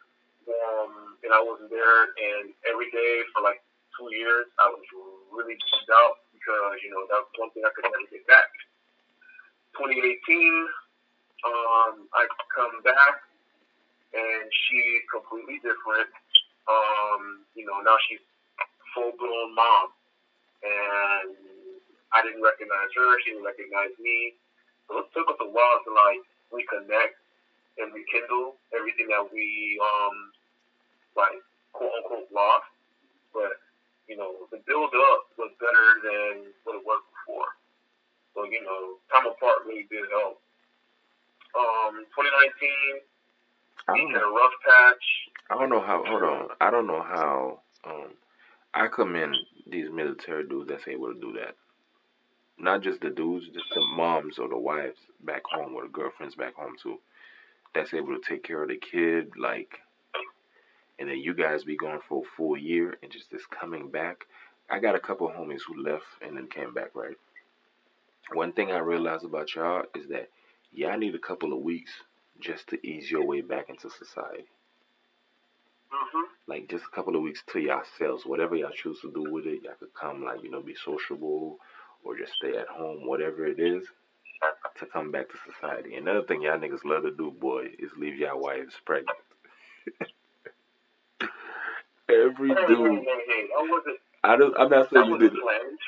um, 0.48 1.18
and 1.24 1.32
I 1.32 1.40
wasn't 1.42 1.70
there. 1.70 2.00
And 2.16 2.54
every 2.68 2.88
day 2.90 3.12
for 3.34 3.44
like 3.44 3.60
two 3.96 4.08
years, 4.14 4.48
I 4.60 4.72
was 4.72 4.84
really 5.32 5.56
bummed 5.56 5.92
out 5.92 6.24
because, 6.32 6.76
you 6.80 6.90
know, 6.90 7.04
that's 7.10 7.28
one 7.36 7.50
thing 7.52 7.64
I 7.66 7.72
could 7.76 7.84
never 7.84 8.08
get 8.08 8.24
back. 8.24 8.48
2018, 9.76 10.16
um, 11.46 12.08
I 12.12 12.26
come 12.52 12.82
back 12.82 13.24
and 14.12 14.44
she's 14.66 15.02
completely 15.12 15.62
different. 15.62 16.10
Um, 16.66 17.46
you 17.54 17.64
know, 17.66 17.78
now 17.84 17.96
she's 18.08 18.22
full 18.94 19.14
blown 19.16 19.54
mom. 19.54 19.94
And 20.60 21.32
I 22.12 22.20
didn't 22.26 22.42
recognize 22.42 22.90
her, 22.96 23.08
she 23.22 23.32
didn't 23.32 23.46
recognize 23.46 23.94
me. 23.96 24.36
So 24.88 25.06
it 25.06 25.08
took 25.14 25.30
us 25.30 25.40
a 25.40 25.48
while 25.48 25.78
to 25.86 25.90
like 25.94 26.22
reconnect 26.50 27.19
and 27.80 27.92
rekindle 27.92 28.60
everything 28.76 29.08
that 29.08 29.24
we 29.32 29.80
um 29.80 30.16
like 31.16 31.40
quote 31.72 31.92
unquote 32.00 32.30
lost. 32.30 32.70
But 33.32 33.56
you 34.10 34.16
know, 34.16 34.50
the 34.50 34.58
build 34.66 34.90
up 34.90 35.22
was 35.38 35.54
better 35.62 35.86
than 36.02 36.50
what 36.64 36.76
it 36.76 36.84
was 36.84 37.02
before. 37.14 37.50
So, 38.34 38.44
you 38.44 38.62
know, 38.62 38.98
time 39.12 39.26
apart 39.30 39.62
really 39.66 39.86
did 39.90 40.02
help. 40.10 40.42
Um, 41.54 42.06
2019, 42.14 43.06
I 43.86 43.94
he 43.94 44.12
had 44.12 44.22
a 44.22 44.34
rough 44.34 44.56
patch. 44.66 45.06
I 45.50 45.54
don't 45.58 45.70
know 45.70 45.80
how. 45.80 46.02
Hold 46.06 46.22
on. 46.22 46.48
I 46.60 46.70
don't 46.70 46.86
know 46.86 47.02
how. 47.02 47.60
Um, 47.86 48.10
I 48.74 48.86
commend 48.86 49.34
these 49.70 49.90
military 49.90 50.46
dudes 50.46 50.68
that's 50.70 50.86
able 50.86 51.12
to 51.12 51.20
do 51.20 51.32
that. 51.38 51.54
Not 52.58 52.82
just 52.82 53.00
the 53.00 53.10
dudes, 53.10 53.46
just 53.54 53.70
the 53.74 53.80
moms 53.80 54.38
or 54.38 54.48
the 54.48 54.58
wives 54.58 54.98
back 55.20 55.42
home 55.50 55.74
or 55.74 55.82
the 55.82 55.88
girlfriends 55.88 56.34
back 56.34 56.54
home 56.54 56.74
too. 56.82 56.98
That's 57.74 57.94
able 57.94 58.18
to 58.18 58.20
take 58.28 58.42
care 58.44 58.62
of 58.62 58.68
the 58.68 58.76
kid, 58.78 59.32
like, 59.38 59.80
and 60.98 61.08
then 61.08 61.18
you 61.18 61.34
guys 61.34 61.64
be 61.64 61.76
gone 61.76 62.00
for 62.08 62.22
a 62.22 62.30
full 62.36 62.56
year 62.56 62.96
and 63.02 63.10
just 63.10 63.30
this 63.30 63.46
coming 63.46 63.90
back. 63.90 64.26
I 64.70 64.78
got 64.80 64.94
a 64.96 65.00
couple 65.00 65.28
of 65.28 65.34
homies 65.34 65.62
who 65.66 65.82
left 65.82 66.04
and 66.22 66.36
then 66.36 66.48
came 66.48 66.74
back. 66.74 66.90
Right. 66.94 67.16
One 68.32 68.52
thing 68.52 68.70
I 68.72 68.78
realized 68.78 69.24
about 69.24 69.54
y'all 69.54 69.84
is 69.94 70.08
that 70.08 70.28
y'all 70.72 70.98
need 70.98 71.14
a 71.14 71.18
couple 71.18 71.52
of 71.52 71.60
weeks 71.60 71.92
just 72.40 72.68
to 72.68 72.86
ease 72.86 73.10
your 73.10 73.24
way 73.26 73.40
back 73.40 73.68
into 73.70 73.90
society 73.90 74.46
hmm 75.90 76.24
like 76.46 76.68
just 76.68 76.84
a 76.84 76.94
couple 76.94 77.14
of 77.16 77.22
weeks 77.22 77.42
to 77.52 77.60
yourselves, 77.60 78.26
whatever 78.26 78.56
y'all 78.56 78.70
choose 78.70 79.00
to 79.00 79.12
do 79.12 79.22
with 79.30 79.46
it. 79.46 79.62
Y'all 79.62 79.74
could 79.78 79.94
come 79.94 80.24
like, 80.24 80.42
you 80.42 80.50
know, 80.50 80.62
be 80.62 80.74
sociable 80.74 81.58
or 82.04 82.16
just 82.18 82.34
stay 82.34 82.56
at 82.56 82.68
home, 82.68 83.06
whatever 83.06 83.46
it 83.46 83.60
is, 83.60 83.84
to 84.80 84.86
come 84.86 85.10
back 85.12 85.28
to 85.30 85.36
society. 85.52 85.96
Another 85.96 86.22
thing 86.22 86.42
y'all 86.42 86.58
niggas 86.58 86.84
love 86.84 87.04
to 87.04 87.12
do, 87.12 87.30
boy, 87.30 87.66
is 87.78 87.90
leave 87.96 88.16
y'all 88.18 88.40
wives 88.40 88.74
pregnant. 88.84 89.18
Every 92.08 92.48
Hey, 92.50 92.54
hey, 92.54 92.66
dude, 92.66 93.02
hey, 93.04 93.22
hey, 93.26 93.48
I 93.56 93.68
wasn't, 93.70 93.98
I 94.24 94.36
don't, 94.36 94.54
I'm 94.58 94.70
not 94.70 94.90
saying 94.90 95.06
you 95.06 95.18
did 95.18 95.32
it. 95.32 95.38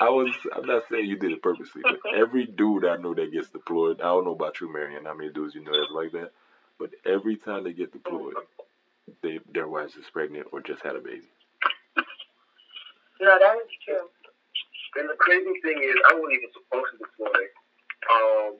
I 0.01 0.09
was, 0.09 0.33
I'm 0.55 0.65
not 0.65 0.83
saying 0.89 1.05
you 1.05 1.17
did 1.17 1.31
it 1.31 1.43
purposely, 1.43 1.83
but 1.83 1.99
every 2.15 2.45
dude 2.45 2.85
I 2.85 2.95
know 2.97 3.13
that 3.13 3.31
gets 3.31 3.49
deployed, 3.49 4.01
I 4.01 4.05
don't 4.05 4.25
know 4.25 4.33
about 4.33 4.61
you, 4.61 4.71
Marion, 4.71 5.05
how 5.05 5.15
many 5.15 5.31
dudes 5.31 5.55
you 5.55 5.63
know 5.63 5.71
that's 5.71 5.91
like 5.91 6.11
that, 6.13 6.31
but 6.79 6.91
every 7.05 7.37
time 7.37 7.63
they 7.65 7.73
get 7.73 7.91
deployed, 7.93 8.35
they, 9.21 9.39
their 9.53 9.67
wives 9.67 9.95
is 9.95 10.05
pregnant 10.11 10.47
or 10.51 10.61
just 10.61 10.83
had 10.83 10.95
a 10.95 11.01
baby. 11.01 11.29
No, 13.21 13.37
that 13.39 13.55
is 13.57 13.71
true. 13.85 14.07
And 14.97 15.09
the 15.09 15.15
crazy 15.17 15.53
thing 15.63 15.79
is, 15.83 15.95
I 16.09 16.13
wasn't 16.15 16.33
even 16.33 16.51
supposed 16.53 16.91
to 16.93 16.97
deploy. 16.99 17.41
Um, 18.11 18.53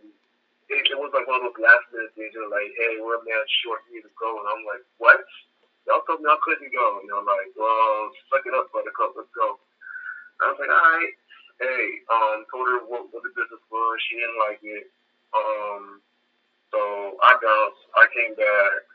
it, 0.74 0.90
it 0.90 0.98
was 1.00 1.14
like 1.14 1.30
one 1.30 1.42
of 1.42 1.54
those 1.54 1.62
last 1.62 1.86
minute 1.94 2.14
things. 2.18 2.34
They're 2.34 2.50
like, 2.50 2.74
"Hey, 2.76 2.98
we're 3.00 3.22
a 3.22 3.26
man 3.26 3.44
short. 3.64 3.86
You 3.90 4.02
need 4.02 4.08
to 4.08 4.14
go." 4.18 4.42
And 4.42 4.48
I'm 4.50 4.64
like, 4.66 4.84
"What? 4.98 5.22
Y'all 5.86 6.04
told 6.06 6.22
me 6.24 6.30
I 6.30 6.38
couldn't 6.42 6.74
go." 6.74 6.88
And 7.00 7.08
they're 7.08 7.24
like, 7.24 7.52
"Well, 7.56 8.12
suck 8.30 8.46
it 8.46 8.58
up, 8.58 8.74
buttercup. 8.74 9.14
Let's 9.16 9.32
go." 9.34 9.58
And 9.58 10.42
I 10.42 10.48
was 10.52 10.60
like, 10.60 10.74
"All 10.74 10.90
right." 10.98 11.14
Hey, 11.62 11.86
um, 12.10 12.44
told 12.50 12.66
her 12.66 12.82
what, 12.90 13.14
what 13.14 13.22
the 13.22 13.32
business 13.38 13.62
was. 13.70 13.96
She 14.10 14.18
didn't 14.18 14.42
like 14.42 14.62
it. 14.66 14.90
Um, 15.32 16.02
so 16.74 16.82
I 17.22 17.38
bounced. 17.38 17.84
I 17.94 18.06
came 18.10 18.34
back. 18.34 18.90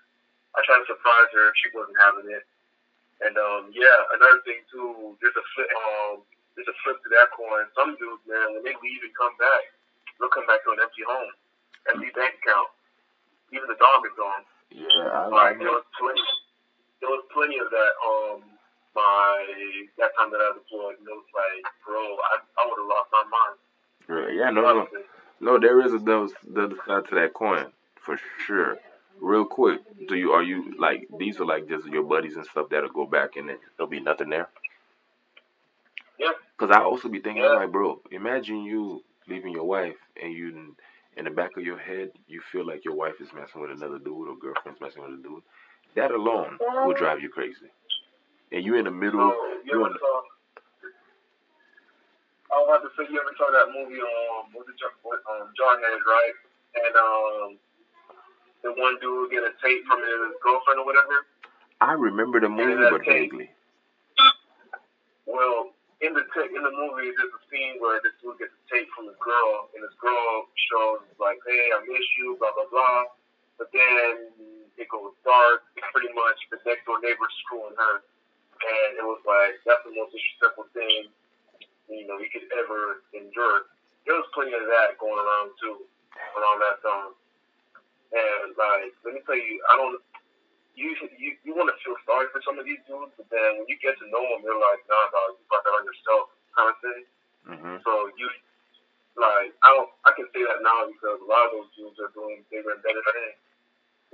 I 0.58 0.58
tried 0.66 0.82
to 0.82 0.90
surprise 0.90 1.30
her. 1.38 1.54
She 1.62 1.70
wasn't 1.70 2.02
having 2.02 2.28
it. 2.34 2.44
And 3.22 3.34
um, 3.38 3.70
yeah, 3.74 3.98
another 4.14 4.42
thing 4.46 4.62
too. 4.70 5.14
There's 5.22 5.34
a 5.34 5.46
flip. 5.54 5.70
Um, 5.70 6.22
there's 6.54 6.70
a 6.70 6.78
flip 6.82 6.98
to 7.02 7.08
that 7.14 7.30
coin. 7.34 7.66
Some 7.78 7.94
dudes, 7.98 8.22
man, 8.26 8.58
when 8.58 8.62
they 8.66 8.74
leave 8.74 9.02
and 9.06 9.14
come 9.14 9.34
back, 9.38 9.62
they'll 10.18 10.34
come 10.34 10.46
back 10.50 10.62
to 10.66 10.74
an 10.74 10.82
empty 10.82 11.06
home, 11.06 11.30
empty 11.93 12.11
bank 12.14 12.39
account. 12.43 12.70
Even 13.53 13.66
the 13.68 13.78
dog 13.80 14.05
is 14.05 14.14
gone. 14.16 14.45
Yeah, 14.70 15.09
I, 15.09 15.26
Like 15.28 15.59
there 15.59 15.72
was 15.72 15.84
plenty. 15.97 16.26
There 17.01 17.09
was 17.09 17.24
plenty 17.32 17.57
of 17.59 17.70
that. 17.70 17.93
Um, 18.05 18.43
my 18.95 19.45
that 19.99 20.11
time 20.18 20.30
that 20.32 20.41
I 20.43 20.53
deployed, 20.55 20.99
and 20.99 21.07
it 21.09 21.16
was 21.16 21.30
like, 21.32 21.64
bro, 21.86 22.01
I 22.01 22.34
I 22.61 22.62
would 22.68 22.78
have 22.80 22.91
lost 22.91 23.09
my 23.12 23.24
mind. 23.24 23.57
Really? 24.09 24.39
Yeah, 24.39 24.51
no, 24.51 24.61
no. 24.62 24.86
No, 25.41 25.59
there 25.59 25.80
is 25.80 25.93
a 25.93 25.99
the 25.99 26.30
the 26.53 26.64
other 26.64 26.76
side 26.86 27.09
to 27.09 27.14
that 27.16 27.32
coin 27.34 27.72
for 28.01 28.18
sure. 28.47 28.78
Real 29.20 29.45
quick, 29.45 29.80
do 30.09 30.16
you 30.16 30.32
are 30.32 30.43
you 30.43 30.74
like 30.78 31.09
these 31.18 31.41
are 31.41 31.47
like 31.47 31.68
just 31.68 31.86
your 31.86 32.03
buddies 32.03 32.36
and 32.36 32.45
stuff 32.47 32.68
that'll 32.70 32.91
go 32.91 33.07
back 33.07 33.36
and 33.36 33.51
there'll 33.76 33.91
be 33.91 34.01
nothing 34.01 34.30
there? 34.30 34.49
Yeah. 36.18 36.32
Cause 36.57 36.70
I 36.72 36.80
also 36.82 37.09
be 37.09 37.20
thinking, 37.20 37.43
Yeah. 37.43 37.51
I'm 37.51 37.61
like, 37.62 37.72
bro, 37.72 38.01
imagine 38.11 38.62
you 38.64 39.03
leaving 39.28 39.53
your 39.53 39.64
wife 39.64 39.97
and 40.20 40.32
you 40.32 40.74
in 41.18 41.24
the 41.24 41.30
back 41.30 41.56
of 41.56 41.64
your 41.64 41.78
head 41.78 42.10
you 42.28 42.40
feel 42.52 42.64
like 42.64 42.84
your 42.84 42.94
wife 42.94 43.20
is 43.20 43.28
messing 43.34 43.60
with 43.60 43.70
another 43.70 43.98
dude 43.98 44.28
or 44.28 44.36
girlfriend's 44.38 44.80
messing 44.80 45.02
with 45.02 45.18
a 45.18 45.22
dude. 45.22 45.42
That 45.96 46.12
alone 46.12 46.58
will 46.86 46.94
drive 46.94 47.20
you 47.20 47.28
crazy. 47.28 47.66
And 48.52 48.64
you're 48.64 48.78
in 48.78 48.84
the 48.84 48.94
middle. 48.94 49.18
So 49.18 49.34
you 49.64 49.84
ever 49.84 49.94
saw? 49.98 50.22
I 52.48 52.56
was 52.62 52.66
about 52.70 52.82
to 52.86 52.90
say, 52.96 53.10
you 53.12 53.18
ever 53.20 53.34
saw 53.36 53.50
that 53.50 53.68
movie? 53.74 54.00
Um, 54.00 54.54
it 54.54 54.78
John, 54.78 55.42
um, 55.42 55.52
Jarhead, 55.58 56.00
right? 56.06 56.36
And 56.78 56.94
um, 56.96 57.58
the 58.62 58.70
one 58.80 58.96
dude 59.02 59.30
get 59.30 59.42
a 59.42 59.52
tape 59.60 59.84
from 59.90 60.00
his 60.00 60.38
girlfriend 60.42 60.80
or 60.80 60.86
whatever. 60.86 61.26
I 61.80 61.92
remember 61.92 62.40
the 62.40 62.48
movie, 62.48 62.88
but 62.90 63.02
tape- 63.04 63.30
vaguely. 63.30 63.50
Well, 65.26 65.74
in 66.01 66.14
the 66.14 66.22
ta- 66.30 66.51
in 66.51 66.62
the 66.62 66.74
movie, 66.74 67.11
there's 67.16 67.34
a 67.34 67.42
scene 67.51 67.78
where 67.82 67.99
this 68.03 68.14
dude 68.22 68.38
gets 68.38 68.55
a 68.55 68.62
tape 68.70 68.88
from 68.94 69.11
his 69.11 69.18
girl, 69.18 69.70
and 69.74 69.82
his 69.82 69.94
girl 69.99 70.46
shows 70.70 71.03
like, 71.18 71.38
"Hey, 71.46 71.72
I 71.74 71.82
miss 71.86 72.07
you," 72.18 72.36
blah 72.38 72.53
blah 72.55 72.70
blah. 72.70 73.05
But 73.59 73.72
then 73.72 74.30
it 74.78 74.88
goes 74.88 75.14
dark. 75.26 75.66
Pretty 75.90 76.12
much, 76.14 76.38
the 76.51 76.59
next 76.66 76.86
door 76.86 77.01
neighbor's 77.03 77.34
screwing 77.42 77.74
her, 77.74 77.94
and 77.99 78.90
it 78.99 79.07
was 79.07 79.22
like 79.26 79.59
that's 79.66 79.82
the 79.82 79.94
most 79.94 80.14
disrespectful 80.14 80.70
thing 80.74 81.11
you 81.88 82.07
know 82.07 82.20
you 82.20 82.28
could 82.30 82.46
ever 82.53 83.03
endure. 83.16 83.72
There 84.05 84.16
was 84.16 84.28
plenty 84.36 84.53
of 84.53 84.64
that 84.68 84.96
going 85.01 85.18
around 85.18 85.57
too, 85.61 85.84
around 86.36 86.59
that 86.64 86.78
time. 86.84 87.12
And 88.09 88.57
like, 88.57 88.93
let 89.05 89.12
me 89.12 89.20
tell 89.27 89.36
you, 89.36 89.60
I 89.68 89.77
don't. 89.77 90.01
You 90.78 90.94
you, 91.18 91.34
you 91.42 91.52
want 91.59 91.74
to 91.74 91.76
feel 91.82 91.98
sorry 92.06 92.30
for 92.30 92.38
some 92.46 92.62
of 92.62 92.66
these 92.66 92.78
dudes, 92.86 93.10
but 93.18 93.26
then 93.34 93.59
when 93.59 93.66
you 93.66 93.74
get 93.82 93.98
to 93.98 94.06
know 94.06 94.22
them, 94.22 94.46
you're 94.46 94.59
like, 94.62 94.86
nah, 94.86 95.10
dog, 95.10 95.34
you 95.34 95.44
brought 95.50 95.66
that 95.66 95.74
on 95.74 95.84
yourself, 95.84 96.30
kind 96.55 96.70
of 96.70 96.78
thing. 96.78 97.02
hmm 97.46 97.78
So 97.82 97.92
you 98.18 98.28
like, 99.18 99.52
I 99.66 99.68
don't, 99.74 99.90
I 100.06 100.12
can 100.16 100.28
say 100.32 100.42
that 100.46 100.62
now 100.62 100.86
because 100.88 101.18
a 101.20 101.28
lot 101.28 101.50
of 101.50 101.52
those 101.59 101.70
dudes 101.76 101.98
are 102.00 102.12
doing 102.14 102.44
bigger 102.52 102.72
and 102.74 102.82
better 102.84 103.02
things. 103.14 103.38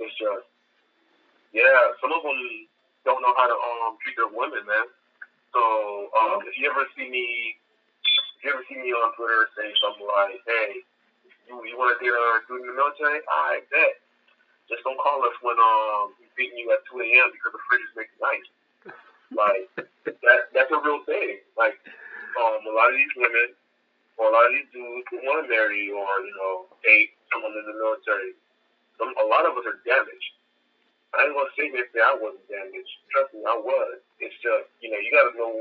It's 0.01 0.15
just, 0.19 0.47
yeah, 1.55 1.93
some 2.01 2.13
of 2.13 2.21
them 2.23 2.39
don't 3.07 3.21
know 3.23 3.35
how 3.37 3.47
to 3.49 3.57
um 3.57 3.97
treat 4.03 4.17
their 4.17 4.31
women, 4.31 4.65
man. 4.67 4.87
So 5.53 5.61
um, 6.17 6.43
if 6.47 6.55
you 6.59 6.69
ever 6.71 6.85
see 6.97 7.07
me, 7.09 7.55
if 8.39 8.39
you 8.45 8.49
ever 8.53 8.63
see 8.69 8.79
me 8.79 8.91
on 8.93 9.13
Twitter 9.17 9.47
say 9.57 9.69
something 9.81 10.07
like, 10.07 10.41
hey, 10.47 10.83
you 11.49 11.55
you 11.67 11.75
want 11.77 11.95
to 11.95 11.99
date 12.01 12.13
a 12.13 12.25
dude 12.47 12.63
in 12.65 12.73
the 12.73 12.77
military? 12.77 13.21
I 13.27 13.61
bet. 13.71 13.95
Just 14.69 14.83
don't 14.87 14.99
call 14.99 15.21
us 15.25 15.37
when 15.43 15.57
um 15.59 16.15
beating 16.35 16.59
you 16.59 16.71
at 16.71 16.83
2 16.91 16.99
a.m. 16.99 17.27
because 17.31 17.53
the 17.55 17.63
fridge 17.67 17.85
is 17.87 17.95
making 17.95 18.19
ice. 18.23 18.49
Like 19.33 19.65
that 20.05 20.39
that's 20.53 20.71
a 20.71 20.79
real 20.83 21.01
thing. 21.07 21.41
Like 21.57 21.79
um 22.37 22.61
a 22.63 22.73
lot 22.75 22.91
of 22.91 22.97
these 22.99 23.15
women 23.17 23.55
or 24.19 24.29
a 24.29 24.33
lot 24.33 24.47
of 24.47 24.53
these 24.55 24.69
dudes 24.71 25.07
who 25.11 25.19
want 25.25 25.43
to 25.43 25.47
marry 25.49 25.89
or 25.91 26.07
you 26.23 26.35
know 26.35 26.69
date 26.85 27.15
someone 27.33 27.55
in 27.55 27.65
the 27.65 27.75
military. 27.75 28.35
Some 28.99 29.11
a 29.17 29.25
lot 29.27 29.47
of 29.47 29.57
us 29.59 29.65
are 29.67 29.81
damaged. 29.83 30.31
I 31.15 31.27
ain't 31.27 31.35
gonna 31.35 31.51
sit 31.55 31.71
here 31.71 31.83
and 31.83 31.91
say 31.95 32.03
I 32.03 32.15
wasn't 32.15 32.45
damaged. 32.51 32.93
Trust 33.11 33.31
me, 33.33 33.43
I 33.47 33.55
was. 33.55 33.99
It's 34.19 34.35
just 34.43 34.69
you 34.83 34.91
know 34.91 34.99
you 34.99 35.11
gotta 35.11 35.33
know 35.35 35.53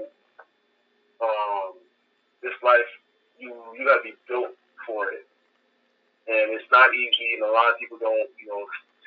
um 1.22 1.78
this 2.42 2.54
life 2.62 2.90
you 3.38 3.54
you 3.78 3.82
gotta 3.86 4.04
be 4.04 4.14
built 4.28 4.54
for 4.86 5.10
it. 5.10 5.26
And 6.24 6.56
it's 6.56 6.68
not 6.72 6.88
easy, 6.96 7.36
and 7.36 7.44
a 7.44 7.52
lot 7.52 7.68
of 7.68 7.76
people 7.76 8.00
don't, 8.00 8.32
you 8.40 8.48
know, 8.48 8.64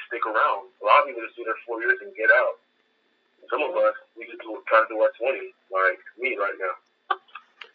stick 0.08 0.24
around. 0.26 0.72
A 0.80 0.84
lot 0.84 1.04
of 1.04 1.12
people 1.12 1.24
just 1.24 1.36
do 1.36 1.44
their 1.44 1.60
four 1.68 1.80
years 1.84 2.00
and 2.02 2.12
get 2.16 2.32
out. 2.32 2.58
Some 3.48 3.64
of 3.64 3.76
us, 3.80 3.96
we 4.20 4.28
just 4.28 4.44
do, 4.44 4.60
try 4.68 4.84
to 4.84 4.90
do 4.92 5.00
our 5.00 5.14
20, 5.16 5.40
like 5.72 6.02
me 6.20 6.36
right 6.36 6.58
now. 6.60 6.76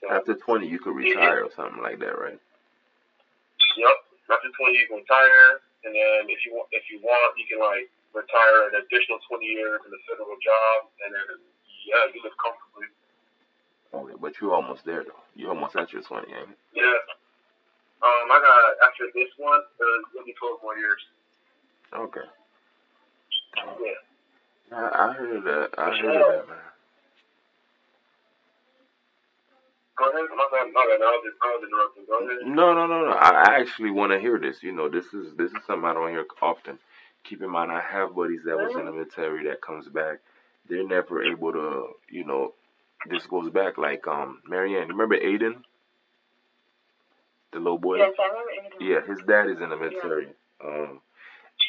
So, 0.02 0.10
After 0.10 0.34
20, 0.36 0.68
you 0.68 0.82
could 0.82 0.92
retire 0.92 1.46
or 1.46 1.52
something 1.54 1.80
like 1.80 1.96
that, 2.02 2.12
right? 2.18 2.36
Yep. 2.36 3.96
After 4.28 4.50
20, 4.52 4.76
you 4.76 4.86
can 4.90 5.00
retire, 5.00 5.62
and 5.86 5.92
then 5.96 6.28
if 6.28 6.44
you 6.44 6.52
want, 6.56 6.68
if 6.72 6.84
you 6.92 7.00
want, 7.00 7.32
you 7.40 7.46
can 7.48 7.60
like 7.62 7.88
retire 8.12 8.68
an 8.72 8.84
additional 8.84 9.20
20 9.28 9.44
years 9.44 9.80
in 9.84 9.90
a 9.92 10.00
federal 10.08 10.36
job, 10.40 10.76
and 11.04 11.10
then 11.16 11.28
yeah, 11.88 12.10
you 12.12 12.20
live 12.20 12.36
comfortably. 12.36 12.88
Okay, 13.92 14.16
but 14.20 14.32
you're 14.40 14.56
almost 14.56 14.84
there 14.84 15.04
though. 15.04 15.22
You 15.36 15.48
almost 15.52 15.76
at 15.76 15.92
your 15.92 16.02
20, 16.02 16.28
ain't 16.32 16.52
it? 16.52 16.58
Yeah. 16.76 17.00
Um, 18.02 18.26
I 18.34 18.38
got 18.40 18.58
after 18.88 19.06
this 19.14 19.30
one, 19.38 19.62
uh, 19.62 19.98
it'll 20.16 20.26
be 20.26 20.34
12 20.34 20.58
more 20.64 20.74
years. 20.76 21.02
Okay. 21.94 22.20
Yeah. 23.56 24.76
I, 24.76 25.08
I 25.08 25.12
heard 25.12 25.44
that. 25.44 25.68
I 25.78 25.90
heard 25.90 26.14
that, 26.14 26.48
man. 26.48 26.58
Go 29.98 30.10
ahead. 30.10 30.24
My 30.36 30.46
bad. 30.50 30.72
My 30.72 30.86
bad. 30.88 31.00
I 31.02 31.20
was, 31.20 31.32
I 31.42 31.46
was 31.46 31.62
interrupting. 31.68 32.04
Go 32.08 32.18
ahead. 32.26 32.56
No, 32.56 32.74
no, 32.74 32.86
no, 32.86 33.04
no. 33.06 33.12
I 33.12 33.60
actually 33.60 33.90
want 33.90 34.12
to 34.12 34.18
hear 34.18 34.38
this. 34.38 34.62
You 34.62 34.72
know, 34.72 34.88
this 34.88 35.06
is 35.12 35.36
this 35.36 35.50
is 35.50 35.58
something 35.66 35.84
I 35.84 35.92
don't 35.92 36.10
hear 36.10 36.24
often. 36.40 36.78
Keep 37.24 37.42
in 37.42 37.50
mind, 37.50 37.70
I 37.70 37.80
have 37.80 38.16
buddies 38.16 38.40
that 38.46 38.56
was 38.56 38.74
in 38.74 38.86
the 38.86 38.92
military 38.92 39.44
that 39.48 39.60
comes 39.60 39.88
back. 39.88 40.18
They're 40.68 40.86
never 40.86 41.22
able 41.22 41.52
to, 41.52 41.88
you 42.10 42.24
know, 42.24 42.54
this 43.08 43.26
goes 43.26 43.50
back 43.50 43.78
like 43.78 44.06
um 44.08 44.40
Marianne. 44.48 44.88
Remember 44.88 45.16
Aiden, 45.16 45.62
the 47.52 47.58
little 47.58 47.78
boy? 47.78 47.98
Yes, 47.98 48.14
I 48.18 48.26
remember. 48.26 48.50
Aiden. 48.50 48.88
Yeah, 48.88 49.06
his 49.06 49.22
dad 49.26 49.50
is 49.50 49.60
in 49.60 49.68
the 49.68 49.76
military. 49.76 50.28
Um, 50.64 51.00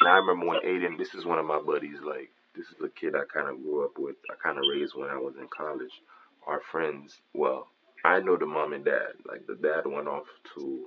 and 0.00 0.08
I 0.10 0.16
remember 0.16 0.46
when 0.46 0.60
Aiden. 0.60 0.98
This 0.98 1.14
is 1.14 1.24
one 1.24 1.38
of 1.38 1.46
my 1.46 1.60
buddies. 1.60 1.98
Like 2.04 2.30
this 2.56 2.66
is 2.66 2.76
a 2.84 2.88
kid 2.88 3.14
I 3.14 3.24
kind 3.32 3.48
of 3.48 3.62
grew 3.62 3.84
up 3.84 3.98
with. 3.98 4.16
I 4.30 4.34
kind 4.42 4.58
of 4.58 4.64
raised 4.70 4.94
when 4.94 5.10
I 5.10 5.16
was 5.16 5.34
in 5.40 5.48
college. 5.56 5.92
Our 6.46 6.60
friends. 6.70 7.18
Well, 7.32 7.68
I 8.04 8.20
know 8.20 8.36
the 8.36 8.46
mom 8.46 8.72
and 8.72 8.84
dad. 8.84 9.14
Like 9.26 9.46
the 9.46 9.54
dad 9.54 9.86
went 9.86 10.08
off 10.08 10.26
to. 10.54 10.86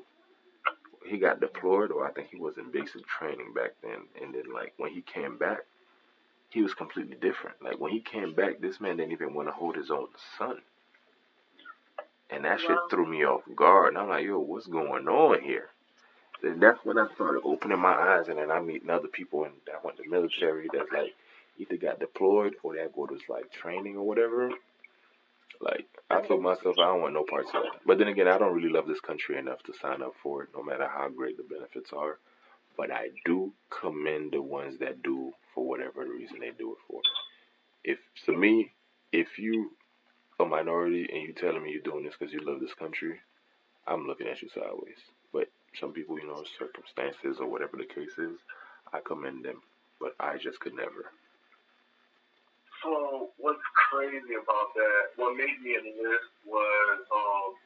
He 1.05 1.17
got 1.17 1.39
deployed, 1.39 1.91
or 1.91 2.05
I 2.05 2.11
think 2.11 2.29
he 2.31 2.37
was 2.37 2.57
in 2.57 2.71
basic 2.71 3.07
training 3.07 3.53
back 3.55 3.71
then. 3.81 4.07
And 4.21 4.33
then, 4.33 4.53
like 4.53 4.73
when 4.77 4.91
he 4.91 5.01
came 5.01 5.37
back, 5.37 5.59
he 6.49 6.61
was 6.61 6.73
completely 6.73 7.15
different. 7.15 7.61
Like 7.63 7.79
when 7.79 7.91
he 7.91 8.01
came 8.01 8.33
back, 8.33 8.59
this 8.59 8.81
man 8.81 8.97
didn't 8.97 9.13
even 9.13 9.33
want 9.33 9.47
to 9.47 9.53
hold 9.53 9.75
his 9.75 9.89
own 9.91 10.07
son. 10.37 10.57
And 12.29 12.43
that 12.45 12.59
shit 12.59 12.77
threw 12.89 13.05
me 13.05 13.23
off 13.25 13.41
guard. 13.55 13.93
And 13.93 13.97
I'm 13.97 14.09
like, 14.09 14.25
yo, 14.25 14.39
what's 14.39 14.67
going 14.67 15.07
on 15.07 15.41
here? 15.41 15.69
Then 16.41 16.59
that's 16.59 16.79
when 16.83 16.97
I 16.97 17.07
started 17.15 17.41
opening 17.43 17.79
my 17.79 17.93
eyes, 17.93 18.27
and 18.27 18.37
then 18.37 18.51
I 18.51 18.59
meeting 18.59 18.89
other 18.89 19.07
people 19.07 19.43
and 19.43 19.53
that 19.65 19.83
went 19.83 19.97
to 19.97 20.09
military 20.09 20.69
that's 20.71 20.91
like 20.91 21.15
either 21.57 21.77
got 21.77 21.99
deployed 21.99 22.55
or 22.63 22.75
that 22.75 22.93
go 22.93 23.07
to 23.07 23.17
like 23.29 23.51
training 23.51 23.97
or 23.97 24.05
whatever. 24.05 24.51
Like 25.59 25.87
I 26.09 26.21
told 26.21 26.43
myself 26.43 26.77
I 26.77 26.85
don't 26.85 27.01
want 27.01 27.13
no 27.13 27.23
parts 27.23 27.49
of 27.53 27.63
that. 27.63 27.81
But 27.85 27.97
then 27.97 28.07
again, 28.07 28.27
I 28.27 28.37
don't 28.37 28.53
really 28.53 28.69
love 28.69 28.87
this 28.87 28.99
country 28.99 29.37
enough 29.37 29.63
to 29.63 29.73
sign 29.81 30.01
up 30.01 30.13
for 30.21 30.43
it, 30.43 30.49
no 30.55 30.63
matter 30.63 30.87
how 30.87 31.09
great 31.09 31.37
the 31.37 31.43
benefits 31.43 31.91
are. 31.93 32.19
But 32.77 32.91
I 32.91 33.09
do 33.25 33.53
commend 33.71 34.33
the 34.33 34.41
ones 34.41 34.77
that 34.79 35.01
do 35.01 35.31
for 35.55 35.67
whatever 35.67 36.05
reason 36.05 36.39
they 36.39 36.51
do 36.51 36.73
it 36.73 36.77
for. 36.87 37.01
If 37.83 37.97
to 38.25 38.33
me, 38.37 38.73
if 39.11 39.39
you 39.39 39.71
a 40.39 40.45
minority 40.45 41.07
and 41.11 41.23
you 41.23 41.33
telling 41.33 41.63
me 41.63 41.71
you're 41.71 41.81
doing 41.81 42.03
this 42.03 42.13
because 42.17 42.31
you 42.31 42.39
love 42.41 42.59
this 42.59 42.73
country, 42.75 43.19
I'm 43.87 44.05
looking 44.05 44.27
at 44.27 44.41
you 44.41 44.49
sideways. 44.49 44.99
Some 45.79 45.93
people, 45.93 46.19
you 46.19 46.27
know, 46.27 46.43
circumstances 46.57 47.37
or 47.39 47.47
whatever 47.47 47.77
the 47.77 47.85
case 47.85 48.17
is, 48.17 48.37
I 48.93 48.99
commend 49.05 49.45
them. 49.45 49.61
But 49.99 50.13
I 50.19 50.37
just 50.37 50.59
could 50.59 50.75
never. 50.77 51.09
So 52.85 53.33
what's 53.41 53.63
crazy 53.89 54.37
about 54.37 54.69
that? 54.77 55.17
What 55.17 55.33
made 55.33 55.57
me 55.61 55.77
enlist 55.77 56.29
was 56.45 56.99
um. 57.09 57.57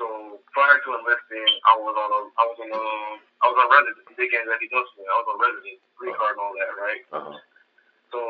So 0.00 0.38
prior 0.54 0.78
to 0.78 0.88
enlisting, 0.94 1.50
I 1.68 1.74
was 1.76 1.92
on 1.92 2.10
a 2.14 2.20
I 2.38 2.44
was 2.48 2.58
on 2.62 2.70
a 2.72 2.84
I 3.42 3.44
was 3.50 3.58
on 3.58 3.68
resident. 3.68 4.08
Can't 4.16 4.48
let 4.48 4.62
me 4.62 4.68
go 4.72 4.80
I 4.80 5.16
was 5.20 5.28
on 5.28 5.38
resident, 5.42 5.78
green 5.98 6.14
card 6.16 6.38
and 6.38 6.42
all 6.42 6.54
that, 6.56 6.72
right? 6.78 7.02
Uh 7.12 7.24
huh. 7.28 7.38
So 8.14 8.20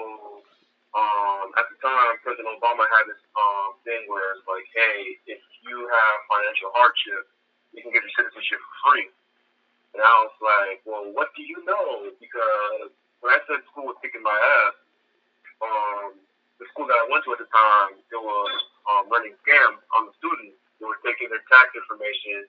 um, 0.96 1.52
at 1.54 1.68
the 1.68 1.76
time, 1.84 2.16
President 2.24 2.48
Obama 2.58 2.88
had 2.88 3.04
this 3.06 3.20
um, 3.36 3.76
thing 3.84 4.08
where 4.08 4.34
it's 4.34 4.46
like, 4.48 4.66
hey, 4.72 5.20
if 5.28 5.42
you 5.62 5.76
have 5.86 6.14
financial 6.32 6.72
hardship, 6.72 7.28
you 7.76 7.80
can 7.84 7.92
get 7.92 8.02
your 8.04 8.14
citizenship 8.16 8.58
for 8.60 8.74
free. 8.92 9.08
And 9.96 10.00
I 10.04 10.14
was 10.24 10.34
like, 10.40 10.78
well, 10.84 11.04
what 11.12 11.32
do 11.34 11.42
you 11.42 11.58
know? 11.64 12.12
Because 12.20 12.92
when 13.24 13.32
I 13.34 13.40
said 13.48 13.64
school 13.72 13.88
was 13.88 13.98
kicking 14.04 14.22
my 14.22 14.36
ass, 14.36 14.76
um, 15.64 16.08
the 16.60 16.66
school 16.70 16.86
that 16.86 16.98
I 16.98 17.06
went 17.10 17.24
to 17.26 17.34
at 17.34 17.40
the 17.42 17.50
time, 17.50 17.98
they 18.12 18.20
were 18.20 18.48
um, 18.92 19.08
running 19.10 19.34
scams 19.42 19.80
on 19.98 20.10
the 20.10 20.14
students. 20.20 20.58
They 20.78 20.86
were 20.86 21.00
taking 21.02 21.30
their 21.32 21.42
tax 21.50 21.74
information, 21.74 22.46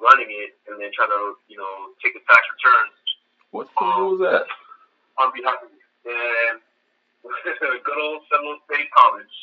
running 0.00 0.30
it, 0.32 0.56
and 0.70 0.80
then 0.80 0.88
trying 0.96 1.12
to, 1.12 1.36
you 1.50 1.60
know, 1.60 1.92
take 2.00 2.16
the 2.16 2.24
tax 2.24 2.40
returns 2.56 2.96
What 3.52 3.68
school 3.76 4.16
was 4.16 4.20
that? 4.24 4.48
on 5.18 5.34
behalf 5.34 5.60
of 5.66 5.68
and 6.08 6.60
good 7.84 7.98
old 8.00 8.22
Seminole 8.32 8.58
State 8.64 8.88
College. 8.96 9.34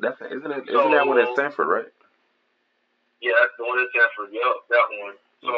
That's 0.00 0.20
isn't 0.20 0.52
it? 0.52 0.68
Isn't 0.68 0.92
that 0.92 1.06
one 1.08 1.18
in 1.18 1.26
Sanford, 1.34 1.66
right? 1.66 1.90
Yeah, 3.22 3.34
that's 3.40 3.56
the 3.58 3.64
one 3.66 3.80
in 3.80 3.88
Sanford. 3.94 4.30
Yep, 4.34 4.56
that 4.70 4.88
one. 5.00 5.16
So 5.42 5.54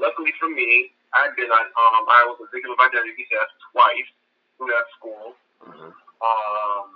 luckily 0.00 0.32
for 0.40 0.50
me, 0.50 0.92
I've 1.14 1.34
been 1.36 1.50
um, 1.50 2.04
I 2.06 2.26
was 2.28 2.38
a 2.42 2.48
victim 2.52 2.72
of 2.74 2.80
identity 2.82 3.26
theft 3.30 3.54
twice 3.72 4.10
through 4.58 4.70
that 4.74 4.86
school. 4.98 5.26
hmm 5.62 5.92
Um, 6.20 6.86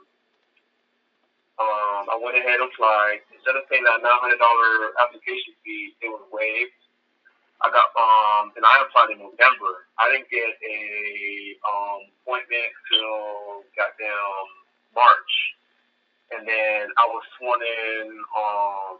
um, 1.61 2.05
I 2.11 2.17
went 2.21 2.37
ahead 2.39 2.61
and 2.61 2.69
applied. 2.71 3.23
Instead 3.35 3.57
of 3.57 3.67
paying 3.71 3.85
that 3.87 4.03
nine 4.03 4.21
hundred 4.23 4.39
dollar 4.43 4.95
application 5.03 5.55
fee, 5.65 5.95
it 6.03 6.11
was 6.11 6.25
waived. 6.33 6.75
I 7.65 7.71
got 7.73 7.89
um, 7.97 8.53
and 8.57 8.65
I 8.67 8.85
applied 8.85 9.15
in 9.17 9.21
November. 9.25 9.89
I 9.99 10.13
didn't 10.13 10.29
get 10.31 10.51
a 10.53 10.79
um 11.65 12.01
appointment 12.23 12.71
till 12.93 13.65
goddamn 13.79 14.49
March, 14.95 15.35
and 16.37 16.45
then 16.49 16.83
I 16.99 17.05
was 17.09 17.25
sworn 17.39 17.61
in 17.65 18.07
um, 18.37 18.95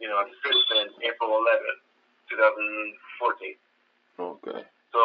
you 0.00 0.08
know, 0.08 0.20
as 0.22 0.28
a 0.30 0.38
citizen 0.44 0.94
April 1.04 1.30
eleventh, 1.36 1.82
two 2.30 2.38
thousand 2.38 2.70
fourteen. 3.18 3.56
Okay. 4.18 4.62
So, 4.94 5.02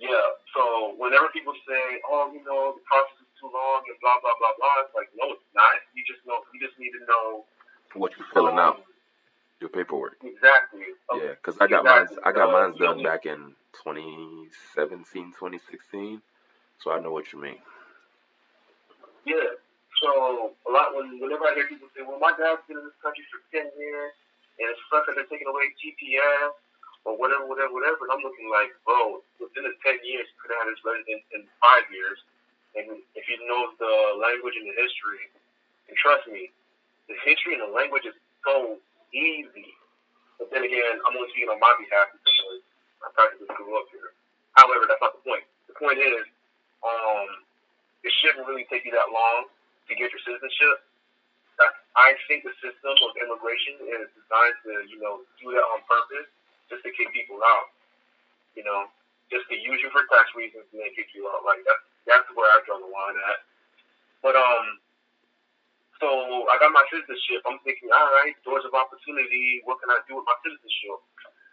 yeah. 0.00 0.26
So 0.54 0.94
whenever 0.98 1.28
people 1.34 1.54
say, 1.68 2.00
"Oh, 2.08 2.30
you 2.32 2.42
know, 2.44 2.74
the 2.76 2.84
process 2.88 3.18
is 3.22 3.32
too 3.40 3.50
long," 3.52 3.82
and 3.88 3.98
blah 4.02 4.18
blah 4.22 4.36
blah 4.40 4.54
blah, 4.58 4.76
it's 4.86 4.94
like, 4.96 5.10
no, 5.16 5.34
it's 5.36 5.48
not. 5.54 5.78
You 5.94 6.02
just 6.08 6.22
know. 6.26 6.40
You 6.54 6.60
just 6.60 6.78
need 6.80 6.92
to 6.98 7.02
know. 7.08 7.44
What 7.94 8.12
you're 8.18 8.28
filling 8.34 8.58
out? 8.58 8.76
um, 8.78 8.84
Your 9.60 9.70
paperwork. 9.70 10.16
Exactly. 10.24 10.82
Yeah, 11.14 11.32
because 11.36 11.56
I 11.60 11.66
got 11.68 11.84
mine. 11.84 12.08
I 12.24 12.32
got 12.32 12.50
Uh, 12.50 12.52
mine 12.52 12.76
done 12.78 13.02
back 13.02 13.26
in 13.26 13.56
2017, 13.84 15.32
2016. 15.38 16.22
So 16.80 16.92
I 16.92 17.00
know 17.00 17.12
what 17.12 17.32
you 17.32 17.40
mean. 17.40 17.58
Yeah. 19.26 19.36
So 19.98 20.54
a 20.54 20.70
lot 20.70 20.94
when 20.94 21.18
whenever 21.18 21.42
I 21.50 21.58
hear 21.58 21.66
people 21.66 21.90
say, 21.90 22.06
"Well, 22.06 22.22
my 22.22 22.30
dad's 22.38 22.62
been 22.70 22.78
in 22.78 22.86
this 22.86 22.94
country 23.02 23.26
for 23.34 23.42
ten 23.50 23.66
years, 23.74 24.14
and 24.62 24.70
it 24.70 24.78
sucks 24.86 25.10
that 25.10 25.18
they're 25.18 25.26
taking 25.26 25.50
away 25.50 25.74
TPS 25.74 26.54
or 27.02 27.18
whatever, 27.18 27.50
whatever, 27.50 27.74
whatever," 27.74 28.06
and 28.06 28.14
I'm 28.14 28.22
looking 28.22 28.46
like, 28.46 28.70
bro, 28.86 29.18
within 29.42 29.66
the 29.66 29.74
ten 29.82 29.98
years, 30.06 30.30
you 30.30 30.36
could 30.38 30.54
have 30.54 30.62
had 30.62 30.70
his 30.70 30.78
residence 30.86 31.26
in 31.34 31.42
five 31.58 31.90
years, 31.90 32.18
and 32.78 33.02
if 33.18 33.24
he 33.26 33.34
knows 33.50 33.74
the 33.82 34.22
language 34.22 34.54
and 34.54 34.70
the 34.70 34.76
history, 34.78 35.26
and 35.90 35.98
trust 35.98 36.30
me, 36.30 36.54
the 37.10 37.18
history 37.26 37.58
and 37.58 37.66
the 37.66 37.72
language 37.74 38.06
is 38.06 38.14
so 38.46 38.78
easy. 39.10 39.74
But 40.38 40.54
then 40.54 40.62
again, 40.62 41.02
I'm 41.10 41.18
only 41.18 41.26
speaking 41.34 41.50
on 41.50 41.58
my 41.58 41.74
behalf 41.74 42.14
because 42.14 42.62
I 43.02 43.10
practically 43.18 43.50
grew 43.50 43.74
up 43.74 43.90
here. 43.90 44.14
However, 44.54 44.86
that's 44.86 45.02
not 45.02 45.18
the 45.18 45.26
point. 45.26 45.42
The 45.66 45.74
point 45.74 45.98
is, 45.98 46.22
um, 46.86 47.42
it 48.06 48.14
shouldn't 48.22 48.46
really 48.46 48.62
take 48.70 48.86
you 48.86 48.94
that 48.94 49.10
long 49.10 49.50
to 49.88 49.94
get 49.96 50.12
your 50.12 50.22
citizenship. 50.22 50.84
I 51.98 52.14
think 52.30 52.46
the 52.46 52.54
system 52.62 52.94
of 52.94 53.10
immigration 53.18 53.82
is 53.82 54.06
designed 54.14 54.58
to, 54.62 54.72
you 54.86 55.02
know, 55.02 55.26
do 55.42 55.50
that 55.50 55.66
on 55.74 55.82
purpose, 55.90 56.30
just 56.70 56.86
to 56.86 56.94
kick 56.94 57.10
people 57.10 57.42
out. 57.42 57.74
You 58.54 58.62
know, 58.62 58.86
just 59.32 59.50
to 59.50 59.56
use 59.58 59.82
you 59.82 59.90
for 59.90 60.06
tax 60.06 60.30
reasons 60.38 60.70
and 60.70 60.78
then 60.78 60.94
kick 60.94 61.10
you 61.14 61.26
out. 61.26 61.42
Like 61.42 61.62
that's 61.66 61.84
that's 62.06 62.28
where 62.38 62.46
I 62.46 62.62
draw 62.64 62.78
the 62.78 62.86
line 62.86 63.18
at. 63.18 63.40
But 64.22 64.34
um, 64.38 64.78
so 65.98 66.08
I 66.46 66.54
got 66.62 66.70
my 66.70 66.86
citizenship. 66.90 67.42
I'm 67.46 67.58
thinking, 67.66 67.90
all 67.90 68.10
right, 68.14 68.34
doors 68.46 68.62
of 68.62 68.74
opportunity. 68.78 69.62
What 69.66 69.82
can 69.82 69.90
I 69.90 69.98
do 70.06 70.18
with 70.18 70.26
my 70.26 70.38
citizenship? 70.46 71.02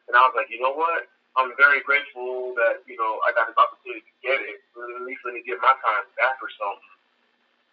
And 0.10 0.14
I 0.14 0.22
was 0.30 0.38
like, 0.38 0.54
you 0.54 0.62
know 0.62 0.78
what? 0.78 1.10
I'm 1.36 1.52
very 1.60 1.84
grateful 1.84 2.56
that 2.56 2.86
you 2.88 2.96
know 2.96 3.20
I 3.28 3.36
got 3.36 3.52
this 3.52 3.60
opportunity 3.60 4.06
to 4.06 4.16
get 4.24 4.40
it. 4.40 4.62
At 4.78 5.04
least 5.04 5.26
let 5.28 5.36
me 5.36 5.44
get 5.44 5.60
my 5.60 5.74
time 5.84 6.06
back 6.16 6.40
or 6.40 6.50
something. 6.56 6.95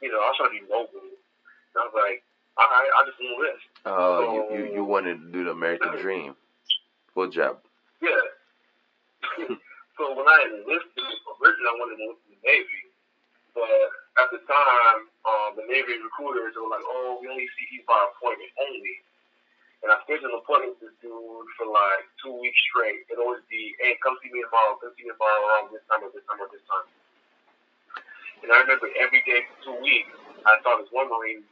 You 0.03 0.11
know, 0.11 0.19
I 0.19 0.35
was 0.35 0.37
trying 0.37 0.51
to 0.51 0.59
be 0.59 0.66
mobile. 0.66 0.99
And 0.99 1.79
I 1.79 1.87
was 1.87 1.95
like, 1.95 2.27
all 2.59 2.69
right, 2.69 2.91
I 2.91 3.01
just 3.07 3.16
want 3.23 3.39
this. 3.39 3.62
Uh, 3.87 4.20
you, 4.35 4.43
you 4.51 4.62
you 4.77 4.83
wanted 4.85 5.23
to 5.23 5.29
do 5.31 5.47
the 5.47 5.55
American 5.57 5.97
Dream. 6.03 6.35
Good 7.15 7.33
job. 7.33 7.62
Yeah. 8.03 8.20
so 9.97 10.03
when 10.12 10.27
I 10.29 10.39
enlisted, 10.53 11.07
originally 11.39 11.70
I 11.70 11.77
wanted 11.81 11.97
to 11.97 12.03
enlist 12.03 12.29
in 12.29 12.37
the 12.37 12.43
Navy, 12.45 12.83
but 13.57 13.89
at 14.20 14.29
the 14.35 14.43
time, 14.45 14.99
um, 15.24 15.51
the 15.57 15.65
Navy 15.65 15.97
recruiters 15.97 16.59
were 16.59 16.69
like, 16.69 16.85
"Oh, 16.85 17.23
we 17.23 17.31
only 17.31 17.49
see 17.57 17.70
you 17.73 17.87
by 17.89 17.97
appointment 18.12 18.53
only." 18.61 18.97
And 19.81 19.89
I 19.89 19.97
scheduled 20.05 20.35
an 20.35 20.43
appointment 20.45 20.77
with 20.77 20.93
this 20.93 20.97
dude 21.01 21.49
for 21.57 21.66
like 21.70 22.05
two 22.20 22.37
weeks 22.37 22.59
straight. 22.69 23.09
It'd 23.09 23.23
always 23.23 23.47
be, 23.49 23.73
"Hey, 23.81 23.97
come 24.05 24.19
see 24.20 24.29
me 24.29 24.45
tomorrow. 24.45 24.77
Come 24.77 24.93
see 24.99 25.09
me 25.09 25.15
tomorrow 25.16 25.41
around 25.47 25.73
this 25.73 25.87
time 25.89 26.05
or 26.05 26.12
this 26.12 26.27
time 26.29 26.43
or 26.43 26.51
this 26.53 26.66
time." 26.69 26.85
And 28.43 28.51
I 28.51 28.59
remember 28.66 28.90
every 28.98 29.23
day 29.23 29.47
for 29.47 29.56
two 29.62 29.78
weeks, 29.78 30.10
I 30.43 30.59
saw 30.66 30.74
this 30.82 30.90
one 30.90 31.06
Marine 31.06 31.47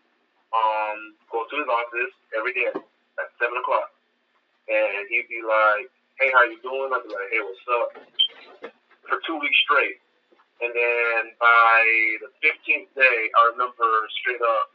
um, 0.50 1.14
go 1.30 1.46
to 1.46 1.54
his 1.54 1.70
office 1.70 2.14
every 2.34 2.50
day 2.50 2.66
at 2.66 3.28
seven 3.38 3.54
o'clock, 3.62 3.94
and 4.66 5.06
he'd 5.06 5.30
be 5.30 5.38
like, 5.46 5.86
"Hey, 6.18 6.34
how 6.34 6.42
you 6.50 6.58
doing?" 6.66 6.90
I'd 6.90 7.06
be 7.06 7.14
like, 7.14 7.30
"Hey, 7.30 7.40
what's 7.46 7.66
up?" 7.70 7.90
For 9.06 9.22
two 9.22 9.38
weeks 9.38 9.58
straight, 9.62 10.02
and 10.58 10.74
then 10.74 11.20
by 11.38 11.78
the 12.26 12.30
fifteenth 12.42 12.90
day, 12.98 13.18
I 13.30 13.40
remember 13.54 13.86
straight 14.18 14.42
up, 14.42 14.74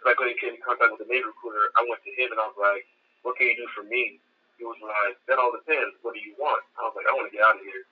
because 0.00 0.08
I 0.08 0.14
couldn't 0.16 0.40
get 0.40 0.56
in 0.56 0.64
contact 0.64 0.96
with 0.96 1.04
the 1.04 1.12
Navy 1.12 1.28
recruiter. 1.28 1.68
I 1.76 1.84
went 1.84 2.00
to 2.08 2.12
him 2.16 2.32
and 2.32 2.40
I 2.40 2.48
was 2.48 2.56
like, 2.56 2.88
"What 3.20 3.36
can 3.36 3.52
you 3.52 3.56
do 3.60 3.68
for 3.76 3.84
me?" 3.84 4.16
He 4.56 4.64
was 4.64 4.80
like, 4.80 5.20
"That 5.28 5.36
all 5.36 5.52
depends. 5.52 6.00
What 6.00 6.16
do 6.16 6.20
you 6.24 6.32
want?" 6.40 6.64
I 6.80 6.88
was 6.88 6.96
like, 6.96 7.04
"I 7.04 7.12
want 7.12 7.28
to 7.28 7.34
get 7.36 7.44
out 7.44 7.60
of 7.60 7.64
here." 7.68 7.84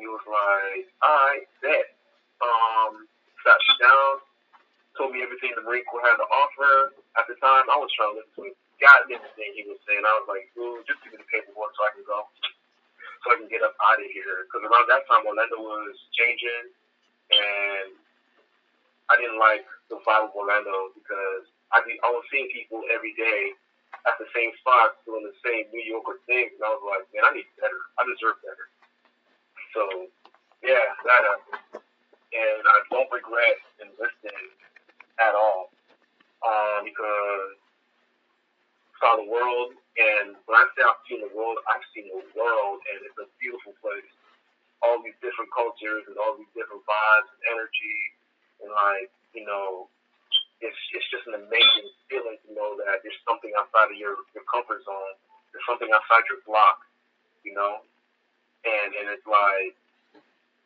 He 0.00 0.08
was 0.08 0.24
like, 0.24 0.88
"All 1.04 1.20
right, 1.28 1.44
bet." 1.60 1.93
Um, 2.42 3.06
sat 3.44 3.58
me 3.60 3.74
down. 3.82 4.12
told 4.98 5.10
me 5.14 5.22
everything 5.22 5.54
the 5.54 5.62
Marine 5.62 5.86
Corps 5.90 6.02
had 6.06 6.18
to 6.18 6.26
offer. 6.30 6.94
At 7.18 7.26
the 7.26 7.36
time, 7.42 7.66
I 7.70 7.76
was 7.78 7.90
trying 7.94 8.14
to 8.14 8.22
listen 8.22 8.54
to 8.54 8.62
goddamn 8.82 9.22
thing 9.38 9.54
he 9.54 9.66
was 9.66 9.78
saying. 9.86 10.02
I 10.02 10.14
was 10.22 10.26
like, 10.30 10.50
dude, 10.54 10.86
just 10.86 11.02
give 11.02 11.14
me 11.14 11.22
the 11.22 11.28
paperwork 11.30 11.74
so 11.74 11.82
I 11.86 11.94
can 11.94 12.06
go, 12.06 12.26
so 13.22 13.26
I 13.34 13.38
can 13.42 13.50
get 13.50 13.62
up 13.62 13.74
out 13.82 13.98
of 13.98 14.08
here. 14.10 14.46
Because 14.46 14.66
around 14.66 14.86
that 14.90 15.06
time, 15.06 15.26
Orlando 15.26 15.58
was 15.62 15.94
changing, 16.14 16.70
and 17.34 17.90
I 19.10 19.14
didn't 19.18 19.38
like 19.38 19.66
the 19.90 19.98
vibe 20.02 20.30
of 20.30 20.34
Orlando 20.34 20.94
because 20.96 21.46
I 21.74 21.82
be, 21.86 21.98
I 22.02 22.10
was 22.10 22.24
seeing 22.30 22.50
people 22.50 22.82
every 22.90 23.14
day 23.18 23.54
at 24.06 24.18
the 24.18 24.28
same 24.34 24.50
spots 24.60 24.98
doing 25.06 25.24
the 25.24 25.36
same 25.42 25.70
mediocre 25.70 26.18
things, 26.26 26.54
and 26.58 26.64
I 26.66 26.70
was 26.74 26.82
like, 26.84 27.04
man, 27.14 27.24
I 27.26 27.30
need 27.34 27.48
better. 27.58 27.80
I 27.98 28.02
deserve 28.06 28.38
better. 28.42 28.66
So, 29.74 29.82
yeah, 30.62 30.86
that 31.04 31.20
happened. 31.24 31.83
And 32.34 32.62
I 32.66 32.78
don't 32.90 33.10
regret 33.14 33.58
enlisting 33.78 34.42
at 35.22 35.34
all 35.38 35.70
um, 36.42 36.82
because 36.82 37.56
saw 38.98 39.20
the 39.20 39.28
world. 39.28 39.76
And 40.00 40.34
when 40.48 40.56
I 40.58 40.64
say 40.74 40.82
I've 40.82 41.02
seen 41.06 41.20
the 41.22 41.32
world, 41.36 41.60
I've 41.70 41.84
seen 41.94 42.10
the 42.10 42.24
world, 42.34 42.78
and 42.90 42.98
it's 43.06 43.18
a 43.20 43.28
beautiful 43.38 43.76
place. 43.78 44.10
All 44.82 45.00
these 45.00 45.16
different 45.22 45.48
cultures 45.54 46.04
and 46.10 46.16
all 46.18 46.36
these 46.36 46.50
different 46.52 46.82
vibes 46.84 47.28
and 47.30 47.40
energy, 47.56 47.98
and 48.60 48.68
like 48.74 49.08
you 49.32 49.46
know, 49.46 49.88
it's 50.60 50.76
it's 50.92 51.08
just 51.08 51.24
an 51.30 51.38
amazing 51.40 51.88
feeling 52.10 52.36
to 52.44 52.48
know 52.52 52.76
that 52.82 53.00
there's 53.00 53.16
something 53.24 53.54
outside 53.56 53.94
of 53.94 53.98
your 53.98 54.18
your 54.36 54.44
comfort 54.50 54.82
zone. 54.84 55.16
There's 55.54 55.64
something 55.64 55.88
outside 55.94 56.26
your 56.28 56.42
block, 56.44 56.84
you 57.46 57.54
know, 57.54 57.80
and 58.66 58.90
and 58.92 59.06
it's 59.14 59.24
like 59.24 59.78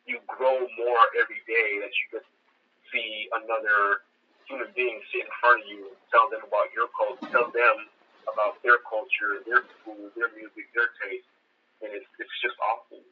you 0.09 0.17
grow 0.25 0.57
more 0.57 1.03
every 1.21 1.39
day 1.45 1.77
that 1.85 1.93
you 1.93 2.17
to 2.17 2.21
see 2.89 3.29
another 3.37 4.01
human 4.49 4.73
being 4.73 4.97
sit 5.13 5.29
in 5.29 5.33
front 5.37 5.61
of 5.61 5.69
you 5.69 5.93
and 5.93 5.99
tell 6.09 6.25
them 6.33 6.41
about 6.41 6.73
your 6.73 6.89
culture, 6.97 7.29
tell 7.29 7.53
them 7.53 7.77
about 8.25 8.57
their 8.65 8.81
culture, 8.89 9.45
their 9.45 9.61
food, 9.85 10.09
their 10.17 10.33
music, 10.33 10.65
their 10.73 10.89
taste, 11.05 11.29
and 11.85 11.93
it's 11.93 12.09
it's 12.17 12.35
just 12.41 12.57
awesome. 12.57 13.05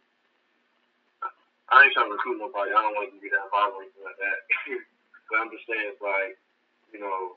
I 1.70 1.86
ain't 1.86 1.94
trying 1.94 2.10
to 2.10 2.18
recruit 2.18 2.42
nobody. 2.42 2.74
I 2.74 2.82
don't 2.82 2.96
want 2.98 3.12
to 3.14 3.22
be 3.22 3.30
that 3.30 3.46
violent 3.54 3.76
or 3.78 3.84
anything 3.86 4.08
like 4.08 4.20
that. 4.24 4.40
but 5.28 5.36
I'm 5.36 5.52
just 5.52 5.68
saying, 5.68 6.00
like, 6.00 6.40
you 6.96 7.04
know, 7.04 7.36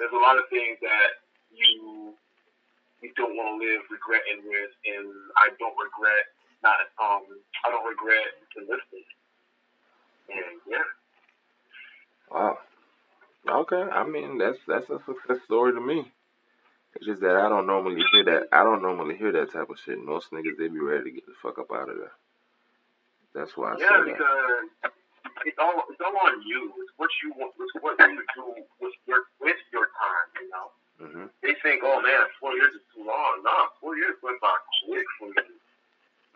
there's 0.00 0.16
a 0.16 0.22
lot 0.24 0.40
of 0.40 0.48
things 0.48 0.80
that 0.80 1.22
you 1.52 2.16
you 3.04 3.12
don't 3.14 3.36
want 3.36 3.54
to 3.54 3.56
live 3.60 3.84
regretting 3.92 4.42
with, 4.48 4.72
and 4.88 5.06
I 5.38 5.52
don't 5.60 5.76
regret 5.76 6.32
not 6.66 6.78
um 6.98 7.24
I 7.62 7.70
don't 7.70 7.86
regret 7.86 8.34
enlisting. 8.58 9.06
And 10.30 10.58
yeah. 10.66 10.88
Wow. 12.30 12.58
Okay, 13.48 13.82
I 13.82 14.06
mean 14.06 14.38
that's 14.38 14.58
that's 14.68 14.90
a 14.90 15.00
success 15.06 15.44
story 15.46 15.72
to 15.74 15.80
me. 15.80 16.12
It's 16.96 17.06
just 17.06 17.22
that 17.22 17.36
I 17.36 17.48
don't 17.48 17.66
normally 17.66 18.02
hear 18.12 18.24
that. 18.26 18.48
I 18.52 18.64
don't 18.64 18.82
normally 18.82 19.16
hear 19.16 19.32
that 19.32 19.52
type 19.52 19.70
of 19.70 19.78
shit. 19.84 19.98
Most 20.02 20.32
niggas 20.32 20.58
they 20.58 20.68
be 20.68 20.80
ready 20.80 21.04
to 21.04 21.12
get 21.12 21.26
the 21.26 21.34
fuck 21.42 21.58
up 21.58 21.72
out 21.72 21.90
of 21.90 21.98
there. 21.98 22.12
That's 23.34 23.56
why 23.56 23.74
I 23.74 23.78
yeah, 23.78 23.88
say 23.88 24.02
that. 24.04 24.16
because 24.18 24.70
it's 25.46 25.58
all 25.60 25.82
it's 25.90 26.02
all 26.02 26.16
on 26.16 26.42
you. 26.46 26.72
It's 26.82 26.94
what 26.96 27.10
you 27.24 27.34
want. 27.36 27.54
It's 27.60 27.74
what 27.80 27.98
you 28.00 28.22
do 28.36 28.44
with 28.80 28.96
your 29.06 29.22
with 29.40 29.60
your 29.72 29.86
time. 29.98 30.28
You 30.40 30.48
know, 30.50 30.68
Mm-hmm. 31.02 31.26
they 31.42 31.54
think, 31.62 31.82
oh 31.84 32.00
man, 32.02 32.26
four 32.40 32.54
years 32.54 32.74
is 32.74 32.86
too 32.94 33.04
long. 33.04 33.42
Nah, 33.44 33.72
four 33.80 33.96
years 33.96 34.16
went 34.22 34.40
by 34.40 34.54
quick 34.88 35.06
for 35.20 35.28
you. 35.32 35.55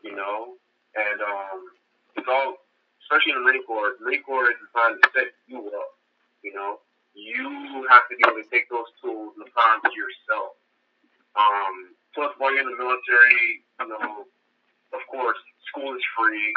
You 0.03 0.17
know, 0.17 0.57
and 0.97 1.19
um, 1.21 1.61
it's 2.17 2.29
all, 2.29 2.57
especially 3.05 3.37
in 3.37 3.45
the 3.45 3.45
Marine 3.45 3.67
Corps. 3.67 3.95
Marine 4.01 4.23
Corps 4.25 4.51
is 4.51 4.59
designed 4.59 4.97
to 5.03 5.07
set 5.13 5.29
you 5.47 5.61
up. 5.77 5.93
You 6.43 6.57
know, 6.57 6.81
you 7.15 7.85
have 7.91 8.09
to 8.09 8.17
be 8.17 8.25
able 8.25 8.41
to 8.41 8.49
take 8.49 8.71
those 8.73 8.89
tools 9.03 9.37
and 9.37 9.45
apply 9.45 9.77
them 9.77 9.93
to 9.93 9.97
yourself. 9.97 10.57
Um, 11.37 11.95
plus, 12.15 12.33
while 12.39 12.53
you're 12.55 12.65
in 12.65 12.73
the 12.73 12.81
military, 12.81 13.63
you 13.81 13.87
know, 13.89 14.25
of 14.93 15.03
course, 15.11 15.39
school 15.69 15.95
is 15.95 16.05
free. 16.17 16.55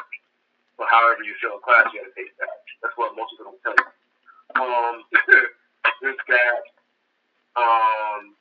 But 0.77 0.89
however 0.89 1.21
you 1.21 1.35
fail 1.37 1.61
a 1.61 1.61
class, 1.61 1.91
you 1.93 2.01
got 2.01 2.09
to 2.09 2.15
take 2.17 2.33
that. 2.41 2.65
That's 2.81 2.97
what 2.97 3.13
most 3.13 3.37
people 3.37 3.53
don't 3.53 3.61
tell 3.61 3.77
you. 3.77 3.89
Um, 4.57 4.95
there's 6.01 6.23
that. 6.27 6.63
Um, 7.53 8.33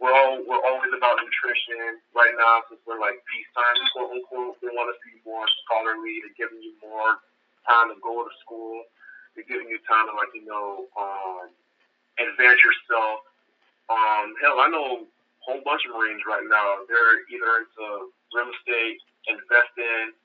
we're 0.00 0.16
all 0.16 0.40
we're 0.48 0.64
always 0.64 0.90
about 0.96 1.20
nutrition 1.20 2.00
right 2.16 2.32
now 2.32 2.64
since 2.72 2.80
we're 2.88 2.96
like 2.96 3.20
peacetime, 3.28 3.76
quote 3.92 4.16
unquote. 4.16 4.56
They 4.64 4.72
want 4.72 4.88
to 4.88 4.96
be 5.04 5.20
more 5.28 5.44
scholarly. 5.62 6.24
They're 6.24 6.40
giving 6.40 6.64
you 6.64 6.72
more 6.80 7.20
time 7.68 7.92
to 7.92 7.96
go 8.00 8.24
to 8.24 8.32
school. 8.40 8.80
They're 9.36 9.44
giving 9.44 9.68
you 9.68 9.76
time 9.84 10.08
to 10.08 10.16
like 10.16 10.32
you 10.32 10.48
know 10.48 10.88
um, 10.96 11.52
advance 12.16 12.60
yourself. 12.64 13.28
Um, 13.92 14.32
hell, 14.40 14.56
I 14.64 14.72
know 14.72 15.04
a 15.04 15.42
whole 15.44 15.60
bunch 15.68 15.84
of 15.84 15.92
Marines 15.92 16.24
right 16.24 16.48
now. 16.48 16.80
They're 16.88 17.20
either 17.28 17.52
into 17.60 18.08
real 18.32 18.48
estate, 18.56 19.04
investing, 19.28 20.16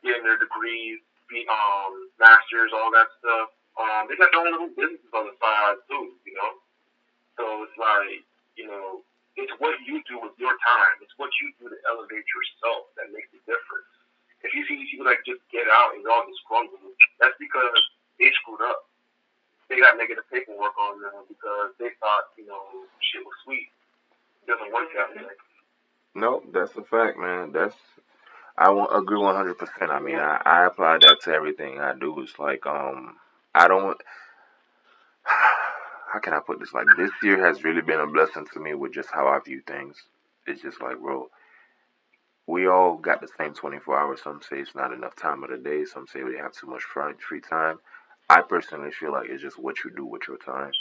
getting 0.00 0.24
their 0.24 0.40
degrees, 0.40 1.04
be, 1.28 1.44
um, 1.50 1.92
masters, 2.16 2.72
all 2.72 2.88
that 2.96 3.12
stuff. 3.20 3.52
Um, 3.76 4.08
they 4.08 4.16
got 4.16 4.32
their 4.32 4.42
own 4.42 4.50
little 4.56 4.72
businesses 4.74 5.12
on 5.12 5.28
the 5.28 5.34
side 5.36 5.78
too, 5.86 6.16
you 6.24 6.34
know. 6.34 6.52
So 7.38 7.44
it's 7.66 7.78
like, 7.78 8.24
you 8.58 8.66
know, 8.66 9.06
it's 9.38 9.54
what 9.62 9.78
you 9.86 10.02
do 10.10 10.18
with 10.18 10.34
your 10.36 10.50
time. 10.50 10.96
It's 11.00 11.14
what 11.14 11.30
you 11.38 11.54
do 11.62 11.70
to 11.70 11.78
elevate 11.86 12.26
yourself 12.26 12.90
that 12.98 13.14
makes 13.14 13.30
the 13.30 13.38
difference. 13.46 13.86
If 14.42 14.50
you 14.54 14.66
see 14.66 14.82
these 14.82 14.90
people 14.90 15.06
that 15.06 15.22
just 15.22 15.42
get 15.54 15.66
out 15.70 15.94
and 15.94 16.02
all 16.06 16.26
disgruntled, 16.26 16.94
that's 17.22 17.38
because 17.38 17.78
they 18.18 18.30
screwed 18.42 18.62
up. 18.66 18.90
They 19.70 19.78
got 19.78 19.94
negative 19.98 20.26
paperwork 20.32 20.74
on 20.78 20.98
them 20.98 21.28
because 21.30 21.70
they 21.78 21.94
thought, 22.02 22.34
you 22.34 22.50
know, 22.50 22.86
shit 22.98 23.22
was 23.22 23.36
sweet. 23.46 23.70
It 24.42 24.50
doesn't 24.50 24.72
work 24.74 24.90
that 24.96 25.14
way. 25.14 25.30
No, 26.14 26.42
that's 26.50 26.74
a 26.74 26.82
fact, 26.82 27.18
man. 27.18 27.52
That's 27.52 27.76
I 28.56 28.70
won't 28.70 28.96
agree 28.96 29.18
one 29.18 29.36
hundred 29.36 29.58
percent. 29.58 29.90
I 29.90 30.00
mean, 30.00 30.18
I, 30.18 30.40
I 30.44 30.66
apply 30.66 30.98
that 31.02 31.18
to 31.24 31.30
everything 31.32 31.78
I 31.80 31.94
do. 31.94 32.18
It's 32.20 32.38
like 32.38 32.66
um, 32.66 33.16
I 33.54 33.68
don't. 33.68 33.98
How 36.12 36.20
can 36.20 36.34
I 36.34 36.40
put 36.40 36.60
this? 36.60 36.74
Like 36.74 36.86
this 36.96 37.12
year 37.22 37.46
has 37.46 37.64
really 37.64 37.82
been 37.82 38.00
a 38.00 38.06
blessing 38.06 38.46
to 38.54 38.60
me 38.60 38.74
with 38.74 38.94
just 38.94 39.10
how 39.12 39.28
I 39.28 39.38
view 39.40 39.62
things. 39.66 39.96
It's 40.46 40.62
just 40.62 40.80
like, 40.82 40.98
bro, 41.00 41.28
we 42.46 42.66
all 42.68 42.96
got 42.96 43.20
the 43.20 43.28
same 43.38 43.54
twenty 43.54 43.78
four 43.78 43.98
hours. 43.98 44.22
Some 44.22 44.40
say 44.42 44.58
it's 44.58 44.74
not 44.74 44.92
enough 44.92 45.16
time 45.16 45.44
of 45.44 45.50
the 45.50 45.58
day. 45.58 45.84
Some 45.84 46.06
say 46.06 46.22
we 46.24 46.38
have 46.38 46.52
too 46.52 46.68
much 46.68 46.82
free 46.84 47.40
time. 47.40 47.78
I 48.30 48.42
personally 48.42 48.92
feel 48.92 49.12
like 49.12 49.28
it's 49.30 49.42
just 49.42 49.58
what 49.58 49.84
you 49.84 49.90
do 49.94 50.06
with 50.06 50.22
your 50.28 50.38
time. 50.38 50.72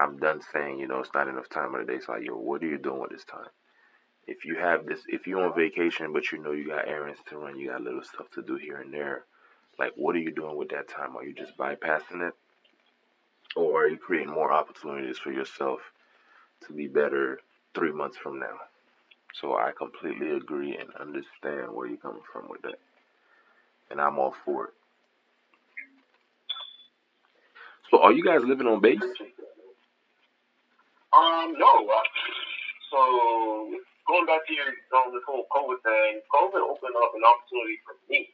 I'm 0.00 0.18
done 0.18 0.40
saying, 0.52 0.78
you 0.78 0.88
know, 0.88 1.00
it's 1.00 1.14
not 1.14 1.28
enough 1.28 1.48
time 1.48 1.74
of 1.74 1.80
the 1.80 1.92
day. 1.92 1.98
It's 1.98 2.08
like, 2.08 2.24
yo, 2.24 2.34
what 2.36 2.62
are 2.62 2.66
you 2.66 2.78
doing 2.78 3.00
with 3.00 3.10
this 3.10 3.24
time? 3.24 3.48
If 4.26 4.44
you 4.44 4.56
have 4.56 4.86
this, 4.86 5.00
if 5.08 5.26
you're 5.26 5.44
on 5.44 5.56
vacation, 5.56 6.12
but 6.12 6.32
you 6.32 6.38
know 6.42 6.52
you 6.52 6.68
got 6.68 6.88
errands 6.88 7.20
to 7.30 7.38
run, 7.38 7.58
you 7.58 7.70
got 7.70 7.82
little 7.82 8.02
stuff 8.04 8.30
to 8.34 8.42
do 8.42 8.56
here 8.56 8.78
and 8.78 8.92
there, 8.92 9.24
like, 9.78 9.92
what 9.96 10.16
are 10.16 10.20
you 10.20 10.32
doing 10.32 10.56
with 10.56 10.70
that 10.70 10.88
time? 10.88 11.16
Are 11.16 11.24
you 11.24 11.34
just 11.34 11.56
bypassing 11.56 12.28
it? 12.28 12.34
Or 13.56 13.84
are 13.84 13.88
you 13.88 13.96
creating 13.96 14.32
more 14.32 14.52
opportunities 14.52 15.18
for 15.18 15.32
yourself 15.32 15.80
to 16.66 16.72
be 16.74 16.86
better 16.86 17.40
three 17.74 17.92
months 17.92 18.18
from 18.18 18.38
now? 18.38 18.56
So 19.40 19.54
I 19.54 19.72
completely 19.76 20.30
agree 20.30 20.76
and 20.76 20.90
understand 21.00 21.72
where 21.72 21.88
you're 21.88 21.96
coming 21.96 22.22
from 22.32 22.48
with 22.48 22.62
that. 22.62 22.78
And 23.90 24.00
I'm 24.00 24.18
all 24.18 24.34
for 24.44 24.66
it. 24.66 24.74
So 27.90 28.02
are 28.02 28.12
you 28.12 28.24
guys 28.24 28.40
living 28.42 28.66
on 28.66 28.80
base? 28.80 29.00
Um, 31.12 31.54
no. 31.56 31.88
Uh, 31.88 32.02
so 32.90 33.70
going 34.08 34.26
back 34.26 34.46
to 34.46 34.52
your 34.52 34.68
um, 34.96 35.12
this 35.12 35.22
whole 35.26 35.46
COVID 35.54 35.80
thing, 35.84 36.20
COVID 36.28 36.60
opened 36.60 36.96
up 36.96 37.12
an 37.14 37.22
opportunity 37.24 37.78
for 37.86 37.94
me 38.10 38.28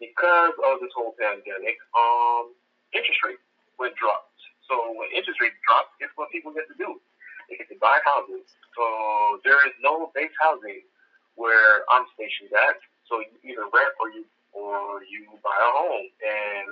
because 0.00 0.52
of 0.68 0.80
this 0.80 0.90
whole 0.96 1.14
pandemic. 1.20 1.76
Um, 1.94 2.52
interest 2.92 3.20
rates 3.24 3.40
went 3.78 3.94
dropped. 3.96 4.29
So 4.70 4.94
when 4.94 5.10
interest 5.10 5.42
rates 5.42 5.58
drop, 5.66 5.90
guess 5.98 6.14
what 6.14 6.30
people 6.30 6.54
get 6.54 6.70
to 6.70 6.78
do? 6.78 7.02
They 7.50 7.58
get 7.58 7.66
to 7.74 7.78
buy 7.82 7.98
houses. 8.06 8.46
So 8.78 9.42
there 9.42 9.58
is 9.66 9.74
no 9.82 10.14
base 10.14 10.30
housing 10.38 10.86
where 11.34 11.82
I'm 11.90 12.06
stationed 12.14 12.54
at. 12.54 12.78
So 13.10 13.18
you 13.18 13.34
either 13.50 13.66
rent 13.66 13.90
or 13.98 14.14
you 14.14 14.22
or 14.54 15.02
you 15.10 15.26
buy 15.42 15.58
a 15.58 15.70
home. 15.74 16.06
And 16.22 16.70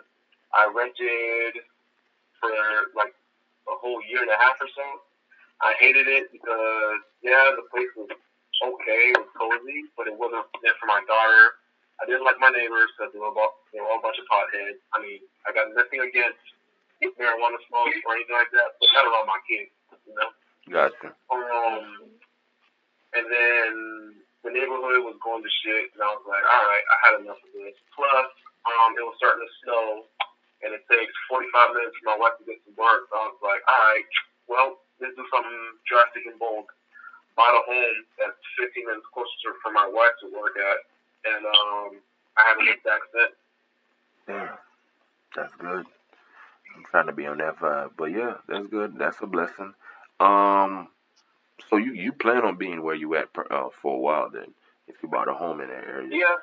I 0.54 0.70
rented 0.70 1.58
for 2.38 2.54
like 2.94 3.10
a 3.66 3.74
whole 3.82 3.98
year 4.06 4.22
and 4.22 4.30
a 4.30 4.38
half 4.38 4.62
or 4.62 4.70
so. 4.70 4.86
I 5.58 5.74
hated 5.82 6.06
it 6.06 6.30
because 6.30 7.02
yeah, 7.26 7.50
the 7.58 7.66
place 7.74 7.90
was 7.98 8.06
okay, 8.14 9.02
it 9.10 9.18
was 9.18 9.30
cozy, 9.34 9.90
but 9.98 10.06
it 10.06 10.14
wasn't 10.14 10.46
fit 10.62 10.78
for 10.78 10.86
my 10.86 11.02
daughter. 11.10 11.58
I 11.98 12.06
didn't 12.06 12.22
like 12.22 12.38
my 12.38 12.54
neighbors 12.54 12.94
because 12.94 13.10
they 13.10 13.18
were 13.18 13.34
all, 13.34 13.58
they 13.74 13.82
were 13.82 13.90
all 13.90 13.98
a 13.98 14.06
bunch 14.06 14.22
of 14.22 14.26
potheads. 14.30 14.78
I 14.94 15.02
mean, 15.02 15.18
I 15.46 15.50
got 15.50 15.74
nothing 15.74 15.98
against 15.98 16.38
marijuana 17.02 17.58
smoke 17.70 17.94
or 18.06 18.14
anything 18.18 18.34
like 18.34 18.50
that, 18.54 18.74
but 18.78 18.88
not 18.94 19.06
around 19.06 19.30
my 19.30 19.40
kids, 19.46 19.70
you 20.06 20.14
know. 20.14 20.30
Gotcha. 20.68 21.14
Um, 21.30 22.10
and 23.14 23.26
then 23.30 23.72
the 24.44 24.52
neighborhood 24.52 25.06
was 25.06 25.16
going 25.22 25.42
to 25.42 25.52
shit, 25.64 25.94
and 25.94 26.00
I 26.02 26.10
was 26.12 26.26
like, 26.26 26.44
all 26.44 26.64
right, 26.68 26.86
I 26.86 26.96
had 27.06 27.14
enough 27.22 27.40
of 27.40 27.50
this. 27.54 27.78
Plus, 27.94 28.28
um, 28.66 28.94
it 28.98 29.04
was 29.06 29.16
starting 29.16 29.42
to 29.42 29.52
snow, 29.64 29.86
and 30.62 30.74
it 30.74 30.82
takes 30.90 31.14
45 31.30 31.74
minutes 31.74 31.96
for 31.98 32.06
my 32.14 32.18
wife 32.18 32.36
to 32.42 32.44
get 32.44 32.60
to 32.66 32.72
work. 32.76 33.08
So 33.08 33.14
I 33.16 33.26
was 33.32 33.42
like, 33.42 33.62
all 33.64 33.82
right, 33.94 34.06
well, 34.50 34.68
let's 35.00 35.14
do 35.16 35.24
something 35.32 35.60
drastic 35.88 36.26
and 36.28 36.38
bold. 36.38 36.68
Bought 37.38 37.54
a 37.54 37.62
home 37.70 37.98
that's 38.18 38.42
15 38.58 38.82
minutes 38.82 39.06
closer 39.14 39.54
for 39.62 39.70
my 39.70 39.86
wife 39.86 40.14
to 40.22 40.26
work 40.34 40.58
at, 40.58 40.78
and 41.32 41.42
um, 41.46 41.90
I 42.34 42.42
haven't 42.50 42.66
looked 42.66 42.82
back 42.82 43.02
since. 43.14 43.36
Damn, 44.26 44.58
that's 45.38 45.54
good. 45.62 45.86
I'm 46.78 46.84
trying 46.90 47.06
to 47.06 47.12
be 47.12 47.26
on 47.26 47.38
that 47.38 47.58
vibe, 47.58 47.90
but 47.96 48.06
yeah, 48.06 48.34
that's 48.48 48.66
good. 48.68 48.96
That's 48.98 49.16
a 49.20 49.26
blessing. 49.26 49.74
Um, 50.20 50.88
so 51.68 51.76
you 51.76 51.92
you 51.92 52.12
plan 52.12 52.44
on 52.44 52.56
being 52.56 52.82
where 52.82 52.94
you 52.94 53.14
at 53.16 53.32
per, 53.32 53.46
uh, 53.50 53.68
for 53.82 53.96
a 53.96 53.98
while 53.98 54.30
then? 54.30 54.54
If 54.86 54.96
you 55.02 55.08
bought 55.08 55.28
a 55.28 55.34
home 55.34 55.60
in 55.60 55.68
that 55.68 55.84
area, 55.84 56.08
Yeah. 56.10 56.36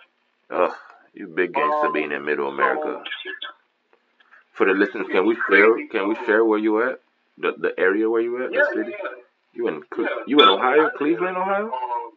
ugh, 0.57 0.73
you 1.13 1.27
big 1.27 1.53
gangster 1.53 1.87
Um, 1.87 1.93
being 1.93 2.11
in 2.11 2.25
Middle 2.25 2.49
so- 2.49 2.53
America. 2.53 3.03
For 4.51 4.65
the 4.65 4.73
listeners, 4.73 5.07
can 5.09 5.25
we 5.25 5.35
share 5.49 5.87
can 5.87 6.07
we 6.09 6.15
share 6.25 6.43
where 6.45 6.59
you 6.59 6.81
at? 6.83 7.01
The 7.37 7.53
the 7.57 7.77
area 7.79 8.09
where 8.09 8.21
you 8.21 8.43
at? 8.43 8.51
Yeah, 8.51 8.61
the 8.69 8.75
city? 8.75 8.91
yeah. 8.91 9.09
You 9.53 9.67
in 9.69 9.83
Yeah. 9.97 10.07
you 10.27 10.39
in 10.41 10.47
Ohio, 10.49 10.89
Cleveland, 10.91 11.37
Ohio? 11.37 11.71
Um, 11.71 12.11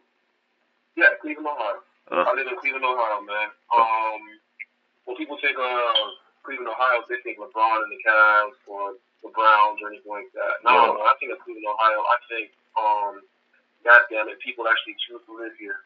yeah, 0.95 1.15
Cleveland, 1.21 1.47
Ohio. 1.47 1.79
Uh, 2.11 2.25
I 2.27 2.33
live 2.33 2.47
in 2.47 2.57
Cleveland, 2.57 2.83
Ohio, 2.85 3.21
man. 3.21 3.49
Um, 3.75 4.21
when 5.05 5.15
people 5.17 5.37
think 5.41 5.57
of 5.57 5.65
Cleveland, 6.43 6.69
Ohio, 6.71 7.03
they 7.09 7.19
think 7.23 7.37
LeBron 7.39 7.83
and 7.83 7.91
the 7.91 7.99
Cavs 8.03 8.57
or 8.67 8.93
the 9.23 9.29
Browns 9.35 9.79
or 9.83 9.89
anything 9.91 10.09
like 10.11 10.31
that. 10.33 10.63
No, 10.63 10.71
No. 10.71 10.81
when 10.99 11.07
I 11.07 11.13
think 11.19 11.31
of 11.33 11.39
Cleveland, 11.43 11.67
Ohio, 11.67 11.99
I 11.99 12.17
think, 12.31 12.47
um, 12.79 13.13
goddamn 13.83 14.29
it, 14.29 14.39
people 14.39 14.67
actually 14.67 14.95
choose 15.03 15.21
to 15.27 15.33
live 15.35 15.53
here. 15.59 15.79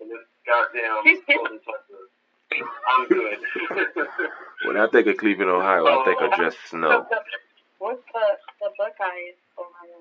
In 0.00 0.08
this 0.08 0.22
goddamn 0.46 1.02
golden 1.26 1.58
Texas. 1.64 2.08
I'm 2.52 3.08
good. 3.08 3.38
when 4.64 4.76
I 4.76 4.86
think 4.88 5.06
of 5.08 5.16
Cleveland, 5.16 5.50
Ohio, 5.50 5.84
I 5.86 6.04
think 6.04 6.20
of 6.20 6.30
just 6.38 6.56
snow. 6.68 7.06
What's 7.78 8.00
the 8.12 8.26
the 8.60 8.70
Buckeyes, 8.78 9.36
Ohio? 9.58 9.98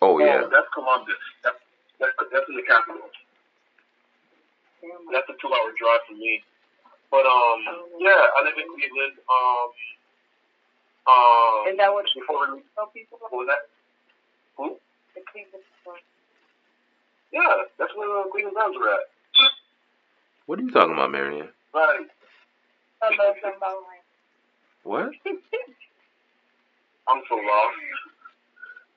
Oh 0.00 0.18
yeah, 0.18 0.46
that's 0.50 0.68
Columbus. 0.72 1.14
That's, 1.44 1.58
that's, 1.98 2.12
that's 2.32 2.48
in 2.48 2.56
the 2.56 2.62
capital. 2.62 3.02
Damn, 4.80 4.90
That's 5.12 5.28
a 5.28 5.34
two-hour 5.40 5.72
drive 5.76 6.00
for 6.08 6.14
me. 6.14 6.42
But 7.10 7.26
um, 7.26 7.60
yeah, 7.98 8.22
I 8.38 8.46
live 8.46 8.54
in 8.54 8.70
Cleveland. 8.70 9.18
Um, 9.26 9.70
um, 11.10 11.66
Is 11.66 11.76
that 11.76 11.90
what 11.90 12.06
before 12.14 12.54
we, 12.54 12.62
tell 12.78 12.86
people? 12.94 13.18
what 13.18 13.32
was 13.34 13.50
that? 13.50 13.66
Who? 14.56 14.78
The 15.18 15.22
Cleveland 15.26 15.66
one. 15.82 15.98
Yeah, 17.34 17.66
that's 17.78 17.90
where 17.98 18.06
uh, 18.14 18.30
Cleveland 18.30 18.54
Browns 18.54 18.76
are 18.78 18.94
at. 18.94 19.10
what 20.46 20.58
are 20.60 20.62
you 20.62 20.70
talking 20.70 20.94
about, 20.94 21.10
Marion? 21.10 21.48
Right. 21.74 22.06
I 23.02 23.08
love 23.18 23.34
somebody. 23.42 23.98
What? 24.84 25.10
I'm 27.10 27.22
so 27.28 27.34
lost. 27.34 27.76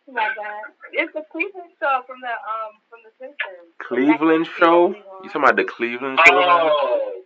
Oh 0.07 0.11
my 0.11 0.29
God, 0.35 0.69
it's 0.91 1.13
the 1.13 1.23
Cleveland 1.31 1.71
show 1.79 2.03
from 2.05 2.21
the 2.21 2.29
um 2.29 2.77
from 2.91 2.99
the 3.01 3.11
Simpsons. 3.17 3.73
Cleveland 3.79 4.45
show? 4.59 4.89
You 5.23 5.29
talking 5.29 5.41
about 5.41 5.55
the 5.55 5.63
Cleveland 5.63 6.19
show? 6.27 6.35
Oh 6.35 7.22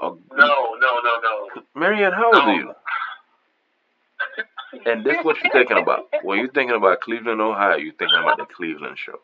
Oh, 0.00 0.18
no, 0.32 0.76
no, 0.80 1.00
no, 1.00 1.20
no. 1.22 1.62
Marianne, 1.74 2.12
how 2.12 2.26
old 2.26 2.34
are 2.36 2.54
you? 2.54 2.72
And 4.86 5.04
this 5.04 5.22
what 5.22 5.36
you're 5.42 5.52
thinking 5.52 5.78
about? 5.78 6.06
When 6.22 6.38
you're 6.38 6.48
thinking 6.50 6.76
about 6.76 7.00
Cleveland, 7.02 7.40
Ohio, 7.40 7.76
you're 7.76 7.92
thinking 7.94 8.18
about 8.18 8.38
the 8.38 8.46
Cleveland 8.46 8.96
show. 8.98 9.20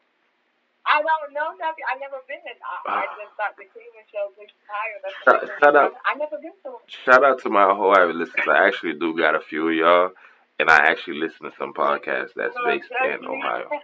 I 0.87 1.03
don't 1.03 1.33
know 1.35 1.51
nothing. 1.59 1.85
I 1.95 1.99
never 1.99 2.17
been. 2.29 2.39
I, 2.47 2.91
I 2.91 3.05
Ah. 3.07 3.17
just 3.21 3.37
thought 3.37 3.57
the 3.57 3.65
Cleveland 3.73 4.07
show 4.13 4.33
was 4.39 4.49
higher. 4.69 4.99
That's 5.03 5.15
Shout- 5.25 5.43
what 5.43 5.61
shout 5.65 5.77
out- 5.77 5.95
I 6.07 6.15
never 6.15 6.37
been 6.39 6.53
to. 6.65 6.77
Shout 7.05 7.25
out 7.25 7.43
to 7.43 7.51
my 7.51 7.65
Ohio 7.65 8.13
listeners. 8.13 8.47
I 8.49 8.67
actually 8.67 8.95
do 8.95 9.17
got 9.17 9.35
a 9.35 9.41
few 9.41 9.69
of 9.69 9.75
y'all, 9.75 10.11
and 10.59 10.71
I 10.71 10.77
actually 10.77 11.19
listen 11.19 11.51
to 11.51 11.53
some 11.59 11.75
podcasts 11.75 12.33
that's 12.35 12.57
based 12.65 12.91
in 13.05 13.25
Ohio. 13.27 13.71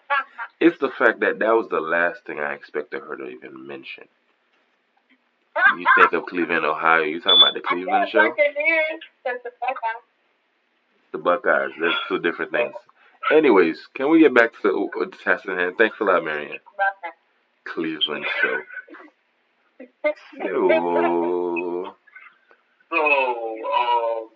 It's 0.61 0.79
the 0.79 0.89
fact 0.91 1.21
that 1.21 1.41
that 1.41 1.51
was 1.55 1.69
the 1.69 1.81
last 1.81 2.25
thing 2.25 2.39
I 2.41 2.55
expected 2.55 3.03
her 3.03 3.17
to 3.17 3.27
even 3.29 3.67
mention. 3.67 4.05
You 5.79 5.87
think 5.97 6.13
of 6.13 6.27
Cleveland, 6.27 6.65
Ohio, 6.65 7.03
you 7.03 7.21
talking 7.21 7.41
about 7.41 7.55
the 7.55 7.61
Cleveland 7.61 8.09
show? 8.11 8.35
The 8.35 9.33
Buckeyes. 9.43 10.03
The 11.13 11.19
Buckeyes. 11.19 11.71
There's 11.79 11.95
two 12.09 12.19
different 12.19 12.53
things. 12.53 12.75
Anyways, 13.31 13.89
can 13.95 14.11
we 14.11 14.21
get 14.21 14.35
back 14.35 14.53
to 14.53 14.63
the 14.63 15.07
the 15.07 15.17
task 15.25 15.49
at 15.49 15.59
hand? 15.59 15.75
Thanks 15.79 15.97
a 16.01 16.05
lot, 16.05 16.23
Marianne. 16.25 16.59
Cleveland 17.65 18.27
show. 18.41 18.61
Ew. 20.45 21.95
So, 22.91 23.01
um, 23.01 24.29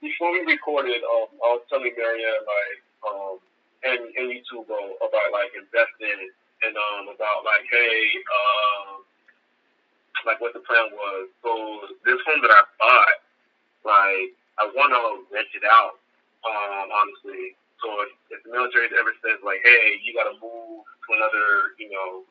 before 0.00 0.32
we 0.32 0.40
recorded, 0.46 1.02
um, 1.02 1.28
I 1.42 1.58
was 1.58 1.62
telling 1.68 1.92
Marianne, 1.98 2.46
like, 2.46 2.78
um, 3.04 3.38
and, 3.84 4.00
and 4.16 4.30
you 4.30 4.40
too, 4.48 4.64
bro, 4.66 4.78
about, 4.78 5.28
like, 5.34 5.52
investing 5.52 6.30
and, 6.62 6.74
um, 6.76 7.12
about, 7.12 7.44
like, 7.44 7.66
hey, 7.68 8.08
um, 8.24 8.95
like, 10.26 10.42
what 10.42 10.52
the 10.52 10.62
plan 10.66 10.90
was. 10.92 11.30
So, 11.40 11.50
this 12.04 12.20
home 12.26 12.42
that 12.42 12.52
I 12.52 12.62
bought, 12.76 13.18
like, 13.86 14.34
I 14.58 14.64
want 14.74 14.90
to 14.92 15.24
rent 15.30 15.48
it 15.54 15.64
out, 15.64 16.02
um, 16.44 16.90
honestly. 16.90 17.54
So, 17.80 17.88
if, 18.04 18.10
if 18.34 18.40
the 18.42 18.50
military 18.50 18.90
ever 18.98 19.14
says, 19.22 19.38
like, 19.46 19.62
hey, 19.62 20.02
you 20.02 20.12
got 20.12 20.28
to 20.28 20.36
move 20.42 20.82
to 20.84 21.08
another, 21.14 21.78
you 21.78 21.88
know, 21.94 22.26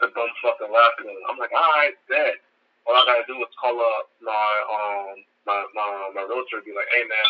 the 0.00 0.08
bumfuck 0.14 0.58
Alaska, 0.62 1.10
I'm 1.30 1.38
like, 1.38 1.52
all 1.54 1.72
right, 1.78 1.94
bet 2.08 2.42
all 2.86 2.98
I 2.98 3.02
gotta 3.06 3.26
do 3.30 3.38
is 3.38 3.52
call 3.58 3.78
up 3.78 4.10
my 4.18 4.50
um 4.66 5.22
my 5.46 5.58
my, 5.74 5.88
my 6.18 6.24
realtor 6.26 6.58
and 6.58 6.66
be 6.66 6.74
like, 6.74 6.90
hey 6.90 7.06
man, 7.06 7.28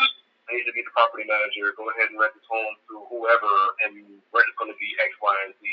I 0.48 0.56
need 0.56 0.64
to 0.68 0.72
be 0.72 0.84
the 0.84 0.92
property 0.92 1.28
manager. 1.28 1.72
Go 1.76 1.88
ahead 1.92 2.08
and 2.12 2.16
rent 2.16 2.32
this 2.36 2.46
home 2.48 2.74
to 2.88 3.04
whoever, 3.12 3.52
and 3.84 4.00
rent 4.32 4.48
is 4.48 4.56
gonna 4.56 4.76
be 4.80 4.88
X, 5.00 5.12
Y, 5.20 5.34
and 5.48 5.54
Z. 5.60 5.64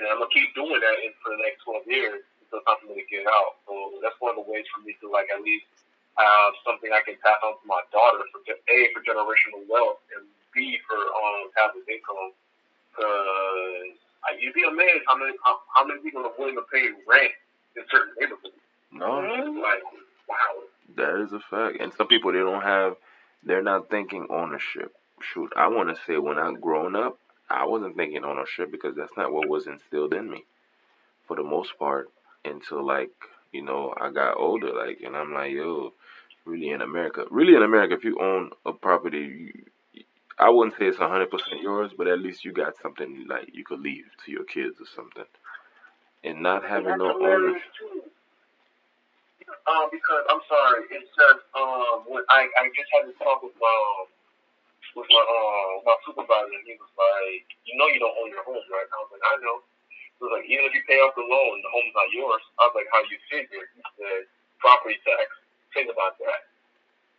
And 0.00 0.02
I'm 0.08 0.20
gonna 0.20 0.32
keep 0.32 0.52
doing 0.56 0.80
that 0.80 0.96
for 1.20 1.36
the 1.36 1.40
next 1.40 1.64
12 1.64 1.88
years 1.88 2.24
until 2.46 2.62
it's 2.62 2.66
time 2.70 2.78
for 2.78 2.86
me 2.94 3.02
to 3.02 3.06
get 3.10 3.26
out. 3.26 3.58
So 3.66 3.98
that's 3.98 4.14
one 4.22 4.38
of 4.38 4.40
the 4.40 4.46
ways 4.46 4.64
for 4.70 4.80
me 4.86 4.94
to 5.02 5.10
like 5.10 5.26
at 5.34 5.42
least 5.42 5.66
have 6.16 6.54
something 6.64 6.88
I 6.94 7.02
can 7.04 7.18
pass 7.20 7.36
on 7.44 7.58
to 7.60 7.64
my 7.66 7.82
daughter 7.92 8.24
for 8.32 8.40
a 8.46 8.78
for 8.94 9.02
generational 9.04 9.66
wealth 9.68 10.00
and 10.16 10.24
b 10.54 10.78
for 10.88 10.96
um 10.96 11.50
passive 11.52 11.84
income. 11.90 12.32
Cause 12.96 13.98
I, 14.24 14.38
you'd 14.40 14.54
be 14.54 14.64
amazed 14.64 15.04
how 15.06 15.18
many 15.18 15.36
how, 15.44 15.60
how 15.74 15.84
many 15.84 16.00
people 16.00 16.24
are 16.24 16.32
willing 16.38 16.56
to 16.56 16.64
pay 16.72 16.88
rent 17.04 17.34
in 17.76 17.84
certain 17.90 18.14
neighborhoods. 18.18 18.56
No, 18.92 19.20
like, 19.60 19.84
wow. 20.28 20.64
that 20.96 21.20
is 21.20 21.32
a 21.32 21.40
fact. 21.50 21.76
And 21.80 21.92
some 21.92 22.08
people 22.08 22.32
they 22.32 22.38
don't 22.38 22.62
have 22.62 22.96
they're 23.44 23.62
not 23.62 23.90
thinking 23.90 24.26
ownership. 24.30 24.94
Shoot, 25.20 25.52
I 25.56 25.68
wanna 25.68 25.96
say 26.06 26.16
when 26.16 26.38
I 26.38 26.52
grown 26.54 26.96
up, 26.96 27.18
I 27.50 27.66
wasn't 27.66 27.96
thinking 27.96 28.24
ownership 28.24 28.70
because 28.70 28.96
that's 28.96 29.16
not 29.16 29.32
what 29.32 29.48
was 29.48 29.66
instilled 29.66 30.14
in 30.14 30.30
me. 30.30 30.44
For 31.28 31.36
the 31.36 31.42
most 31.42 31.78
part. 31.78 32.08
Until 32.46 32.86
like, 32.86 33.10
you 33.52 33.62
know, 33.62 33.94
I 34.00 34.10
got 34.10 34.38
older, 34.38 34.72
like 34.72 35.00
and 35.04 35.16
I'm 35.16 35.34
like, 35.34 35.52
yo, 35.52 35.92
really 36.44 36.70
in 36.70 36.82
America. 36.82 37.24
Really 37.30 37.54
in 37.56 37.62
America 37.62 37.94
if 37.94 38.04
you 38.04 38.18
own 38.20 38.50
a 38.64 38.72
property 38.72 39.52
you, 39.94 40.04
I 40.38 40.50
wouldn't 40.50 40.76
say 40.78 40.86
it's 40.86 40.98
hundred 40.98 41.30
percent 41.30 41.62
yours, 41.62 41.92
but 41.96 42.08
at 42.08 42.20
least 42.20 42.44
you 42.44 42.52
got 42.52 42.76
something 42.82 43.26
like 43.28 43.50
you 43.54 43.64
could 43.64 43.80
leave 43.80 44.04
to 44.24 44.32
your 44.32 44.44
kids 44.44 44.76
or 44.80 44.86
something. 44.94 45.24
And 46.24 46.42
not 46.42 46.64
having 46.64 46.98
no 46.98 47.14
ownership. 47.16 47.62
Um, 49.66 49.88
because 49.90 50.24
I'm 50.28 50.42
sorry, 50.48 50.84
it 50.90 51.06
says 51.16 51.38
um 51.56 52.04
when 52.06 52.22
I, 52.30 52.46
I 52.60 52.68
just 52.76 52.90
had 52.92 53.08
this 53.08 53.16
talk 53.18 53.42
with 53.42 53.56
my 53.58 53.78
with 54.96 55.08
my 55.08 55.22
um 55.24 55.82
my 55.86 55.96
supervisor 56.04 56.52
and 56.52 56.66
he 56.66 56.76
was 56.76 56.92
like, 56.98 57.46
You 57.64 57.78
know 57.78 57.88
you 57.88 58.00
don't 58.00 58.16
own 58.20 58.30
your 58.30 58.44
home, 58.44 58.60
right? 58.70 58.90
I 58.90 58.96
was 59.02 59.10
like, 59.14 59.24
I 59.24 59.34
know. 59.40 59.58
Was 60.20 60.32
like, 60.32 60.48
even 60.48 60.64
if 60.64 60.72
you 60.72 60.82
pay 60.88 60.96
off 61.04 61.12
the 61.12 61.26
loan, 61.26 61.60
the 61.60 61.72
home's 61.72 61.92
not 61.92 62.08
yours. 62.12 62.42
I 62.60 62.70
was 62.70 62.74
like, 62.76 62.88
How 62.92 63.04
you 63.08 63.18
figure? 63.28 63.66
He 63.76 63.82
said, 64.00 64.28
Property 64.60 64.96
tax. 65.04 65.28
Think 65.76 65.92
about 65.92 66.16
that. 66.24 66.48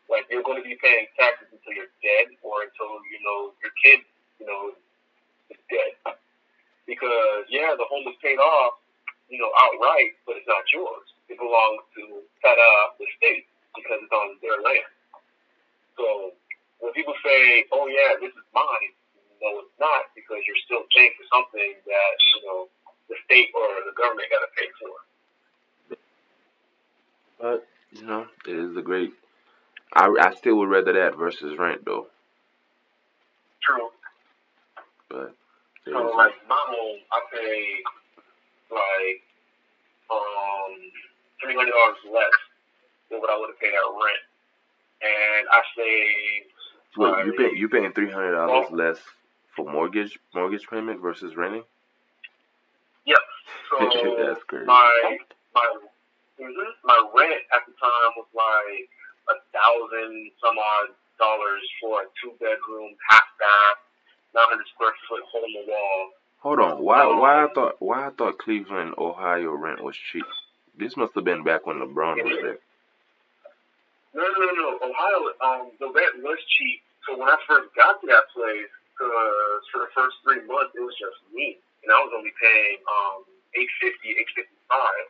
Like 0.10 0.26
you're 0.32 0.44
gonna 0.44 0.64
be 0.64 0.80
paying 0.80 1.08
taxes 1.20 1.52
until 1.52 1.76
you're 1.76 1.94
dead 2.02 2.32
or 2.42 2.64
until, 2.64 3.00
you 3.12 3.20
know, 3.24 3.52
your 3.60 3.74
kid, 3.84 4.02
you 4.40 4.48
know, 4.48 4.74
is 5.52 5.62
dead. 5.70 5.94
Because 6.88 7.46
yeah, 7.52 7.76
the 7.76 7.86
home 7.92 8.08
is 8.08 8.16
paid 8.24 8.40
off, 8.40 8.80
you 9.28 9.38
know, 9.40 9.52
outright, 9.60 10.16
but 10.26 10.40
it's 10.40 10.48
not 10.48 10.64
yours. 10.72 11.08
It 11.28 11.38
belongs 11.38 11.84
to 12.00 12.24
Tada, 12.40 12.72
the 12.96 13.08
state, 13.20 13.46
because 13.76 14.00
it's 14.00 14.16
on 14.16 14.40
their 14.40 14.60
land. 14.64 14.88
So 15.98 16.34
when 16.80 16.94
people 16.94 17.16
say, 17.26 17.66
"Oh 17.76 17.88
yeah, 17.92 18.16
this 18.22 18.32
is 18.32 18.48
mine," 18.56 18.94
no, 19.44 19.66
it's 19.66 19.76
not, 19.80 20.10
because 20.16 20.40
you're 20.48 20.64
still 20.66 20.86
paying 20.96 21.12
for 21.20 21.26
something 21.34 21.76
that 21.86 22.16
you 22.36 22.40
know 22.48 22.60
the 23.10 23.16
state 23.26 23.50
or 23.56 23.68
the 23.86 23.96
government 23.98 24.30
got 24.32 24.42
to 24.42 24.52
pay 24.58 24.70
for. 24.80 24.90
But 27.40 27.68
you 27.92 28.06
know, 28.08 28.28
it 28.48 28.56
is 28.56 28.78
a 28.78 28.82
great. 28.82 29.14
I 29.94 30.08
I 30.22 30.34
still 30.36 30.58
would 30.58 30.70
rather 30.70 30.94
that 30.94 31.18
versus 31.18 31.58
rent 31.60 31.86
though. 31.86 32.08
True. 33.64 33.90
But 35.10 35.36
it 35.86 35.94
So 35.94 36.12
like 36.18 36.34
my 36.50 36.58
home, 36.70 37.00
I 37.12 37.20
pay 37.34 37.66
like 38.72 39.22
um 40.12 40.76
three 41.44 41.56
hundred 41.56 41.72
dollars 41.72 41.98
less 42.14 42.38
than 43.12 43.20
what 43.22 43.30
I 43.32 43.38
would 43.38 43.50
have 43.50 43.60
paid 43.60 43.74
at 43.74 43.92
rent. 44.06 44.18
and 45.02 45.48
I 45.52 45.62
saved. 45.78 46.52
Wait, 46.98 47.26
you 47.26 47.34
pay 47.34 47.56
you 47.58 47.70
paying 47.70 47.92
three 47.94 48.12
hundred 48.12 48.34
dollars 48.34 48.68
Well- 48.72 48.78
less 48.78 49.00
for 49.56 49.72
mortgage 49.72 50.20
mortgage 50.34 50.68
payment 50.70 51.02
versus 51.02 51.36
renting? 51.36 51.64
Yep. 53.08 53.24
So 53.72 53.78
That's 54.20 54.44
crazy. 54.44 54.68
my 54.68 55.18
my 55.56 55.68
mhm, 56.40 56.70
my 56.84 57.00
rent 57.16 57.44
at 57.56 57.64
the 57.64 57.74
time 57.80 58.12
was 58.20 58.28
like 58.36 58.88
a 59.32 59.36
thousand 59.56 60.32
some 60.44 60.60
odd 60.60 60.92
dollars 61.18 61.64
for 61.82 62.04
a 62.04 62.06
two 62.20 62.36
bedroom, 62.40 62.96
half 63.10 63.28
bath, 63.40 63.80
nine 64.36 64.48
hundred 64.52 64.68
square 64.76 64.94
foot 65.08 65.24
hole 65.32 65.48
in 65.48 65.54
the 65.56 65.66
wall. 65.72 66.12
Hold 66.44 66.60
on. 66.60 66.84
Why 66.84 67.06
why 67.08 67.44
I 67.44 67.48
thought 67.54 67.76
why 67.80 68.08
I 68.08 68.12
thought 68.12 68.38
Cleveland, 68.38 68.96
Ohio 68.98 69.52
rent 69.56 69.84
was 69.84 69.96
cheap. 69.96 70.26
This 70.78 70.96
must 70.96 71.16
have 71.16 71.24
been 71.24 71.44
back 71.44 71.66
when 71.66 71.80
LeBron 71.80 72.22
was 72.24 72.38
there. 72.44 72.60
No, 74.14 74.22
no, 74.22 74.46
no, 74.46 74.52
no. 74.54 74.68
Ohio, 74.82 75.20
um, 75.42 75.72
the 75.80 75.88
rent 75.90 76.22
was 76.22 76.38
cheap. 76.58 76.82
So 77.08 77.18
when 77.18 77.28
I 77.30 77.38
first 77.48 77.74
got 77.76 78.00
to 78.02 78.08
that 78.08 78.30
place, 78.36 78.70
uh, 79.02 79.54
for 79.72 79.80
the 79.86 79.90
first 79.96 80.18
three 80.24 80.42
months, 80.46 80.74
it 80.76 80.82
was 80.82 80.94
just 81.00 81.18
me, 81.34 81.58
and 81.88 81.96
I 81.96 82.04
was 82.04 82.12
only 82.12 82.36
paying 82.36 82.84
um 82.84 83.24
eight 83.56 83.72
fifty, 83.80 84.12
eight 84.20 84.28
fifty 84.36 84.60
five. 84.68 85.08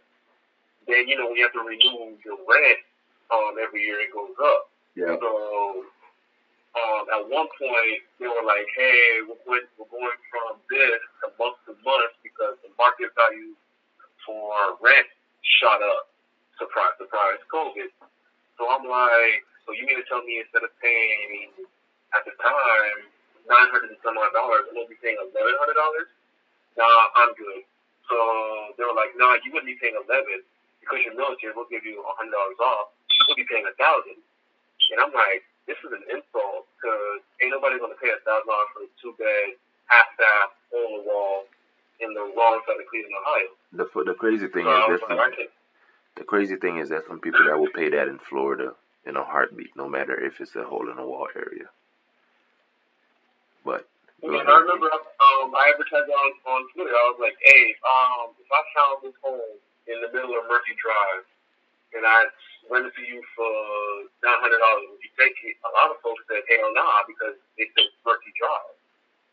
Then 0.85 1.09
you 1.09 1.17
know 1.17 1.33
when 1.33 1.41
you 1.41 1.49
have 1.49 1.57
to 1.57 1.65
renew 1.65 2.13
your 2.21 2.37
rent, 2.45 2.79
um, 3.33 3.57
every 3.57 3.81
year 3.81 3.97
it 4.05 4.13
goes 4.13 4.37
up. 4.37 4.69
Yeah. 4.93 5.17
So 5.17 5.81
um, 6.77 7.03
at 7.17 7.21
one 7.33 7.49
point 7.57 8.05
they 8.21 8.29
were 8.29 8.45
like, 8.45 8.69
"Hey, 8.77 9.25
we're 9.25 9.41
going, 9.41 9.65
we're 9.81 9.89
going 9.89 10.21
from 10.29 10.61
this 10.69 11.01
to 11.25 11.33
month 11.41 11.57
to 11.65 11.73
month 11.81 12.13
because 12.21 12.61
the 12.61 12.69
market 12.77 13.09
value 13.17 13.57
for 14.21 14.77
rent 14.77 15.09
shot 15.57 15.81
up." 15.81 16.13
Surprise, 16.61 16.93
surprise, 17.01 17.41
COVID. 17.49 17.89
So 18.61 18.69
I'm 18.69 18.85
like, 18.85 19.45
so 19.65 19.73
you 19.73 19.85
mean 19.85 19.97
to 19.97 20.05
tell 20.05 20.21
me 20.21 20.41
instead 20.41 20.61
of 20.61 20.73
paying 20.77 21.53
at 22.13 22.21
the 22.25 22.33
time 22.37 23.09
nine 23.49 23.69
hundred 23.73 23.95
and 23.95 23.99
some 24.05 24.17
odd 24.19 24.33
dollars, 24.35 24.69
I'm 24.69 24.77
gonna 24.77 24.91
be 24.91 24.99
paying 25.01 25.17
eleven 25.17 25.55
hundred 25.57 25.77
dollars? 25.77 26.09
Nah, 26.77 27.03
I'm 27.19 27.33
good. 27.35 27.63
So 28.09 28.17
they 28.79 28.85
were 28.85 28.95
like, 28.97 29.13
Nah, 29.17 29.37
you 29.43 29.51
wouldn't 29.53 29.69
be 29.69 29.77
paying 29.81 29.97
eleven 29.97 30.45
because 30.81 31.01
you're 31.03 31.17
military. 31.17 31.53
We'll 31.57 31.69
give 31.71 31.85
you 31.85 31.99
a 32.01 32.13
hundred 32.17 32.37
dollars 32.37 32.59
off. 32.61 32.93
You'll 33.27 33.39
be 33.41 33.49
paying 33.49 33.67
a 33.67 33.75
thousand. 33.75 34.21
And 34.91 34.99
I'm 35.01 35.13
like, 35.13 35.43
this 35.67 35.77
is 35.83 35.91
an 35.93 36.03
insult 36.11 36.67
because 36.77 37.21
ain't 37.41 37.53
nobody 37.53 37.79
gonna 37.79 37.97
pay 37.99 38.11
a 38.13 38.21
thousand 38.25 38.49
dollars 38.49 38.71
for 38.75 38.81
a 38.85 38.89
two 39.01 39.13
bed, 39.19 39.57
half 39.89 40.09
bath, 40.19 40.51
hole 40.71 40.87
in 40.89 40.93
the 41.01 41.05
wall 41.07 41.37
in 42.01 42.11
the 42.13 42.25
wrong 42.37 42.59
side 42.67 42.79
of 42.79 42.87
Cleveland, 42.91 43.15
Ohio. 43.17 43.51
The 43.73 43.85
the 44.05 44.15
crazy 44.15 44.47
thing 44.47 44.65
So 44.65 44.71
is 44.71 44.87
was 44.87 44.87
there's 44.87 45.01
like, 45.01 45.11
I 45.11 45.29
some, 45.29 45.35
can't. 45.37 45.53
the 46.17 46.25
crazy 46.25 46.57
thing 46.57 46.77
is 46.79 46.89
there's 46.89 47.07
some 47.07 47.19
people 47.21 47.45
that 47.45 47.59
will 47.59 47.69
pay 47.71 47.89
that 47.89 48.07
in 48.09 48.19
Florida 48.19 48.73
in 49.05 49.17
a 49.17 49.23
heartbeat, 49.23 49.71
no 49.75 49.89
matter 49.89 50.15
if 50.19 50.41
it's 50.41 50.55
a 50.55 50.63
hole 50.63 50.89
in 50.89 50.97
the 50.97 51.05
wall 51.05 51.27
area. 51.35 51.69
But 53.65 53.85
ahead. 54.23 54.47
I 54.47 54.59
remember 54.61 54.87
um, 55.27 55.51
I 55.55 55.73
advertised 55.75 56.07
on, 56.07 56.31
on 56.47 56.61
Twitter. 56.71 56.93
I 56.93 57.05
was 57.11 57.19
like, 57.19 57.37
hey, 57.43 57.75
um, 57.83 58.33
if 58.39 58.49
I 58.49 58.61
found 58.75 58.95
this 59.03 59.17
home 59.19 59.57
in 59.87 59.97
the 59.99 60.09
middle 60.11 60.31
of 60.35 60.47
Mercy 60.47 60.75
Drive 60.79 61.23
and 61.95 62.03
I 62.03 62.27
rent 62.67 62.87
it 62.87 62.93
to 62.95 63.03
you 63.03 63.23
for 63.35 63.51
$900, 64.23 64.91
would 64.91 65.01
you 65.03 65.11
take 65.15 65.35
it? 65.43 65.55
A 65.63 65.71
lot 65.75 65.91
of 65.91 65.99
folks 66.03 66.23
said, 66.27 66.43
hell 66.47 66.71
nah, 66.75 67.07
because 67.07 67.35
it 67.59 67.67
said 67.75 67.87
Mercy 68.03 68.31
Drive. 68.35 68.75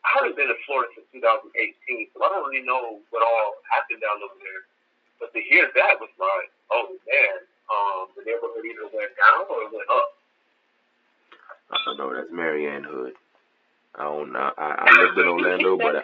I 0.05 0.21
haven't 0.21 0.37
been 0.37 0.53
in 0.53 0.61
Florida 0.69 0.93
since 0.95 1.09
2018, 1.17 2.13
so 2.13 2.21
I 2.21 2.29
don't 2.29 2.45
really 2.45 2.63
know 2.63 3.01
what 3.09 3.25
all 3.25 3.57
happened 3.73 4.05
down 4.05 4.21
over 4.21 4.37
there. 4.37 4.63
But 5.17 5.33
to 5.33 5.41
hear 5.41 5.65
that 5.73 5.97
was 5.97 6.13
like, 6.21 6.53
oh 6.71 6.93
man, 7.09 7.37
um, 7.73 8.13
the 8.13 8.23
neighborhood 8.29 8.61
either 8.61 8.85
went 8.93 9.17
down 9.17 9.49
or 9.49 9.65
it 9.65 9.73
went 9.73 9.89
up. 9.89 10.11
I 11.73 11.77
don't 11.89 11.97
know. 11.97 12.13
That's 12.13 12.29
Marianne 12.29 12.85
Hood. 12.85 13.17
I 13.97 14.05
don't 14.05 14.33
know. 14.33 14.51
I, 14.59 14.75
I 14.79 15.03
lived 15.03 15.19
in 15.19 15.27
Orlando, 15.29 15.77
but 15.79 15.97
I, 15.97 16.03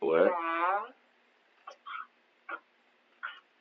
what? 0.00 0.32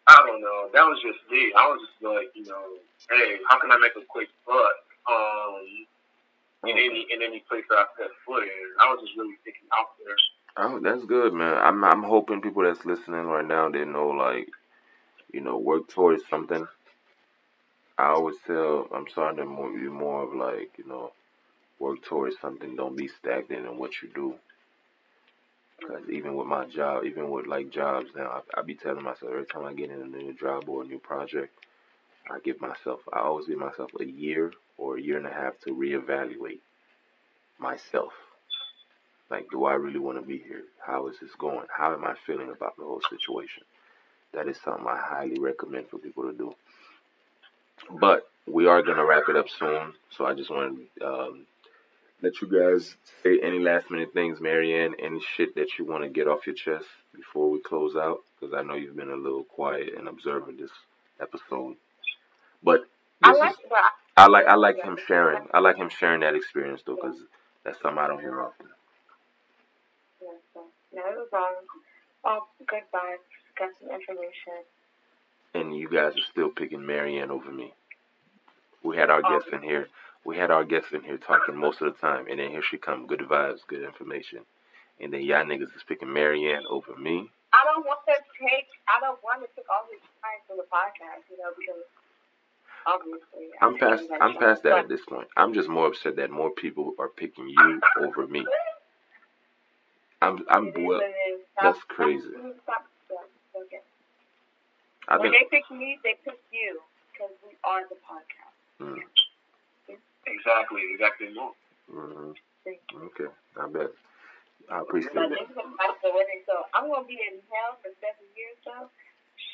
I 0.08 0.16
don't 0.26 0.42
know. 0.42 0.70
That 0.74 0.84
was 0.84 1.00
just 1.04 1.20
me. 1.32 1.52
I 1.58 1.68
was 1.68 1.80
just 1.84 2.04
like, 2.04 2.32
you 2.36 2.46
know, 2.46 2.80
hey, 3.10 3.38
how 3.50 3.60
can 3.60 3.72
I 3.72 3.78
make 3.78 3.92
a 3.98 4.06
quick 4.08 4.30
buck? 4.46 4.72
Um, 5.10 5.88
in 6.64 6.72
any 6.72 7.06
in 7.12 7.22
any 7.22 7.44
place 7.50 7.64
that 7.70 7.78
I 7.78 7.86
set 7.98 8.10
foot 8.26 8.44
in. 8.44 8.68
I 8.82 8.92
was 8.92 9.00
just 9.02 9.18
really 9.18 9.36
thinking 9.44 9.68
out 9.78 9.88
there. 10.04 10.16
Oh, 10.58 10.80
that's 10.80 11.06
good, 11.06 11.34
man. 11.34 11.58
I'm 11.58 11.84
I'm 11.84 12.04
hoping 12.04 12.42
people 12.42 12.64
that's 12.64 12.86
listening 12.86 13.26
right 13.26 13.46
now 13.46 13.70
they 13.70 13.86
know 13.86 14.10
like, 14.10 14.50
you 15.34 15.42
know, 15.42 15.58
work 15.58 15.88
towards 15.90 16.24
something. 16.30 16.68
I 17.98 18.08
always 18.10 18.36
tell 18.46 18.88
I'm 18.94 19.08
starting 19.10 19.46
to 19.46 19.80
be 19.80 19.90
more 19.90 20.24
of 20.24 20.34
like, 20.34 20.72
you 20.78 20.88
know, 20.88 21.12
work 21.80 22.04
towards 22.04 22.36
something. 22.40 22.76
Don't 22.76 22.98
be 22.98 23.08
stagnant 23.08 23.66
in 23.66 23.78
what 23.78 23.92
you 24.02 24.10
do. 24.14 24.36
Cause 25.88 26.10
even 26.12 26.36
with 26.36 26.48
my 26.48 26.66
job, 26.66 27.06
even 27.06 27.30
with 27.30 27.46
like 27.46 27.70
jobs 27.70 28.10
now, 28.16 28.42
I, 28.56 28.60
I 28.60 28.64
be 28.64 28.74
telling 28.76 29.04
myself 29.04 29.32
every 29.32 29.46
time 29.46 29.66
I 29.66 29.74
get 29.74 29.92
in 29.92 30.02
a 30.02 30.06
new 30.06 30.34
job 30.34 30.68
or 30.68 30.82
a 30.82 30.86
new 30.86 30.98
project, 30.98 31.54
I 32.30 32.40
give 32.44 32.60
myself, 32.60 33.02
I 33.14 33.20
always 33.20 33.48
give 33.48 33.60
myself 33.60 33.92
a 34.00 34.06
year 34.06 34.52
or 34.78 34.98
a 34.98 35.02
year 35.02 35.18
and 35.18 35.28
a 35.28 35.32
half 35.32 35.60
to 35.62 35.76
reevaluate 35.76 36.60
myself. 37.60 38.12
Like, 39.30 39.48
do 39.52 39.66
I 39.66 39.74
really 39.74 40.00
want 40.00 40.20
to 40.20 40.26
be 40.26 40.38
here? 40.38 40.64
How 40.86 41.08
is 41.08 41.18
this 41.22 41.32
going? 41.38 41.68
How 41.76 41.94
am 41.94 42.04
I 42.06 42.16
feeling 42.26 42.50
about 42.50 42.76
the 42.78 42.84
whole 42.84 43.02
situation? 43.10 43.64
That 44.34 44.48
is 44.48 44.58
something 44.64 44.86
I 44.88 44.98
highly 44.98 45.40
recommend 45.40 45.90
for 45.90 45.98
people 45.98 46.24
to 46.24 46.34
do. 46.34 46.54
But 48.00 48.28
we 48.48 48.68
are 48.68 48.82
gonna 48.82 49.06
wrap 49.06 49.24
it 49.30 49.36
up 49.36 49.48
soon, 49.50 49.94
so 50.10 50.26
I 50.26 50.34
just 50.34 50.50
want 50.50 50.80
to 51.00 51.08
um, 51.08 51.46
let 52.22 52.42
you 52.42 52.48
guys 52.48 52.96
say 53.24 53.40
any 53.44 53.60
last 53.60 53.92
minute 53.92 54.14
things, 54.14 54.40
Marianne, 54.42 54.96
any 55.02 55.22
shit 55.36 55.56
that 55.56 55.78
you 55.80 55.86
want 55.86 56.04
to 56.04 56.10
get 56.10 56.28
off 56.28 56.48
your 56.48 56.56
chest 56.56 56.86
before 57.16 57.50
we 57.52 57.62
close 57.62 57.96
out, 57.96 58.20
because 58.40 58.54
I 58.56 58.64
know 58.64 58.76
you've 58.76 58.96
been 58.98 59.12
a 59.12 59.16
little 59.16 59.44
quiet 59.44 59.90
and 59.98 60.08
observing 60.08 60.58
this 60.58 60.72
episode. 61.22 61.76
But 62.64 62.82
I 63.24 63.34
like, 63.34 63.52
is, 63.52 63.58
I, 64.18 64.28
like 64.28 64.48
I 64.48 64.56
like 64.56 64.78
him 64.84 64.98
sharing. 65.08 65.48
I 65.54 65.60
like 65.60 65.78
him 65.78 65.90
sharing 65.90 66.22
that 66.22 66.36
experience 66.36 66.82
though, 66.86 66.96
because 66.96 67.18
that's 67.66 67.82
something 67.82 68.00
I 68.00 68.08
don't 68.08 68.22
hear 68.22 68.42
often. 68.42 68.68
yeah, 70.22 70.30
so, 70.54 70.62
no, 70.94 71.02
it 71.02 71.18
was 71.18 71.30
all, 71.34 71.56
all 72.26 72.50
good 72.68 72.84
vibes. 72.94 73.28
Got 73.60 73.72
some 73.80 73.90
information. 73.92 74.54
and 75.54 75.76
you 75.78 75.90
guys 75.90 76.14
are 76.16 76.32
still 76.32 76.50
picking 76.50 76.86
Marianne 76.86 77.32
over 77.32 77.52
me. 77.52 77.74
We 78.84 78.98
had 78.98 79.10
our 79.10 79.22
guests 79.22 79.50
in 79.54 79.62
here. 79.64 79.88
We 80.26 80.38
had 80.38 80.52
our 80.52 80.64
guests 80.66 80.92
in 80.94 81.02
here 81.04 81.18
talking 81.18 81.56
most 81.56 81.82
of 81.82 81.94
the 81.94 82.00
time, 82.00 82.28
and 82.30 82.40
then 82.40 82.52
here 82.52 82.62
she 82.64 82.78
come, 82.78 83.08
good 83.08 83.22
vibes, 83.22 83.60
good 83.68 83.84
information, 83.84 84.40
and 85.00 85.14
then 85.14 85.22
y'all 85.22 85.46
niggas 85.46 85.76
is 85.76 85.84
picking 85.88 86.12
Marianne 86.14 86.64
over 86.70 86.96
me. 86.96 87.30
I 87.54 87.64
don't 87.66 87.86
want 87.86 88.00
to 88.08 88.14
take. 88.40 88.68
I 88.88 89.00
don't 89.02 89.20
want 89.24 89.42
to 89.42 89.48
take 89.56 89.66
all 89.70 89.86
his 89.92 90.02
time 90.22 90.40
from 90.48 90.58
the 90.58 90.68
podcast, 90.68 91.24
you 91.32 91.38
know, 91.38 91.52
because 91.58 91.84
obviously 92.88 93.50
I'm 93.62 93.78
past. 93.78 94.04
I'm 94.22 94.38
past 94.38 94.64
that 94.64 94.78
at 94.80 94.90
this 94.90 95.02
point. 95.08 95.28
I'm 95.38 95.54
just 95.54 95.70
more 95.70 95.88
upset 95.88 96.18
that 96.18 96.32
more 96.32 96.52
people 96.52 96.94
are 97.00 97.10
picking 97.10 97.50
you 97.50 97.82
over 98.02 98.28
me. 98.28 98.46
I'm. 100.22 100.40
I'm. 100.50 100.74
Well, 100.76 100.86
what 100.86 101.04
it 101.04 101.16
is. 101.34 101.42
that's 101.62 101.80
crazy. 101.88 102.28
I 105.08 105.18
When 105.18 105.32
think. 105.32 105.50
they 105.52 105.58
pick 105.58 105.72
me, 105.72 106.00
they 106.04 106.16
pick 106.26 106.40
you 106.52 106.80
because 107.14 107.32
we 107.46 107.56
are 107.64 107.84
the 107.90 107.96
podcast. 108.04 108.56
Mm, 108.82 109.00
Exactly, 110.28 110.82
exactly. 110.94 111.28
Mhm. 111.90 112.36
Okay, 112.68 113.32
I 113.56 113.68
bet. 113.68 113.92
I 114.70 114.80
appreciate 114.82 115.14
this 115.14 115.30
that. 115.30 115.42
is 115.42 115.58
about 115.58 116.02
the 116.04 116.12
wedding, 116.12 116.44
so 116.46 116.66
I'm 116.76 116.90
gonna 116.92 117.08
be 117.08 117.16
in 117.16 117.40
hell 117.52 117.80
for 117.82 117.90
seven 118.04 118.28
years, 118.36 118.58
though. 118.66 118.90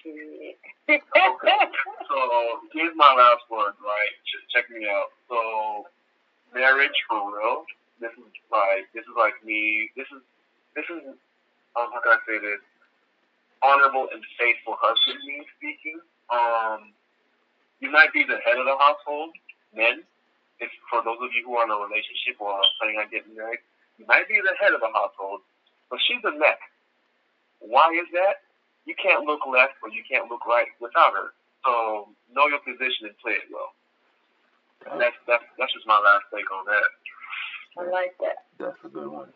Shit. 0.01 0.57
Okay. 0.89 1.57
So 2.09 2.61
here's 2.73 2.93
my 2.95 3.13
last 3.13 3.49
word, 3.49 3.73
right? 3.81 4.13
Just 4.27 4.45
check 4.53 4.69
me 4.69 4.85
out. 4.87 5.09
So 5.29 5.87
marriage 6.53 6.93
for 7.09 7.31
real. 7.33 7.65
This 7.99 8.11
is 8.13 8.29
like 8.51 8.85
this 8.93 9.03
is 9.03 9.15
like 9.17 9.33
me. 9.43 9.89
This 9.95 10.05
is 10.13 10.21
this 10.75 10.85
is 10.89 11.01
um 11.75 11.89
how 11.93 12.01
can 12.03 12.13
I 12.13 12.19
say 12.27 12.37
this? 12.39 12.61
Honorable 13.63 14.09
and 14.13 14.21
faithful 14.37 14.75
husband 14.79 15.19
me 15.25 15.45
speaking. 15.57 15.99
Um, 16.29 16.93
you 17.79 17.89
might 17.91 18.13
be 18.13 18.23
the 18.23 18.37
head 18.45 18.57
of 18.59 18.65
the 18.65 18.77
household, 18.77 19.31
men. 19.73 20.03
If 20.59 20.69
for 20.89 21.01
those 21.03 21.17
of 21.21 21.29
you 21.33 21.41
who 21.45 21.55
are 21.57 21.65
in 21.65 21.71
a 21.73 21.79
relationship 21.79 22.37
or 22.39 22.53
are 22.53 22.69
planning 22.79 22.99
on 23.01 23.09
getting 23.09 23.33
married, 23.35 23.61
you 23.97 24.05
might 24.05 24.27
be 24.27 24.37
the 24.41 24.53
head 24.57 24.73
of 24.73 24.81
the 24.81 24.91
household, 24.93 25.41
but 25.89 25.99
she's 26.05 26.21
the 26.21 26.31
neck. 26.33 26.59
Why 27.59 27.89
is 27.95 28.09
that? 28.13 28.43
You 28.85 28.95
can't 28.99 29.25
look 29.25 29.41
left 29.47 29.79
or 29.81 29.89
you 29.89 30.03
can't 30.03 30.27
look 30.29 30.45
right 30.45 30.67
without 30.79 31.13
her. 31.15 31.31
So 31.63 32.09
know 32.33 32.47
your 32.51 32.59
position 32.59 33.07
and 33.07 33.17
play 33.23 33.39
it 33.39 33.47
well. 33.51 33.71
And 34.91 34.99
that's 34.99 35.15
that's 35.27 35.43
that's 35.57 35.71
just 35.71 35.87
my 35.87 35.95
last 35.95 36.27
take 36.33 36.49
on 36.51 36.65
that. 36.67 36.87
I 37.79 37.89
like 37.89 38.13
that. 38.19 38.43
That's 38.59 38.77
a 38.83 38.89
good 38.89 39.07
one. 39.07 39.31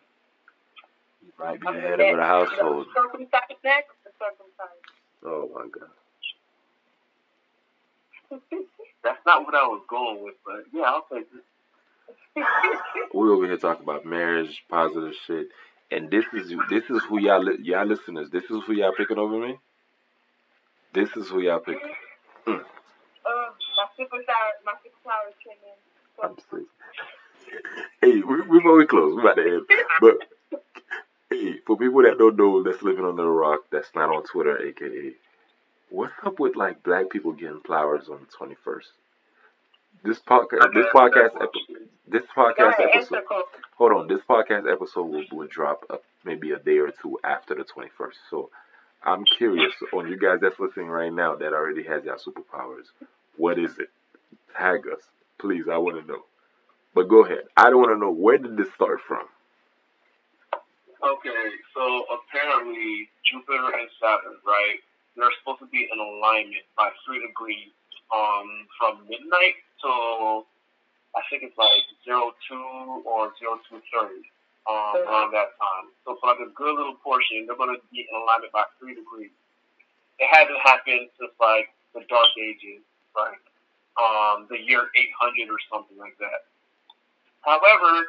You 1.24 1.32
might 1.38 1.60
be 1.60 1.66
the 1.66 1.80
head 1.80 2.00
of 2.00 2.16
the 2.16 2.22
household. 2.22 2.86
Circumcised 2.94 3.60
next, 3.64 3.96
the 4.04 4.12
circumcised. 4.20 4.84
Oh 5.24 5.48
my 5.56 5.66
god. 5.72 5.90
that's 9.08 9.24
not 9.26 9.44
what 9.44 9.54
I 9.54 9.66
was 9.66 9.82
going 9.88 10.22
with, 10.22 10.34
but 10.44 10.64
yeah, 10.72 10.82
I'll 10.82 11.06
take 11.12 11.26
it. 11.32 11.44
we 13.14 13.28
over 13.28 13.46
here 13.46 13.56
talking 13.56 13.82
about 13.82 14.04
marriage, 14.04 14.62
positive 14.68 15.14
shit, 15.26 15.48
and 15.90 16.10
this 16.10 16.24
is 16.34 16.52
this 16.70 16.84
is 16.90 17.02
who 17.08 17.18
y'all 17.18 17.42
li- 17.42 17.58
y'all 17.62 17.86
listeners. 17.86 18.28
This 18.30 18.44
is 18.44 18.62
who 18.66 18.74
y'all 18.74 18.92
picking 18.96 19.18
over 19.18 19.38
me. 19.38 19.58
This 20.92 21.08
is 21.16 21.28
who 21.28 21.40
y'all 21.40 21.60
picking. 21.60 21.80
Mm. 22.46 22.60
Uh, 22.60 23.50
my 23.76 23.86
superpower, 23.98 24.50
my 24.64 24.72
superpower 24.84 25.28
is 25.28 25.34
training. 25.42 25.78
I'm 26.22 26.36
sick. 26.50 26.66
Hey, 28.00 28.20
we, 28.20 28.42
before 28.42 28.76
we 28.76 28.86
close, 28.86 29.14
we 29.14 29.22
about 29.22 29.36
to 29.36 29.42
end. 29.42 29.66
But 30.00 30.16
hey, 31.30 31.58
for 31.66 31.76
people 31.76 32.02
that 32.02 32.18
don't 32.18 32.36
know, 32.36 32.62
that's 32.62 32.82
living 32.82 33.04
under 33.04 33.24
a 33.24 33.30
rock, 33.30 33.60
that's 33.72 33.90
not 33.94 34.10
on 34.10 34.24
Twitter, 34.24 34.58
aka, 34.58 35.12
what's 35.90 36.12
up 36.24 36.38
with 36.38 36.56
like 36.56 36.82
black 36.82 37.10
people 37.10 37.32
getting 37.32 37.60
flowers 37.60 38.08
on 38.08 38.20
the 38.20 38.26
twenty 38.36 38.56
first? 38.64 38.88
This 40.04 40.18
podcast, 40.20 40.72
this 40.74 40.86
podcast, 40.94 41.34
epi- 41.42 41.86
this 42.06 42.22
podcast 42.36 42.74
episode. 42.80 43.24
Hold 43.76 43.92
on, 43.92 44.08
this 44.08 44.20
podcast 44.28 44.70
episode 44.70 45.04
will, 45.04 45.24
will 45.32 45.48
drop 45.48 45.84
up 45.90 46.02
maybe 46.24 46.52
a 46.52 46.58
day 46.58 46.78
or 46.78 46.92
two 47.02 47.18
after 47.24 47.54
the 47.54 47.64
twenty 47.64 47.90
first. 47.96 48.18
So 48.30 48.50
I'm 49.02 49.24
curious 49.24 49.72
on 49.92 50.08
you 50.08 50.16
guys 50.18 50.38
that's 50.40 50.58
listening 50.58 50.88
right 50.88 51.12
now 51.12 51.34
that 51.36 51.52
already 51.52 51.84
has 51.84 52.04
your 52.04 52.16
superpowers. 52.16 52.86
What 53.36 53.58
is 53.58 53.78
it? 53.78 53.90
Tag 54.56 54.80
us, 54.92 55.02
please. 55.38 55.64
I 55.70 55.78
want 55.78 56.00
to 56.00 56.06
know. 56.06 56.24
But 56.94 57.08
go 57.08 57.24
ahead. 57.24 57.44
I 57.56 57.70
don't 57.70 57.80
want 57.80 57.92
to 57.92 57.98
know 57.98 58.10
where 58.10 58.38
did 58.38 58.56
this 58.56 58.72
start 58.74 59.00
from. 59.06 59.26
Okay, 61.00 61.48
so 61.74 62.04
apparently 62.10 63.08
Jupiter 63.24 63.70
and 63.78 63.88
Saturn, 64.02 64.34
right? 64.44 64.80
They're 65.18 65.34
supposed 65.42 65.60
to 65.60 65.68
be 65.68 65.90
in 65.90 65.98
alignment 65.98 66.62
by 66.78 66.94
three 67.02 67.18
degrees, 67.26 67.74
um, 68.14 68.70
from 68.78 69.04
midnight 69.10 69.58
to 69.82 70.46
I 71.16 71.22
think 71.30 71.42
it's 71.42 71.56
like 71.58 71.82
zero 72.04 72.30
two 72.46 73.02
or 73.02 73.32
zero 73.42 73.58
two 73.66 73.82
thirty 73.90 74.22
um, 74.68 75.02
around 75.02 75.32
that 75.32 75.56
time. 75.58 75.90
So 76.04 76.14
for 76.20 76.30
like 76.30 76.42
a 76.44 76.52
good 76.52 76.76
little 76.76 76.94
portion, 77.02 77.48
they're 77.48 77.58
going 77.58 77.74
to 77.74 77.82
be 77.90 78.06
in 78.06 78.14
alignment 78.14 78.52
by 78.52 78.68
three 78.78 78.94
degrees. 78.94 79.34
It 80.22 80.28
hasn't 80.30 80.60
happened 80.62 81.08
since 81.18 81.32
like 81.40 81.72
the 81.94 82.06
Dark 82.06 82.30
Ages, 82.38 82.84
like 83.16 83.42
um, 83.96 84.46
the 84.52 84.60
year 84.60 84.86
800 84.94 85.50
or 85.50 85.58
something 85.72 85.96
like 85.96 86.14
that. 86.22 86.46
However, 87.42 88.06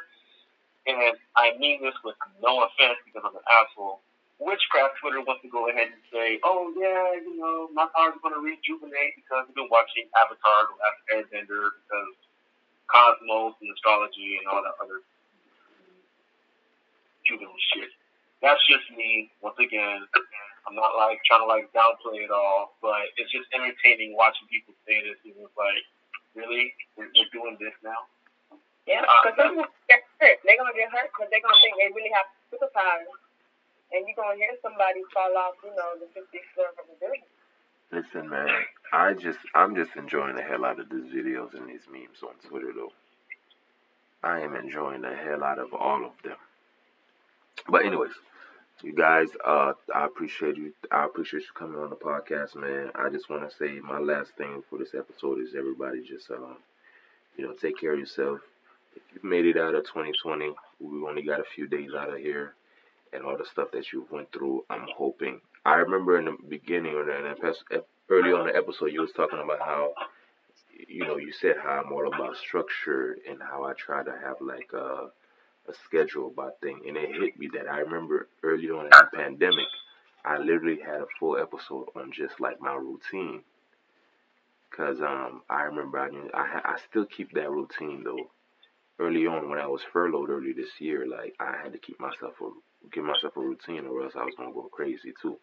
and 0.86 1.16
I 1.34 1.56
mean 1.58 1.80
this 1.82 1.96
with 2.04 2.16
no 2.42 2.62
offense 2.66 2.98
because 3.08 3.24
I'm 3.24 3.34
an 3.34 3.46
asshole, 3.48 4.04
witchcraft 4.40 4.96
Twitter 4.98 5.20
wants 5.20 5.44
to 5.44 5.50
go 5.52 5.68
ahead 5.68 5.92
and 5.92 6.02
say, 6.08 6.40
oh 6.42 6.72
yeah, 6.74 7.14
you 7.20 7.36
know, 7.36 7.68
my 7.76 7.86
powers 7.92 8.16
going 8.24 8.34
to 8.34 8.42
rejuvenate 8.42 9.14
because 9.20 9.44
we've 9.46 9.60
been 9.60 9.70
watching 9.70 10.08
Avatar, 10.16 10.66
The 10.66 10.76
Last 10.80 11.00
Airbender, 11.12 11.76
because 11.84 12.16
cosmos 12.88 13.54
and 13.60 13.70
astrology 13.70 14.40
and 14.40 14.48
all 14.48 14.64
that 14.64 14.74
other 14.80 15.04
juvenile 17.22 17.54
shit. 17.76 17.92
That's 18.40 18.60
just 18.64 18.88
me. 18.96 19.28
Once 19.44 19.60
again, 19.60 20.08
I'm 20.64 20.74
not 20.74 20.96
like 20.96 21.20
trying 21.28 21.44
to 21.44 21.48
like 21.48 21.68
downplay 21.76 22.24
it 22.24 22.32
all, 22.32 22.74
but 22.80 23.12
it's 23.20 23.28
just 23.28 23.46
entertaining 23.52 24.16
watching 24.16 24.48
people 24.48 24.72
say 24.88 25.04
this. 25.04 25.20
It's 25.22 25.36
like, 25.54 25.84
really, 26.32 26.72
we're, 26.96 27.12
we're 27.12 27.30
doing 27.30 27.60
this 27.60 27.76
now. 27.84 28.08
Yeah, 28.88 29.04
because 29.04 29.36
uh, 29.36 29.44
some 29.44 29.60
people 29.60 29.70
get 29.92 30.02
hurt. 30.18 30.40
They're 30.42 30.56
gonna 30.56 30.72
get 30.72 30.88
hurt 30.88 31.12
because 31.12 31.28
they're 31.28 31.44
gonna 31.44 31.60
think 31.60 31.76
they 31.76 31.92
really 31.92 32.10
have 32.16 32.32
superpowers, 32.48 33.19
and 33.92 34.06
you're 34.06 34.16
gonna 34.16 34.36
hear 34.36 34.54
somebody 34.62 35.02
fall 35.12 35.36
off, 35.36 35.54
you 35.62 35.70
know, 35.74 35.98
the 35.98 36.06
50th 36.14 36.46
floor 36.54 36.68
of 36.70 36.86
the 36.86 36.96
building. 37.00 37.22
Listen, 37.92 38.28
man, 38.30 38.48
I 38.92 39.14
just 39.14 39.38
I'm 39.54 39.74
just 39.74 39.96
enjoying 39.96 40.36
the 40.36 40.42
hell 40.42 40.64
out 40.64 40.78
of 40.80 40.88
these 40.90 41.12
videos 41.12 41.54
and 41.54 41.68
these 41.68 41.86
memes 41.90 42.22
on 42.22 42.34
Twitter, 42.48 42.72
though. 42.74 42.92
I 44.22 44.40
am 44.40 44.54
enjoying 44.54 45.00
the 45.00 45.14
hell 45.14 45.42
out 45.42 45.58
of 45.58 45.72
all 45.72 46.04
of 46.04 46.12
them. 46.22 46.36
But 47.68 47.84
anyways, 47.84 48.12
you 48.82 48.94
guys, 48.94 49.28
uh, 49.44 49.72
I 49.94 50.06
appreciate 50.06 50.56
you. 50.56 50.72
I 50.90 51.04
appreciate 51.04 51.42
you 51.42 51.48
coming 51.54 51.80
on 51.80 51.90
the 51.90 51.96
podcast, 51.96 52.54
man. 52.54 52.90
I 52.94 53.08
just 53.08 53.28
want 53.28 53.48
to 53.48 53.56
say 53.56 53.80
my 53.80 53.98
last 53.98 54.32
thing 54.36 54.62
for 54.68 54.78
this 54.78 54.94
episode 54.94 55.40
is 55.40 55.54
everybody 55.56 56.02
just, 56.02 56.30
uh, 56.30 56.54
you 57.36 57.46
know, 57.46 57.54
take 57.54 57.78
care 57.78 57.92
of 57.94 57.98
yourself. 57.98 58.40
If 58.96 59.02
you've 59.14 59.24
made 59.24 59.46
it 59.46 59.56
out 59.56 59.74
of 59.74 59.84
2020, 59.84 60.52
we 60.80 61.08
only 61.08 61.22
got 61.22 61.40
a 61.40 61.44
few 61.44 61.66
days 61.66 61.90
out 61.96 62.10
of 62.10 62.18
here, 62.18 62.54
and 63.12 63.24
all 63.24 63.36
the 63.36 63.44
stuff 63.44 63.68
that 63.72 63.92
you 63.92 64.06
went 64.10 64.32
through. 64.32 64.64
I'm 64.70 64.86
hoping. 64.96 65.40
I 65.64 65.74
remember 65.74 66.18
in 66.18 66.26
the 66.26 66.36
beginning 66.48 66.94
or 66.94 67.04
the 67.04 67.84
early 68.08 68.32
on 68.32 68.46
the 68.46 68.56
episode, 68.56 68.92
you 68.92 69.00
was 69.02 69.12
talking 69.12 69.40
about 69.42 69.60
how, 69.60 69.92
you 70.88 71.04
know, 71.04 71.16
you 71.16 71.32
said 71.32 71.56
how 71.62 71.82
I'm 71.84 71.92
all 71.92 72.06
about 72.12 72.36
structure 72.36 73.16
and 73.28 73.40
how 73.42 73.64
I 73.64 73.74
try 73.74 74.02
to 74.02 74.12
have 74.12 74.36
like 74.40 74.72
a 74.72 75.10
a 75.68 75.74
schedule 75.84 76.28
about 76.28 76.60
thing, 76.60 76.80
and 76.86 76.96
it 76.96 77.10
hit 77.12 77.38
me 77.38 77.48
that 77.54 77.68
I 77.70 77.80
remember 77.80 78.28
early 78.42 78.70
on 78.70 78.86
in 78.86 78.90
the 78.90 79.08
pandemic, 79.14 79.66
I 80.24 80.38
literally 80.38 80.80
had 80.80 81.00
a 81.02 81.06
full 81.18 81.36
episode 81.38 81.88
on 81.94 82.12
just 82.12 82.40
like 82.40 82.60
my 82.60 82.74
routine. 82.74 83.42
Cause 84.70 85.00
um, 85.00 85.42
I 85.50 85.62
remember 85.62 85.98
I 85.98 86.08
I, 86.32 86.60
I 86.74 86.78
still 86.88 87.04
keep 87.04 87.32
that 87.32 87.50
routine 87.50 88.04
though. 88.04 88.30
Early 89.00 89.26
on, 89.26 89.48
when 89.48 89.58
I 89.58 89.66
was 89.66 89.80
furloughed 89.94 90.28
early 90.28 90.52
this 90.52 90.78
year, 90.78 91.06
like 91.08 91.34
I 91.40 91.56
had 91.62 91.72
to 91.72 91.78
keep 91.78 91.98
myself 91.98 92.34
a 92.42 92.50
give 92.92 93.02
myself 93.04 93.34
a 93.36 93.40
routine, 93.40 93.86
or 93.86 94.02
else 94.02 94.12
I 94.14 94.24
was 94.24 94.34
gonna 94.36 94.52
go 94.52 94.68
crazy 94.70 95.14
too. 95.22 95.38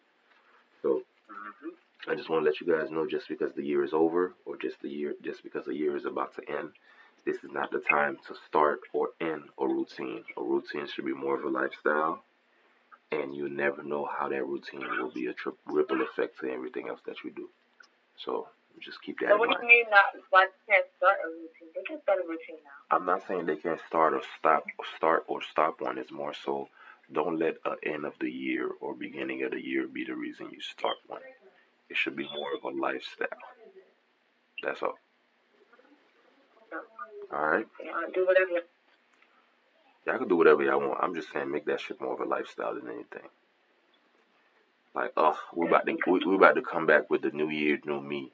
So 0.80 1.02
mm-hmm. 1.28 2.10
I 2.10 2.14
just 2.14 2.30
want 2.30 2.44
to 2.44 2.50
let 2.50 2.60
you 2.60 2.72
guys 2.72 2.90
know, 2.92 3.04
just 3.06 3.28
because 3.28 3.52
the 3.56 3.64
year 3.64 3.82
is 3.82 3.92
over, 3.92 4.32
or 4.46 4.56
just 4.56 4.80
the 4.80 4.88
year, 4.88 5.14
just 5.24 5.42
because 5.42 5.64
the 5.66 5.74
year 5.74 5.96
is 5.96 6.04
about 6.04 6.36
to 6.36 6.48
end, 6.48 6.70
this 7.26 7.36
is 7.38 7.50
not 7.50 7.72
the 7.72 7.80
time 7.80 8.16
to 8.28 8.34
start 8.46 8.80
or 8.92 9.10
end 9.20 9.42
a 9.58 9.66
routine. 9.66 10.22
A 10.36 10.42
routine 10.42 10.86
should 10.86 11.04
be 11.04 11.12
more 11.12 11.36
of 11.36 11.44
a 11.44 11.48
lifestyle, 11.48 12.22
and 13.10 13.34
you 13.34 13.48
never 13.48 13.82
know 13.82 14.06
how 14.06 14.28
that 14.28 14.46
routine 14.46 14.86
will 15.00 15.10
be 15.10 15.26
a 15.26 15.32
tri- 15.32 15.52
ripple 15.66 16.00
effect 16.02 16.38
to 16.40 16.50
everything 16.50 16.88
else 16.88 17.00
that 17.06 17.16
you 17.24 17.32
do. 17.32 17.48
So 18.24 18.48
just 18.78 19.02
keep 19.02 19.18
that. 19.20 19.30
So 19.30 19.36
what 19.36 19.48
do 19.48 19.56
you 19.62 19.68
mean 19.68 19.84
not? 19.90 20.04
Why 20.30 20.46
can't 20.68 20.84
start 20.96 21.16
a 21.24 21.28
routine? 21.28 21.68
They 21.74 21.82
can 21.82 22.00
start 22.02 22.18
a 22.24 22.28
routine 22.28 22.56
now. 22.64 22.96
I'm 22.96 23.04
not 23.04 23.26
saying 23.26 23.46
they 23.46 23.56
can't 23.56 23.80
start 23.86 24.14
or 24.14 24.22
stop 24.38 24.64
or 24.78 24.84
start 24.96 25.24
or 25.28 25.42
stop 25.42 25.80
one. 25.80 25.98
It's 25.98 26.12
more 26.12 26.34
so 26.34 26.68
don't 27.12 27.38
let 27.38 27.56
a 27.64 27.74
end 27.86 28.04
of 28.04 28.14
the 28.20 28.30
year 28.30 28.70
or 28.80 28.94
beginning 28.94 29.42
of 29.42 29.52
the 29.52 29.64
year 29.64 29.86
be 29.86 30.04
the 30.04 30.14
reason 30.14 30.50
you 30.50 30.60
start 30.60 30.96
one. 31.06 31.20
It 31.88 31.96
should 31.96 32.16
be 32.16 32.28
more 32.34 32.54
of 32.54 32.64
a 32.64 32.76
lifestyle. 32.76 33.28
That's 34.62 34.82
all. 34.82 34.98
All 37.32 37.46
right. 37.46 37.66
Yeah, 37.82 37.92
do 38.14 38.26
whatever. 38.26 38.50
Y'all 40.06 40.18
can 40.18 40.28
do 40.28 40.36
whatever 40.36 40.62
y'all 40.62 40.80
want. 40.80 41.02
I'm 41.02 41.14
just 41.14 41.32
saying, 41.32 41.50
make 41.50 41.66
that 41.66 41.80
shit 41.80 42.00
more 42.00 42.14
of 42.14 42.20
a 42.20 42.24
lifestyle 42.24 42.74
than 42.74 42.88
anything. 42.88 43.28
Like, 44.94 45.12
oh, 45.16 45.38
we're 45.54 45.68
about 45.68 45.86
to 45.86 45.96
we, 46.06 46.20
we're 46.24 46.34
about 46.34 46.56
to 46.56 46.62
come 46.62 46.86
back 46.86 47.10
with 47.10 47.22
the 47.22 47.30
New 47.30 47.50
Year, 47.50 47.78
New 47.84 48.00
Me. 48.00 48.32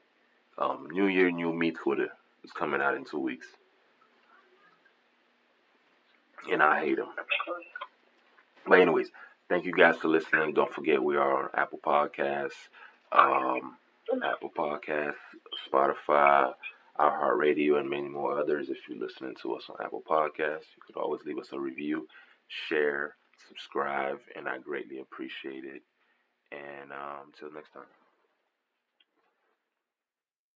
Um, 0.58 0.88
New 0.90 1.06
Year, 1.06 1.30
New 1.30 1.52
Me 1.52 1.70
Twitter 1.72 2.08
is 2.44 2.52
coming 2.52 2.80
out 2.80 2.96
in 2.96 3.04
two 3.04 3.18
weeks, 3.18 3.46
and 6.50 6.62
I 6.62 6.84
hate 6.84 6.96
them. 6.96 7.08
But 8.66 8.80
anyways, 8.80 9.10
thank 9.48 9.64
you 9.64 9.72
guys 9.72 9.96
for 9.96 10.08
listening. 10.08 10.54
Don't 10.54 10.72
forget 10.72 11.02
we 11.02 11.16
are 11.16 11.44
on 11.44 11.50
Apple 11.54 11.80
Podcasts, 11.84 12.68
um, 13.12 13.76
Apple 14.22 14.52
Podcasts, 14.56 15.14
Spotify 15.70 16.52
iHeartRadio, 16.98 17.78
and 17.78 17.90
many 17.90 18.08
more 18.08 18.38
others. 18.38 18.68
If 18.70 18.78
you're 18.88 18.98
listening 18.98 19.34
to 19.42 19.54
us 19.54 19.64
on 19.68 19.84
Apple 19.84 20.02
Podcasts, 20.08 20.70
you 20.76 20.82
could 20.86 20.96
always 20.96 21.22
leave 21.24 21.38
us 21.38 21.48
a 21.52 21.58
review, 21.58 22.06
share, 22.68 23.16
subscribe, 23.48 24.18
and 24.36 24.48
I 24.48 24.58
greatly 24.58 25.00
appreciate 25.00 25.64
it. 25.64 25.82
And 26.52 26.92
um, 26.92 27.32
until 27.32 27.52
next 27.52 27.72
time. 27.72 28.03